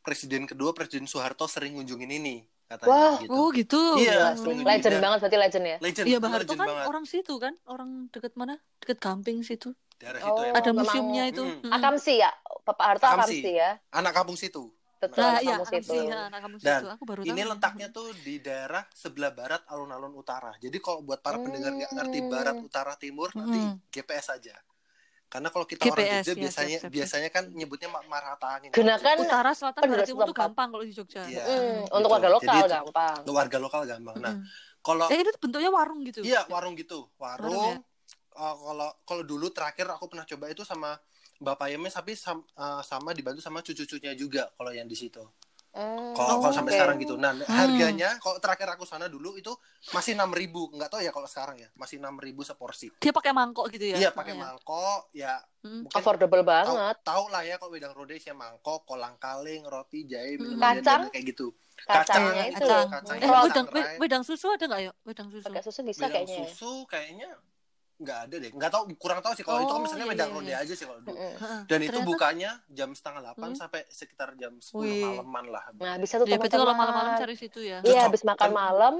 presiden 0.00 0.42
kedua 0.44 0.70
Presiden 0.72 1.04
Soeharto 1.04 1.44
sering 1.44 1.76
ngunjungin 1.76 2.10
ini 2.12 2.40
katanya 2.64 2.90
Wah. 2.90 3.14
gitu. 3.18 3.30
oh 3.30 3.48
gitu 3.50 3.80
Iya, 3.96 4.32
sering 4.34 4.62
Legend 4.62 4.98
banget 4.98 5.18
berarti 5.20 5.38
legend 5.38 5.64
ya. 5.64 5.76
Legend, 5.78 6.06
Iya 6.06 6.18
Bang 6.18 6.32
Harto 6.32 6.52
kan 6.52 6.62
banget. 6.64 6.84
orang 6.86 7.04
situ 7.04 7.34
kan 7.36 7.54
orang 7.64 7.90
deket 8.08 8.32
mana 8.32 8.54
deket 8.78 8.98
Gamping 8.98 9.42
situ 9.42 9.74
Daerah 9.96 10.22
Oh, 10.22 10.32
situ 10.32 10.42
ya. 10.44 10.52
ada 10.54 10.70
museumnya 10.72 11.24
itu 11.26 11.42
Mm. 11.42 11.60
Mm. 11.60 11.72
Akamsi 11.72 12.14
ya, 12.16 12.30
Bapak 12.62 12.84
Harto 12.88 13.04
Akamsi. 13.04 13.36
Akamsi 13.36 13.50
ya. 13.52 13.70
Anak 13.90 14.12
kampung 14.12 14.34
situ. 14.34 14.72
Betul, 15.00 15.16
Nah, 15.16 15.32
anak 15.32 15.40
iya, 15.40 15.56
kamu 15.56 15.64
situ. 15.72 15.94
ya, 15.96 16.18
anak 16.28 16.40
kamu 16.44 16.56
Dan 16.60 16.68
situ. 16.76 16.86
Aku 16.92 17.04
baru 17.08 17.20
Ini 17.22 17.32
tahu. 17.34 17.50
letaknya 17.50 17.88
tuh 17.88 18.06
di 18.14 18.34
daerah 18.38 18.82
sebelah 18.92 19.32
barat 19.32 19.62
alun-alun 19.66 20.12
utara. 20.12 20.52
Jadi 20.56 20.76
kalau 20.76 21.00
buat 21.00 21.18
para 21.18 21.40
pendengar 21.40 21.72
nggak 21.72 21.88
ngerti 21.90 22.18
Hmm. 22.18 22.28
barat, 22.28 22.56
utara, 22.58 22.92
timur, 22.94 23.32
nanti 23.32 23.56
Hmm. 23.58 23.80
GPS 23.88 24.28
aja. 24.30 24.52
Karena 25.26 25.48
kalau 25.48 25.64
kita 25.64 25.86
orang 25.86 25.94
GPS, 25.96 26.04
Jogja 26.20 26.28
ya, 26.28 26.36
biasanya 26.36 26.44
siap, 26.44 26.68
siap, 26.68 26.82
siap. 26.82 26.92
biasanya 26.92 27.28
kan 27.30 27.44
nyebutnya 27.48 27.88
ma- 27.88 28.04
marata 28.04 28.48
angin. 28.50 28.70
Gunakan 28.70 29.14
Utara, 29.16 29.50
selatan, 29.54 29.80
barat, 29.80 30.04
timur 30.04 30.20
tuh 30.20 30.26
setempat. 30.28 30.42
gampang 30.44 30.68
kalau 30.68 30.84
di 30.84 30.92
Jogja. 30.92 31.22
Iya. 31.24 31.42
Mm, 31.42 31.54
gitu. 31.80 31.96
untuk 31.96 32.10
warga 32.10 32.28
lokal 32.28 32.44
Jadi 32.44 32.60
itu- 32.60 32.74
gampang. 32.74 33.16
Untuk 33.16 33.34
warga 33.34 33.56
lokal 33.58 33.80
gampang. 33.86 34.16
Nah, 34.18 34.34
Mm. 34.34 34.44
kalau 34.80 35.06
Eh 35.08 35.18
itu 35.18 35.30
bentuknya 35.38 35.70
warung 35.70 36.00
gitu. 36.02 36.20
iya 36.20 36.40
warung 36.46 36.74
gitu, 36.74 37.08
Warung 37.16 37.46
warung. 37.48 37.72
ya? 37.72 37.88
eh, 38.32 38.54
kalau 38.58 38.88
kalau 39.02 39.22
dulu 39.22 39.46
terakhir 39.48 39.86
aku 39.88 40.04
pernah 40.06 40.24
coba 40.24 40.44
itu 40.46 40.60
sama 40.62 40.98
Bapak 41.40 41.66
Yeme 41.66 41.88
tapi 41.88 42.12
sam- 42.12 42.44
eh, 42.46 42.82
sama 42.84 43.10
dibantu 43.10 43.40
sama 43.40 43.58
cucu-cucunya 43.58 44.12
juga 44.12 44.52
kalau 44.52 44.70
yang 44.70 44.84
di 44.84 44.94
situ. 44.94 45.24
Hmm, 45.70 46.12
Kalau 46.12 46.42
kalau 46.42 46.50
sampai 46.50 46.74
sekarang 46.74 46.98
gitu. 46.98 47.14
Nah, 47.14 47.30
harganya 47.46 48.18
kalau 48.18 48.36
terakhir 48.36 48.66
aku 48.70 48.82
sana 48.82 49.06
dulu 49.06 49.38
itu 49.38 49.54
masih 49.94 50.18
6.000. 50.18 50.26
Nggak 50.68 50.90
tahu 50.90 51.00
ya 51.00 51.14
kalau 51.14 51.24
sekarang 51.24 51.56
ya. 51.56 51.70
Masih 51.72 51.96
6.000 51.96 52.10
seporsi. 52.42 52.90
Dia 52.98 53.14
pakai 53.14 53.30
mangkok 53.30 53.70
gitu 53.70 53.86
ya? 53.86 53.96
Iya, 53.96 54.10
pakai 54.10 54.34
mangkok, 54.34 55.08
ya 55.12 55.38
Hmm. 55.60 55.86
mungkin 55.86 55.94
Affordable 55.94 56.42
banget. 56.42 56.96
tahu 57.00 57.24
lah 57.28 57.46
ya 57.46 57.54
kalau 57.54 57.70
wedang 57.70 57.94
rode 57.94 58.12
isinya 58.12 58.42
mangkok, 58.42 58.82
kolang 58.82 59.14
kaling, 59.16 59.62
roti, 59.62 60.04
jahe, 60.04 60.34
Hmm. 60.34 60.42
minuman 60.50 60.74
Kacang? 60.76 61.06
dan 61.06 61.12
kayak 61.14 61.24
gitu. 61.30 61.46
Kacangnya 61.80 62.34
Kacang, 62.34 62.50
itu. 62.50 62.66
Kacang. 62.66 62.88
kacangnya 62.90 63.14
Eh, 63.14 63.20
kacang 63.22 63.44
wedang, 63.46 63.66
rai. 63.66 63.78
we- 63.78 63.98
wedang 64.02 64.22
susu 64.26 64.46
ada 64.50 64.64
nggak 64.66 64.82
ya? 64.82 64.92
Wedang 65.06 65.28
susu. 65.30 65.46
Pakai 65.46 65.62
susu 65.62 65.80
bisa 65.80 65.98
wedang 66.02 66.12
kayaknya. 66.18 66.34
ya. 66.36 66.48
susu 66.50 66.72
kayaknya 66.84 67.30
nggak 68.00 68.18
ada 68.26 68.36
deh. 68.36 68.50
Nggak 68.50 68.70
tahu, 68.70 68.82
kurang 68.96 69.20
tahu 69.20 69.32
sih 69.32 69.44
kalau 69.44 69.60
itu 69.60 69.68
kan 69.68 69.76
Oh, 69.76 69.84
misalnya 69.84 70.04
iya, 70.04 70.12
wedang 70.16 70.30
iya, 70.32 70.40
iya. 70.40 70.56
aja 70.64 70.72
sih 70.72 70.84
kalau 70.84 71.00
dulu. 71.00 71.16
Dan 71.68 71.78
itu 71.78 71.92
Ternyata- 71.92 72.08
bukanya 72.08 72.50
jam 72.66 72.88
setengah 72.90 73.20
delapan 73.20 73.48
Hmm. 73.48 73.58
sampai 73.60 73.80
sekitar 73.86 74.28
jam 74.34 74.52
10 74.56 74.80
Wih. 74.80 75.04
malaman 75.04 75.44
lah. 75.46 75.64
Nah, 75.76 75.94
bisa 75.96 76.16
tuh 76.16 76.24
Ya, 76.24 76.34
berarti 76.34 76.48
kalau 76.50 76.72
malam-malam 76.72 77.12
cari 77.14 77.34
situ 77.34 77.60
ya. 77.60 77.78
Iya, 77.82 78.08
habis 78.08 78.22
makan 78.22 78.40
Kan- 78.42 78.56
malam. 78.56 78.94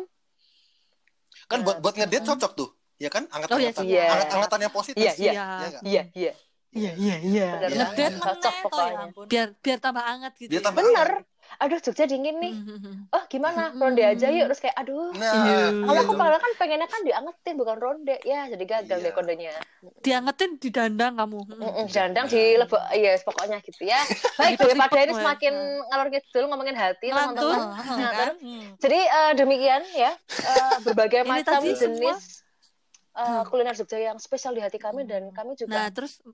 Kan 1.46 1.59
buat 1.62 1.80
buat 1.80 1.94
ngedate 1.94 2.22
cocok 2.22 2.53
tuh. 2.55 2.70
Ya 3.01 3.09
kan? 3.09 3.24
Oh, 3.26 3.57
iya 3.57 3.72
sih. 3.72 3.88
Iya. 3.88 4.12
Anget-angetannya 4.12 4.68
positif. 4.68 5.01
Iya, 5.01 5.12
iya. 5.16 5.32
Iya 5.32 5.42
nggak? 5.64 5.82
Iya, 5.82 6.03
iya. 6.14 6.32
Iya 6.70 6.92
iya 6.94 7.16
iya. 7.18 7.48
Bener 7.57 7.70
banget. 7.72 7.88
Ngedate 7.98 8.20
Cocok 8.20 8.30
meneh 8.30 8.38
toh 8.38 8.53
ya 8.53 8.62
pokoknya. 8.62 9.01
ampun. 9.03 9.24
Biar 9.26 9.48
biar 9.59 9.78
tambah 9.80 10.05
hangat 10.05 10.32
gitu. 10.38 10.51
Dia 10.53 10.61
ya. 10.61 10.62
tambah 10.62 10.82
Bener. 10.84 11.09
Aduh, 11.61 11.76
Jogja 11.78 12.04
dingin 12.04 12.40
nih. 12.40 12.56
Mhm. 12.56 13.12
Oh, 13.12 13.24
gimana? 13.26 13.68
Ronde 13.70 14.00
aja 14.00 14.26
yuk. 14.26 14.48
Terus 14.48 14.61
kayak, 14.61 14.76
aduh. 14.76 15.12
Nah, 15.12 15.28
Iya. 15.36 15.58
Kalau 15.78 15.92
iya 15.92 16.00
aku 16.02 16.12
padahal 16.14 16.40
kan 16.40 16.52
pengennya 16.56 16.88
kan 16.88 17.00
diangetin 17.02 17.54
bukan 17.54 17.76
ronde. 17.76 18.16
Ya, 18.22 18.48
jadi 18.48 18.64
gagal 18.64 18.96
Iya. 18.96 19.04
deh 19.04 19.12
kodenya. 19.12 19.52
Diangetin 20.00 20.56
di 20.56 20.68
dandang 20.68 21.14
kamu. 21.14 21.38
Mm-mm, 21.52 21.86
Dandang 21.86 22.26
di 22.26 22.56
lebok, 22.56 22.80
iya 22.92 23.12
pokoknya 23.20 23.61
gitu 23.61 23.84
ya. 23.84 24.00
Baik, 24.40 24.56
Lipet-lipet 24.56 24.72
daripada 24.88 25.00
ini 25.02 25.12
semakin 25.14 25.52
Nah. 25.52 25.84
ngalor 25.86 26.08
ngidul 26.08 26.44
ngomongin 26.46 26.74
hati 26.74 27.06
teman-teman. 27.06 27.58
Heeh, 27.61 27.96
Nah, 27.98 28.11
kan? 28.11 28.34
Hmm. 28.40 28.66
Jadi 28.76 29.00
eh, 29.02 29.32
demikian 29.34 29.82
ya 29.92 30.12
eh, 30.32 30.76
berbagai 30.80 31.22
macam 31.28 31.61
tadi 31.61 31.76
semua- 31.76 32.16
jenis 32.16 32.40
eh, 33.12 33.42
kuliner 33.44 33.74
Jogja 33.74 33.98
yang 34.00 34.16
spesial 34.16 34.56
di 34.56 34.64
hati 34.64 34.76
kami 34.76 35.04
dan 35.04 35.28
kami 35.28 35.52
juga 35.54 35.76
Nah, 35.76 35.88
terus 35.92 36.24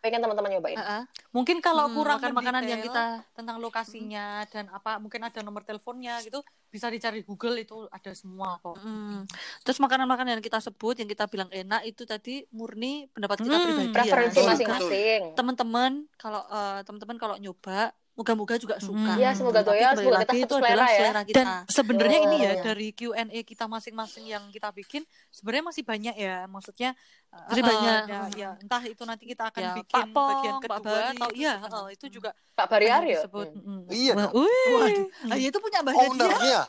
pengen 0.00 0.20
teman-teman 0.20 0.50
nyobain. 0.56 0.76
heeh. 0.76 1.02
Mungkin 1.30 1.60
kalau 1.60 1.86
Hmm, 1.86 1.94
kurang 1.94 2.16
makan-makanan 2.18 2.64
yang 2.64 2.80
mendetail 2.80 3.20
kita 3.20 3.36
tentang 3.36 3.56
lokasinya 3.60 4.26
dan 4.48 4.66
apa 4.68 4.96
mungkin 4.96 5.20
ada 5.22 5.40
nomor 5.40 5.62
teleponnya 5.62 6.18
gitu 6.24 6.40
bisa 6.70 6.86
dicari 6.86 7.20
Google 7.20 7.60
itu 7.60 7.84
ada 7.90 8.10
semua 8.14 8.56
kok. 8.58 8.78
Mm. 8.78 9.26
Terus 9.60 9.78
makanan-makanan 9.78 10.38
yang 10.38 10.44
kita 10.44 10.62
sebut, 10.62 10.96
yang 10.96 11.10
kita 11.10 11.26
bilang 11.26 11.50
enak 11.50 11.82
itu 11.82 12.06
tadi 12.06 12.46
murni 12.50 13.10
pendapat 13.10 13.42
kita 13.42 13.56
Hmm, 13.58 13.64
pribadi 13.66 13.90
Preferensi 13.90 14.08
ya. 14.08 14.30
Betul, 14.30 14.50
masing-masing. 14.54 15.20
Teman-teman 15.34 15.92
kalau 16.14 16.42
eh, 16.46 16.80
teman-teman 16.86 17.16
kalau 17.18 17.36
nyoba, 17.36 17.90
moga-moga 18.12 18.54
juga 18.54 18.76
suka. 18.76 19.12
Hmm. 19.12 19.16
Ya, 19.16 19.30
semoga 19.32 19.60
kembali 19.60 19.96
semoga 19.96 20.18
kita 20.20 20.34
itu 20.36 20.54
adalah 20.54 20.60
selera 20.60 20.86
ya. 20.86 20.98
selera 20.98 21.22
kita. 21.22 21.34
Dan 21.34 21.46
sebenarnya 21.66 22.18
ini 22.20 22.36
ya 22.38 22.50
Oh. 22.50 22.62
dari 22.62 22.88
Q&A 22.90 23.38
kita 23.40 23.64
masing-masing 23.66 24.24
yang 24.26 24.44
kita 24.48 24.68
bikin 24.70 25.02
sebenarnya 25.30 25.64
masih 25.66 25.82
banyak 25.82 26.14
ya. 26.14 26.36
Maksudnya 26.44 26.90
uh, 27.30 27.48
Masih 27.48 27.62
uh, 27.62 27.68
banyak. 27.70 28.02
Ya, 28.04 28.20
ya, 28.36 28.50
entah 28.56 28.82
itu 28.84 29.02
nanti 29.02 29.24
kita 29.24 29.48
akan 29.48 29.62
Ya, 29.62 29.72
bikin 29.74 29.94
Pak 29.94 30.06
Pong, 30.10 30.28
bagian 30.34 30.54
Pak 30.58 30.68
kedua 30.74 30.82
Bari, 30.84 31.16
atau 31.16 31.28
iya, 31.32 31.54
uh, 31.62 31.88
itu 31.88 32.06
juga 32.10 32.30
Pak 32.52 32.66
Bari 32.68 32.86
Aryo. 32.86 33.18
disebut. 33.24 33.48
Hmm. 33.54 33.64
Mm. 33.64 33.82
Iya 33.88 34.12
Wah. 34.14 34.28
Waduh, 34.30 35.06
ah, 35.24 35.36
iya 35.36 35.48
itu 35.48 35.58
punya 35.58 35.78
mbahnya 35.80 36.00
dia, 36.02 36.10
Ownernya. 36.12 36.60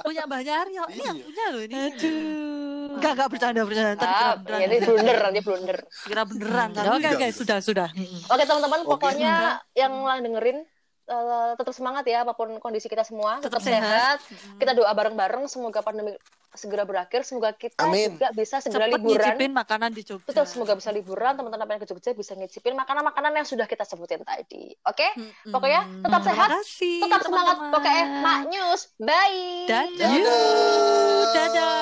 punya 0.00 0.22
mbahnya 0.24 0.54
Aryo. 0.58 0.82
Ini 0.88 1.02
yang 1.02 1.16
Iya. 1.16 1.24
punya 1.24 1.44
loh 1.48 1.62
ini. 1.62 1.74
Aduh. 1.76 2.96
Enggak, 2.98 3.12
enggak 3.14 3.28
bercanda, 3.30 3.60
bercanda. 3.62 3.94
Ntar 3.94 4.08
Ah, 4.08 4.34
beneran. 4.34 4.60
ini 4.64 4.76
blunder, 4.80 5.16
nanti 5.20 5.40
blunder. 5.40 5.78
Kira 6.02 6.22
beneran. 6.24 6.68
Ya, 6.68 6.80
Oke, 6.80 6.96
Enggak, 6.96 7.12
oke, 7.12 7.18
enggak. 7.20 7.30
sudah, 7.36 7.58
sudah. 7.60 7.88
Oke 8.26 8.42
teman-teman, 8.42 8.80
pokoknya 8.82 9.34
yang 9.72 9.92
lah 9.98 10.18
dengerin 10.18 10.62
eh, 11.04 11.50
tetap 11.54 11.72
semangat 11.72 12.04
ya 12.04 12.20
apa 12.20 12.32
pun 12.32 12.52
kondisi 12.58 12.84
kita 12.84 13.00
semua, 13.00 13.38
tetap, 13.38 13.58
Tetap 13.58 13.62
sehat. 13.64 14.18
sehat. 14.20 14.56
Kita 14.56 14.72
doa 14.72 14.92
bareng-bareng 14.92 15.46
semoga 15.46 15.80
pandemi 15.80 16.12
segera 16.50 16.82
berakhir, 16.82 17.22
semoga 17.22 17.52
kita 17.52 17.80
Amin. 17.80 18.12
juga 18.12 18.28
bisa 18.30 18.58
segera 18.58 18.84
Cepet 18.84 18.98
liburan. 18.98 19.20
nyicipin 19.20 19.52
makanan 19.52 19.90
di 19.90 20.02
Jogja. 20.02 20.26
Betul, 20.26 20.44
semoga 20.44 20.74
bisa 20.74 20.90
liburan, 20.90 21.32
teman-teman 21.32 21.70
yang 21.70 21.82
ke 21.82 21.88
Jogja 21.88 22.10
bisa 22.12 22.32
ngicipin 22.34 22.74
makanan-makanan 22.74 23.32
yang 23.34 23.46
sudah 23.46 23.64
kita 23.64 23.84
sebutin 23.84 24.20
tadi. 24.20 24.74
Oke? 24.82 25.06
Mm-mm. 25.14 25.48
Pokoknya 25.48 25.80
tetap 26.02 26.20
Terima 26.20 26.28
sehat, 26.28 26.48
kasih, 26.56 26.98
tetap 27.00 27.20
semangat. 27.22 27.56
teman-teman. 27.56 27.72
Pokoknya 27.72 28.04
Mak 28.20 28.40
News. 28.48 28.80
Bye. 28.98 29.64
Dadah. 29.66 30.10
Dadah. 30.10 31.24
Dadah. 31.30 31.76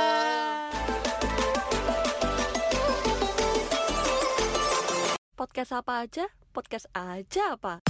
Podcast 5.33 5.73
apa 5.73 6.01
aja? 6.03 6.25
Podcast 6.57 6.89
aja 6.97 7.53
apa? 7.53 7.85